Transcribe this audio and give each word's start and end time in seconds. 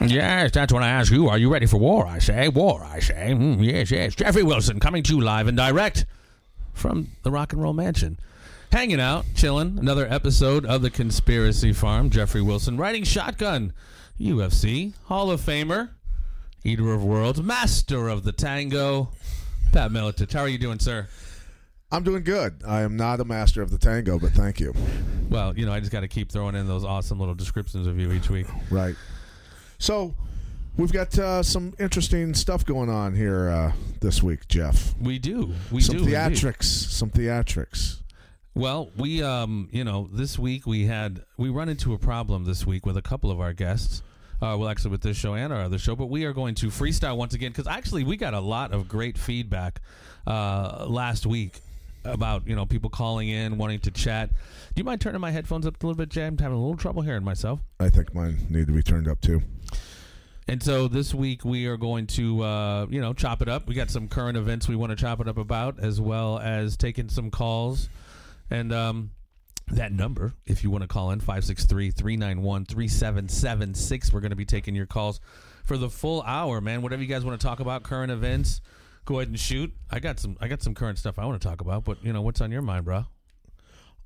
Yes, 0.00 0.50
that's 0.52 0.72
what 0.72 0.82
I 0.82 0.88
ask 0.88 1.12
you. 1.12 1.28
Are 1.28 1.36
you 1.38 1.52
ready 1.52 1.66
for 1.66 1.76
war? 1.76 2.06
I 2.06 2.18
say. 2.18 2.48
War, 2.48 2.82
I 2.82 3.00
say. 3.00 3.32
Mm, 3.34 3.62
yes, 3.64 3.90
yes. 3.90 4.14
Jeffrey 4.14 4.42
Wilson 4.42 4.80
coming 4.80 5.02
to 5.02 5.14
you 5.16 5.20
live 5.20 5.46
and 5.46 5.56
direct 5.56 6.06
from 6.72 7.08
the 7.22 7.30
Rock 7.30 7.52
and 7.52 7.62
Roll 7.62 7.74
Mansion. 7.74 8.18
Hanging 8.72 9.00
out, 9.00 9.26
chilling. 9.34 9.78
Another 9.78 10.06
episode 10.08 10.64
of 10.64 10.80
the 10.82 10.90
Conspiracy 10.90 11.72
Farm. 11.72 12.08
Jeffrey 12.08 12.40
Wilson 12.40 12.76
riding 12.78 13.04
shotgun. 13.04 13.72
UFC 14.20 14.92
Hall 15.04 15.30
of 15.30 15.40
Famer, 15.40 15.90
Eater 16.62 16.92
of 16.92 17.02
Worlds, 17.02 17.42
Master 17.42 18.08
of 18.08 18.22
the 18.22 18.32
Tango. 18.32 19.10
Pat 19.72 19.90
Miletich, 19.90 20.32
how 20.32 20.40
are 20.40 20.48
you 20.48 20.58
doing, 20.58 20.78
sir? 20.78 21.08
I'm 21.92 22.04
doing 22.04 22.22
good. 22.22 22.62
I 22.66 22.82
am 22.82 22.96
not 22.96 23.20
a 23.20 23.24
master 23.24 23.62
of 23.62 23.70
the 23.70 23.78
tango, 23.78 24.18
but 24.18 24.30
thank 24.30 24.60
you. 24.60 24.72
Well, 25.28 25.58
you 25.58 25.66
know, 25.66 25.72
I 25.72 25.80
just 25.80 25.90
got 25.90 26.00
to 26.00 26.08
keep 26.08 26.30
throwing 26.30 26.54
in 26.54 26.68
those 26.68 26.84
awesome 26.84 27.18
little 27.18 27.34
descriptions 27.34 27.88
of 27.88 27.98
you 27.98 28.12
each 28.12 28.30
week. 28.30 28.46
Right. 28.70 28.94
So, 29.80 30.14
we've 30.76 30.92
got 30.92 31.18
uh, 31.18 31.42
some 31.42 31.72
interesting 31.78 32.34
stuff 32.34 32.66
going 32.66 32.90
on 32.90 33.14
here 33.14 33.48
uh, 33.48 33.72
this 34.00 34.22
week, 34.22 34.46
Jeff. 34.46 34.94
We 35.00 35.18
do. 35.18 35.54
We 35.72 35.80
some 35.80 35.96
do. 35.96 36.02
indeed. 36.02 36.16
theatrics. 36.16 36.64
Some 36.64 37.08
theatrics. 37.08 38.02
Well, 38.54 38.90
we 38.94 39.22
um, 39.22 39.70
you 39.72 39.82
know, 39.84 40.10
this 40.12 40.38
week 40.38 40.66
we 40.66 40.84
had 40.84 41.24
we 41.38 41.48
run 41.48 41.70
into 41.70 41.94
a 41.94 41.98
problem 41.98 42.44
this 42.44 42.66
week 42.66 42.84
with 42.84 42.98
a 42.98 43.02
couple 43.02 43.30
of 43.30 43.40
our 43.40 43.54
guests. 43.54 44.02
Uh, 44.42 44.54
well, 44.58 44.68
actually, 44.68 44.90
with 44.90 45.00
this 45.00 45.16
show 45.16 45.32
and 45.32 45.50
our 45.50 45.62
other 45.62 45.78
show, 45.78 45.96
but 45.96 46.06
we 46.06 46.26
are 46.26 46.34
going 46.34 46.54
to 46.56 46.66
freestyle 46.66 47.16
once 47.16 47.32
again 47.32 47.50
because 47.50 47.66
actually 47.66 48.04
we 48.04 48.18
got 48.18 48.34
a 48.34 48.40
lot 48.40 48.72
of 48.72 48.86
great 48.86 49.16
feedback 49.16 49.80
uh, 50.26 50.84
last 50.86 51.24
week 51.24 51.60
about 52.04 52.46
you 52.46 52.56
know 52.56 52.66
people 52.66 52.90
calling 52.90 53.28
in 53.28 53.58
wanting 53.58 53.80
to 53.80 53.90
chat. 53.90 54.30
Do 54.30 54.36
you 54.76 54.84
mind 54.84 55.00
turning 55.00 55.20
my 55.20 55.30
headphones 55.30 55.66
up 55.66 55.82
a 55.82 55.86
little 55.86 55.96
bit, 55.96 56.08
Jay? 56.08 56.26
I'm 56.26 56.38
having 56.38 56.56
a 56.56 56.60
little 56.60 56.76
trouble 56.76 57.02
hearing 57.02 57.24
myself. 57.24 57.60
I 57.78 57.88
think 57.88 58.14
mine 58.14 58.46
need 58.48 58.66
to 58.66 58.72
be 58.72 58.82
turned 58.82 59.08
up 59.08 59.20
too. 59.20 59.42
And 60.50 60.60
so 60.60 60.88
this 60.88 61.14
week 61.14 61.44
we 61.44 61.66
are 61.66 61.76
going 61.76 62.08
to, 62.08 62.42
uh, 62.42 62.86
you 62.90 63.00
know, 63.00 63.12
chop 63.12 63.40
it 63.40 63.48
up. 63.48 63.68
We 63.68 63.76
got 63.76 63.88
some 63.88 64.08
current 64.08 64.36
events 64.36 64.66
we 64.66 64.74
want 64.74 64.90
to 64.90 64.96
chop 64.96 65.20
it 65.20 65.28
up 65.28 65.38
about, 65.38 65.78
as 65.78 66.00
well 66.00 66.40
as 66.40 66.76
taking 66.76 67.08
some 67.08 67.30
calls. 67.30 67.88
And 68.50 68.72
um, 68.72 69.12
that 69.68 69.92
number, 69.92 70.34
if 70.46 70.64
you 70.64 70.70
want 70.70 70.82
to 70.82 70.88
call 70.88 71.12
in, 71.12 71.20
563 71.20 71.92
391 71.92 72.64
3776. 72.64 74.12
We're 74.12 74.18
going 74.18 74.30
to 74.30 74.36
be 74.36 74.44
taking 74.44 74.74
your 74.74 74.86
calls 74.86 75.20
for 75.64 75.76
the 75.76 75.88
full 75.88 76.20
hour, 76.22 76.60
man. 76.60 76.82
Whatever 76.82 77.02
you 77.02 77.08
guys 77.08 77.24
want 77.24 77.40
to 77.40 77.46
talk 77.46 77.60
about, 77.60 77.84
current 77.84 78.10
events, 78.10 78.60
go 79.04 79.20
ahead 79.20 79.28
and 79.28 79.38
shoot. 79.38 79.72
I 79.88 80.00
got 80.00 80.18
some 80.18 80.36
I 80.40 80.48
got 80.48 80.64
some 80.64 80.74
current 80.74 80.98
stuff 80.98 81.16
I 81.16 81.26
want 81.26 81.40
to 81.40 81.48
talk 81.48 81.60
about, 81.60 81.84
but, 81.84 82.04
you 82.04 82.12
know, 82.12 82.22
what's 82.22 82.40
on 82.40 82.50
your 82.50 82.62
mind, 82.62 82.86
bro? 82.86 83.04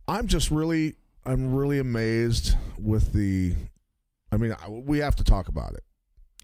I'm 0.07 0.27
just 0.27 0.51
really, 0.51 0.97
I'm 1.25 1.55
really 1.55 1.79
amazed 1.79 2.55
with 2.79 3.15
the. 3.15 3.55
I 4.31 4.37
mean, 4.37 4.55
we 4.69 4.99
have 4.99 5.17
to 5.17 5.25
talk 5.25 5.49
about 5.49 5.73
it. 5.73 5.85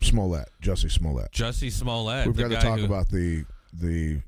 Smollett, 0.03 0.49
Jesse 0.61 0.89
Smollett. 0.89 1.33
Jussie 1.33 1.71
Smollett. 1.73 2.27
We've 2.27 2.37
got 2.37 2.49
to 2.51 2.57
talk 2.61 2.79
who- 2.81 2.85
about 2.85 3.09
the 3.11 3.45
the 3.73 4.21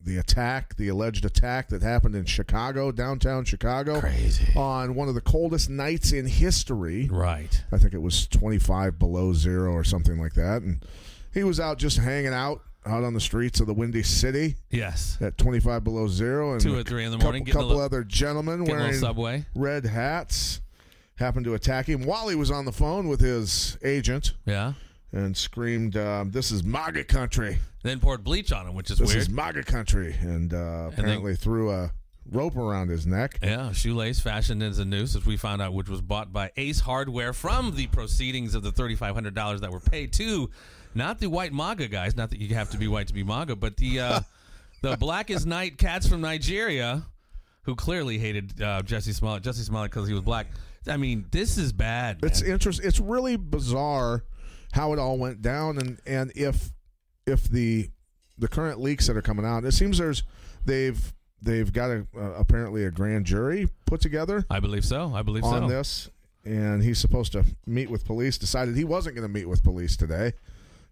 the 0.00 0.16
attack, 0.18 0.76
the 0.76 0.86
alleged 0.88 1.24
attack 1.24 1.68
that 1.70 1.82
happened 1.82 2.14
in 2.14 2.24
Chicago, 2.24 2.92
downtown 2.92 3.44
Chicago, 3.44 3.98
Crazy. 4.00 4.52
on 4.54 4.94
one 4.94 5.08
of 5.08 5.14
the 5.16 5.20
coldest 5.20 5.68
nights 5.68 6.12
in 6.12 6.24
history. 6.26 7.08
Right. 7.10 7.64
I 7.72 7.78
think 7.78 7.94
it 7.94 8.00
was 8.00 8.28
25 8.28 8.96
below 8.96 9.32
zero 9.32 9.72
or 9.72 9.82
something 9.82 10.20
like 10.20 10.34
that. 10.34 10.62
And 10.62 10.84
he 11.34 11.42
was 11.42 11.58
out 11.58 11.78
just 11.78 11.98
hanging 11.98 12.32
out 12.32 12.60
out 12.86 13.02
on 13.02 13.12
the 13.12 13.20
streets 13.20 13.58
of 13.60 13.66
the 13.66 13.74
Windy 13.74 14.04
City 14.04 14.54
Yes. 14.70 15.18
at 15.20 15.36
25 15.36 15.82
below 15.82 16.06
zero. 16.06 16.52
And 16.52 16.60
Two 16.60 16.76
or 16.78 16.84
three 16.84 17.04
in 17.04 17.10
the 17.10 17.16
couple, 17.16 17.32
morning, 17.32 17.42
a 17.48 17.52
couple 17.52 17.66
little- 17.66 17.82
other 17.82 18.04
gentlemen 18.04 18.64
wearing 18.64 18.94
subway. 18.94 19.44
red 19.54 19.84
hats 19.84 20.60
happened 21.16 21.44
to 21.44 21.54
attack 21.54 21.86
him 21.88 22.04
while 22.04 22.28
he 22.28 22.36
was 22.36 22.52
on 22.52 22.64
the 22.66 22.72
phone 22.72 23.08
with 23.08 23.20
his 23.20 23.76
agent 23.82 24.34
Yeah. 24.46 24.74
And 25.12 25.36
screamed, 25.36 25.96
um, 25.96 26.30
This 26.30 26.50
is 26.50 26.62
MAGA 26.64 27.04
country. 27.04 27.58
Then 27.82 28.00
poured 28.00 28.24
bleach 28.24 28.52
on 28.52 28.66
him, 28.66 28.74
which 28.74 28.90
is 28.90 28.98
This 28.98 29.08
weird. 29.08 29.20
is 29.20 29.30
MAGA 29.30 29.64
country. 29.64 30.14
And 30.20 30.52
uh, 30.52 30.90
apparently 30.92 31.36
threw 31.36 31.70
a 31.70 31.92
rope 32.30 32.56
around 32.56 32.88
his 32.88 33.06
neck. 33.06 33.38
Yeah, 33.42 33.72
shoelace 33.72 34.20
fashioned 34.20 34.62
as 34.62 34.78
a 34.78 34.84
noose, 34.84 35.16
as 35.16 35.24
we 35.24 35.36
found 35.36 35.62
out, 35.62 35.72
which 35.72 35.88
was 35.88 36.00
bought 36.02 36.32
by 36.32 36.50
Ace 36.56 36.80
Hardware 36.80 37.32
from 37.32 37.74
the 37.74 37.86
proceedings 37.88 38.54
of 38.54 38.62
the 38.62 38.72
thirty-five 38.72 39.14
hundred 39.14 39.34
dollars 39.34 39.60
that 39.62 39.72
were 39.72 39.80
paid 39.80 40.12
to, 40.14 40.50
not 40.94 41.18
the 41.20 41.28
white 41.28 41.52
MAGA 41.52 41.88
guys. 41.88 42.16
Not 42.16 42.30
that 42.30 42.38
you 42.40 42.54
have 42.54 42.70
to 42.70 42.78
be 42.78 42.88
white 42.88 43.06
to 43.08 43.14
be 43.14 43.22
MAGA, 43.22 43.56
but 43.56 43.76
the 43.76 44.00
uh, 44.00 44.20
the 44.82 44.96
black 44.96 45.30
as 45.30 45.46
night 45.46 45.78
cats 45.78 46.06
from 46.06 46.20
Nigeria, 46.20 47.04
who 47.62 47.74
clearly 47.74 48.18
hated 48.18 48.60
uh, 48.60 48.82
Jesse 48.82 49.12
Smollett. 49.12 49.42
Jesse 49.42 49.62
Smollett 49.62 49.90
because 49.90 50.06
he 50.06 50.12
was 50.14 50.22
black. 50.22 50.48
I 50.86 50.96
mean, 50.96 51.26
this 51.30 51.58
is 51.58 51.72
bad. 51.72 52.22
Man. 52.22 52.30
It's 52.30 52.42
interesting. 52.42 52.86
It's 52.86 53.00
really 53.00 53.36
bizarre 53.36 54.24
how 54.72 54.92
it 54.92 54.98
all 54.98 55.18
went 55.18 55.42
down, 55.42 55.78
and 55.78 56.00
and 56.06 56.32
if 56.34 56.72
if 57.26 57.44
the 57.44 57.90
the 58.38 58.48
current 58.48 58.80
leaks 58.80 59.06
that 59.06 59.16
are 59.16 59.22
coming 59.22 59.44
out, 59.44 59.64
it 59.64 59.72
seems 59.72 59.98
there's 59.98 60.22
they've 60.64 61.14
they've 61.42 61.72
got 61.72 61.90
a 61.90 62.06
uh, 62.16 62.32
apparently 62.36 62.84
a 62.84 62.90
grand 62.90 63.26
jury 63.26 63.68
put 63.86 64.00
together 64.00 64.44
I 64.50 64.60
believe 64.60 64.84
so. 64.84 65.12
I 65.14 65.22
believe 65.22 65.44
on 65.44 65.62
so. 65.62 65.68
this, 65.68 66.10
and 66.44 66.82
he's 66.82 66.98
supposed 66.98 67.32
to 67.32 67.44
meet 67.66 67.90
with 67.90 68.04
police. 68.04 68.38
Decided 68.38 68.76
he 68.76 68.84
wasn't 68.84 69.16
going 69.16 69.26
to 69.26 69.32
meet 69.32 69.48
with 69.48 69.62
police 69.62 69.96
today. 69.96 70.32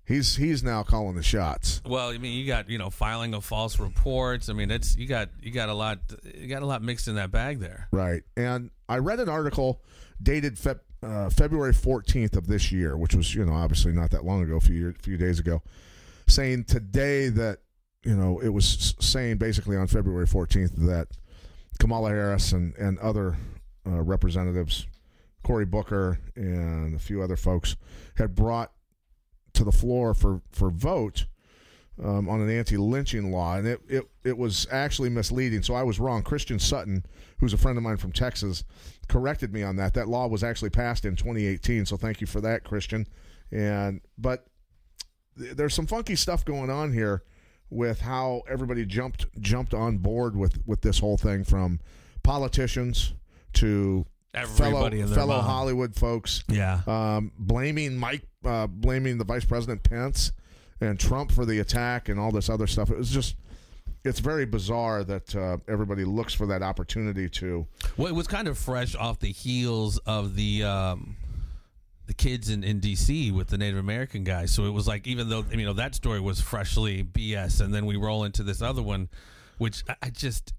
He's 0.05 0.37
he's 0.37 0.63
now 0.63 0.85
calling 0.85 1.17
the 1.17 1.23
shots. 1.23 1.83
Well, 1.85 2.11
I 2.11 2.19
mean, 2.19 2.39
you 2.39 2.47
got 2.47 2.71
you 2.71 2.79
know 2.79 2.91
filing 2.91 3.35
of 3.35 3.45
false 3.45 3.81
reports. 3.81 4.49
I 4.49 4.53
mean, 4.53 4.71
it's 4.71 4.97
you 4.97 5.09
got 5.09 5.31
you 5.43 5.51
got 5.51 5.69
a 5.69 5.75
lot 5.75 5.99
you 6.23 6.47
got 6.47 6.63
a 6.63 6.67
lot 6.67 6.81
mixed 6.81 7.09
in 7.09 7.17
that 7.17 7.33
bag 7.33 7.59
there. 7.59 7.89
Right. 7.91 8.23
And 8.37 8.71
I 8.89 8.99
read 8.99 9.19
an 9.19 9.29
article 9.29 9.83
dated 10.23 10.57
Feb, 10.57 10.79
uh, 11.03 11.29
February 11.31 11.73
14th 11.73 12.37
of 12.37 12.47
this 12.47 12.73
year, 12.73 12.97
which 12.97 13.15
was, 13.15 13.35
you 13.35 13.45
know, 13.45 13.53
obviously 13.53 13.93
not 13.93 14.11
that 14.11 14.25
long 14.25 14.43
ago, 14.43 14.57
a 14.57 14.61
few, 14.61 14.93
few 15.03 15.17
days 15.17 15.39
ago, 15.39 15.63
saying 16.27 16.65
today 16.65 17.29
that, 17.29 17.59
you 18.05 18.15
know, 18.15 18.41
it 18.41 18.49
was 18.49 18.95
saying 19.01 19.37
basically 19.37 19.77
on 19.77 19.87
February 19.87 20.27
14th 20.27 20.75
that 20.87 21.09
Kamala 21.79 22.11
Harris 22.11 22.53
and, 22.53 22.75
and 22.77 22.99
other 22.99 23.37
uh, 23.87 24.03
representatives, 24.03 24.87
Cory 25.43 25.65
Booker 25.65 26.19
and 26.35 26.95
a 26.95 26.99
few 26.99 27.23
other 27.23 27.37
folks, 27.37 27.77
had 28.17 28.35
brought 28.35 28.73
to 29.55 29.65
the 29.65 29.73
floor 29.73 30.15
for, 30.15 30.43
for 30.51 30.71
vote 30.71 31.27
um, 32.03 32.29
on 32.29 32.41
an 32.41 32.51
anti-lynching 32.51 33.33
law, 33.33 33.57
and 33.57 33.67
it, 33.67 33.81
it 33.89 34.05
it 34.23 34.37
was 34.37 34.67
actually 34.71 35.09
misleading. 35.09 35.63
So 35.63 35.75
I 35.75 35.83
was 35.83 35.99
wrong. 35.99 36.23
Christian 36.23 36.59
Sutton, 36.59 37.05
who's 37.39 37.53
a 37.53 37.57
friend 37.57 37.79
of 37.79 37.85
mine 37.85 37.97
from 37.97 38.13
Texas, 38.13 38.65
corrected 39.09 39.53
me 39.53 39.63
on 39.63 39.77
that. 39.77 39.95
That 39.95 40.09
law 40.09 40.27
was 40.27 40.43
actually 40.45 40.71
passed 40.71 41.05
in 41.05 41.17
2018. 41.17 41.87
So 41.87 41.97
thank 41.97 42.21
you 42.21 42.27
for 42.27 42.41
that, 42.41 42.65
Christian. 42.65 43.07
And 43.53 44.01
but 44.19 44.47
th- 45.39 45.55
there's 45.57 45.75
some 45.75 45.87
funky 45.87 46.17
stuff 46.17 46.45
going 46.45 46.71
on 46.71 46.93
here 46.93 47.23
with 47.71 48.01
how 48.01 48.43
everybody 48.49 48.85
jumped 48.87 49.27
jumped 49.41 49.75
on 49.75 49.99
board 49.99 50.37
with 50.37 50.59
with 50.67 50.81
this 50.83 50.99
whole 50.99 51.17
thing 51.17 51.45
from 51.45 51.81
politicians 52.23 53.15
to 53.55 54.05
Everybody 54.35 55.01
fellow 55.03 55.15
fellow 55.15 55.37
mom. 55.37 55.45
Hollywood 55.47 55.95
folks 55.95 56.45
Yeah. 56.49 56.81
um, 56.87 57.33
blaming 57.39 57.97
Mike, 57.97 58.27
uh, 58.45 58.67
blaming 58.67 59.17
the 59.17 59.25
Vice 59.25 59.47
President 59.47 59.83
Pence 59.83 60.33
and 60.81 61.01
Trump 61.01 61.33
for 61.33 61.47
the 61.47 61.59
attack 61.59 62.09
and 62.11 62.21
all 62.21 62.31
this 62.31 62.51
other 62.51 62.67
stuff. 62.67 62.91
It 62.91 62.99
was 62.99 63.11
just, 63.11 63.35
it's 64.07 64.21
very 64.21 64.47
bizarre 64.47 65.05
that 65.05 65.35
uh, 65.35 65.59
everybody 65.69 66.05
looks 66.05 66.33
for 66.33 66.47
that 66.47 66.63
opportunity 66.63 67.29
to. 67.29 67.67
Well, 67.97 68.07
it 68.09 68.15
was 68.15 68.27
kind 68.27 68.49
of 68.49 68.57
fresh 68.57 68.95
off 68.95 69.19
the 69.19 69.33
heels 69.33 69.99
of 70.07 70.37
the 70.37 70.63
um, 70.65 71.17
the 72.07 72.15
kids 72.15 72.49
in, 72.51 72.63
in 72.63 72.79
D.C. 72.79 73.33
with 73.33 73.49
the 73.49 73.59
Native 73.59 73.79
American 73.79 74.23
guys. 74.23 74.53
So 74.53 74.65
it 74.65 74.71
was 74.71 74.87
like, 74.87 75.07
even 75.07 75.29
though 75.29 75.45
you 75.51 75.67
know 75.67 75.73
that 75.75 75.95
story 75.95 76.21
was 76.21 76.41
freshly 76.41 77.03
BS, 77.03 77.61
and 77.61 77.75
then 77.75 77.85
we 77.85 77.97
roll 77.97 78.25
into 78.25 78.43
this 78.43 78.63
other 78.63 78.83
one, 78.83 79.09
which 79.59 79.83
I, 79.89 79.97
I 80.05 80.11
just 80.11 80.55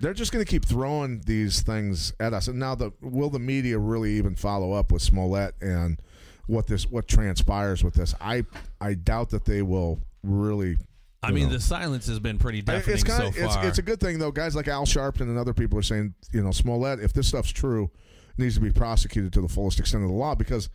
They're 0.00 0.12
just 0.12 0.30
going 0.30 0.44
to 0.44 0.50
keep 0.50 0.66
throwing 0.66 1.20
these 1.20 1.62
things 1.62 2.12
at 2.20 2.34
us. 2.34 2.48
And 2.48 2.58
now, 2.58 2.74
the 2.74 2.92
will 3.00 3.30
the 3.30 3.38
media 3.38 3.78
really 3.78 4.12
even 4.12 4.34
follow 4.36 4.72
up 4.72 4.92
with 4.92 5.00
Smollett 5.02 5.54
and 5.62 5.98
what 6.46 6.66
this 6.66 6.86
what 6.90 7.08
transpires 7.08 7.82
with 7.82 7.94
this? 7.94 8.14
I 8.20 8.44
I 8.80 8.94
doubt 8.94 9.30
that 9.30 9.46
they 9.46 9.62
will 9.62 10.00
really. 10.22 10.76
I 11.28 11.32
mean, 11.32 11.46
know. 11.48 11.54
the 11.54 11.60
silence 11.60 12.06
has 12.06 12.18
been 12.18 12.38
pretty 12.38 12.62
deafening 12.62 12.94
it's 12.94 13.04
kind 13.04 13.22
so 13.22 13.28
of 13.28 13.36
it's, 13.36 13.54
far. 13.54 13.66
it's 13.66 13.78
a 13.78 13.82
good 13.82 14.00
thing 14.00 14.18
though. 14.18 14.30
Guys 14.30 14.54
like 14.54 14.68
Al 14.68 14.86
Sharpton 14.86 15.22
and 15.22 15.38
other 15.38 15.54
people 15.54 15.78
are 15.78 15.82
saying, 15.82 16.14
you 16.32 16.42
know, 16.42 16.50
Smollett, 16.50 17.00
if 17.00 17.12
this 17.12 17.28
stuff's 17.28 17.52
true, 17.52 17.90
needs 18.38 18.54
to 18.54 18.60
be 18.60 18.70
prosecuted 18.70 19.32
to 19.32 19.40
the 19.40 19.48
fullest 19.48 19.78
extent 19.78 20.02
of 20.02 20.10
the 20.10 20.16
law 20.16 20.34
because 20.34 20.68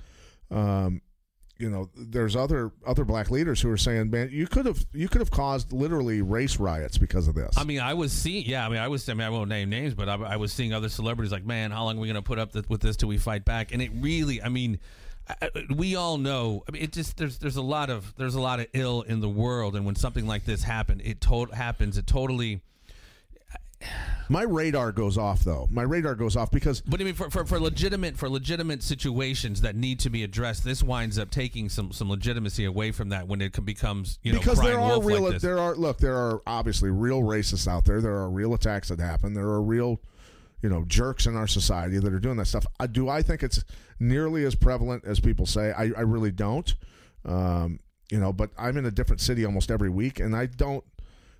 um, 0.51 1.01
you 1.59 1.69
know, 1.69 1.89
there's 1.93 2.37
other 2.37 2.71
other 2.87 3.03
black 3.03 3.29
leaders 3.29 3.59
who 3.59 3.69
are 3.69 3.77
saying, 3.77 4.09
"Man, 4.09 4.29
you 4.31 4.47
could 4.47 4.65
have 4.65 4.85
you 4.93 5.09
could 5.09 5.19
have 5.19 5.29
caused 5.29 5.73
literally 5.73 6.21
race 6.21 6.57
riots 6.57 6.97
because 6.97 7.27
of 7.27 7.35
this." 7.35 7.57
I 7.57 7.65
mean, 7.65 7.81
I 7.81 7.93
was 7.93 8.13
seeing, 8.13 8.45
yeah. 8.45 8.65
I 8.65 8.69
mean, 8.69 8.79
I 8.79 8.87
was. 8.87 9.07
I 9.09 9.13
mean, 9.13 9.27
I 9.27 9.29
won't 9.29 9.49
name 9.49 9.69
names, 9.69 9.93
but 9.93 10.07
I, 10.07 10.15
I 10.15 10.35
was 10.37 10.53
seeing 10.53 10.73
other 10.73 10.87
celebrities 10.87 11.33
like, 11.33 11.45
man, 11.45 11.71
how 11.71 11.83
long 11.83 11.97
are 11.97 11.99
we 11.99 12.07
going 12.07 12.15
to 12.15 12.21
put 12.21 12.39
up 12.39 12.53
th- 12.53 12.69
with 12.69 12.79
this 12.79 12.95
till 12.95 13.09
we 13.09 13.17
fight 13.17 13.43
back? 13.43 13.73
And 13.73 13.81
it 13.81 13.91
really, 13.93 14.41
I 14.41 14.47
mean, 14.47 14.79
I, 15.29 15.49
we 15.75 15.95
all 15.95 16.17
know. 16.17 16.63
I 16.67 16.71
mean, 16.71 16.81
it 16.81 16.91
just 16.91 17.17
there's 17.17 17.37
there's 17.37 17.57
a 17.57 17.61
lot 17.61 17.89
of 17.89 18.15
there's 18.17 18.35
a 18.35 18.41
lot 18.41 18.59
of 18.59 18.67
ill 18.73 19.03
in 19.03 19.19
the 19.19 19.29
world, 19.29 19.75
and 19.75 19.85
when 19.85 19.95
something 19.95 20.25
like 20.25 20.45
this 20.45 20.63
happen, 20.63 21.01
it 21.03 21.21
to- 21.21 21.45
happens, 21.53 21.97
it 21.97 22.07
totally. 22.07 22.61
My 24.27 24.43
radar 24.43 24.91
goes 24.91 25.17
off 25.17 25.39
though. 25.41 25.67
My 25.71 25.83
radar 25.83 26.13
goes 26.13 26.35
off 26.35 26.51
because 26.51 26.81
But 26.81 26.99
I 26.99 27.03
mean, 27.05 27.13
for, 27.13 27.29
for, 27.29 27.45
for 27.45 27.59
legitimate 27.59 28.17
for 28.17 28.29
legitimate 28.29 28.83
situations 28.83 29.61
that 29.61 29.75
need 29.75 29.99
to 30.01 30.09
be 30.09 30.23
addressed, 30.23 30.63
this 30.63 30.83
winds 30.83 31.17
up 31.17 31.31
taking 31.31 31.69
some 31.69 31.91
some 31.91 32.09
legitimacy 32.09 32.65
away 32.65 32.91
from 32.91 33.09
that 33.09 33.27
when 33.27 33.41
it 33.41 33.63
becomes 33.65 34.19
you 34.21 34.33
know 34.33 34.39
because 34.39 34.59
there 34.59 34.79
are 34.79 35.01
real 35.01 35.21
like 35.21 35.39
there 35.39 35.59
are 35.59 35.75
look 35.75 35.97
there 35.97 36.17
are 36.17 36.41
obviously 36.45 36.89
real 36.89 37.21
racists 37.21 37.67
out 37.67 37.85
there. 37.85 38.01
There 38.01 38.15
are 38.15 38.29
real 38.29 38.53
attacks 38.53 38.89
that 38.89 38.99
happen. 38.99 39.33
There 39.33 39.47
are 39.47 39.61
real 39.61 40.01
you 40.61 40.69
know 40.69 40.83
jerks 40.87 41.25
in 41.25 41.35
our 41.35 41.47
society 41.47 41.99
that 41.99 42.13
are 42.13 42.19
doing 42.19 42.37
that 42.37 42.45
stuff. 42.47 42.65
I, 42.79 42.87
do 42.87 43.09
I 43.09 43.21
think 43.21 43.43
it's 43.43 43.63
nearly 43.99 44.45
as 44.45 44.55
prevalent 44.55 45.05
as 45.05 45.19
people 45.19 45.45
say? 45.45 45.71
I, 45.71 45.91
I 45.97 46.01
really 46.01 46.31
don't. 46.31 46.73
Um, 47.25 47.79
you 48.11 48.19
know, 48.19 48.33
but 48.33 48.49
I'm 48.57 48.77
in 48.77 48.85
a 48.85 48.91
different 48.91 49.21
city 49.21 49.45
almost 49.45 49.69
every 49.71 49.89
week, 49.89 50.19
and 50.19 50.35
I 50.35 50.45
don't. 50.47 50.83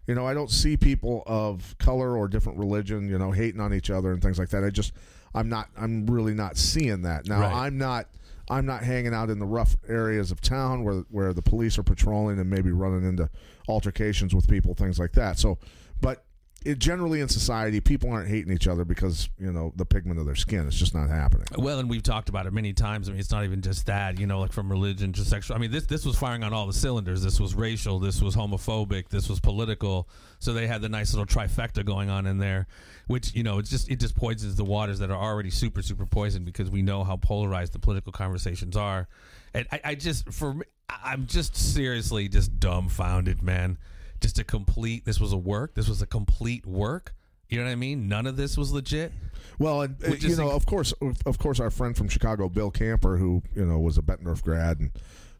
You 0.08 0.16
know, 0.16 0.26
I 0.26 0.34
don't 0.34 0.50
see 0.50 0.76
people 0.76 1.22
of 1.28 1.76
color 1.78 2.18
or 2.18 2.28
different 2.28 2.58
religion, 2.58 3.08
you 3.08 3.20
know, 3.20 3.32
hating 3.32 3.62
on 3.62 3.76
each 3.76 3.92
other 3.92 4.12
and 4.12 4.20
things 4.24 4.40
like 4.40 4.50
that. 4.50 4.64
I 4.64 4.72
just, 4.72 4.92
I'm 5.36 5.50
not, 5.50 5.70
I'm 5.78 6.08
really 6.08 6.34
not 6.34 6.58
seeing 6.58 7.04
that. 7.04 7.28
Now, 7.28 7.42
Right. 7.42 7.54
I'm 7.54 7.78
not, 7.78 8.08
I'm 8.50 8.66
not 8.66 8.82
hanging 8.84 9.14
out 9.14 9.30
in 9.30 9.38
the 9.38 9.46
rough 9.46 9.78
areas 9.88 10.32
of 10.32 10.42
town 10.42 10.84
where 10.84 11.04
where 11.12 11.32
the 11.32 11.44
police 11.44 11.78
are 11.78 11.84
patrolling 11.84 12.40
and 12.40 12.50
maybe 12.50 12.72
running 12.72 13.08
into 13.08 13.30
altercations 13.68 14.34
with 14.34 14.48
people, 14.48 14.74
things 14.74 14.98
like 14.98 15.12
that. 15.12 15.38
So, 15.38 15.60
but 16.02 16.24
it 16.66 16.80
generally 16.80 17.22
in 17.22 17.30
society, 17.30 17.80
people 17.80 18.12
aren't 18.12 18.28
hating 18.28 18.52
each 18.52 18.68
other 18.68 18.84
because 18.84 19.30
you 19.38 19.52
know 19.52 19.72
the 19.76 19.86
pigment 19.86 20.20
of 20.20 20.26
their 20.26 20.36
skin. 20.36 20.68
It's 20.68 20.78
just 20.78 20.94
not 20.94 21.10
happening. 21.10 21.48
Well, 21.58 21.80
and 21.80 21.90
we've 21.90 22.04
talked 22.04 22.28
about 22.28 22.48
it 22.48 22.54
many 22.54 22.74
times. 22.74 23.08
I 23.08 23.12
mean, 23.12 23.20
it's 23.20 23.32
not 23.32 23.46
even 23.46 23.62
just 23.62 23.86
that, 23.86 24.20
you 24.20 24.28
know, 24.28 24.40
like 24.40 24.52
from 24.52 24.70
religion 24.70 25.14
to 25.14 25.22
sexual. 25.22 25.56
I 25.56 25.60
mean, 25.60 25.72
this 25.72 25.86
this 25.86 26.06
was 26.06 26.18
firing 26.18 26.44
on 26.44 26.54
all 26.54 26.68
the 26.68 26.74
cylinders. 26.74 27.24
This 27.24 27.40
was 27.40 27.56
racial. 27.56 28.00
This 28.00 28.22
was 28.22 28.36
homophobic. 28.36 29.10
This 29.10 29.30
was 29.30 29.40
political. 29.40 30.10
So 30.40 30.54
they 30.54 30.68
had 30.68 30.82
the 30.82 30.90
nice 30.90 31.14
little 31.14 31.26
trifecta 31.26 31.86
going 31.86 32.10
on 32.10 32.26
in 32.26 32.40
there, 32.40 32.68
which 33.08 33.34
you 33.34 33.44
know, 33.44 33.60
it's 33.60 33.70
just 33.70 33.90
it 33.90 34.00
just 34.00 34.16
poisons 34.16 34.56
the 34.58 34.66
waters 34.66 35.00
that 35.00 35.10
are 35.10 35.22
already 35.22 35.50
super 35.52 35.82
super 35.82 36.06
poisoned 36.06 36.46
because 36.46 36.70
we 36.70 36.82
know 36.82 37.04
how 37.04 37.16
polarized 37.16 37.74
the 37.74 37.80
political 37.80 38.12
conversations 38.12 38.76
are. 38.76 39.08
And 39.54 39.66
I, 39.72 39.82
I 39.86 39.96
just 39.96 40.32
for 40.32 40.56
me, 40.56 40.66
I'm 40.90 41.26
just 41.26 41.56
seriously 41.56 42.28
just 42.28 42.60
dumbfounded, 42.60 43.42
man. 43.42 43.78
Just 44.22 44.40
a 44.40 44.44
complete. 44.44 45.06
This 45.06 45.20
was 45.20 45.34
a 45.34 45.38
work. 45.38 45.76
This 45.76 45.88
was 45.88 46.02
a 46.02 46.08
complete 46.08 46.66
work. 46.66 47.14
You 47.50 47.58
know 47.58 47.66
what 47.66 47.72
I 47.72 47.76
mean? 47.76 48.08
None 48.08 48.28
of 48.28 48.38
this 48.38 48.58
was 48.58 48.72
legit. 48.72 49.12
Well, 49.58 49.82
and 49.82 49.98
Which 50.00 50.24
you 50.24 50.36
know, 50.36 50.50
inc- 50.50 50.56
of 50.56 50.66
course, 50.66 50.94
of 51.26 51.38
course, 51.40 51.60
our 51.60 51.72
friend 51.72 51.98
from 51.98 52.08
Chicago, 52.08 52.48
Bill 52.48 52.72
Camper, 52.72 53.18
who 53.18 53.42
you 53.56 53.66
know 53.66 53.80
was 53.80 53.98
a 53.98 54.02
Bettendorf 54.02 54.44
grad 54.44 54.80
and 54.80 54.92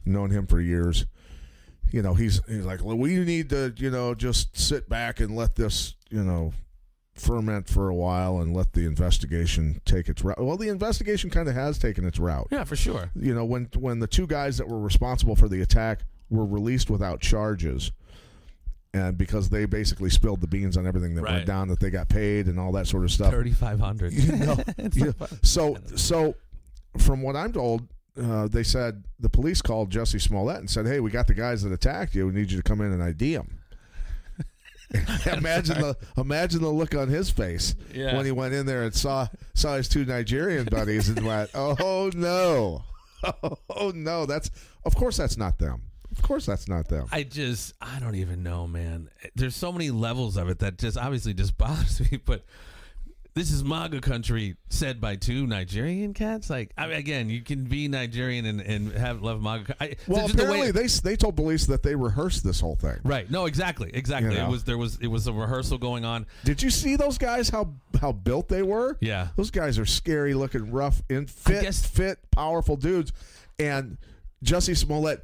known 0.06 0.32
him 0.32 0.48
for 0.48 0.60
years. 0.60 1.06
You 1.92 2.02
know, 2.02 2.14
he's 2.14 2.42
he's 2.48 2.66
like, 2.66 2.84
well, 2.84 2.98
we 2.98 3.18
need 3.18 3.50
to, 3.50 3.74
you 3.78 3.90
know, 3.90 4.16
just 4.16 4.58
sit 4.58 4.90
back 4.90 5.20
and 5.20 5.36
let 5.36 5.56
this, 5.56 5.96
you 6.10 6.24
know, 6.24 6.54
ferment 7.16 7.68
for 7.68 7.90
a 7.90 7.96
while 7.96 8.40
and 8.40 8.56
let 8.56 8.74
the 8.74 8.86
investigation 8.86 9.82
take 9.86 10.08
its 10.08 10.24
route. 10.24 10.42
Well, 10.44 10.58
the 10.58 10.70
investigation 10.70 11.30
kind 11.30 11.48
of 11.48 11.56
has 11.56 11.78
taken 11.78 12.06
its 12.06 12.20
route. 12.20 12.48
Yeah, 12.52 12.64
for 12.64 12.76
sure. 12.76 13.12
You 13.16 13.34
know, 13.34 13.46
when 13.46 13.70
when 13.78 14.00
the 14.00 14.08
two 14.08 14.28
guys 14.28 14.58
that 14.58 14.68
were 14.68 14.80
responsible 14.80 15.36
for 15.36 15.48
the 15.48 15.62
attack 15.62 16.02
were 16.30 16.46
released 16.46 16.90
without 16.90 17.22
charges. 17.22 17.92
And 18.94 19.18
because 19.18 19.50
they 19.50 19.66
basically 19.66 20.10
spilled 20.10 20.42
the 20.42 20.48
beans 20.48 20.76
on 20.76 20.88
everything 20.88 21.14
that 21.16 21.22
Right. 21.22 21.34
went 21.36 21.46
down, 21.46 21.68
that 21.68 21.80
they 21.80 21.92
got 21.92 22.10
paid 22.10 22.48
and 22.48 22.60
all 22.60 22.72
that 22.72 22.88
sort 22.88 23.04
of 23.04 23.12
stuff. 23.12 23.32
Thirty 23.32 23.52
five 23.52 23.80
hundred. 23.80 24.14
You 24.14 24.36
know, 24.36 24.58
you- 24.94 25.14
so 25.44 25.78
so 25.96 26.34
from 26.98 27.22
what 27.22 27.36
I'm 27.36 27.54
told, 27.54 27.88
uh, 28.20 28.48
they 28.48 28.64
said 28.64 29.04
the 29.20 29.30
police 29.30 29.62
called 29.62 29.92
Jesse 29.92 30.18
Smollett 30.18 30.58
and 30.58 30.70
said, 30.70 30.88
"Hey, 30.88 31.00
we 31.00 31.12
got 31.12 31.28
the 31.28 31.36
guys 31.36 31.62
that 31.62 31.72
attacked 31.72 32.16
you. 32.16 32.26
We 32.28 32.34
need 32.34 32.50
you 32.52 32.58
to 32.58 32.64
come 32.64 32.82
in 32.82 32.92
and 32.92 33.04
ID 33.04 33.36
them." 33.36 33.60
imagine 35.32 35.80
the 35.80 35.96
imagine 36.18 36.62
the 36.64 36.70
look 36.70 36.96
on 36.96 37.08
his 37.10 37.30
face 37.30 37.76
Yeah. 37.94 38.16
when 38.16 38.26
he 38.26 38.32
went 38.32 38.56
in 38.56 38.66
there 38.66 38.82
and 38.82 38.94
saw 38.94 39.28
saw 39.54 39.78
his 39.78 39.88
two 39.88 40.04
Nigerian 40.04 40.66
buddies 40.66 41.10
and 41.10 41.24
went, 41.24 41.52
"Oh 41.54 42.10
no, 42.16 42.86
oh 43.70 43.92
no, 43.94 44.26
that's 44.26 44.50
of 44.84 44.96
course 44.96 45.18
that's 45.18 45.38
not 45.38 45.60
them. 45.60 45.84
Of 46.12 46.22
course 46.22 46.46
that's 46.46 46.68
not 46.68 46.88
them." 46.88 47.08
I 47.12 47.24
just 47.24 47.74
I 47.82 48.00
don't 48.00 48.16
even 48.16 48.44
know, 48.44 48.68
man. 48.68 49.10
There's 49.36 49.56
so 49.56 49.72
many 49.72 49.92
levels 49.92 50.38
of 50.38 50.50
it 50.50 50.60
that 50.60 50.78
just 50.78 50.98
obviously 50.98 51.34
just 51.34 51.58
bothers 51.58 52.00
me. 52.12 52.20
But 52.24 52.46
this 53.36 53.52
is 53.52 53.64
MAGA 53.64 54.02
country 54.02 54.56
said 54.70 55.00
by 55.00 55.16
two 55.16 55.46
Nigerian 55.46 56.14
cats. 56.16 56.50
Like 56.50 56.72
I 56.78 56.88
mean, 56.88 56.98
again, 56.98 57.30
you 57.30 57.42
can 57.42 57.66
be 57.66 57.88
Nigerian 57.88 58.46
and, 58.46 58.60
and 58.60 58.92
have 58.94 59.22
love 59.22 59.42
MAGA. 59.42 59.76
I, 59.80 59.96
well, 60.08 60.26
just 60.28 60.36
the 60.38 60.44
way- 60.46 60.50
apparently 60.50 60.72
they 60.72 60.88
they 61.12 61.16
told 61.16 61.36
police 61.36 61.68
that 61.68 61.84
they 61.84 61.96
rehearsed 61.96 62.44
this 62.44 62.60
whole 62.60 62.76
thing. 62.76 62.98
right. 63.04 63.30
No, 63.30 63.46
exactly, 63.46 63.92
exactly. 63.94 64.34
You 64.34 64.40
know. 64.42 64.48
It 64.48 64.52
was 64.52 64.64
there 64.64 64.78
was 64.80 64.98
it 65.00 65.08
was 65.08 65.28
a 65.28 65.32
rehearsal 65.34 65.78
going 65.78 66.06
on. 66.06 66.26
Did 66.44 66.62
you 66.64 66.70
see 66.72 66.96
those 66.96 67.18
guys? 67.20 67.50
How 67.50 67.72
how 68.02 68.12
built 68.12 68.50
they 68.50 68.64
were? 68.64 68.98
Yeah. 69.00 69.28
those 69.38 69.52
guys 69.52 69.78
are 69.78 69.86
scary 69.86 70.34
looking, 70.34 70.72
rough, 70.72 71.02
and 71.10 71.30
fit, 71.30 71.62
guess- 71.62 71.86
fit, 71.86 72.18
powerful 72.32 72.76
dudes. 72.78 73.14
And 73.60 73.98
Jesse 74.42 74.74
Smollett, 74.74 75.24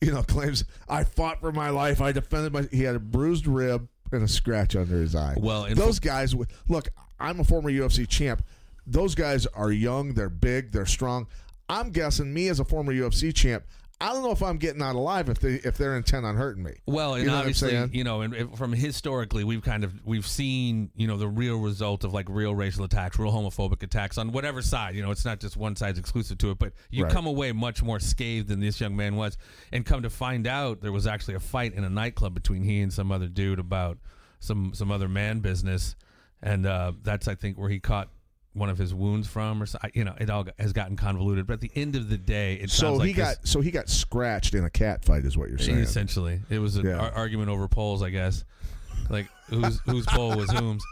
you 0.00 0.12
know, 0.12 0.22
claims 0.28 0.64
I 0.88 1.04
fought 1.04 1.40
for 1.40 1.52
my 1.52 1.70
life. 1.70 2.00
I 2.00 2.12
defended 2.12 2.52
my. 2.52 2.62
He 2.70 2.82
had 2.82 2.96
a 2.96 3.00
bruised 3.00 3.46
rib 3.46 3.88
and 4.12 4.22
a 4.22 4.28
scratch 4.28 4.76
under 4.76 5.00
his 5.00 5.14
eye. 5.14 5.36
Well, 5.38 5.66
those 5.74 5.98
guys. 5.98 6.34
Look, 6.68 6.88
I'm 7.18 7.40
a 7.40 7.44
former 7.44 7.70
UFC 7.70 8.08
champ. 8.08 8.42
Those 8.86 9.14
guys 9.14 9.46
are 9.46 9.72
young. 9.72 10.14
They're 10.14 10.28
big. 10.28 10.72
They're 10.72 10.86
strong. 10.86 11.26
I'm 11.68 11.90
guessing 11.90 12.32
me 12.32 12.48
as 12.48 12.60
a 12.60 12.64
former 12.64 12.92
UFC 12.92 13.34
champ. 13.34 13.64
I 13.98 14.12
don't 14.12 14.22
know 14.22 14.30
if 14.30 14.42
I'm 14.42 14.58
getting 14.58 14.82
out 14.82 14.94
alive 14.94 15.30
if 15.30 15.38
they 15.38 15.54
if 15.54 15.78
they're 15.78 15.96
intent 15.96 16.26
on 16.26 16.36
hurting 16.36 16.62
me. 16.62 16.72
Well, 16.86 17.14
and 17.14 17.24
You 17.24 17.30
know 17.30 17.36
obviously, 17.38 17.70
saying? 17.70 17.90
you 17.94 18.04
know, 18.04 18.20
and 18.20 18.34
and 18.34 18.56
from 18.58 18.74
historically, 18.74 19.42
we've 19.42 19.62
kind 19.62 19.84
of 19.84 20.04
we've 20.04 20.26
seen, 20.26 20.90
you 20.96 21.06
know, 21.06 21.16
the 21.16 21.26
real 21.28 21.56
result 21.56 22.04
of 22.04 22.12
like 22.12 22.26
real 22.28 22.54
racial 22.54 22.84
attacks, 22.84 23.18
real 23.18 23.32
homophobic 23.32 23.82
attacks 23.82 24.18
on 24.18 24.32
whatever 24.32 24.60
side. 24.60 24.94
You 24.96 25.02
know, 25.02 25.10
it's 25.12 25.24
not 25.24 25.40
just 25.40 25.56
one 25.56 25.76
side's 25.76 25.98
exclusive 25.98 26.36
to 26.38 26.50
it, 26.50 26.58
but 26.58 26.74
you 26.90 27.04
Right. 27.04 27.12
come 27.12 27.26
away 27.26 27.52
much 27.52 27.82
more 27.82 27.98
scathed 27.98 28.48
than 28.48 28.60
this 28.60 28.80
young 28.82 28.96
man 28.96 29.16
was. 29.16 29.38
And 29.72 29.86
come 29.86 30.02
to 30.02 30.10
find 30.10 30.46
out, 30.46 30.82
there 30.82 30.92
was 30.92 31.06
actually 31.06 31.34
a 31.34 31.40
fight 31.40 31.72
in 31.72 31.82
a 31.82 31.90
nightclub 31.90 32.34
between 32.34 32.64
he 32.64 32.82
and 32.82 32.92
some 32.92 33.10
other 33.10 33.28
dude 33.28 33.58
about 33.58 33.96
some 34.40 34.74
some 34.74 34.90
other 34.92 35.08
man 35.08 35.40
business, 35.40 35.96
and 36.42 36.66
uh, 36.66 36.92
that's 37.02 37.28
I 37.28 37.34
think 37.34 37.56
where 37.56 37.70
he 37.70 37.80
caught 37.80 38.10
one 38.56 38.70
of 38.70 38.78
his 38.78 38.94
wounds 38.94 39.28
from, 39.28 39.62
or 39.62 39.66
so, 39.66 39.78
you 39.94 40.04
know, 40.04 40.14
it 40.18 40.30
all 40.30 40.44
got- 40.44 40.54
has 40.58 40.72
gotten 40.72 40.96
convoluted. 40.96 41.46
But 41.46 41.54
at 41.54 41.60
the 41.60 41.70
end 41.76 41.94
of 41.96 42.08
the 42.08 42.16
day, 42.18 42.54
it 42.54 42.70
So 42.70 42.86
sounds 42.86 42.98
like 43.00 43.08
he 43.08 43.12
this- 43.14 43.36
got 43.36 43.46
so 43.46 43.60
he 43.60 43.70
got 43.70 43.88
scratched 43.88 44.54
in 44.54 44.64
a 44.64 44.70
cat 44.70 45.04
fight, 45.04 45.24
is 45.24 45.36
what 45.36 45.48
you're 45.48 45.58
saying. 45.58 45.78
Essentially, 45.78 46.40
it 46.50 46.58
was 46.58 46.76
an 46.76 46.86
Yeah. 46.86 46.96
ar- 46.98 47.12
argument 47.12 47.50
over 47.50 47.68
polls, 47.68 48.02
I 48.02 48.10
guess. 48.10 48.44
Like 49.08 49.28
whose 49.48 49.78
whose 49.84 50.04
poll 50.06 50.36
was 50.36 50.50
whom's. 50.50 50.82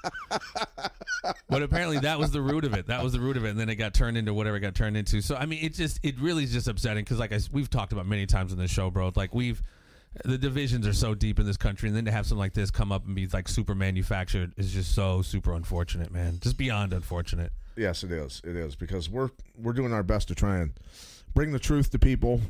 But 1.49 1.63
apparently 1.63 1.99
that 2.01 2.19
was 2.19 2.31
the 2.31 2.41
root 2.43 2.65
of 2.65 2.75
it. 2.75 2.87
That 2.87 3.03
was 3.03 3.13
the 3.13 3.21
root 3.21 3.37
of 3.37 3.45
it, 3.45 3.51
and 3.51 3.59
then 3.59 3.69
it 3.69 3.77
got 3.77 3.95
turned 3.95 4.17
into 4.17 4.33
whatever 4.35 4.57
it 4.57 4.61
got 4.61 4.75
turned 4.75 4.97
into. 4.97 5.21
So 5.21 5.35
I 5.37 5.47
mean, 5.47 5.65
it 5.65 5.75
just 5.75 5.99
it 6.03 6.19
really 6.21 6.45
is 6.45 6.53
just 6.53 6.69
upsetting 6.69 7.03
because 7.03 7.19
like 7.19 7.33
I, 7.33 7.41
we've 7.51 7.71
talked 7.71 7.93
about 7.93 8.07
many 8.07 8.27
times 8.27 8.53
in 8.53 8.59
this 8.59 8.71
show, 8.71 8.91
bro. 8.91 9.11
Like 9.17 9.35
we've 9.35 9.63
the 10.25 10.39
divisions 10.39 10.87
are 10.87 10.93
so 10.93 11.15
deep 11.15 11.39
in 11.39 11.47
this 11.47 11.57
country, 11.57 11.89
and 11.89 11.97
then 11.97 12.05
to 12.05 12.11
have 12.11 12.27
something 12.27 12.39
like 12.39 12.55
this 12.55 12.71
come 12.71 12.93
up 12.93 13.07
and 13.07 13.15
be 13.15 13.27
like 13.27 13.49
super 13.49 13.75
manufactured 13.75 14.53
is 14.57 14.73
just 14.73 14.95
so 14.95 15.23
super 15.23 15.53
unfortunate, 15.55 16.13
man. 16.13 16.39
Just 16.41 16.57
beyond 16.57 16.93
unfortunate. 16.93 17.53
Yes, 17.77 18.05
it 18.05 18.13
is. 18.13 18.41
It 18.45 18.57
is 18.57 18.77
because 18.77 19.11
we're 19.11 19.31
we're 19.59 19.73
doing 19.73 19.93
our 19.93 20.03
best 20.03 20.29
to 20.29 20.35
try 20.35 20.59
and 20.59 20.73
bring 21.35 21.53
the 21.53 21.59
truth 21.59 21.91
to 21.91 21.99
people. 21.99 22.41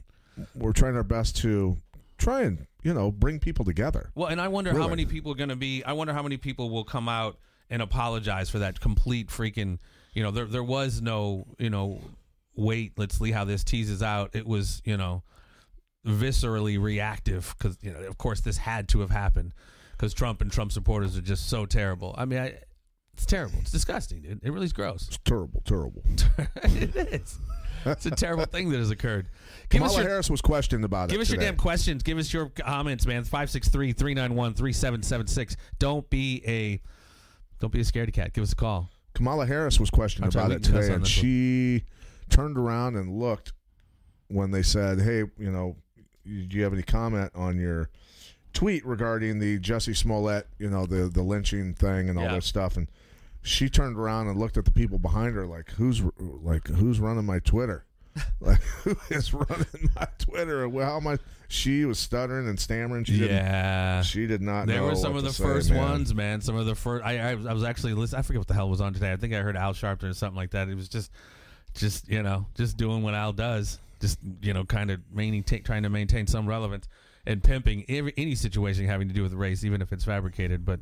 We're 0.54 0.72
trying 0.72 0.96
our 0.96 1.04
best 1.04 1.36
to 1.38 1.78
try 2.18 2.42
and 2.42 2.66
you 2.82 2.92
know 2.92 3.10
bring 3.10 3.38
people 3.38 3.64
together. 3.64 4.10
Well, 4.14 4.28
and 4.28 4.40
I 4.40 4.48
wonder 4.48 4.72
how 4.72 4.88
many 4.88 5.06
people 5.06 5.32
are 5.32 5.36
going 5.36 5.48
to 5.48 5.56
be. 5.56 5.82
I 5.84 5.94
wonder 5.94 6.12
how 6.12 6.22
many 6.22 6.36
people 6.36 6.70
will 6.70 6.84
come 6.84 7.08
out 7.08 7.38
and 7.70 7.80
apologize 7.80 8.50
for 8.50 8.58
that 8.58 8.80
complete 8.80 9.28
freaking. 9.28 9.78
You 10.12 10.22
know, 10.22 10.30
there 10.30 10.46
there 10.46 10.64
was 10.64 11.00
no 11.00 11.46
you 11.58 11.70
know 11.70 12.00
wait. 12.54 12.92
Let's 12.98 13.18
see 13.18 13.32
how 13.32 13.44
this 13.44 13.64
teases 13.64 14.02
out. 14.02 14.36
It 14.36 14.46
was 14.46 14.82
you 14.84 14.98
know 14.98 15.22
viscerally 16.06 16.80
reactive 16.80 17.54
because 17.56 17.78
you 17.80 17.92
know 17.92 18.00
of 18.00 18.18
course 18.18 18.40
this 18.40 18.58
had 18.58 18.88
to 18.88 19.00
have 19.00 19.10
happened 19.10 19.54
because 19.92 20.12
Trump 20.12 20.42
and 20.42 20.52
Trump 20.52 20.72
supporters 20.72 21.16
are 21.16 21.22
just 21.22 21.48
so 21.48 21.66
terrible. 21.66 22.14
I 22.18 22.24
mean, 22.24 22.40
I, 22.40 22.58
it's 23.14 23.26
terrible. 23.26 23.58
It's 23.60 23.70
disgusting, 23.70 24.22
dude. 24.22 24.40
It 24.42 24.52
really 24.52 24.66
is 24.66 24.72
gross. 24.72 25.06
It's 25.06 25.18
terrible, 25.24 25.62
terrible. 25.64 26.02
it 26.64 26.96
is. 26.96 27.38
It's 27.86 28.06
a 28.06 28.10
terrible 28.10 28.46
thing 28.46 28.70
that 28.70 28.78
has 28.78 28.90
occurred. 28.90 29.28
Give 29.68 29.82
Kamala 29.82 30.00
your 30.00 30.08
Harris 30.08 30.28
was 30.30 30.40
questioned 30.40 30.84
about 30.84 31.10
Give 31.10 31.16
it. 31.16 31.18
Give 31.18 31.22
us 31.22 31.30
your 31.30 31.40
damn 31.40 31.54
questions. 31.56 32.02
Give 32.02 32.18
us 32.18 32.32
your 32.32 32.48
comments, 32.48 33.06
man. 33.06 33.22
563-391-3776. 33.24 35.54
Don't 35.78 36.10
be 36.10 36.42
a 36.46 36.80
don't 37.60 37.72
be 37.72 37.80
a 37.80 37.84
scaredy 37.84 38.12
cat. 38.12 38.32
Give 38.32 38.42
us 38.42 38.50
a 38.52 38.56
call. 38.56 38.90
Kamala 39.14 39.46
Harris 39.46 39.78
was 39.78 39.90
questioned 39.90 40.26
about 40.26 40.50
it 40.50 40.64
today, 40.64 40.78
and 40.78 40.86
this 40.86 41.00
one. 41.00 41.04
she 41.04 41.84
turned 42.30 42.58
around 42.58 42.96
and 42.96 43.16
looked 43.16 43.52
when 44.28 44.50
they 44.50 44.62
said, 44.62 45.00
"Hey, 45.00 45.18
you 45.38 45.52
know, 45.52 45.76
do 46.24 46.56
you 46.56 46.62
have 46.64 46.72
any 46.72 46.82
comment 46.82 47.30
on 47.34 47.58
your 47.58 47.88
tweet 48.52 48.84
regarding 48.86 49.38
the 49.38 49.58
Jesse 49.58 49.94
Smollett, 49.94 50.46
you 50.58 50.70
know, 50.70 50.86
the 50.86 51.08
the 51.08 51.22
lynching 51.22 51.74
thing 51.74 52.08
and 52.08 52.18
all 52.18 52.24
Yeah. 52.24 52.34
that 52.34 52.44
stuff?" 52.44 52.76
And 52.76 52.88
she 53.42 53.68
turned 53.68 53.96
around 53.98 54.28
and 54.28 54.38
looked 54.38 54.56
at 54.56 54.64
the 54.64 54.70
people 54.70 54.98
behind 54.98 55.34
her, 55.34 55.46
like, 55.46 55.70
"Who's 55.72 56.02
like 56.18 56.66
who's 56.68 56.98
running 57.00 57.24
my 57.26 57.38
Twitter?" 57.40 57.84
like 58.40 58.60
who 58.84 58.94
is 59.10 59.34
running 59.34 59.90
my 59.96 60.06
Twitter? 60.18 60.68
Well, 60.68 61.00
how 61.00 61.08
I? 61.10 61.18
She 61.48 61.84
was 61.84 61.98
stuttering 61.98 62.48
and 62.48 62.58
stammering. 62.58 63.04
She. 63.04 63.14
Yeah. 63.26 64.02
She 64.02 64.26
did 64.26 64.40
not. 64.40 64.66
There 64.66 64.80
know 64.80 64.86
were 64.86 64.94
some 64.96 65.16
of 65.16 65.24
the 65.24 65.32
say, 65.32 65.42
first 65.44 65.70
man. 65.70 65.78
ones, 65.78 66.14
man. 66.14 66.40
Some 66.40 66.56
of 66.56 66.64
the 66.66 66.74
first. 66.76 67.04
I, 67.04 67.18
I 67.18 67.30
I 67.32 67.52
was 67.52 67.64
actually 67.64 67.94
listening. 67.94 68.20
I 68.20 68.22
forget 68.22 68.38
what 68.40 68.46
the 68.48 68.54
hell 68.54 68.70
was 68.70 68.80
on 68.80 68.94
today. 68.94 69.12
I 69.12 69.16
think 69.16 69.34
I 69.34 69.38
heard 69.38 69.56
Al 69.56 69.74
Sharpton 69.74 70.04
or 70.10 70.14
something 70.14 70.36
like 70.36 70.50
that. 70.52 70.68
It 70.68 70.76
was 70.76 70.88
just, 70.88 71.10
just 71.74 72.08
you 72.08 72.22
know, 72.22 72.46
just 72.54 72.76
doing 72.76 73.02
what 73.02 73.14
Al 73.14 73.32
does. 73.32 73.78
Just 74.04 74.18
you 74.42 74.52
know, 74.52 74.64
kind 74.64 74.90
of 74.90 75.00
maintain, 75.10 75.62
trying 75.62 75.84
to 75.84 75.88
maintain 75.88 76.26
some 76.26 76.46
relevance 76.46 76.88
and 77.24 77.42
pimping 77.42 77.86
every, 77.88 78.12
any 78.18 78.34
situation 78.34 78.84
having 78.84 79.08
to 79.08 79.14
do 79.14 79.22
with 79.22 79.32
race, 79.32 79.64
even 79.64 79.80
if 79.80 79.94
it's 79.94 80.04
fabricated. 80.04 80.66
But 80.66 80.80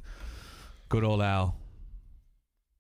good 0.88 1.04
old 1.04 1.22
Al. 1.22 1.54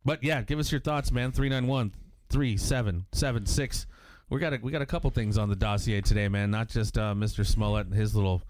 But 0.04 0.24
yeah, 0.24 0.42
give 0.42 0.58
us 0.58 0.72
your 0.72 0.80
thoughts, 0.80 1.12
man. 1.12 1.30
391 1.30 1.92
3776. 2.30 3.86
We 4.30 4.40
got 4.40 4.54
a, 4.54 4.58
we 4.60 4.72
got 4.72 4.82
a 4.82 4.86
couple 4.86 5.10
things 5.10 5.38
on 5.38 5.48
the 5.48 5.54
dossier 5.54 6.00
today, 6.00 6.26
man. 6.26 6.50
Not 6.50 6.68
just 6.68 6.98
uh, 6.98 7.14
Mr. 7.14 7.46
Smollett 7.46 7.86
and 7.86 7.94
his 7.94 8.16
little 8.16 8.42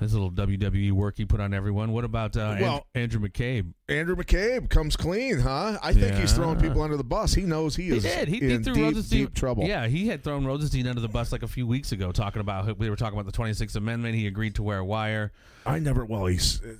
his 0.00 0.12
little 0.14 0.30
WWE 0.30 0.92
work 0.92 1.16
he 1.18 1.24
put 1.24 1.40
on 1.40 1.52
everyone. 1.54 1.92
What 1.92 2.04
about 2.04 2.36
uh, 2.36 2.56
Well- 2.60 2.86
Andrew 2.94 3.20
McCabe? 3.20 3.72
Andrew 3.88 4.16
McCabe 4.16 4.68
comes 4.70 4.96
clean, 4.96 5.38
huh? 5.38 5.78
I 5.82 5.92
think 5.92 6.16
he's 6.16 6.32
throwing 6.32 6.58
people 6.58 6.82
under 6.82 6.96
the 6.96 7.04
bus. 7.04 7.34
He 7.34 7.42
knows 7.42 7.76
he 7.76 7.84
He 7.84 7.96
is 7.98 8.02
did. 8.02 8.28
He, 8.28 8.38
he 8.38 8.52
in 8.54 8.64
threw 8.64 8.74
deep, 8.74 8.82
Rosenstein 8.84 9.18
deep 9.20 9.34
trouble. 9.34 9.64
Yeah, 9.64 9.86
he 9.86 10.08
had 10.08 10.24
thrown 10.24 10.44
Rosenstein 10.46 10.86
under 10.86 11.00
the 11.00 11.08
bus 11.08 11.32
like 11.32 11.42
a 11.42 11.48
few 11.48 11.66
weeks 11.66 11.92
ago, 11.92 12.12
talking 12.12 12.40
about 12.40 12.78
we 12.78 12.88
were 12.88 12.96
talking 12.96 13.18
about 13.18 13.26
the 13.26 13.32
Twenty 13.36 13.52
Sixth 13.52 13.76
Amendment. 13.76 14.14
He 14.14 14.26
agreed 14.26 14.54
to 14.56 14.62
wear 14.62 14.78
a 14.78 14.84
wire. 14.84 15.32
I 15.66 15.78
never. 15.78 16.04
Well, 16.04 16.26
he's 16.26 16.62
uh, 16.62 16.74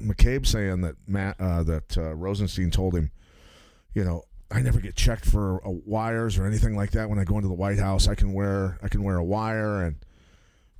McCabe 0.00 0.46
saying 0.46 0.80
that 0.82 0.96
Matt 1.06 1.40
uh, 1.40 1.62
that 1.62 1.96
uh, 1.96 2.14
Rosenstein 2.14 2.70
told 2.70 2.94
him, 2.96 3.10
you 3.94 4.04
know, 4.04 4.24
I 4.50 4.60
never 4.60 4.80
get 4.80 4.96
checked 4.96 5.24
for 5.24 5.66
uh, 5.66 5.70
wires 5.70 6.38
or 6.38 6.46
anything 6.46 6.76
like 6.76 6.90
that 6.92 7.08
when 7.08 7.18
I 7.18 7.24
go 7.24 7.36
into 7.36 7.48
the 7.48 7.54
White 7.54 7.78
House. 7.78 8.08
I 8.08 8.14
can 8.14 8.32
wear 8.32 8.78
I 8.82 8.88
can 8.88 9.02
wear 9.02 9.16
a 9.16 9.24
wire 9.24 9.82
and 9.84 9.96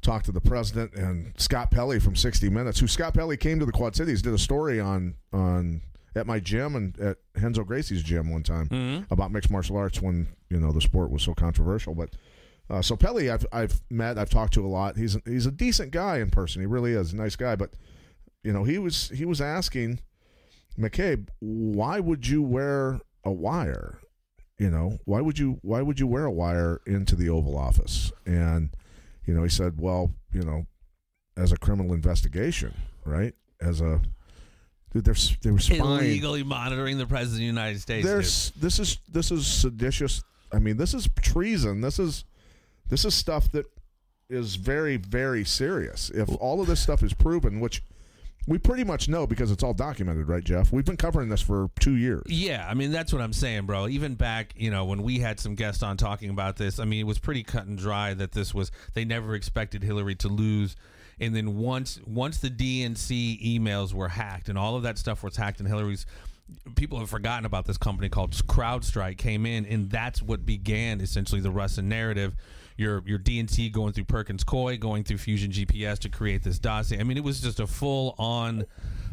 talk 0.02 0.22
to 0.24 0.32
the 0.32 0.40
president 0.40 0.92
and 0.94 1.32
Scott 1.38 1.70
Pelley 1.70 1.98
from 2.00 2.16
60 2.16 2.48
Minutes, 2.50 2.80
who 2.80 2.86
Scott 2.88 3.14
Pelley 3.14 3.36
came 3.36 3.58
to 3.60 3.64
the 3.66 3.72
Quad 3.72 3.94
Cities, 3.96 4.20
did 4.22 4.34
a 4.34 4.38
story 4.38 4.78
on 4.80 5.14
on 5.32 5.80
at 6.14 6.26
my 6.26 6.38
gym 6.40 6.76
and 6.76 6.98
at 7.00 7.16
Renzo 7.40 7.64
Gracie's 7.64 8.02
gym 8.02 8.30
one 8.30 8.42
time 8.42 8.68
Mhm. 8.68 9.06
about 9.10 9.32
mixed 9.32 9.50
martial 9.50 9.76
arts 9.78 10.02
when 10.02 10.28
you 10.50 10.60
know 10.60 10.72
the 10.72 10.80
sport 10.80 11.10
was 11.10 11.22
so 11.22 11.32
controversial. 11.34 11.94
But 11.94 12.10
uh, 12.68 12.82
so 12.82 12.96
Pelley, 12.96 13.30
I've 13.30 13.46
I've 13.52 13.80
met, 13.90 14.18
I've 14.18 14.28
talked 14.30 14.52
to 14.54 14.66
a 14.66 14.68
lot. 14.68 14.96
He's 14.96 15.16
a, 15.16 15.22
he's 15.24 15.46
a 15.46 15.50
decent 15.50 15.90
guy 15.90 16.18
in 16.18 16.30
person. 16.30 16.60
He 16.60 16.66
really 16.66 16.92
is 16.92 17.12
a 17.12 17.16
nice 17.16 17.36
guy. 17.36 17.56
But 17.56 17.70
you 18.44 18.52
know, 18.52 18.64
he 18.64 18.78
was 18.78 19.08
he 19.10 19.24
was 19.24 19.40
asking 19.40 20.00
McCabe, 20.78 21.28
why 21.40 22.00
would 22.00 22.26
you 22.26 22.42
wear 22.42 23.00
a 23.24 23.30
wire? 23.32 23.98
You 24.58 24.70
know, 24.70 24.98
why 25.06 25.20
would 25.20 25.38
you 25.38 25.58
why 25.62 25.82
would 25.82 25.98
you 26.00 26.06
wear 26.06 26.24
a 26.24 26.30
wire 26.30 26.80
into 26.86 27.16
the 27.16 27.28
Oval 27.28 27.56
Office? 27.56 28.12
And 28.26 28.70
you 29.26 29.34
know, 29.34 29.42
he 29.42 29.48
said, 29.48 29.80
well, 29.80 30.12
you 30.32 30.42
know, 30.42 30.66
as 31.36 31.52
a 31.52 31.56
criminal 31.56 31.94
investigation, 31.94 32.74
right? 33.04 33.34
As 33.60 33.80
a 33.80 34.00
dude, 34.92 35.04
they're 35.04 35.14
they 35.42 35.50
were 35.50 35.58
spying. 35.58 35.80
Illegally 35.82 36.42
monitoring 36.42 36.98
the 36.98 37.06
president 37.06 37.36
of 37.36 37.40
the 37.40 37.44
United 37.44 37.80
States. 37.80 38.04
dude. 38.04 38.14
There's 38.14 38.50
this 38.52 38.78
is 38.78 38.98
this 39.08 39.30
is 39.30 39.46
seditious. 39.46 40.22
I 40.52 40.58
mean, 40.58 40.76
this 40.76 40.94
is 40.94 41.08
treason. 41.20 41.80
This 41.80 41.98
is 41.98 42.24
this 42.88 43.04
is 43.04 43.14
stuff 43.14 43.50
that 43.52 43.66
is 44.28 44.56
very 44.56 44.96
very 44.96 45.44
serious. 45.44 46.10
If 46.10 46.28
all 46.36 46.60
of 46.60 46.66
this 46.66 46.80
stuff 46.80 47.02
is 47.02 47.14
proven, 47.14 47.60
which 47.60 47.82
we 48.46 48.58
pretty 48.58 48.84
much 48.84 49.08
know 49.08 49.26
because 49.26 49.50
it's 49.50 49.62
all 49.62 49.74
documented, 49.74 50.28
right, 50.28 50.42
Jeff? 50.42 50.72
We've 50.72 50.84
been 50.84 50.96
covering 50.96 51.28
this 51.28 51.42
for 51.42 51.70
two 51.78 51.96
years. 51.96 52.24
Yeah, 52.26 52.66
I 52.68 52.74
mean 52.74 52.90
that's 52.90 53.12
what 53.12 53.22
I'm 53.22 53.32
saying, 53.32 53.66
bro. 53.66 53.88
Even 53.88 54.14
back, 54.14 54.54
you 54.56 54.70
know, 54.70 54.84
when 54.84 55.02
we 55.02 55.18
had 55.18 55.38
some 55.38 55.54
guests 55.54 55.82
on 55.82 55.96
talking 55.96 56.30
about 56.30 56.56
this, 56.56 56.78
I 56.78 56.84
mean 56.84 57.00
it 57.00 57.06
was 57.06 57.18
pretty 57.18 57.42
cut 57.42 57.66
and 57.66 57.78
dry 57.78 58.14
that 58.14 58.32
this 58.32 58.52
was 58.52 58.72
they 58.94 59.04
never 59.04 59.34
expected 59.34 59.82
Hillary 59.82 60.16
to 60.16 60.28
lose. 60.28 60.76
And 61.20 61.36
then 61.36 61.56
once 61.58 62.00
once 62.04 62.38
the 62.38 62.50
DNC 62.50 63.60
emails 63.60 63.94
were 63.94 64.08
hacked 64.08 64.48
and 64.48 64.58
all 64.58 64.76
of 64.76 64.82
that 64.82 64.98
stuff 64.98 65.22
was 65.22 65.36
hacked 65.36 65.60
and 65.60 65.68
Hillary's 65.68 66.06
people 66.74 66.98
have 66.98 67.08
forgotten 67.08 67.46
about 67.46 67.66
this 67.66 67.78
company 67.78 68.08
called 68.08 68.32
CrowdStrike 68.32 69.18
came 69.18 69.46
in 69.46 69.64
and 69.66 69.88
that's 69.90 70.20
what 70.20 70.44
began 70.44 71.00
essentially 71.00 71.40
the 71.40 71.50
Russian 71.50 71.88
narrative. 71.88 72.34
Your 72.82 73.02
your 73.06 73.18
DNC 73.18 73.72
going 73.72 73.92
through 73.92 74.04
Perkins 74.04 74.44
Coie, 74.44 74.78
going 74.78 75.04
through 75.04 75.18
Fusion 75.18 75.50
GPS 75.50 75.98
to 76.00 76.08
create 76.08 76.42
this 76.42 76.58
dossier. 76.58 77.00
I 77.00 77.04
mean, 77.04 77.16
it 77.16 77.24
was 77.24 77.40
just 77.40 77.60
a 77.60 77.66
full 77.66 78.14
on 78.18 78.66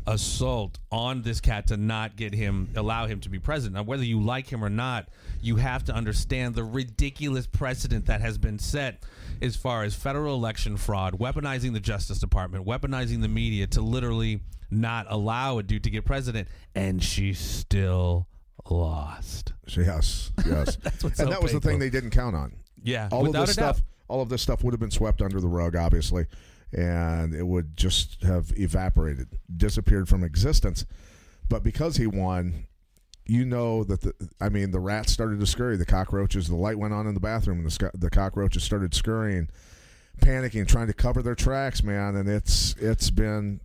assault 0.08 0.80
on 0.92 1.22
this 1.22 1.40
cat 1.40 1.68
to 1.68 1.78
not 1.78 2.16
get 2.16 2.34
him 2.34 2.70
allow 2.76 3.06
him 3.06 3.20
to 3.22 3.30
be 3.30 3.40
president. 3.40 3.76
Now 3.76 3.84
whether 3.84 4.04
you 4.04 4.22
like 4.22 4.48
him 4.48 4.64
or 4.64 4.70
not, 4.70 5.10
you 5.42 5.58
have 5.58 5.84
to 5.86 5.94
understand 5.94 6.56
the 6.56 6.64
ridiculous 6.64 7.46
precedent 7.46 8.08
that 8.08 8.22
has 8.22 8.38
been 8.38 8.58
set 8.60 9.04
as 9.42 9.56
far 9.56 9.84
as 9.84 9.96
federal 9.96 10.36
election 10.36 10.78
fraud, 10.78 11.20
weaponizing 11.20 11.74
the 11.74 11.80
Justice 11.80 12.20
Department, 12.20 12.66
weaponizing 12.66 13.22
the 13.22 13.28
media 13.28 13.68
to 13.68 13.82
literally 13.82 14.42
not 14.72 15.06
allow 15.10 15.58
a 15.58 15.64
dude 15.64 15.84
to 15.84 15.90
get 15.90 16.06
president 16.06 16.48
and 16.76 17.04
she 17.04 17.34
still 17.34 18.28
lost. 18.70 19.54
Yes, 19.68 20.32
yes. 20.46 20.76
That's 20.84 21.04
what's 21.04 21.20
and 21.20 21.28
so 21.28 21.34
that 21.34 21.42
was 21.42 21.54
the 21.54 21.62
thing 21.62 21.80
they 21.80 21.90
didn't 21.90 22.12
count 22.12 22.36
on. 22.36 22.54
Yeah, 22.84 23.10
all 23.12 23.26
of 23.28 23.34
this 23.34 23.56
a 23.56 23.60
doubt. 23.60 23.76
stuff 23.76 23.86
all 24.08 24.22
of 24.22 24.30
this 24.30 24.42
stuff 24.42 24.64
would 24.64 24.74
have 24.74 24.80
been 24.80 24.90
swept 24.92 25.22
under 25.22 25.40
the 25.40 25.48
rug 25.48 25.76
obviously 25.76 26.26
and 26.74 27.34
it 27.34 27.46
would 27.46 27.76
just 27.78 28.24
have 28.24 28.52
evaporated 28.58 29.28
disappeared 29.56 30.08
from 30.10 30.24
existence 30.24 30.86
but 31.48 31.64
because 31.64 31.98
he 31.98 32.08
won 32.08 32.66
you 33.26 33.46
know 33.46 33.84
that 33.84 34.02
the 34.02 34.14
i 34.42 34.50
mean 34.50 34.72
the 34.72 34.80
rats 34.80 35.12
started 35.12 35.40
to 35.40 35.46
scurry 35.46 35.78
the 35.78 35.86
cockroaches 35.86 36.48
the 36.48 36.56
light 36.56 36.78
went 36.80 36.94
on 36.94 37.06
in 37.08 37.14
the 37.14 37.20
bathroom 37.20 37.58
and 37.60 37.68
the, 37.68 37.72
sc- 37.72 37.92
the 37.94 38.10
cockroaches 38.10 38.64
started 38.64 38.94
scurrying 38.96 39.48
panicking 40.22 40.68
trying 40.68 40.88
to 40.88 40.94
cover 40.94 41.22
their 41.22 41.36
tracks 41.36 41.84
man 41.84 42.16
and 42.16 42.28
it's 42.28 42.76
it's 42.80 43.10
been 43.12 43.60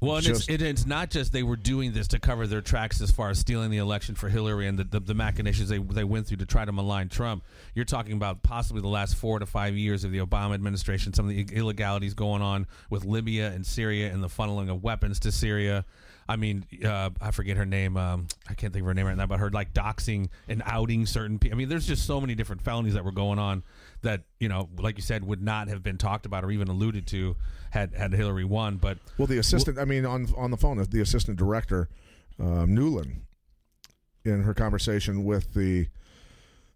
Well, 0.00 0.16
and 0.16 0.24
just- 0.24 0.48
it's, 0.48 0.62
it, 0.62 0.66
it's 0.66 0.86
not 0.86 1.10
just 1.10 1.32
they 1.32 1.42
were 1.42 1.56
doing 1.56 1.92
this 1.92 2.08
to 2.08 2.18
cover 2.20 2.46
their 2.46 2.60
tracks 2.60 3.00
as 3.00 3.10
far 3.10 3.30
as 3.30 3.38
stealing 3.38 3.70
the 3.70 3.78
election 3.78 4.14
for 4.14 4.28
Hillary 4.28 4.66
and 4.68 4.78
the, 4.78 4.84
the, 4.84 5.00
the 5.00 5.14
machinations 5.14 5.68
they, 5.68 5.78
they 5.78 6.04
went 6.04 6.26
through 6.26 6.36
to 6.38 6.46
try 6.46 6.64
to 6.64 6.72
malign 6.72 7.08
Trump. 7.08 7.44
You're 7.74 7.84
talking 7.84 8.12
about 8.12 8.42
possibly 8.42 8.80
the 8.80 8.88
last 8.88 9.16
four 9.16 9.38
to 9.38 9.46
five 9.46 9.76
years 9.76 10.04
of 10.04 10.12
the 10.12 10.18
Obama 10.18 10.54
administration, 10.54 11.12
some 11.12 11.28
of 11.28 11.34
the 11.34 11.42
illegalities 11.52 12.14
going 12.14 12.42
on 12.42 12.66
with 12.90 13.04
Libya 13.04 13.50
and 13.50 13.66
Syria 13.66 14.12
and 14.12 14.22
the 14.22 14.28
funneling 14.28 14.70
of 14.70 14.82
weapons 14.84 15.18
to 15.20 15.32
Syria. 15.32 15.84
I 16.30 16.36
mean, 16.36 16.66
uh, 16.84 17.08
I 17.20 17.30
forget 17.30 17.56
her 17.56 17.64
name. 17.64 17.96
Um, 17.96 18.28
I 18.48 18.54
can't 18.54 18.70
think 18.72 18.82
of 18.82 18.86
her 18.86 18.94
name 18.94 19.06
right 19.06 19.16
now, 19.16 19.26
but 19.26 19.40
her 19.40 19.50
like 19.50 19.72
doxing 19.72 20.28
and 20.46 20.62
outing 20.66 21.06
certain 21.06 21.38
people. 21.38 21.56
I 21.56 21.58
mean, 21.58 21.70
there's 21.70 21.86
just 21.86 22.06
so 22.06 22.20
many 22.20 22.34
different 22.34 22.60
felonies 22.60 22.94
that 22.94 23.04
were 23.04 23.12
going 23.12 23.38
on 23.38 23.62
that 24.02 24.22
you 24.38 24.48
know, 24.48 24.68
like 24.78 24.96
you 24.96 25.02
said, 25.02 25.24
would 25.24 25.42
not 25.42 25.68
have 25.68 25.82
been 25.82 25.98
talked 25.98 26.26
about 26.26 26.44
or 26.44 26.50
even 26.50 26.68
alluded 26.68 27.06
to 27.08 27.36
had 27.70 27.94
had 27.94 28.12
Hillary 28.12 28.44
won. 28.44 28.76
But 28.76 28.98
Well, 29.16 29.26
the 29.26 29.38
assistant, 29.38 29.78
I 29.78 29.84
mean, 29.84 30.06
on 30.06 30.28
on 30.36 30.50
the 30.50 30.56
phone, 30.56 30.82
the 30.90 31.00
assistant 31.00 31.38
director, 31.38 31.88
um, 32.38 32.74
Nuland, 32.74 33.22
in 34.24 34.42
her 34.42 34.54
conversation 34.54 35.24
with 35.24 35.54
the 35.54 35.88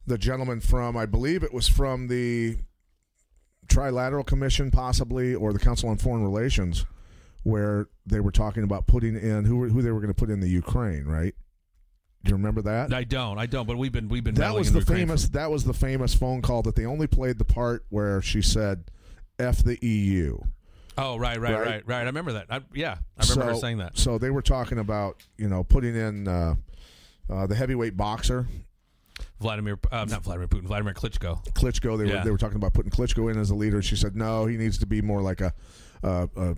the 0.06 0.18
gentleman 0.18 0.60
from, 0.60 0.96
I 0.96 1.06
believe 1.06 1.42
it 1.42 1.54
was 1.54 1.68
from 1.68 2.08
the 2.08 2.58
Trilateral 3.68 4.26
Commission, 4.26 4.70
possibly, 4.70 5.34
or 5.34 5.52
the 5.52 5.58
Council 5.58 5.88
on 5.88 5.96
Foreign 5.96 6.24
Relations, 6.24 6.84
where 7.44 7.88
they 8.04 8.20
were 8.20 8.32
talking 8.32 8.64
about 8.64 8.86
putting 8.86 9.16
in 9.16 9.44
who 9.44 9.68
who 9.68 9.82
they 9.82 9.90
were 9.90 10.00
going 10.00 10.12
to 10.12 10.18
put 10.18 10.30
in 10.30 10.40
the 10.40 10.48
Ukraine, 10.48 11.04
right? 11.04 11.34
Do 12.24 12.30
you 12.30 12.36
remember 12.36 12.62
that? 12.62 12.92
I 12.94 13.04
don't, 13.04 13.38
I 13.38 13.46
don't. 13.46 13.66
But 13.66 13.78
we've 13.78 13.90
been 13.92 14.08
we've 14.08 14.22
been 14.22 14.34
that 14.36 14.54
was 14.54 14.72
the 14.72 14.80
famous. 14.80 15.28
That 15.30 15.50
was 15.50 15.64
the 15.64 15.72
famous 15.74 16.14
phone 16.14 16.40
call 16.42 16.62
that 16.62 16.76
they 16.76 16.86
only 16.86 17.06
played 17.08 17.38
the 17.38 17.44
part 17.44 17.84
where 17.88 18.22
she 18.22 18.42
said, 18.42 18.84
"F 19.38 19.58
the 19.64 19.76
EU." 19.84 20.38
oh, 20.98 21.16
right, 21.16 21.40
right, 21.40 21.52
Right? 21.54 21.66
right, 21.66 21.82
right. 21.88 22.02
I 22.02 22.04
remember 22.04 22.34
that. 22.34 22.46
I, 22.50 22.60
yeah, 22.74 22.98
I 23.18 23.22
remember 23.24 23.46
her 23.46 23.54
So- 23.54 23.60
saying 23.60 23.78
that. 23.78 23.96
So 23.98 24.18
they 24.18 24.30
were 24.30 24.42
talking 24.42 24.78
about 24.78 25.16
you 25.36 25.48
know 25.48 25.64
putting 25.64 25.96
in 25.96 26.28
uh, 26.28 26.54
uh, 27.30 27.46
the 27.46 27.54
heavyweight 27.56 27.96
boxer 27.96 28.46
Vladimir, 29.40 29.78
uh, 29.90 30.04
not 30.08 30.22
Vladimir 30.22 30.46
Putin, 30.48 30.64
Vladimir 30.66 30.94
Klitschko. 30.94 31.44
Klitschko. 31.54 31.98
They 31.98 32.06
Yeah. 32.08 32.18
were 32.18 32.24
they 32.24 32.30
were 32.30 32.38
talking 32.38 32.56
about 32.56 32.72
putting 32.72 32.90
Klitschko 32.92 33.30
in 33.32 33.38
as 33.38 33.50
a 33.50 33.54
leader. 33.54 33.82
She 33.82 33.96
said 33.96 34.14
no, 34.14 34.46
he 34.46 34.56
needs 34.56 34.78
to 34.78 34.86
be 34.86 35.02
more 35.02 35.22
like 35.22 35.40
a, 35.40 35.52
a, 36.02 36.28
a 36.36 36.54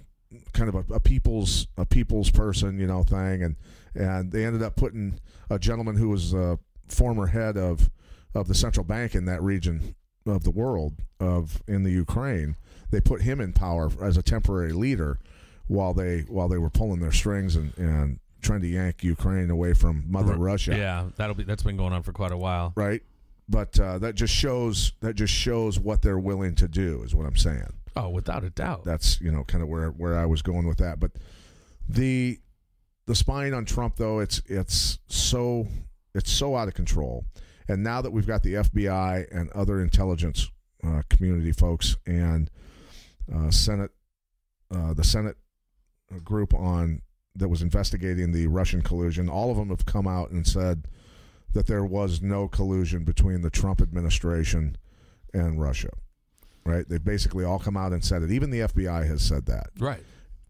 kind 0.52 0.68
of 0.68 0.74
a, 0.90 0.94
a 0.94 1.00
people's 1.00 1.66
a 1.78 1.86
people's 1.86 2.30
person, 2.30 2.78
you 2.78 2.86
know, 2.86 3.02
thing. 3.02 3.42
And 3.42 3.56
and 3.94 4.32
they 4.32 4.44
ended 4.44 4.62
up 4.62 4.76
putting 4.76 5.20
a 5.50 5.58
gentleman 5.58 5.96
who 5.96 6.08
was 6.08 6.32
a 6.34 6.58
former 6.88 7.26
head 7.26 7.56
of 7.56 7.90
of 8.34 8.48
the 8.48 8.54
central 8.54 8.84
bank 8.84 9.14
in 9.14 9.24
that 9.26 9.42
region 9.42 9.94
of 10.26 10.42
the 10.44 10.50
world 10.50 10.94
of 11.20 11.62
in 11.68 11.82
the 11.82 11.90
Ukraine. 11.90 12.56
They 12.90 13.00
put 13.00 13.22
him 13.22 13.40
in 13.40 13.52
power 13.52 13.90
as 14.02 14.16
a 14.16 14.22
temporary 14.22 14.72
leader 14.72 15.18
while 15.66 15.94
they 15.94 16.20
while 16.22 16.48
they 16.48 16.58
were 16.58 16.70
pulling 16.70 17.00
their 17.00 17.12
strings 17.12 17.56
and, 17.56 17.76
and 17.78 18.18
trying 18.42 18.60
to 18.60 18.68
yank 18.68 19.02
Ukraine 19.02 19.50
away 19.50 19.72
from 19.74 20.04
Mother 20.06 20.32
R- 20.32 20.38
Russia. 20.38 20.76
Yeah, 20.76 21.06
that'll 21.16 21.34
be 21.34 21.44
that's 21.44 21.62
been 21.62 21.76
going 21.76 21.92
on 21.92 22.02
for 22.02 22.12
quite 22.12 22.32
a 22.32 22.36
while. 22.36 22.72
Right. 22.76 23.02
but 23.48 23.78
uh, 23.80 23.98
that 23.98 24.14
just 24.14 24.34
shows 24.34 24.92
that 25.00 25.14
just 25.14 25.32
shows 25.32 25.78
what 25.78 26.02
they're 26.02 26.18
willing 26.18 26.54
to 26.56 26.68
do 26.68 27.02
is 27.02 27.14
what 27.14 27.26
I'm 27.26 27.36
saying. 27.36 27.72
Oh, 27.96 28.08
without 28.10 28.42
a 28.44 28.50
doubt. 28.50 28.84
That's 28.84 29.20
you 29.20 29.30
know 29.30 29.44
kind 29.44 29.62
of 29.62 29.68
where 29.68 29.88
where 29.90 30.18
I 30.18 30.26
was 30.26 30.42
going 30.42 30.66
with 30.66 30.78
that. 30.78 30.98
But 31.00 31.12
the 31.88 32.38
the 33.06 33.14
spying 33.14 33.54
on 33.54 33.64
Trump 33.64 33.96
though 33.96 34.20
it's 34.20 34.40
it's 34.46 34.98
so 35.08 35.66
it's 36.14 36.30
so 36.30 36.56
out 36.56 36.68
of 36.68 36.74
control. 36.74 37.24
And 37.68 37.82
now 37.82 38.02
that 38.02 38.10
we've 38.12 38.26
got 38.26 38.42
the 38.42 38.54
FBI 38.54 39.26
and 39.30 39.50
other 39.52 39.80
intelligence 39.80 40.50
uh, 40.86 41.02
community 41.08 41.52
folks 41.52 41.96
and 42.06 42.50
uh, 43.34 43.50
Senate 43.50 43.90
uh, 44.74 44.94
the 44.94 45.04
Senate 45.04 45.36
group 46.22 46.54
on 46.54 47.02
that 47.36 47.48
was 47.48 47.62
investigating 47.62 48.32
the 48.32 48.46
Russian 48.46 48.82
collusion, 48.82 49.28
all 49.28 49.50
of 49.50 49.56
them 49.56 49.70
have 49.70 49.84
come 49.86 50.06
out 50.06 50.30
and 50.30 50.46
said 50.46 50.86
that 51.52 51.66
there 51.66 51.84
was 51.84 52.22
no 52.22 52.48
collusion 52.48 53.04
between 53.04 53.40
the 53.40 53.50
Trump 53.50 53.80
administration 53.80 54.76
and 55.32 55.60
Russia. 55.60 55.90
Right? 56.64 56.88
They've 56.88 57.04
basically 57.04 57.44
all 57.44 57.58
come 57.58 57.76
out 57.76 57.92
and 57.92 58.04
said 58.04 58.22
it. 58.22 58.30
Even 58.30 58.50
the 58.50 58.60
FBI 58.60 59.06
has 59.06 59.22
said 59.22 59.46
that. 59.46 59.70
right. 59.78 60.02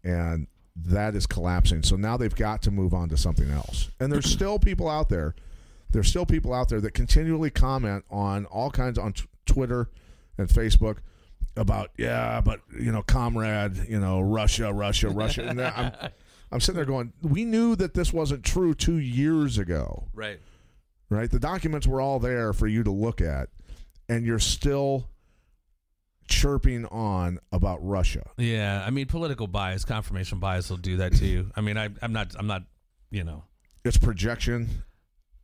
And 0.03 0.47
that 0.75 1.15
is 1.15 1.25
collapsing. 1.25 1.83
So 1.83 1.95
now 1.95 2.17
they've 2.17 2.35
got 2.35 2.61
to 2.63 2.71
move 2.71 2.93
on 2.93 3.09
to 3.09 3.17
something 3.17 3.49
else. 3.49 3.89
And 3.99 4.11
there's 4.11 4.25
still 4.31 4.59
people 4.59 4.89
out 4.89 5.09
there. 5.09 5.35
There's 5.89 6.07
still 6.09 6.25
people 6.25 6.53
out 6.53 6.69
there 6.69 6.81
that 6.81 6.91
continually 6.93 7.49
comment 7.49 8.03
on 8.09 8.45
all 8.47 8.69
kinds 8.71 8.97
on 8.97 9.13
t- 9.13 9.25
Twitter 9.45 9.89
and 10.37 10.49
Facebook 10.49 10.97
about 11.55 11.91
yeah, 11.97 12.41
but 12.41 12.59
you 12.77 12.91
know, 12.91 13.01
comrade, 13.01 13.77
you 13.87 13.99
know, 13.99 14.19
Russia, 14.19 14.73
Russia, 14.73 15.09
Russia. 15.09 15.43
And 15.47 15.61
I'm, 15.61 15.93
I'm 16.51 16.59
sitting 16.59 16.75
there 16.75 16.85
going, 16.85 17.13
we 17.21 17.45
knew 17.45 17.75
that 17.77 17.93
this 17.93 18.11
wasn't 18.11 18.43
true 18.43 18.73
two 18.73 18.97
years 18.97 19.57
ago 19.57 20.07
Right. 20.13 20.39
right? 21.09 21.31
The 21.31 21.39
documents 21.39 21.87
were 21.87 22.01
all 22.01 22.19
there 22.19 22.51
for 22.51 22.67
you 22.67 22.83
to 22.83 22.91
look 22.91 23.21
at, 23.21 23.47
and 24.09 24.25
you're 24.25 24.39
still 24.39 25.07
chirping 26.27 26.85
on 26.85 27.39
about 27.51 27.85
Russia. 27.85 28.29
Yeah, 28.37 28.83
I 28.85 28.89
mean, 28.89 29.07
political 29.07 29.47
bias, 29.47 29.85
confirmation 29.85 30.39
bias 30.39 30.69
will 30.69 30.77
do 30.77 30.97
that 30.97 31.13
to 31.17 31.25
you. 31.25 31.51
I 31.55 31.61
mean, 31.61 31.77
I, 31.77 31.89
I'm 32.01 32.13
not, 32.13 32.35
I'm 32.37 32.47
not, 32.47 32.63
you 33.11 33.23
know, 33.23 33.43
It's 33.83 33.97
projection, 33.97 34.83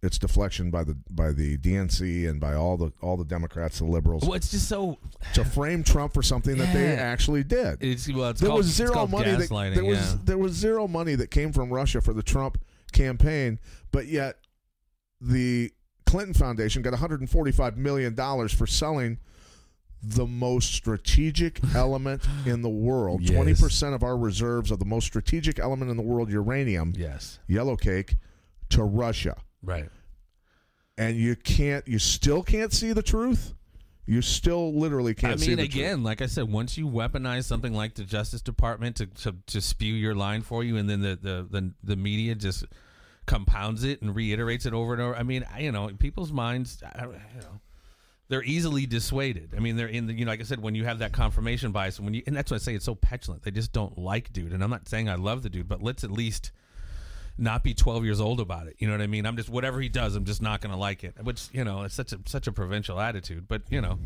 it's 0.03 0.17
deflection 0.17 0.71
by 0.71 0.83
the 0.83 0.97
by 1.11 1.31
the 1.31 1.57
DNC 1.57 2.27
and 2.27 2.39
by 2.39 2.55
all 2.55 2.75
the 2.75 2.91
all 3.01 3.17
the 3.17 3.25
Democrats, 3.25 3.79
the 3.79 3.85
liberals, 3.85 4.23
well, 4.23 4.33
it's 4.33 4.49
just 4.49 4.67
so. 4.67 4.97
to 5.35 5.45
frame 5.45 5.83
Trump 5.83 6.13
for 6.13 6.23
something 6.23 6.57
that 6.57 6.73
they 6.73 6.95
actually 6.95 7.43
did. 7.43 7.77
It's 7.81 8.11
well, 8.11 8.29
it's 8.29 8.41
there 8.41 8.49
called, 8.49 8.57
was 8.57 8.67
zero 8.67 9.05
money 9.05 9.31
that 9.31 9.49
there 9.75 9.85
was 9.85 10.13
yeah. 10.13 10.17
there 10.23 10.37
was 10.39 10.53
zero 10.53 10.87
money 10.87 11.15
that 11.15 11.29
came 11.29 11.53
from 11.53 11.69
Russia 11.69 12.01
for 12.01 12.13
the 12.13 12.23
Trump 12.23 12.57
campaign, 12.91 13.59
but 13.91 14.07
yet 14.07 14.37
the 15.19 15.71
Clinton 16.07 16.33
Foundation 16.33 16.81
got 16.81 16.91
145 16.91 17.77
million 17.77 18.15
dollars 18.15 18.51
for 18.51 18.65
selling 18.65 19.19
the 20.03 20.25
most 20.25 20.73
strategic 20.73 21.59
element 21.75 22.23
in 22.45 22.61
the 22.61 22.69
world. 22.69 23.21
Yes. 23.21 23.61
20% 23.61 23.93
of 23.93 24.03
our 24.03 24.17
reserves 24.17 24.71
of 24.71 24.79
the 24.79 24.85
most 24.85 25.05
strategic 25.05 25.59
element 25.59 25.91
in 25.91 25.97
the 25.97 26.03
world, 26.03 26.31
uranium, 26.31 26.93
yes, 26.95 27.39
yellow 27.47 27.75
cake, 27.75 28.15
to 28.69 28.83
Russia. 28.83 29.37
right. 29.63 29.89
And 30.97 31.17
you 31.17 31.35
can't 31.35 31.87
you 31.87 31.97
still 31.97 32.43
can't 32.43 32.71
see 32.71 32.93
the 32.93 33.01
truth? 33.01 33.53
You 34.05 34.21
still 34.21 34.73
literally 34.77 35.13
can't 35.15 35.33
I 35.33 35.35
see 35.37 35.55
mean, 35.55 35.59
again, 35.59 36.03
like 36.03 36.21
I 36.21 36.25
said, 36.25 36.51
once 36.51 36.77
you 36.77 36.85
weaponize 36.87 37.45
something 37.45 37.73
like 37.73 37.95
the 37.95 38.03
Justice 38.03 38.41
Department 38.41 38.97
to, 38.97 39.05
to 39.07 39.35
to 39.47 39.61
spew 39.61 39.93
your 39.93 40.15
line 40.15 40.41
for 40.41 40.63
you, 40.63 40.77
and 40.77 40.89
then 40.89 41.01
the 41.01 41.15
the 41.15 41.47
the, 41.49 41.73
the 41.83 41.95
media 41.95 42.35
just 42.35 42.65
compounds 43.25 43.83
it 43.83 44.01
and 44.01 44.13
reiterates 44.15 44.65
it 44.65 44.73
over 44.73 44.93
and 44.93 45.01
over. 45.01 45.15
I 45.15 45.23
mean, 45.23 45.45
I, 45.51 45.61
you 45.61 45.71
know, 45.71 45.89
people's 45.97 46.31
minds, 46.33 46.83
I, 46.83 47.05
you 47.05 47.11
know, 47.39 47.60
they're 48.31 48.43
easily 48.43 48.85
dissuaded. 48.85 49.53
I 49.57 49.59
mean, 49.59 49.75
they're 49.75 49.87
in 49.87 50.07
the 50.07 50.13
you 50.13 50.23
know, 50.23 50.31
like 50.31 50.39
I 50.39 50.43
said, 50.43 50.61
when 50.61 50.73
you 50.73 50.85
have 50.85 50.99
that 50.99 51.11
confirmation 51.11 51.73
bias, 51.73 51.97
and 51.97 52.05
when 52.05 52.13
you 52.13 52.23
and 52.25 52.35
that's 52.35 52.49
why 52.49 52.55
I 52.55 52.59
say 52.59 52.73
it's 52.73 52.85
so 52.85 52.95
petulant. 52.95 53.43
They 53.43 53.51
just 53.51 53.73
don't 53.73 53.97
like 53.97 54.31
dude, 54.31 54.53
and 54.53 54.63
I'm 54.63 54.69
not 54.69 54.87
saying 54.87 55.09
I 55.09 55.15
love 55.15 55.43
the 55.43 55.49
dude, 55.49 55.67
but 55.67 55.83
let's 55.83 56.05
at 56.05 56.11
least 56.11 56.53
not 57.37 57.61
be 57.61 57.73
12 57.73 58.05
years 58.05 58.21
old 58.21 58.39
about 58.39 58.67
it. 58.67 58.77
You 58.79 58.87
know 58.87 58.93
what 58.93 59.01
I 59.01 59.07
mean? 59.07 59.25
I'm 59.25 59.35
just 59.35 59.49
whatever 59.49 59.81
he 59.81 59.89
does, 59.89 60.15
I'm 60.15 60.23
just 60.23 60.41
not 60.41 60.61
going 60.61 60.71
to 60.71 60.79
like 60.79 61.03
it. 61.03 61.15
Which 61.21 61.49
you 61.51 61.65
know, 61.65 61.83
it's 61.83 61.93
such 61.93 62.13
a 62.13 62.19
such 62.25 62.47
a 62.47 62.53
provincial 62.53 63.01
attitude, 63.01 63.49
but 63.49 63.63
you 63.69 63.81
know. 63.81 63.99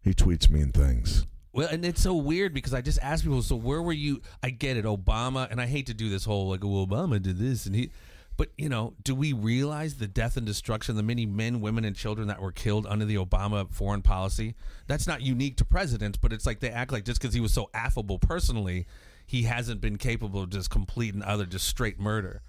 He 0.00 0.14
tweets 0.14 0.48
mean 0.48 0.70
things. 0.70 1.26
Well, 1.52 1.68
and 1.68 1.84
it's 1.84 2.00
so 2.00 2.14
weird 2.14 2.54
because 2.54 2.72
I 2.72 2.82
just 2.82 3.00
ask 3.02 3.24
people, 3.24 3.42
so 3.42 3.56
where 3.56 3.82
were 3.82 3.92
you? 3.92 4.22
I 4.44 4.50
get 4.50 4.76
it, 4.76 4.84
Obama, 4.84 5.50
and 5.50 5.60
I 5.60 5.66
hate 5.66 5.86
to 5.86 5.94
do 5.94 6.08
this 6.08 6.24
whole 6.24 6.48
like, 6.48 6.62
well, 6.62 6.86
Obama 6.86 7.20
did 7.20 7.38
this, 7.38 7.66
and 7.66 7.74
he, 7.74 7.90
but 8.36 8.50
you 8.58 8.68
know, 8.68 8.94
do 9.02 9.14
we 9.14 9.32
realize 9.32 9.94
the 9.94 10.06
death 10.06 10.36
and 10.36 10.46
destruction, 10.46 10.96
the 10.96 11.02
many 11.02 11.24
men, 11.24 11.60
women, 11.60 11.84
and 11.84 11.96
children 11.96 12.28
that 12.28 12.40
were 12.40 12.52
killed 12.52 12.86
under 12.86 13.04
the 13.04 13.16
Obama 13.16 13.70
foreign 13.72 14.02
policy? 14.02 14.54
That's 14.86 15.06
not 15.06 15.22
unique 15.22 15.56
to 15.58 15.64
presidents, 15.64 16.18
but 16.18 16.32
it's 16.32 16.44
like 16.44 16.60
they 16.60 16.70
act 16.70 16.92
like 16.92 17.04
just 17.04 17.20
because 17.20 17.34
he 17.34 17.40
was 17.40 17.52
so 17.52 17.70
affable 17.72 18.18
personally, 18.18 18.86
he 19.26 19.42
hasn't 19.44 19.80
been 19.80 19.96
capable 19.96 20.42
of 20.42 20.50
just 20.50 20.70
complete 20.70 21.14
and 21.14 21.22
utter, 21.24 21.46
just 21.46 21.66
straight 21.66 21.98
murder. 21.98 22.42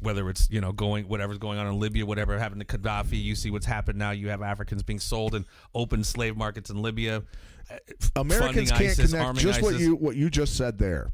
Whether 0.00 0.30
it's 0.30 0.48
you 0.50 0.60
know 0.60 0.72
going 0.72 1.06
whatever's 1.06 1.38
going 1.38 1.58
on 1.58 1.66
in 1.66 1.78
Libya, 1.78 2.06
whatever 2.06 2.38
happened 2.38 2.66
to 2.66 2.78
Gaddafi, 2.78 3.22
you 3.22 3.34
see 3.34 3.50
what's 3.50 3.66
happened 3.66 3.98
now. 3.98 4.12
You 4.12 4.30
have 4.30 4.40
Africans 4.40 4.82
being 4.82 4.98
sold 4.98 5.34
in 5.34 5.44
open 5.74 6.02
slave 6.04 6.36
markets 6.36 6.70
in 6.70 6.80
Libya. 6.80 7.22
uh, 7.70 7.76
Americans 8.16 8.70
can't 8.70 8.82
ISIS, 8.84 9.12
connect 9.12 9.38
just 9.38 9.60
what 9.62 9.78
you 9.78 9.94
what 9.96 10.16
you 10.16 10.30
just 10.30 10.56
said 10.56 10.78
there. 10.78 11.12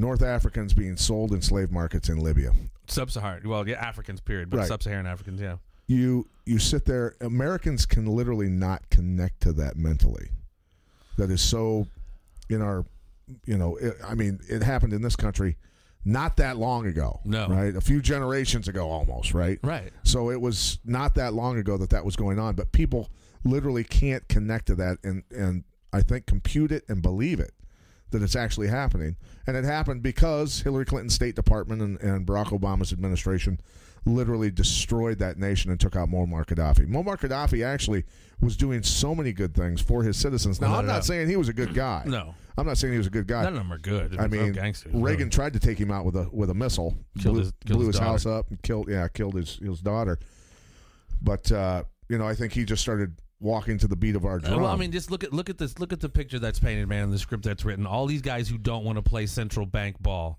North 0.00 0.22
Africans 0.22 0.72
being 0.72 0.96
sold 0.96 1.32
in 1.32 1.42
slave 1.42 1.70
markets 1.70 2.08
in 2.08 2.18
Libya. 2.18 2.52
Sub-Saharan, 2.88 3.46
well, 3.48 3.68
yeah, 3.68 3.76
Africans, 3.76 4.20
period, 4.20 4.50
but 4.50 4.58
Right. 4.58 4.68
sub-Saharan 4.68 5.06
Africans, 5.06 5.40
yeah. 5.40 5.56
You 5.86 6.26
you 6.46 6.58
sit 6.58 6.84
there. 6.84 7.16
Americans 7.20 7.84
can 7.84 8.06
literally 8.06 8.48
not 8.48 8.88
connect 8.90 9.40
to 9.42 9.52
that 9.54 9.76
mentally. 9.76 10.30
That 11.18 11.30
is 11.30 11.40
so 11.42 11.86
in 12.48 12.62
our, 12.62 12.84
you 13.44 13.58
know. 13.58 13.76
It, 13.76 13.96
I 14.04 14.14
mean, 14.14 14.38
it 14.48 14.62
happened 14.62 14.92
in 14.92 15.02
this 15.02 15.16
country 15.16 15.56
not 16.04 16.36
that 16.38 16.56
long 16.56 16.86
ago. 16.86 17.20
No. 17.24 17.48
right, 17.48 17.74
a 17.76 17.80
few 17.80 18.00
generations 18.00 18.68
ago, 18.68 18.88
almost. 18.88 19.34
Right, 19.34 19.58
Right. 19.62 19.92
So 20.04 20.30
it 20.30 20.40
was 20.40 20.78
not 20.84 21.14
that 21.16 21.34
long 21.34 21.58
ago 21.58 21.76
that 21.76 21.90
that 21.90 22.04
was 22.04 22.16
going 22.16 22.38
on, 22.38 22.54
but 22.54 22.72
people 22.72 23.10
literally 23.44 23.84
can't 23.84 24.26
connect 24.28 24.66
to 24.66 24.74
that 24.76 24.98
and 25.04 25.24
and 25.30 25.64
I 25.92 26.02
think 26.02 26.26
compute 26.26 26.70
it 26.72 26.84
and 26.88 27.02
believe 27.02 27.40
it 27.40 27.52
that 28.10 28.22
it's 28.22 28.36
actually 28.36 28.68
happening. 28.68 29.16
And 29.46 29.56
it 29.56 29.64
happened 29.64 30.02
because 30.02 30.60
Hillary 30.60 30.84
Clinton's 30.84 31.14
State 31.14 31.34
Department 31.36 31.82
and, 31.82 32.00
and 32.00 32.26
Barack 32.26 32.46
Obama's 32.48 32.92
administration 32.92 33.60
literally 34.06 34.50
destroyed 34.50 35.18
that 35.18 35.38
nation 35.38 35.70
and 35.70 35.78
took 35.78 35.94
out 35.94 36.08
Muammar 36.08 36.46
Gaddafi. 36.46 36.86
Muammar 36.88 37.18
Gaddafi 37.18 37.64
actually 37.64 38.04
was 38.40 38.56
doing 38.56 38.82
so 38.82 39.14
many 39.14 39.32
good 39.32 39.54
things 39.54 39.80
for 39.82 40.02
his 40.02 40.16
citizens. 40.16 40.60
Now, 40.60 40.68
Without 40.68 40.78
I'm 40.78 40.84
a 40.84 40.88
not 40.88 40.94
doubt. 40.94 41.04
saying 41.04 41.28
he 41.28 41.36
was 41.36 41.48
a 41.48 41.52
good 41.52 41.74
guy. 41.74 42.04
No. 42.06 42.34
I'm 42.56 42.66
not 42.66 42.78
saying 42.78 42.92
he 42.92 42.98
was 42.98 43.06
a 43.06 43.10
good 43.10 43.26
guy. 43.26 43.42
None 43.44 43.52
of 43.54 43.58
them 43.58 43.72
are 43.72 43.78
good. 43.78 44.18
I 44.18 44.26
mean, 44.26 44.52
gangsters. 44.52 44.92
Reagan 44.92 45.18
really. 45.18 45.30
tried 45.30 45.52
to 45.54 45.58
take 45.60 45.78
him 45.78 45.90
out 45.90 46.04
with 46.04 46.16
a 46.16 46.28
with 46.32 46.50
a 46.50 46.54
missile, 46.54 46.96
Killed 47.18 47.34
blew, 47.34 47.42
his- 47.42 47.52
killed 47.64 47.78
blew 47.78 47.86
his 47.86 47.96
his, 47.96 48.04
house 48.06 48.26
up, 48.26 48.50
and 48.50 48.60
killed 48.62 48.88
yeah, 48.88 49.08
killed 49.08 49.34
his 49.34 49.56
his 49.56 49.80
daughter. 49.80 50.18
But 51.22 51.50
uh, 51.52 51.84
you 52.08 52.18
know, 52.18 52.26
I 52.26 52.34
think 52.34 52.52
he 52.52 52.64
just 52.64 52.82
started 52.82 53.14
walking 53.40 53.78
to 53.78 53.88
the 53.88 53.96
beat 53.96 54.16
of 54.16 54.24
our 54.24 54.38
drum. 54.38 54.62
Well, 54.62 54.70
I 54.70 54.76
mean, 54.76 54.92
just 54.92 55.10
look 55.10 55.24
at 55.24 55.32
look 55.32 55.48
at 55.50 55.58
this. 55.58 55.78
Look 55.78 55.92
at 55.92 56.00
the 56.00 56.08
picture 56.08 56.38
that's 56.38 56.60
painted, 56.60 56.88
man, 56.88 57.04
in 57.04 57.10
the 57.10 57.18
script 57.18 57.44
that's 57.44 57.64
written. 57.64 57.86
All 57.86 58.06
these 58.06 58.22
guys 58.22 58.48
who 58.48 58.58
don't 58.58 58.84
want 58.84 58.96
to 58.96 59.02
play 59.02 59.26
central 59.26 59.66
bank 59.66 60.00
ball. 60.00 60.38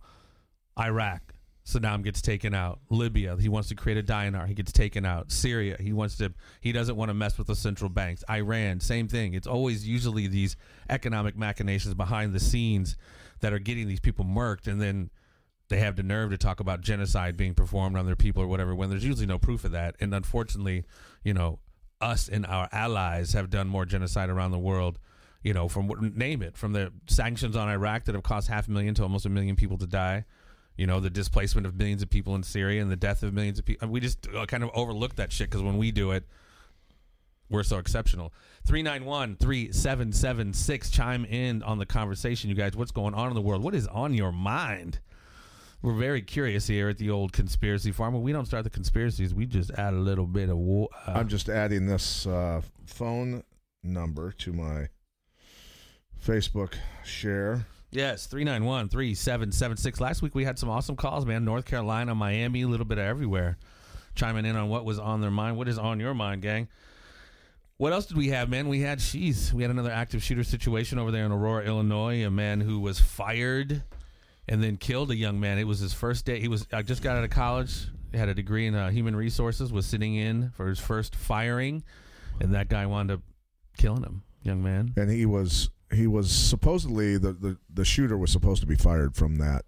Iraq, 0.80 1.34
Saddam 1.66 2.04
gets 2.04 2.22
taken 2.22 2.54
out. 2.54 2.80
Libya, 2.90 3.38
he 3.40 3.50
wants 3.50 3.70
to 3.70 3.76
create 3.76 3.98
a 3.98 4.04
dinar, 4.04 4.46
he 4.46 4.54
gets 4.54 4.72
taken 4.72 5.06
out. 5.06 5.32
Syria, 5.32 5.78
he 5.80 5.94
wants 5.94 6.18
to, 6.18 6.34
he 6.60 6.72
doesn't 6.72 6.96
want 6.96 7.10
to 7.10 7.14
mess 7.14 7.38
with 7.38 7.48
the 7.48 7.56
central 7.56 7.90
banks. 7.90 8.24
Iran, 8.30 8.80
same 8.80 9.08
thing. 9.08 9.34
It's 9.34 9.48
always 9.48 9.88
usually 9.88 10.28
these 10.28 10.56
economic 10.90 11.38
machinations 11.38 11.94
behind 11.94 12.34
the 12.34 12.40
scenes 12.40 12.96
that 13.42 13.54
are 13.54 13.60
getting 13.60 13.88
these 13.88 14.00
people 14.00 14.26
murked, 14.26 14.68
and 14.68 14.82
then 14.82 15.10
they 15.70 15.78
have 15.78 15.96
the 15.96 16.04
nerve 16.04 16.32
to 16.32 16.38
talk 16.38 16.60
about 16.60 16.82
genocide 16.82 17.38
being 17.38 17.54
performed 17.54 17.98
on 17.98 18.06
their 18.06 18.16
people 18.16 18.44
or 18.44 18.48
whatever 18.48 18.76
when 18.76 18.90
there's 18.90 19.06
usually 19.06 19.26
no 19.26 19.38
proof 19.38 19.64
of 19.64 19.72
that. 19.72 19.96
And 20.00 20.14
unfortunately, 20.14 20.84
you 21.24 21.34
know, 21.34 21.60
us 22.02 22.28
and 22.28 22.46
our 22.46 22.68
allies 22.72 23.34
have 23.34 23.50
done 23.50 23.68
more 23.68 23.86
genocide 23.86 24.30
around 24.30 24.52
the 24.52 24.60
world. 24.60 25.00
You 25.44 25.54
know, 25.54 25.68
from 25.68 25.90
name 26.16 26.44
it, 26.44 26.56
from 26.56 26.74
the 26.74 26.94
sanctions 27.08 27.56
on 27.56 27.68
Iraq 27.68 28.06
that 28.06 28.16
have 28.16 28.24
cost 28.24 28.48
half 28.48 28.68
a 28.68 28.72
million 28.72 28.94
to 28.96 29.04
almost 29.04 29.26
a 29.26 29.30
million 29.30 29.56
people 29.56 29.78
to 29.80 29.88
die. 29.88 30.26
You 30.78 30.88
know, 30.88 31.00
the 31.00 31.10
displacement 31.10 31.66
of 31.66 31.76
millions 31.76 32.02
of 32.02 32.10
people 32.10 32.36
in 32.36 32.44
Syria 32.44 32.82
and 32.82 32.92
the 32.92 32.96
death 32.96 33.24
of 33.24 33.34
millions 33.34 33.58
of 33.60 33.66
people. 33.66 33.88
We 33.88 34.00
just 34.00 34.28
uh, 34.36 34.46
kind 34.46 34.64
of 34.64 34.70
overlook 34.74 35.16
that 35.16 35.32
shit 35.32 35.50
because 35.50 35.64
when 35.64 35.78
we 35.78 35.92
do 35.92 36.12
it, 36.12 36.26
we're 37.50 37.64
so 37.64 37.78
exceptional. 37.78 38.34
391 38.66 39.36
3776. 39.36 40.90
Chime 40.90 41.26
in 41.26 41.62
on 41.64 41.80
the 41.80 41.86
conversation, 41.86 42.50
you 42.50 42.56
guys. 42.56 42.76
What's 42.76 42.92
going 42.92 43.14
on 43.14 43.28
in 43.28 43.34
the 43.34 43.42
world? 43.42 43.64
What 43.64 43.76
is 43.76 43.88
on 43.88 44.14
your 44.14 44.32
mind? 44.32 45.00
We're 45.82 45.94
very 45.94 46.22
curious 46.22 46.68
here 46.68 46.90
at 46.90 46.98
the 47.00 47.10
old 47.10 47.34
conspiracy 47.34 47.92
farm. 47.92 48.22
We 48.22 48.32
don't 48.32 48.46
start 48.46 48.64
the 48.64 48.70
conspiracies, 48.70 49.34
we 49.34 49.46
just 49.48 49.72
add 49.72 49.94
a 49.94 49.98
little 49.98 50.28
bit 50.28 50.50
of. 50.50 50.58
wa- 50.58 50.88
Uh, 51.08 51.14
I'm 51.14 51.28
just 51.28 51.50
adding 51.50 51.88
this 51.88 52.28
uh, 52.28 52.62
phone 52.86 53.44
number 53.84 54.32
to 54.34 54.54
my 54.54 54.90
Facebook 56.24 56.74
share. 57.04 57.66
Yes, 57.90 58.28
391 58.28 58.90
3776. 58.90 60.00
Last 60.00 60.22
week 60.22 60.36
we 60.36 60.46
had 60.46 60.60
some 60.60 60.70
awesome 60.70 60.96
calls, 60.96 61.26
man. 61.26 61.44
North 61.44 61.66
Carolina, 61.66 62.14
Miami, 62.14 62.62
a 62.62 62.68
little 62.68 62.86
bit 62.86 63.00
of 63.00 63.06
everywhere. 63.06 63.58
Chiming 64.14 64.46
in 64.46 64.56
on 64.56 64.70
what 64.70 64.86
was 64.86 65.00
on 65.00 65.20
their 65.20 65.32
mind. 65.32 65.58
What 65.58 65.68
is 65.68 65.78
on 65.80 66.00
your 66.00 66.14
mind, 66.14 66.42
gang? 66.44 66.68
What 67.78 67.92
else 67.92 68.06
did 68.06 68.18
we 68.18 68.28
have, 68.28 68.50
man? 68.50 68.68
We 68.68 68.82
had, 68.82 69.02
she's, 69.02 69.52
we 69.52 69.64
had 69.64 69.72
another 69.72 69.90
active 69.92 70.22
shooter 70.22 70.44
situation 70.44 71.00
over 71.00 71.10
there 71.10 71.26
in 71.26 71.32
Aurora, 71.32 71.66
Illinois. 71.66 72.24
A 72.24 72.30
man 72.30 72.62
who 72.62 72.80
was 72.80 73.00
fired 73.00 73.82
and 74.48 74.62
then 74.64 74.78
killed 74.78 75.12
a 75.12 75.16
young 75.16 75.40
man. 75.40 75.58
It 75.60 75.66
was 75.66 75.80
his 75.80 75.94
first 75.94 76.26
day. 76.26 76.40
He 76.40 76.48
was 76.48 76.68
I 76.74 76.82
just 76.82 77.02
got 77.02 77.18
out 77.18 77.24
of 77.24 77.30
college. 77.30 77.88
Had 78.14 78.28
a 78.28 78.34
degree 78.34 78.68
in 78.68 78.76
uh, 78.76 78.90
human 78.90 79.16
resources. 79.16 79.72
Was 79.72 79.86
sitting 79.86 80.16
in 80.16 80.50
for 80.52 80.68
his 80.68 80.80
first 80.80 81.16
firing, 81.16 81.84
and 82.42 82.54
that 82.54 82.68
guy 82.68 82.86
wound 82.86 83.10
up 83.12 83.22
killing 83.78 84.04
him. 84.04 84.24
Young 84.44 84.64
man. 84.64 84.94
and 84.98 85.10
he 85.10 85.26
was 85.26 85.70
he 85.94 86.08
was 86.08 86.32
supposedly 86.32 87.18
the, 87.18 87.32
the 87.34 87.58
the 87.74 87.86
shooter 87.86 88.18
was 88.18 88.32
supposed 88.32 88.62
to 88.62 88.68
be 88.68 88.76
fired 88.76 89.16
from 89.16 89.36
that, 89.36 89.64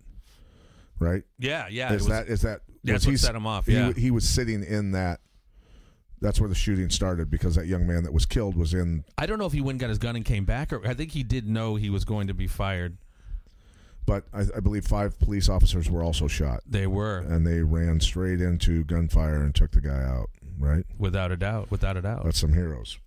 right? 0.99 1.23
Yeah, 1.37 1.67
yeah. 1.69 1.93
Is 1.93 2.01
was- 2.01 2.07
that 2.09 2.27
is 2.27 2.41
that 2.41 2.61
That's 2.83 3.05
what 3.05 3.11
he- 3.11 3.17
set 3.17 3.35
him 3.35 3.45
off, 3.45 3.67
he- 3.67 3.73
yeah. 3.73 3.93
he, 3.93 4.09
was 4.11 4.27
sitting 4.27 4.63
in 4.63 4.91
that. 4.93 5.19
That's 6.21 6.39
where 6.39 6.47
the 6.49 6.55
shooting 6.55 6.89
started 6.89 7.29
because 7.29 7.55
that 7.55 7.67
young 7.67 7.85
man 7.85 8.03
that 8.03 8.13
was 8.13 8.25
killed 8.25 8.55
was 8.55 8.73
in. 8.73 9.03
I 9.17 9.25
don't 9.25 9.37
know 9.39 9.45
if 9.45 9.51
he 9.53 9.59
went 9.61 9.73
and 9.75 9.79
got 9.81 9.89
his 9.89 9.97
gun 9.99 10.15
and 10.15 10.23
came 10.25 10.45
back, 10.45 10.71
or 10.73 10.85
I 10.87 10.93
think 10.93 11.11
he 11.11 11.21
did 11.23 11.47
know 11.47 11.75
he 11.75 11.89
was 11.89 12.05
going 12.05 12.27
to 12.27 12.33
be 12.33 12.47
fired. 12.47 12.97
But 14.05 14.25
I, 14.33 14.41
I 14.55 14.59
believe 14.59 14.85
five 14.85 15.17
police 15.19 15.47
officers 15.49 15.89
were 15.89 16.03
also 16.03 16.27
shot, 16.27 16.61
They 16.67 16.87
were, 16.87 17.19
and 17.19 17.47
they 17.47 17.61
ran 17.61 17.99
straight 18.01 18.41
into 18.41 18.83
gunfire 18.83 19.41
and 19.43 19.55
took 19.55 19.71
the 19.71 19.81
guy 19.81 20.03
out. 20.03 20.29
Right? 20.59 20.85
without 20.99 21.31
a 21.31 21.35
doubt, 21.37 21.71
without 21.71 21.97
a 21.97 22.01
doubt. 22.01 22.23
That's 22.25 22.39
some 22.39 22.53
heroes. 22.53 22.99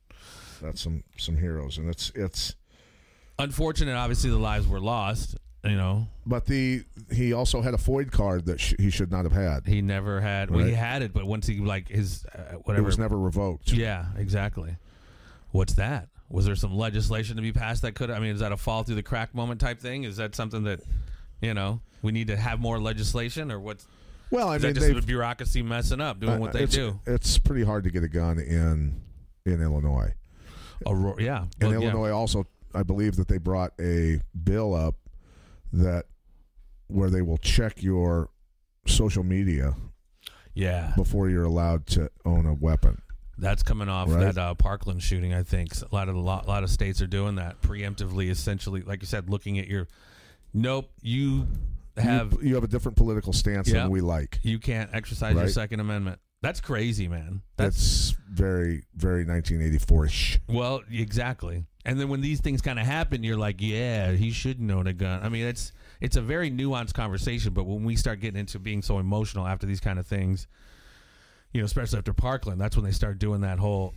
That's 0.61 0.81
some 0.81 1.05
some 1.17 1.37
heroes, 1.37 1.79
and 1.79 1.89
it's 1.89 2.11
it's. 2.15 2.55
Unfortunate, 3.39 3.95
obviously, 3.95 4.31
the 4.31 4.39
lives 4.39 4.67
were 4.67 4.81
lost. 4.81 5.37
You 5.65 5.77
know, 5.77 6.07
But 6.25 6.47
the 6.47 6.85
he 7.13 7.33
also 7.33 7.61
had 7.61 7.75
a 7.75 7.77
FOID 7.77 8.13
card 8.13 8.47
that 8.47 8.61
sh- 8.61 8.75
he 8.79 8.89
should 8.89 9.11
not 9.11 9.25
have 9.25 9.33
had. 9.33 9.67
he 9.67 9.83
never 9.83 10.21
had. 10.21 10.49
Well, 10.51 10.61
he 10.65 10.71
Right. 10.71 10.75
had 10.79 11.03
it, 11.03 11.13
but 11.13 11.25
once 11.27 11.47
he 11.49 11.59
like 11.59 11.89
his 11.89 12.25
uh, 12.27 12.55
It 12.55 12.67
whatever. 12.67 12.85
was 12.87 12.99
never 12.99 13.19
revoked. 13.19 13.73
yeah, 13.73 14.07
exactly. 14.17 14.77
What's 15.51 15.75
that? 15.75 16.09
Was 16.29 16.45
there 16.45 16.57
some 16.57 16.77
legislation 16.77 17.37
to 17.37 17.43
be 17.43 17.53
passed 17.53 17.83
that 17.83 17.95
could? 17.95 18.11
I 18.11 18.19
mean, 18.19 18.35
is 18.35 18.41
that 18.41 18.53
a 18.53 18.57
fall 18.57 18.83
through 18.83 18.97
the 18.97 19.03
crack 19.03 19.35
moment 19.35 19.61
type 19.61 19.81
thing? 19.81 20.05
Is 20.05 20.17
that 20.17 20.35
something 20.35 20.65
that, 20.65 20.81
you 21.41 21.55
know, 21.55 21.81
we 22.03 22.11
need 22.13 22.27
to 22.29 22.37
have 22.37 22.59
more 22.61 22.81
legislation, 22.81 23.53
or 23.53 23.61
what's? 23.61 23.87
Well, 24.31 24.49
I 24.49 24.59
mean, 24.59 24.75
just 24.75 24.93
the 24.93 25.03
bureaucracy 25.03 25.63
messing 25.63 26.01
up, 26.01 26.19
doing 26.19 26.41
what 26.41 26.51
Uh, 26.51 26.53
they 26.55 26.63
it's, 26.65 26.75
do? 26.75 26.99
It's 27.07 27.39
pretty 27.39 27.65
hard 27.65 27.85
to 27.85 27.91
get 27.91 28.03
a 28.03 28.09
gun 28.09 28.39
in 28.41 29.01
in 29.45 29.63
Illinois. 29.63 30.13
Aurora, 30.85 31.23
yeah, 31.23 31.45
In 31.61 31.69
Well, 31.69 31.71
yeah. 31.71 31.89
Illinois, 31.89 32.11
also, 32.11 32.47
I 32.75 32.83
believe 32.83 33.17
that 33.17 33.29
they 33.29 33.39
brought 33.39 33.73
a 33.81 34.21
bill 34.45 34.75
up 34.75 34.97
that 35.73 36.07
where 36.89 37.09
they 37.09 37.23
will 37.23 37.39
check 37.39 37.83
your 37.83 38.31
social 38.87 39.23
media 39.23 39.75
yeah, 40.55 40.93
before 40.97 41.29
you're 41.31 41.45
allowed 41.45 41.87
to 41.89 42.11
own 42.25 42.47
a 42.47 42.55
weapon. 42.55 43.01
That's 43.39 43.63
coming 43.63 43.89
off 43.89 44.09
Right. 44.11 44.33
that 44.33 44.39
uh, 44.39 44.55
Parkland 44.55 45.03
shooting. 45.03 45.35
I 45.35 45.43
think 45.43 45.73
a 45.83 45.95
lot 45.95 46.09
of 46.09 46.15
a 46.15 46.19
lot, 46.21 46.49
lot 46.49 46.63
of 46.63 46.71
states 46.71 47.03
are 47.03 47.07
doing 47.07 47.35
that 47.37 47.61
preemptively, 47.61 48.31
essentially, 48.31 48.83
like 48.83 49.03
you 49.03 49.07
said, 49.07 49.29
looking 49.31 49.59
at 49.59 49.67
your. 49.69 49.89
Nope, 50.55 50.91
you 51.03 51.47
have 51.99 52.33
you, 52.35 52.39
you 52.51 52.55
have 52.55 52.65
a 52.65 52.69
different 52.69 52.97
political 52.97 53.33
stance 53.35 53.69
Yeah. 53.69 53.83
than 53.83 53.91
we 53.91 54.01
like. 54.01 54.39
you 54.43 54.59
can't 54.59 54.91
exercise 54.95 55.35
your 55.35 55.49
Second 55.49 55.81
Amendment. 55.81 56.19
That's 56.43 56.61
crazy, 56.61 57.09
man. 57.09 57.43
That's 57.57 58.11
That's 58.13 58.17
very 58.31 58.85
very 58.95 59.25
1984ish. 59.27 60.39
well, 60.49 60.83
exactly. 60.91 61.65
And 61.85 62.01
then 62.01 62.09
when 62.09 62.21
these 62.21 62.41
things 62.41 62.63
kind 62.63 62.79
of 62.79 62.87
happen, 62.87 63.23
you're 63.23 63.37
like, 63.37 63.57
yeah, 63.61 64.13
he 64.13 64.31
shouldn't 64.33 64.71
own 64.71 64.87
a 64.87 64.93
gun. 64.93 65.23
I 65.23 65.29
mean, 65.29 65.45
it's 65.47 65.73
it's 66.01 66.17
a 66.17 66.21
very 66.23 66.51
nuanced 66.51 66.95
conversation, 66.95 67.53
but 67.53 67.65
when 67.65 67.85
we 67.85 67.97
start 67.97 68.21
getting 68.21 68.41
into 68.41 68.59
being 68.59 68.83
so 68.83 68.99
emotional 68.99 69.47
after 69.47 69.67
these 69.67 69.81
kind 69.81 69.99
of 69.99 70.07
things, 70.07 70.47
you 71.57 71.63
know, 71.63 71.65
especially 71.65 71.97
after 71.97 72.13
Parkland, 72.13 72.61
that's 72.61 72.77
when 72.77 72.85
they 72.85 72.93
start 72.93 73.19
doing 73.19 73.41
that 73.41 73.59
whole. 73.59 73.95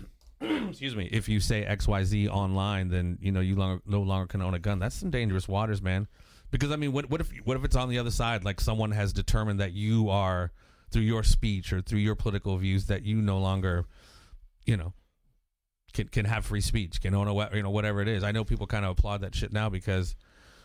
excuse 0.40 0.96
me. 0.96 1.10
If 1.12 1.28
you 1.28 1.40
say 1.40 1.62
X 1.62 1.86
Y 1.86 2.04
Z 2.04 2.28
online, 2.28 2.88
then 2.88 3.18
you 3.20 3.30
know 3.30 3.40
you 3.40 3.54
longer, 3.54 3.82
no 3.84 4.00
longer 4.00 4.26
can 4.26 4.40
own 4.40 4.54
a 4.54 4.58
gun. 4.58 4.78
That's 4.78 4.96
some 4.96 5.10
dangerous 5.10 5.46
waters, 5.46 5.82
man. 5.82 6.08
Because 6.50 6.70
I 6.70 6.76
mean, 6.76 6.90
what 6.90 7.10
what 7.10 7.20
if 7.20 7.30
what 7.44 7.58
if 7.58 7.64
it's 7.64 7.76
on 7.76 7.90
the 7.90 7.98
other 7.98 8.10
side? 8.10 8.46
Like 8.46 8.62
someone 8.62 8.92
has 8.92 9.12
determined 9.12 9.60
that 9.60 9.72
you 9.72 10.08
are 10.08 10.52
through 10.90 11.02
your 11.02 11.22
speech 11.22 11.70
or 11.70 11.82
through 11.82 11.98
your 11.98 12.14
political 12.14 12.56
views 12.56 12.86
that 12.86 13.04
you 13.04 13.16
no 13.16 13.38
longer, 13.38 13.84
you 14.64 14.78
know, 14.78 14.94
can 15.92 16.08
can 16.08 16.24
have 16.24 16.46
free 16.46 16.62
speech, 16.62 17.02
can 17.02 17.14
own 17.14 17.28
a 17.28 17.54
you 17.54 17.62
know 17.62 17.68
whatever 17.68 18.00
it 18.00 18.08
is. 18.08 18.24
I 18.24 18.32
know 18.32 18.42
people 18.42 18.66
kind 18.66 18.86
of 18.86 18.92
applaud 18.92 19.20
that 19.20 19.34
shit 19.34 19.52
now 19.52 19.68
because, 19.68 20.16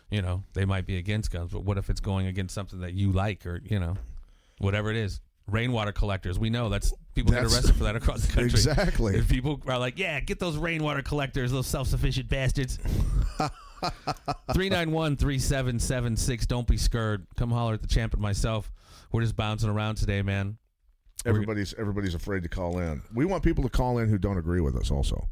you 0.08 0.22
know, 0.22 0.44
they 0.54 0.64
might 0.64 0.86
be 0.86 0.96
against 0.96 1.30
guns, 1.30 1.52
but 1.52 1.62
what 1.62 1.76
if 1.76 1.90
it's 1.90 2.00
going 2.00 2.26
against 2.26 2.54
something 2.54 2.80
that 2.80 2.94
you 2.94 3.12
like 3.12 3.44
or 3.44 3.60
you 3.62 3.78
know, 3.78 3.98
whatever 4.60 4.90
it 4.90 4.96
is. 4.96 5.20
Rainwater 5.48 5.92
collectors, 5.92 6.38
we 6.38 6.50
know 6.50 6.68
that's 6.68 6.92
people 7.14 7.32
get 7.32 7.44
arrested 7.44 7.74
for 7.74 7.84
that 7.84 7.96
across 7.96 8.22
the 8.22 8.32
country. 8.32 8.50
Exactly. 8.50 9.16
If 9.16 9.28
people 9.28 9.60
are 9.66 9.78
like, 9.78 9.98
yeah, 9.98 10.20
get 10.20 10.38
those 10.38 10.56
rainwater 10.56 11.02
collectors, 11.02 11.50
those 11.50 11.66
self 11.66 11.88
sufficient 11.88 12.28
bastards. 12.28 12.78
391 14.52 15.16
3776. 15.16 16.46
Don't 16.46 16.66
be 16.66 16.76
scared. 16.76 17.26
Come 17.36 17.50
holler 17.50 17.74
at 17.74 17.82
the 17.82 17.88
champ 17.88 18.12
and 18.12 18.22
myself. 18.22 18.70
We're 19.12 19.22
just 19.22 19.36
bouncing 19.36 19.70
around 19.70 19.96
today, 19.96 20.22
man. 20.22 20.58
Everybody's 21.24 21.74
everybody's 21.74 22.14
afraid 22.14 22.42
to 22.44 22.48
call 22.48 22.78
in. 22.78 23.02
We 23.14 23.24
want 23.24 23.42
people 23.42 23.64
to 23.64 23.70
call 23.70 23.98
in 23.98 24.08
who 24.08 24.18
don't 24.18 24.38
agree 24.38 24.60
with 24.60 24.76
us. 24.76 24.90
Also, 24.90 25.28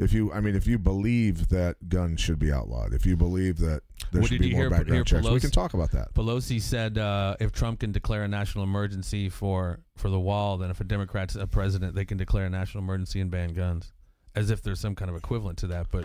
if 0.00 0.12
you, 0.12 0.32
I 0.32 0.40
mean, 0.40 0.54
if 0.54 0.66
you 0.66 0.78
believe 0.78 1.48
that 1.48 1.88
guns 1.88 2.20
should 2.20 2.38
be 2.38 2.52
outlawed, 2.52 2.94
if 2.94 3.04
you 3.04 3.16
believe 3.16 3.58
that 3.58 3.82
there 4.12 4.20
What 4.22 4.30
should 4.30 4.40
be 4.40 4.52
more 4.52 4.62
hear- 4.62 4.70
background 4.70 4.94
hear 4.94 5.04
checks, 5.04 5.28
we 5.28 5.40
can 5.40 5.50
talk 5.50 5.74
about 5.74 5.90
that. 5.92 6.14
Pelosi 6.14 6.60
said 6.60 6.98
uh, 6.98 7.36
if 7.40 7.52
Trump 7.52 7.80
can 7.80 7.92
declare 7.92 8.22
a 8.24 8.28
national 8.28 8.64
emergency 8.64 9.28
for, 9.28 9.80
for 9.96 10.08
the 10.08 10.20
wall, 10.20 10.56
then 10.58 10.70
if 10.70 10.80
a 10.80 10.84
Democrat's 10.84 11.34
a 11.36 11.46
president, 11.46 11.94
they 11.94 12.04
can 12.04 12.16
declare 12.16 12.46
a 12.46 12.50
national 12.50 12.82
emergency 12.84 13.20
and 13.20 13.30
ban 13.30 13.52
guns. 13.54 13.92
As 14.34 14.50
if 14.50 14.62
there's 14.62 14.78
some 14.78 14.94
kind 14.94 15.10
of 15.10 15.16
equivalent 15.16 15.58
to 15.58 15.66
that. 15.68 15.86
But 15.90 16.04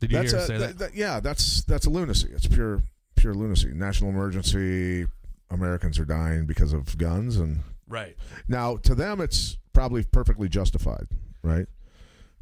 did 0.00 0.10
you 0.10 0.18
That's 0.18 0.32
hear 0.32 0.40
a, 0.40 0.46
say 0.46 0.58
that- 0.58 0.66
that? 0.66 0.78
that- 0.78 0.94
yeah, 0.96 1.20
that's 1.20 1.62
that's 1.64 1.86
a 1.86 1.90
lunacy. 1.90 2.28
It's 2.32 2.46
pure 2.48 2.82
pure 3.14 3.34
lunacy. 3.34 3.68
National 3.72 4.10
emergency. 4.10 5.06
Americans 5.50 5.98
are 6.00 6.04
dying 6.04 6.46
because 6.46 6.72
of 6.72 6.98
guns, 6.98 7.36
and 7.36 7.60
Right. 7.86 8.16
now 8.48 8.76
to 8.78 8.94
them 8.94 9.20
it's 9.20 9.58
probably 9.72 10.02
perfectly 10.02 10.48
justified, 10.48 11.06
right? 11.42 11.66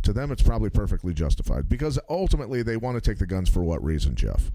To 0.03 0.13
them, 0.13 0.33
it's 0.33 0.43
probably 0.43 0.71
perfectly 0.71 1.15
justified 1.15 1.69
because 1.69 1.99
ultimately 2.09 2.63
they 2.63 2.77
want 2.77 2.97
to 2.97 3.01
take 3.11 3.19
the 3.19 3.27
guns 3.27 3.49
for 3.49 3.63
what 3.63 3.83
reason, 3.85 4.15
Jeff? 4.17 4.51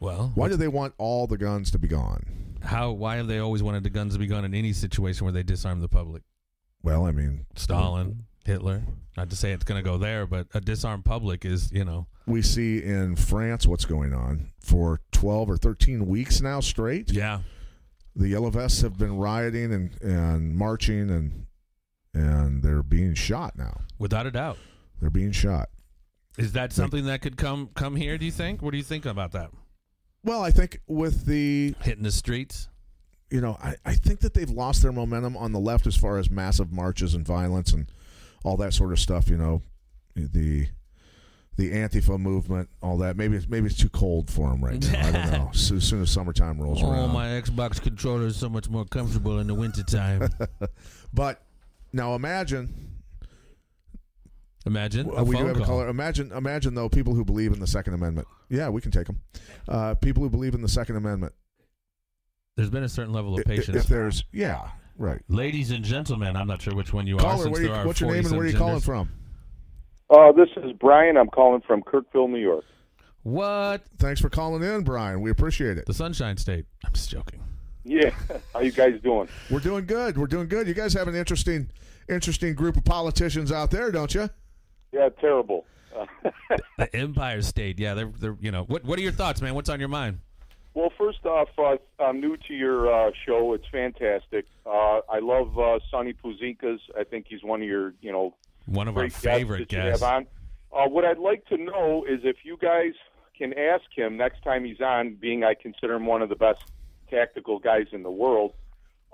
Well, 0.00 0.30
Why 0.34 0.48
do 0.48 0.56
they 0.56 0.68
want 0.68 0.94
all 0.98 1.26
the 1.26 1.38
guns 1.38 1.70
to 1.72 1.78
be 1.78 1.88
gone? 1.88 2.56
how? 2.62 2.90
Why 2.90 3.16
have 3.16 3.28
they 3.28 3.38
always 3.38 3.62
wanted 3.62 3.82
the 3.84 3.90
guns 3.90 4.12
to 4.14 4.18
be 4.18 4.26
gone 4.26 4.44
in 4.44 4.52
any 4.54 4.72
situation 4.72 5.24
where 5.24 5.32
they 5.32 5.42
disarm 5.42 5.80
the 5.80 5.88
public? 5.88 6.22
Well, 6.82 7.06
I 7.06 7.12
mean, 7.12 7.46
Stalin, 7.56 8.24
Hitler. 8.44 8.82
Not 9.16 9.30
to 9.30 9.36
say 9.36 9.52
it's 9.52 9.64
going 9.64 9.82
to 9.82 9.88
go 9.88 9.96
there, 9.98 10.26
but 10.26 10.46
a 10.54 10.60
disarmed 10.60 11.04
public 11.04 11.44
is, 11.44 11.72
you 11.72 11.84
know, 11.84 12.06
we 12.26 12.42
see 12.42 12.82
in 12.82 13.16
France 13.16 13.66
what's 13.66 13.84
going 13.84 14.12
on 14.12 14.50
for 14.60 15.00
12 15.12 15.50
or 15.50 15.56
13 15.56 16.06
weeks 16.06 16.40
now 16.40 16.60
straight. 16.60 17.10
yeah, 17.10 17.40
The 18.14 18.28
Yellow 18.28 18.50
Vests 18.50 18.82
have 18.82 18.96
been 18.98 19.16
rioting 19.16 19.72
and, 19.72 20.02
and 20.02 20.54
marching 20.54 21.10
and 21.10 21.46
and 22.14 22.62
they're 22.62 22.82
being 22.82 23.14
shot 23.14 23.56
now. 23.56 23.80
without 23.98 24.26
a 24.26 24.30
doubt. 24.30 24.58
They're 25.00 25.10
being 25.10 25.32
shot. 25.32 25.68
Is 26.36 26.52
that 26.52 26.72
something 26.72 27.06
that 27.06 27.20
could 27.22 27.36
come 27.36 27.70
come 27.74 27.96
here? 27.96 28.16
Do 28.18 28.24
you 28.24 28.30
think? 28.32 28.62
What 28.62 28.70
do 28.72 28.76
you 28.76 28.84
think 28.84 29.06
about 29.06 29.32
that? 29.32 29.50
Well, 30.24 30.42
I 30.42 30.50
think 30.50 30.80
with 30.86 31.26
the 31.26 31.74
Hitting 31.80 32.02
the 32.04 32.12
streets. 32.12 32.68
you 33.30 33.40
know, 33.40 33.56
I, 33.62 33.74
I 33.84 33.94
think 33.94 34.20
that 34.20 34.34
they've 34.34 34.50
lost 34.50 34.82
their 34.82 34.92
momentum 34.92 35.36
on 35.36 35.52
the 35.52 35.58
left 35.60 35.86
as 35.86 35.96
far 35.96 36.18
as 36.18 36.30
massive 36.30 36.72
marches 36.72 37.14
and 37.14 37.26
violence 37.26 37.72
and 37.72 37.90
all 38.44 38.56
that 38.58 38.72
sort 38.74 38.92
of 38.92 38.98
stuff. 39.00 39.28
You 39.28 39.36
know, 39.36 39.62
the 40.14 40.66
the 41.56 41.72
Antifa 41.72 42.18
movement, 42.20 42.68
all 42.82 42.98
that. 42.98 43.16
Maybe 43.16 43.36
it's 43.36 43.48
maybe 43.48 43.66
it's 43.66 43.76
too 43.76 43.88
cold 43.88 44.30
for 44.30 44.48
them 44.50 44.62
right 44.64 44.80
now. 44.92 45.06
I 45.08 45.10
don't 45.10 45.30
know. 45.32 45.50
So, 45.52 45.74
as 45.76 45.84
soon 45.84 46.02
as 46.02 46.10
summertime 46.10 46.60
rolls 46.60 46.82
Oh, 46.82 46.90
around, 46.90 47.12
my 47.12 47.26
Xbox 47.28 47.80
controller 47.82 48.26
is 48.26 48.36
so 48.36 48.48
much 48.48 48.68
more 48.68 48.84
comfortable 48.84 49.40
in 49.40 49.48
the 49.48 49.54
wintertime. 49.54 50.28
but 51.12 51.42
now 51.92 52.14
imagine 52.14 52.84
Imagine 54.66 55.08
a 55.16 55.24
we 55.24 55.36
do 55.36 55.38
phone 55.38 55.46
have 55.48 55.56
a 55.56 55.58
call. 55.60 55.66
caller. 55.66 55.88
Imagine, 55.88 56.30
imagine 56.32 56.74
though, 56.74 56.88
people 56.88 57.14
who 57.14 57.24
believe 57.24 57.52
in 57.52 57.60
the 57.60 57.66
Second 57.66 57.94
Amendment. 57.94 58.28
Yeah, 58.50 58.68
we 58.68 58.80
can 58.80 58.90
take 58.90 59.06
them. 59.06 59.20
Uh, 59.66 59.94
people 59.94 60.22
who 60.22 60.28
believe 60.28 60.54
in 60.54 60.60
the 60.62 60.68
Second 60.68 60.96
Amendment. 60.96 61.32
There's 62.56 62.68
been 62.70 62.82
a 62.82 62.88
certain 62.88 63.12
level 63.12 63.34
of 63.34 63.38
I- 63.46 63.52
i- 63.52 63.56
patience. 63.56 63.76
If 63.76 63.86
there's, 63.86 64.24
yeah, 64.32 64.68
right. 64.98 65.22
Ladies 65.28 65.70
and 65.70 65.84
gentlemen, 65.84 66.36
I'm 66.36 66.46
not 66.48 66.60
sure 66.60 66.74
which 66.74 66.92
one 66.92 67.06
you 67.06 67.16
are. 67.16 67.20
Caller, 67.20 67.44
since 67.44 67.52
where 67.58 67.62
you, 67.62 67.72
are 67.72 67.86
what's 67.86 68.00
your 68.00 68.10
name 68.12 68.26
and 68.26 68.36
where 68.36 68.46
are 68.46 68.50
you 68.50 68.56
calling 68.58 68.80
from? 68.80 69.10
Uh, 70.10 70.32
this 70.32 70.48
is 70.56 70.72
Brian. 70.80 71.16
I'm 71.16 71.28
calling 71.28 71.62
from 71.66 71.82
Kirkville, 71.82 72.28
New 72.28 72.38
York. 72.40 72.64
What? 73.22 73.82
Thanks 73.98 74.20
for 74.20 74.28
calling 74.28 74.62
in, 74.62 74.82
Brian. 74.82 75.20
We 75.20 75.30
appreciate 75.30 75.78
it. 75.78 75.86
The 75.86 75.94
Sunshine 75.94 76.36
State. 76.36 76.64
I'm 76.84 76.92
just 76.92 77.10
joking. 77.10 77.40
Yeah. 77.88 78.10
How 78.52 78.60
you 78.60 78.70
guys 78.72 79.00
doing? 79.02 79.28
We're 79.50 79.60
doing 79.60 79.86
good. 79.86 80.18
We're 80.18 80.26
doing 80.26 80.46
good. 80.48 80.68
You 80.68 80.74
guys 80.74 80.92
have 80.92 81.08
an 81.08 81.14
interesting, 81.14 81.70
interesting 82.08 82.54
group 82.54 82.76
of 82.76 82.84
politicians 82.84 83.50
out 83.50 83.70
there, 83.70 83.90
don't 83.90 84.14
you? 84.14 84.28
Yeah, 84.92 85.08
terrible. 85.20 85.64
The 86.78 86.94
Empire 86.94 87.42
State. 87.42 87.78
Yeah, 87.80 87.94
they're 87.94 88.12
they're 88.20 88.36
you 88.40 88.50
know. 88.52 88.64
What 88.64 88.84
what 88.84 88.98
are 88.98 89.02
your 89.02 89.12
thoughts, 89.12 89.40
man? 89.42 89.54
What's 89.54 89.68
on 89.68 89.80
your 89.80 89.88
mind? 89.88 90.20
well, 90.74 90.92
first 90.96 91.24
off, 91.26 91.48
uh, 91.58 91.76
I'm 92.00 92.20
new 92.20 92.36
to 92.36 92.54
your 92.54 92.92
uh, 92.92 93.10
show. 93.26 93.52
It's 93.54 93.66
fantastic. 93.72 94.44
Uh, 94.64 95.00
I 95.10 95.18
love 95.20 95.58
uh, 95.58 95.80
Sonny 95.90 96.12
Puzikas. 96.14 96.78
I 96.96 97.02
think 97.02 97.26
he's 97.28 97.42
one 97.42 97.62
of 97.62 97.66
your, 97.66 97.94
you 98.00 98.12
know, 98.12 98.34
One 98.66 98.86
of 98.86 98.96
our 98.96 99.02
great 99.02 99.12
guests 99.12 99.24
favorite 99.24 99.68
that 99.70 99.70
guests. 99.70 100.02
on. 100.04 100.26
Uh, 100.72 100.86
what 100.88 101.04
I'd 101.04 101.18
like 101.18 101.44
to 101.46 101.56
know 101.56 102.04
is 102.08 102.20
if 102.22 102.36
you 102.44 102.56
guys 102.58 102.92
can 103.36 103.58
ask 103.58 103.82
him 103.92 104.16
next 104.16 104.42
time 104.44 104.64
he's 104.64 104.80
on, 104.80 105.14
being 105.14 105.42
I 105.42 105.54
consider 105.54 105.94
him 105.94 106.06
one 106.06 106.22
of 106.22 106.28
the 106.28 106.36
best 106.36 106.60
tactical 107.10 107.58
guys 107.58 107.86
in 107.92 108.02
the 108.02 108.10
world. 108.10 108.52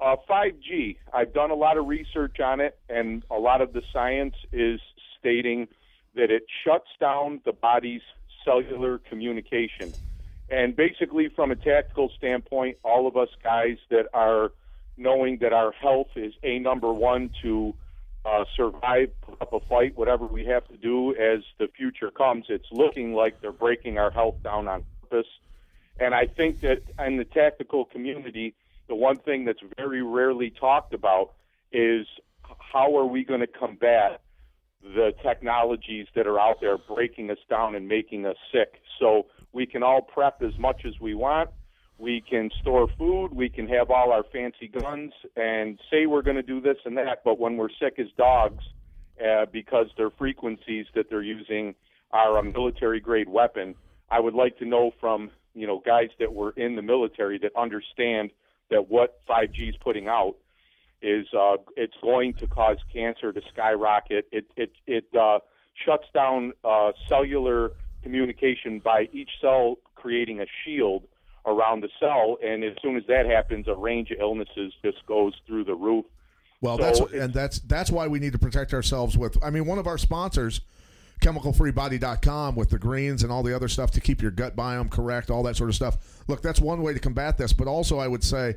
Uh, 0.03 0.17
5G, 0.29 0.97
I've 1.13 1.33
done 1.33 1.51
a 1.51 1.55
lot 1.55 1.79
of 1.79 1.87
research 1.87 2.41
on 2.41 2.61
it, 2.61 2.79
and 2.89 3.23
a 3.31 3.39
lot 3.39 3.61
of 3.61 3.73
the 3.73 3.83
science 3.93 4.35
is 4.53 4.81
stating 5.19 5.69
that 6.15 6.31
it 6.31 6.45
shuts 6.65 6.89
down 7.01 7.41
the 7.45 7.53
body's 7.53 8.03
cellular 8.45 8.99
communication. 8.99 9.95
And 10.51 10.77
basically, 10.77 11.29
from 11.35 11.51
a 11.51 11.57
tactical 11.57 12.11
standpoint, 12.17 12.77
all 12.85 13.07
of 13.07 13.17
us 13.17 13.29
guys 13.43 13.79
that 13.91 14.07
are 14.13 14.51
knowing 14.97 15.39
that 15.41 15.53
our 15.53 15.73
health 15.73 16.09
is 16.17 16.35
a 16.43 16.59
number 16.59 16.93
one 16.93 17.31
to 17.43 17.75
uh, 18.25 18.45
survive, 18.57 19.11
put 19.23 19.41
up 19.41 19.53
a 19.53 19.61
fight, 19.69 19.97
whatever 19.97 20.27
we 20.27 20.45
have 20.47 20.67
to 20.69 20.77
do 20.77 21.11
as 21.13 21.41
the 21.59 21.69
future 21.77 22.11
comes. 22.11 22.47
It's 22.49 22.67
looking 22.73 23.13
like 23.13 23.41
they're 23.41 23.53
breaking 23.53 23.99
our 23.99 24.11
health 24.11 24.37
down 24.43 24.69
on 24.69 24.85
purpose. 25.03 25.31
And 25.99 26.15
I 26.15 26.27
think 26.27 26.61
that 26.61 26.83
in 27.05 27.17
the 27.17 27.25
tactical 27.25 27.85
community, 27.85 28.55
the 28.89 28.95
one 28.95 29.19
thing 29.19 29.45
that's 29.45 29.63
very 29.77 30.03
rarely 30.03 30.51
talked 30.51 30.93
about 30.93 31.33
is 31.73 32.07
how 32.43 32.97
are 32.97 33.07
we 33.07 33.25
going 33.25 33.41
to 33.41 33.47
combat 33.47 34.21
the 34.83 35.13
technologies 35.23 36.07
that 36.15 36.27
are 36.27 36.39
out 36.39 36.61
there 36.61 36.77
breaking 36.77 37.31
us 37.31 37.39
down 37.49 37.75
and 37.75 37.89
making 37.89 38.27
us 38.27 38.37
sick. 38.53 38.83
So 39.01 39.27
we 39.53 39.67
can 39.67 39.83
all 39.83 40.03
prep 40.03 40.43
as 40.43 40.53
much 40.59 40.83
as 40.85 40.93
we 41.01 41.15
want. 41.15 41.51
We 41.97 42.23
can 42.29 42.51
store 42.61 42.89
food. 42.99 43.29
We 43.33 43.49
can 43.49 43.67
have 43.69 43.91
all 43.91 44.13
our 44.13 44.25
fancy 44.25 44.69
guns 44.69 45.13
and 45.37 45.79
say 45.91 46.07
we're 46.07 46.23
going 46.23 46.37
to 46.37 46.43
do 46.43 46.61
this 46.61 46.77
and 46.85 46.97
that. 46.99 47.23
But 47.25 47.39
when 47.39 47.57
we're 47.57 47.71
sick 47.81 47.95
as 47.99 48.09
dogs, 48.19 48.63
uh, 49.25 49.47
because 49.53 49.87
their 49.97 50.11
frequencies 50.11 50.87
that 50.95 51.09
they're 51.09 51.23
using 51.23 51.75
are 52.11 52.39
a 52.39 52.43
military 52.43 53.01
grade 53.01 53.29
weapon, 53.29 53.75
I 54.11 54.21
would 54.21 54.35
like 54.35 54.59
to 54.59 54.65
know 54.65 54.91
from 55.01 55.31
you 55.55 55.67
know 55.67 55.83
guys 55.85 56.09
that 56.19 56.33
were 56.33 56.51
in 56.53 56.77
the 56.77 56.83
military 56.83 57.39
that 57.39 57.53
understand 57.57 58.31
that 58.71 58.91
what 58.91 59.21
5G 59.29 59.69
is 59.69 59.77
putting 59.83 60.09
out 60.09 60.37
is 61.03 61.27
uh, 61.39 61.57
it's 61.77 61.95
going 62.03 62.35
to 62.35 62.47
cause 62.47 62.79
cancer 62.93 63.33
to 63.33 63.41
skyrocket. 63.53 64.27
It 64.33 64.47
it 64.57 64.73
it 64.87 65.05
uh, 65.19 65.41
shuts 65.85 66.07
down 66.15 66.53
uh, 66.65 66.93
cellular 67.09 67.73
communication 68.03 68.81
by 68.81 69.09
each 69.13 69.31
cell 69.41 69.77
creating 69.95 70.41
a 70.41 70.47
shield 70.65 71.05
around 71.47 71.83
the 71.83 71.89
cell, 72.01 72.39
and 72.43 72.65
as 72.65 72.75
soon 72.83 72.97
as 72.97 73.03
that 73.09 73.27
happens, 73.27 73.69
a 73.69 73.75
range 73.75 74.11
of 74.11 74.19
illnesses 74.21 74.73
just 74.83 75.05
goes 75.07 75.35
through 75.47 75.65
the 75.65 75.75
roof. 75.75 76.07
Well, 76.61 76.79
So 76.79 76.83
that's 76.83 77.01
and 77.13 77.35
that's 77.35 77.59
that's 77.61 77.91
why 77.91 78.07
we 78.07 78.19
need 78.19 78.33
to 78.33 78.39
protect 78.39 78.73
ourselves 78.73 79.19
with. 79.19 79.37
I 79.43 79.51
mean, 79.51 79.67
one 79.67 79.79
of 79.79 79.87
our 79.87 79.99
sponsors, 79.99 80.63
chemicalfreebody.com, 81.21 82.55
with 82.55 82.71
the 82.71 82.79
greens 82.79 83.23
and 83.23 83.33
all 83.33 83.43
the 83.43 83.55
other 83.55 83.69
stuff 83.69 83.91
to 83.93 84.01
keep 84.01 84.21
your 84.21 84.31
gut 84.31 84.57
biome 84.57 84.91
correct, 84.91 85.31
all 85.31 85.43
that 85.45 85.57
sort 85.57 85.71
of 85.71 85.77
stuff. 85.77 86.23
Look, 86.29 86.43
that's 86.43 86.61
one 86.61 86.83
way 86.83 86.93
to 86.93 86.99
combat 87.01 87.39
this, 87.39 87.53
but 87.53 87.67
also 87.67 87.99
I 87.99 88.09
would 88.09 88.25
say 88.25 88.57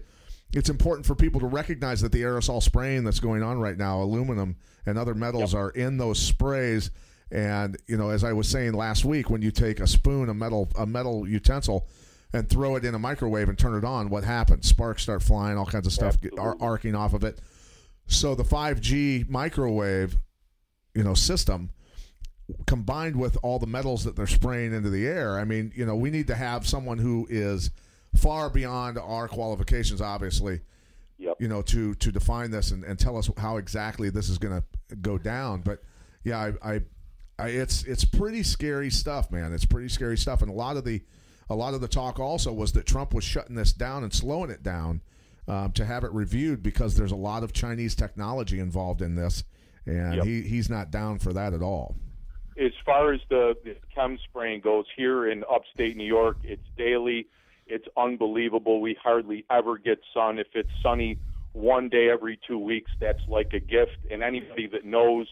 it's 0.53 0.69
important 0.69 1.05
for 1.05 1.15
people 1.15 1.39
to 1.41 1.47
recognize 1.47 2.01
that 2.01 2.11
the 2.11 2.21
aerosol 2.21 2.61
spraying 2.61 3.03
that's 3.03 3.19
going 3.19 3.43
on 3.43 3.59
right 3.59 3.77
now, 3.77 4.01
aluminum 4.01 4.55
and 4.85 4.97
other 4.97 5.13
metals 5.13 5.53
are 5.53 5.69
in 5.71 5.97
those 5.97 6.19
sprays. 6.19 6.91
And 7.31 7.77
you 7.87 7.97
know, 7.97 8.09
as 8.09 8.23
I 8.23 8.31
was 8.31 8.47
saying 8.47 8.73
last 8.73 9.03
week, 9.03 9.29
when 9.29 9.41
you 9.41 9.51
take 9.51 9.81
a 9.81 9.87
spoon, 9.87 10.29
a 10.29 10.33
metal 10.33 10.69
a 10.77 10.85
metal 10.85 11.27
utensil, 11.27 11.87
and 12.31 12.49
throw 12.49 12.77
it 12.77 12.85
in 12.85 12.95
a 12.95 12.99
microwave 12.99 13.49
and 13.49 13.57
turn 13.57 13.77
it 13.77 13.83
on, 13.83 14.09
what 14.09 14.23
happens? 14.23 14.67
Sparks 14.67 15.03
start 15.03 15.21
flying, 15.21 15.57
all 15.57 15.65
kinds 15.65 15.87
of 15.87 15.93
stuff 15.93 16.19
get, 16.21 16.37
ar- 16.39 16.57
arcing 16.61 16.95
off 16.95 17.13
of 17.13 17.23
it. 17.23 17.39
So 18.07 18.35
the 18.35 18.43
5G 18.43 19.29
microwave, 19.29 20.17
you 20.95 21.03
know, 21.03 21.13
system 21.13 21.71
combined 22.65 23.15
with 23.15 23.37
all 23.43 23.59
the 23.59 23.67
metals 23.67 24.03
that 24.05 24.15
they're 24.15 24.27
spraying 24.27 24.73
into 24.73 24.89
the 24.89 25.05
air. 25.07 25.37
I 25.37 25.43
mean, 25.43 25.71
you 25.75 25.85
know, 25.85 25.95
we 25.95 26.09
need 26.09 26.27
to 26.27 26.35
have 26.35 26.65
someone 26.67 26.97
who 26.97 27.27
is 27.29 27.71
far 28.15 28.49
beyond 28.49 28.97
our 28.97 29.27
qualifications, 29.27 30.01
obviously. 30.01 30.61
Yep. 31.19 31.37
You 31.39 31.47
know, 31.47 31.61
to 31.63 31.95
to 31.95 32.11
define 32.11 32.51
this 32.51 32.71
and, 32.71 32.83
and 32.83 32.97
tell 32.99 33.17
us 33.17 33.29
how 33.37 33.57
exactly 33.57 34.09
this 34.11 34.29
is 34.29 34.37
going 34.37 34.61
to 34.89 34.95
go 34.97 35.17
down. 35.17 35.61
But 35.61 35.81
yeah, 36.23 36.51
I, 36.61 36.73
I, 36.75 36.81
I, 37.39 37.47
it's 37.49 37.83
it's 37.85 38.05
pretty 38.05 38.43
scary 38.43 38.91
stuff, 38.91 39.31
man. 39.31 39.51
It's 39.51 39.65
pretty 39.65 39.89
scary 39.89 40.17
stuff, 40.17 40.41
and 40.43 40.49
a 40.51 40.53
lot 40.53 40.77
of 40.77 40.85
the 40.85 41.01
a 41.49 41.55
lot 41.55 41.73
of 41.73 41.81
the 41.81 41.87
talk 41.87 42.19
also 42.19 42.53
was 42.53 42.71
that 42.73 42.85
Trump 42.85 43.13
was 43.15 43.23
shutting 43.23 43.55
this 43.55 43.73
down 43.73 44.03
and 44.03 44.13
slowing 44.13 44.51
it 44.51 44.61
down 44.61 45.01
um, 45.47 45.71
to 45.71 45.85
have 45.85 46.03
it 46.03 46.11
reviewed 46.11 46.61
because 46.61 46.95
there's 46.95 47.11
a 47.11 47.15
lot 47.15 47.41
of 47.41 47.51
Chinese 47.51 47.95
technology 47.95 48.59
involved 48.59 49.01
in 49.01 49.15
this, 49.15 49.43
and 49.87 50.17
Yep. 50.17 50.25
he, 50.25 50.41
he's 50.43 50.69
not 50.69 50.91
down 50.91 51.17
for 51.17 51.33
that 51.33 51.53
at 51.53 51.61
all. 51.63 51.95
As 52.59 52.71
far 52.85 53.13
as 53.13 53.21
the, 53.29 53.55
the 53.63 53.75
chem 53.93 54.17
spraying 54.23 54.61
goes 54.61 54.85
here 54.95 55.29
in 55.29 55.43
upstate 55.49 55.95
New 55.95 56.05
York, 56.05 56.37
it's 56.43 56.65
daily. 56.77 57.27
It's 57.67 57.87
unbelievable. 57.95 58.81
We 58.81 58.97
hardly 59.01 59.45
ever 59.49 59.77
get 59.77 59.99
sun. 60.13 60.39
If 60.39 60.47
it's 60.53 60.69
sunny 60.81 61.19
one 61.53 61.89
day 61.89 62.09
every 62.09 62.39
two 62.47 62.57
weeks, 62.57 62.91
that's 62.99 63.21
like 63.27 63.53
a 63.53 63.59
gift. 63.59 63.97
And 64.09 64.23
anybody 64.23 64.67
that 64.67 64.85
knows 64.85 65.27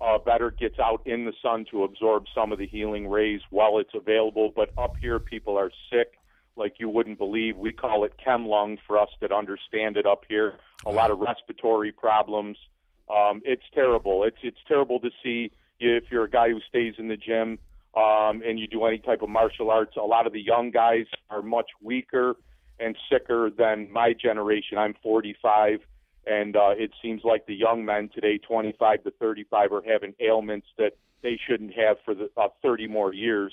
uh, 0.00 0.18
better 0.18 0.50
gets 0.50 0.78
out 0.78 1.02
in 1.06 1.24
the 1.24 1.32
sun 1.42 1.66
to 1.70 1.84
absorb 1.84 2.24
some 2.34 2.52
of 2.52 2.58
the 2.58 2.66
healing 2.66 3.08
rays 3.08 3.40
while 3.50 3.78
it's 3.78 3.94
available. 3.94 4.52
But 4.54 4.70
up 4.76 4.96
here, 5.00 5.18
people 5.18 5.56
are 5.56 5.70
sick 5.90 6.14
like 6.56 6.74
you 6.78 6.88
wouldn't 6.88 7.18
believe. 7.18 7.56
We 7.56 7.72
call 7.72 8.04
it 8.04 8.14
chem 8.22 8.46
lung 8.46 8.78
for 8.86 8.98
us 8.98 9.10
that 9.20 9.32
understand 9.32 9.96
it 9.96 10.06
up 10.06 10.24
here. 10.28 10.54
A 10.84 10.90
lot 10.90 11.10
of 11.10 11.20
respiratory 11.20 11.92
problems. 11.92 12.58
Um, 13.08 13.40
it's 13.44 13.62
terrible. 13.72 14.24
It's 14.24 14.36
it's 14.42 14.58
terrible 14.66 15.00
to 15.00 15.10
see 15.22 15.50
if 15.80 16.04
you're 16.10 16.24
a 16.24 16.30
guy 16.30 16.50
who 16.50 16.60
stays 16.68 16.94
in 16.98 17.08
the 17.08 17.16
gym 17.16 17.58
um, 17.96 18.42
and 18.46 18.58
you 18.58 18.66
do 18.66 18.84
any 18.84 18.98
type 18.98 19.22
of 19.22 19.28
martial 19.28 19.70
arts. 19.70 19.96
A 19.96 20.00
lot 20.00 20.26
of 20.26 20.32
the 20.32 20.40
young 20.40 20.70
guys 20.70 21.06
are 21.30 21.42
much 21.42 21.70
weaker 21.82 22.36
and 22.78 22.96
sicker 23.10 23.50
than 23.50 23.90
my 23.90 24.12
generation. 24.12 24.78
I'm 24.78 24.94
45, 25.02 25.80
and 26.26 26.56
uh, 26.56 26.70
it 26.76 26.92
seems 27.02 27.22
like 27.24 27.46
the 27.46 27.54
young 27.54 27.84
men 27.84 28.10
today, 28.14 28.38
25 28.38 29.04
to 29.04 29.10
35, 29.12 29.72
are 29.72 29.82
having 29.86 30.14
ailments 30.20 30.68
that 30.76 30.92
they 31.22 31.38
shouldn't 31.48 31.74
have 31.74 31.96
for 32.04 32.14
the 32.14 32.30
uh, 32.36 32.48
30 32.62 32.86
more 32.86 33.12
years. 33.12 33.52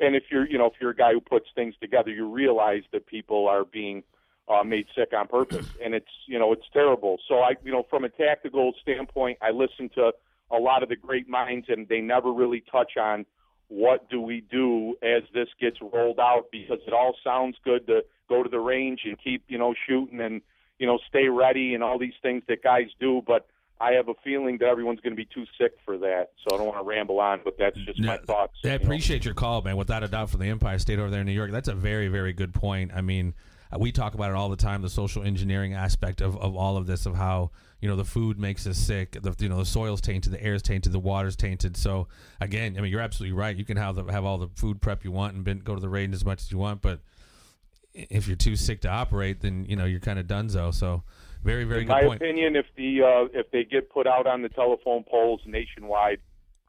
And 0.00 0.16
if 0.16 0.24
you're, 0.30 0.48
you 0.48 0.56
know, 0.56 0.66
if 0.66 0.74
you're 0.80 0.90
a 0.90 0.96
guy 0.96 1.12
who 1.12 1.20
puts 1.20 1.46
things 1.54 1.74
together, 1.80 2.10
you 2.10 2.30
realize 2.30 2.82
that 2.92 3.06
people 3.06 3.46
are 3.46 3.64
being 3.64 4.02
uh, 4.48 4.64
made 4.64 4.86
sick 4.96 5.12
on 5.16 5.28
purpose, 5.28 5.66
and 5.84 5.94
it's, 5.94 6.10
you 6.26 6.38
know, 6.38 6.52
it's 6.52 6.66
terrible. 6.72 7.18
So 7.28 7.40
I, 7.40 7.52
you 7.62 7.72
know, 7.72 7.86
from 7.90 8.04
a 8.04 8.08
tactical 8.08 8.72
standpoint, 8.80 9.38
I 9.42 9.50
listen 9.50 9.90
to 9.96 10.12
a 10.52 10.58
lot 10.58 10.82
of 10.82 10.88
the 10.88 10.96
great 10.96 11.28
minds, 11.28 11.66
and 11.68 11.88
they 11.88 12.00
never 12.00 12.32
really 12.32 12.62
touch 12.70 12.96
on 12.96 13.24
what 13.68 14.08
do 14.10 14.20
we 14.20 14.42
do 14.50 14.94
as 15.02 15.22
this 15.32 15.48
gets 15.58 15.78
rolled 15.80 16.20
out 16.20 16.48
because 16.52 16.78
it 16.86 16.92
all 16.92 17.16
sounds 17.24 17.56
good 17.64 17.86
to 17.86 18.04
go 18.28 18.42
to 18.42 18.48
the 18.48 18.60
range 18.60 19.00
and 19.04 19.16
keep, 19.22 19.42
you 19.48 19.56
know, 19.56 19.74
shooting 19.88 20.20
and, 20.20 20.42
you 20.78 20.86
know, 20.86 20.98
stay 21.08 21.28
ready 21.28 21.74
and 21.74 21.82
all 21.82 21.98
these 21.98 22.12
things 22.20 22.42
that 22.48 22.62
guys 22.62 22.88
do, 23.00 23.22
but 23.26 23.46
I 23.80 23.92
have 23.92 24.08
a 24.08 24.14
feeling 24.22 24.58
that 24.58 24.66
everyone's 24.66 25.00
going 25.00 25.14
to 25.14 25.16
be 25.16 25.28
too 25.34 25.44
sick 25.58 25.72
for 25.84 25.98
that. 25.98 26.30
So 26.38 26.54
I 26.54 26.58
don't 26.58 26.66
want 26.66 26.78
to 26.78 26.84
ramble 26.84 27.18
on, 27.18 27.40
but 27.44 27.56
that's 27.58 27.76
just 27.78 27.98
my 27.98 28.18
thoughts. 28.18 28.54
I 28.62 28.68
you 28.68 28.78
know. 28.78 28.84
appreciate 28.84 29.24
your 29.24 29.34
call, 29.34 29.62
man. 29.62 29.76
Without 29.76 30.04
a 30.04 30.08
doubt, 30.08 30.30
for 30.30 30.36
the 30.36 30.46
Empire 30.46 30.78
State 30.78 31.00
over 31.00 31.10
there 31.10 31.20
in 31.20 31.26
New 31.26 31.32
York, 31.32 31.50
that's 31.50 31.68
a 31.68 31.74
very, 31.74 32.08
very 32.08 32.32
good 32.32 32.54
point. 32.54 32.92
I 32.94 33.00
mean, 33.00 33.34
we 33.78 33.92
talk 33.92 34.14
about 34.14 34.30
it 34.30 34.36
all 34.36 34.48
the 34.48 34.56
time—the 34.56 34.90
social 34.90 35.22
engineering 35.22 35.74
aspect 35.74 36.20
of, 36.20 36.36
of 36.36 36.54
all 36.56 36.76
of 36.76 36.86
this, 36.86 37.06
of 37.06 37.14
how 37.14 37.50
you 37.80 37.88
know 37.88 37.96
the 37.96 38.04
food 38.04 38.38
makes 38.38 38.66
us 38.66 38.78
sick, 38.78 39.16
the 39.20 39.34
you 39.38 39.48
know 39.48 39.58
the 39.58 39.66
soil's 39.66 40.00
tainted, 40.00 40.32
the 40.32 40.42
air's 40.42 40.62
tainted, 40.62 40.92
the 40.92 40.98
water's 40.98 41.36
tainted. 41.36 41.76
So 41.76 42.08
again, 42.40 42.76
I 42.76 42.80
mean, 42.80 42.90
you're 42.90 43.00
absolutely 43.00 43.36
right. 43.36 43.56
You 43.56 43.64
can 43.64 43.76
have 43.76 43.94
the, 43.96 44.04
have 44.04 44.24
all 44.24 44.38
the 44.38 44.48
food 44.54 44.80
prep 44.80 45.04
you 45.04 45.10
want 45.10 45.34
and 45.34 45.44
been, 45.44 45.60
go 45.60 45.74
to 45.74 45.80
the 45.80 45.88
range 45.88 46.14
as 46.14 46.24
much 46.24 46.42
as 46.42 46.52
you 46.52 46.58
want, 46.58 46.82
but 46.82 47.00
if 47.94 48.26
you're 48.26 48.36
too 48.36 48.56
sick 48.56 48.80
to 48.82 48.88
operate, 48.88 49.40
then 49.40 49.64
you 49.68 49.76
know 49.76 49.84
you're 49.84 50.00
kind 50.00 50.18
of 50.18 50.26
donezo. 50.26 50.72
So 50.72 51.02
very, 51.42 51.64
very 51.64 51.82
In 51.82 51.86
good 51.88 51.92
my 51.92 52.02
point. 52.02 52.22
opinion, 52.22 52.56
if 52.56 52.66
the 52.76 53.02
uh, 53.02 53.38
if 53.38 53.50
they 53.50 53.64
get 53.64 53.90
put 53.90 54.06
out 54.06 54.26
on 54.26 54.42
the 54.42 54.48
telephone 54.48 55.04
poles 55.04 55.40
nationwide, 55.46 56.20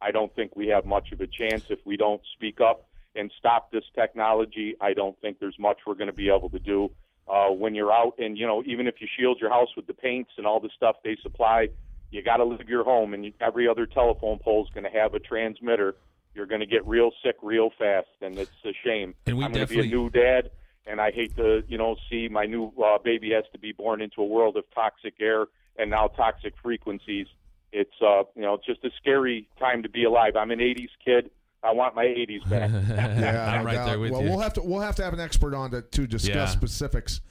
I 0.01 0.11
don't 0.11 0.33
think 0.35 0.55
we 0.55 0.67
have 0.67 0.85
much 0.85 1.11
of 1.11 1.21
a 1.21 1.27
chance. 1.27 1.65
If 1.69 1.79
we 1.85 1.95
don't 1.97 2.21
speak 2.33 2.59
up 2.59 2.89
and 3.15 3.31
stop 3.37 3.71
this 3.71 3.83
technology, 3.95 4.75
I 4.81 4.93
don't 4.93 5.19
think 5.21 5.39
there's 5.39 5.57
much 5.59 5.79
we're 5.85 5.95
going 5.95 6.07
to 6.07 6.13
be 6.13 6.29
able 6.29 6.49
to 6.49 6.59
do. 6.59 6.89
Uh, 7.25 7.49
when 7.49 7.73
you're 7.73 7.91
out, 7.91 8.15
and 8.17 8.37
you 8.37 8.45
know, 8.45 8.61
even 8.65 8.85
if 8.85 8.95
you 8.99 9.07
shield 9.17 9.37
your 9.39 9.49
house 9.49 9.69
with 9.77 9.87
the 9.87 9.93
paints 9.93 10.31
and 10.37 10.45
all 10.45 10.59
the 10.59 10.69
stuff 10.75 10.97
they 11.05 11.15
supply, 11.23 11.69
you 12.11 12.21
got 12.21 12.37
to 12.37 12.45
leave 12.45 12.67
your 12.67 12.83
home, 12.83 13.13
and 13.13 13.25
you, 13.25 13.33
every 13.39 13.67
other 13.67 13.85
telephone 13.85 14.39
pole 14.39 14.63
is 14.63 14.73
going 14.73 14.83
to 14.83 14.99
have 14.99 15.13
a 15.13 15.19
transmitter. 15.19 15.95
You're 16.35 16.45
going 16.45 16.59
to 16.59 16.67
get 16.67 16.85
real 16.85 17.11
sick 17.23 17.37
real 17.41 17.69
fast, 17.79 18.07
and 18.21 18.37
it's 18.37 18.51
a 18.65 18.73
shame. 18.85 19.15
And 19.25 19.37
we 19.37 19.45
I'm 19.45 19.53
going 19.53 19.65
to 19.65 19.73
be 19.73 19.79
a 19.79 19.85
new 19.85 20.09
dad, 20.09 20.51
and 20.85 20.99
I 20.99 21.11
hate 21.11 21.35
to, 21.37 21.63
you 21.67 21.77
know, 21.77 21.95
see 22.09 22.27
my 22.29 22.45
new 22.45 22.73
uh, 22.83 22.97
baby 23.03 23.31
has 23.31 23.45
to 23.53 23.59
be 23.59 23.71
born 23.71 24.01
into 24.01 24.21
a 24.21 24.25
world 24.25 24.57
of 24.57 24.65
toxic 24.75 25.13
air 25.21 25.45
and 25.77 25.89
now 25.89 26.07
toxic 26.07 26.53
frequencies. 26.61 27.27
It's, 27.71 27.95
uh, 28.01 28.23
you 28.35 28.41
know, 28.41 28.55
it's 28.55 28.65
just 28.65 28.83
a 28.83 28.89
scary 29.01 29.47
time 29.59 29.83
to 29.83 29.89
be 29.89 30.03
alive. 30.03 30.35
I'm 30.35 30.51
an 30.51 30.59
'80s 30.59 30.89
kid. 31.03 31.31
I 31.63 31.71
want 31.71 31.95
my 31.95 32.05
'80s 32.05 32.49
back. 32.49 32.69
Yeah, 33.19 33.53
I'm 33.53 33.65
right 33.65 33.75
doubt. 33.75 33.85
there 33.87 33.99
with 33.99 34.11
well, 34.11 34.21
you. 34.23 34.29
we'll 34.29 34.39
have 34.39 34.53
to 34.53 34.61
we'll 34.61 34.81
have 34.81 34.95
to 34.97 35.03
have 35.03 35.13
an 35.13 35.19
expert 35.19 35.53
on 35.55 35.71
to 35.71 35.81
to 35.81 36.07
discuss 36.07 36.35
Yeah. 36.35 36.45
specifics 36.47 37.21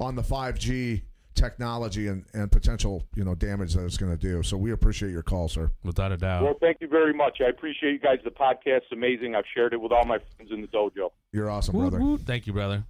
on 0.00 0.14
the 0.16 0.22
5G 0.22 1.02
technology 1.34 2.08
and, 2.08 2.24
and 2.34 2.52
potential 2.52 3.02
you 3.14 3.24
know 3.24 3.34
damage 3.34 3.74
that 3.74 3.84
it's 3.84 3.96
going 3.96 4.12
to 4.12 4.18
do. 4.18 4.42
So 4.42 4.56
we 4.56 4.72
appreciate 4.72 5.10
your 5.12 5.22
call, 5.22 5.48
sir. 5.48 5.70
Without 5.84 6.12
a 6.12 6.16
doubt. 6.16 6.42
Well, 6.42 6.54
thank 6.60 6.78
you 6.80 6.88
very 6.88 7.12
much. 7.14 7.38
I 7.40 7.48
appreciate 7.48 7.92
you 7.92 7.98
guys. 7.98 8.18
The 8.24 8.30
podcast's 8.30 8.92
amazing. 8.92 9.34
I've 9.34 9.44
shared 9.54 9.72
it 9.72 9.80
with 9.80 9.92
all 9.92 10.04
my 10.04 10.18
friends 10.36 10.52
in 10.52 10.60
the 10.60 10.66
dojo. 10.68 11.10
You're 11.32 11.50
awesome, 11.50 11.74
Woot, 11.76 11.90
brother. 11.90 12.04
woot. 12.04 12.20
Thank 12.22 12.46
you, 12.46 12.52
brother. 12.52 12.84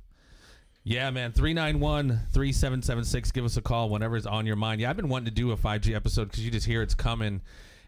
Yeah, 0.84 1.10
man. 1.10 1.30
391 1.32 2.08
3776. 2.32 3.30
Give 3.30 3.44
us 3.44 3.56
a 3.56 3.62
call 3.62 3.88
whenever 3.88 4.16
it's 4.16 4.26
on 4.26 4.46
your 4.46 4.56
mind. 4.56 4.80
Yeah, 4.80 4.90
I've 4.90 4.96
been 4.96 5.08
wanting 5.08 5.26
to 5.26 5.30
do 5.30 5.52
a 5.52 5.56
5G 5.56 5.94
episode 5.94 6.24
because 6.24 6.44
you 6.44 6.50
just 6.50 6.66
hear 6.66 6.82
it's 6.82 6.94
coming. 6.94 7.40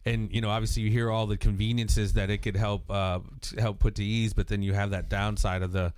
And, 0.07 0.33
you 0.33 0.41
know, 0.41 0.51
obviously 0.51 0.83
you 0.83 0.91
hear 0.91 1.11
all 1.11 1.27
the 1.27 1.37
conveniences 1.37 2.13
that 2.15 2.31
it 2.31 2.39
could 2.39 2.57
help 2.57 2.91
uh, 2.91 3.21
to 3.41 3.61
help 3.61 3.79
put 3.79 3.95
to 3.97 4.05
ease, 4.05 4.35
but 4.35 4.49
then 4.49 4.63
you 4.63 4.75
have 4.75 4.91
that 4.91 5.09
downside 5.09 5.63
of 5.63 5.73
the, 5.73 5.93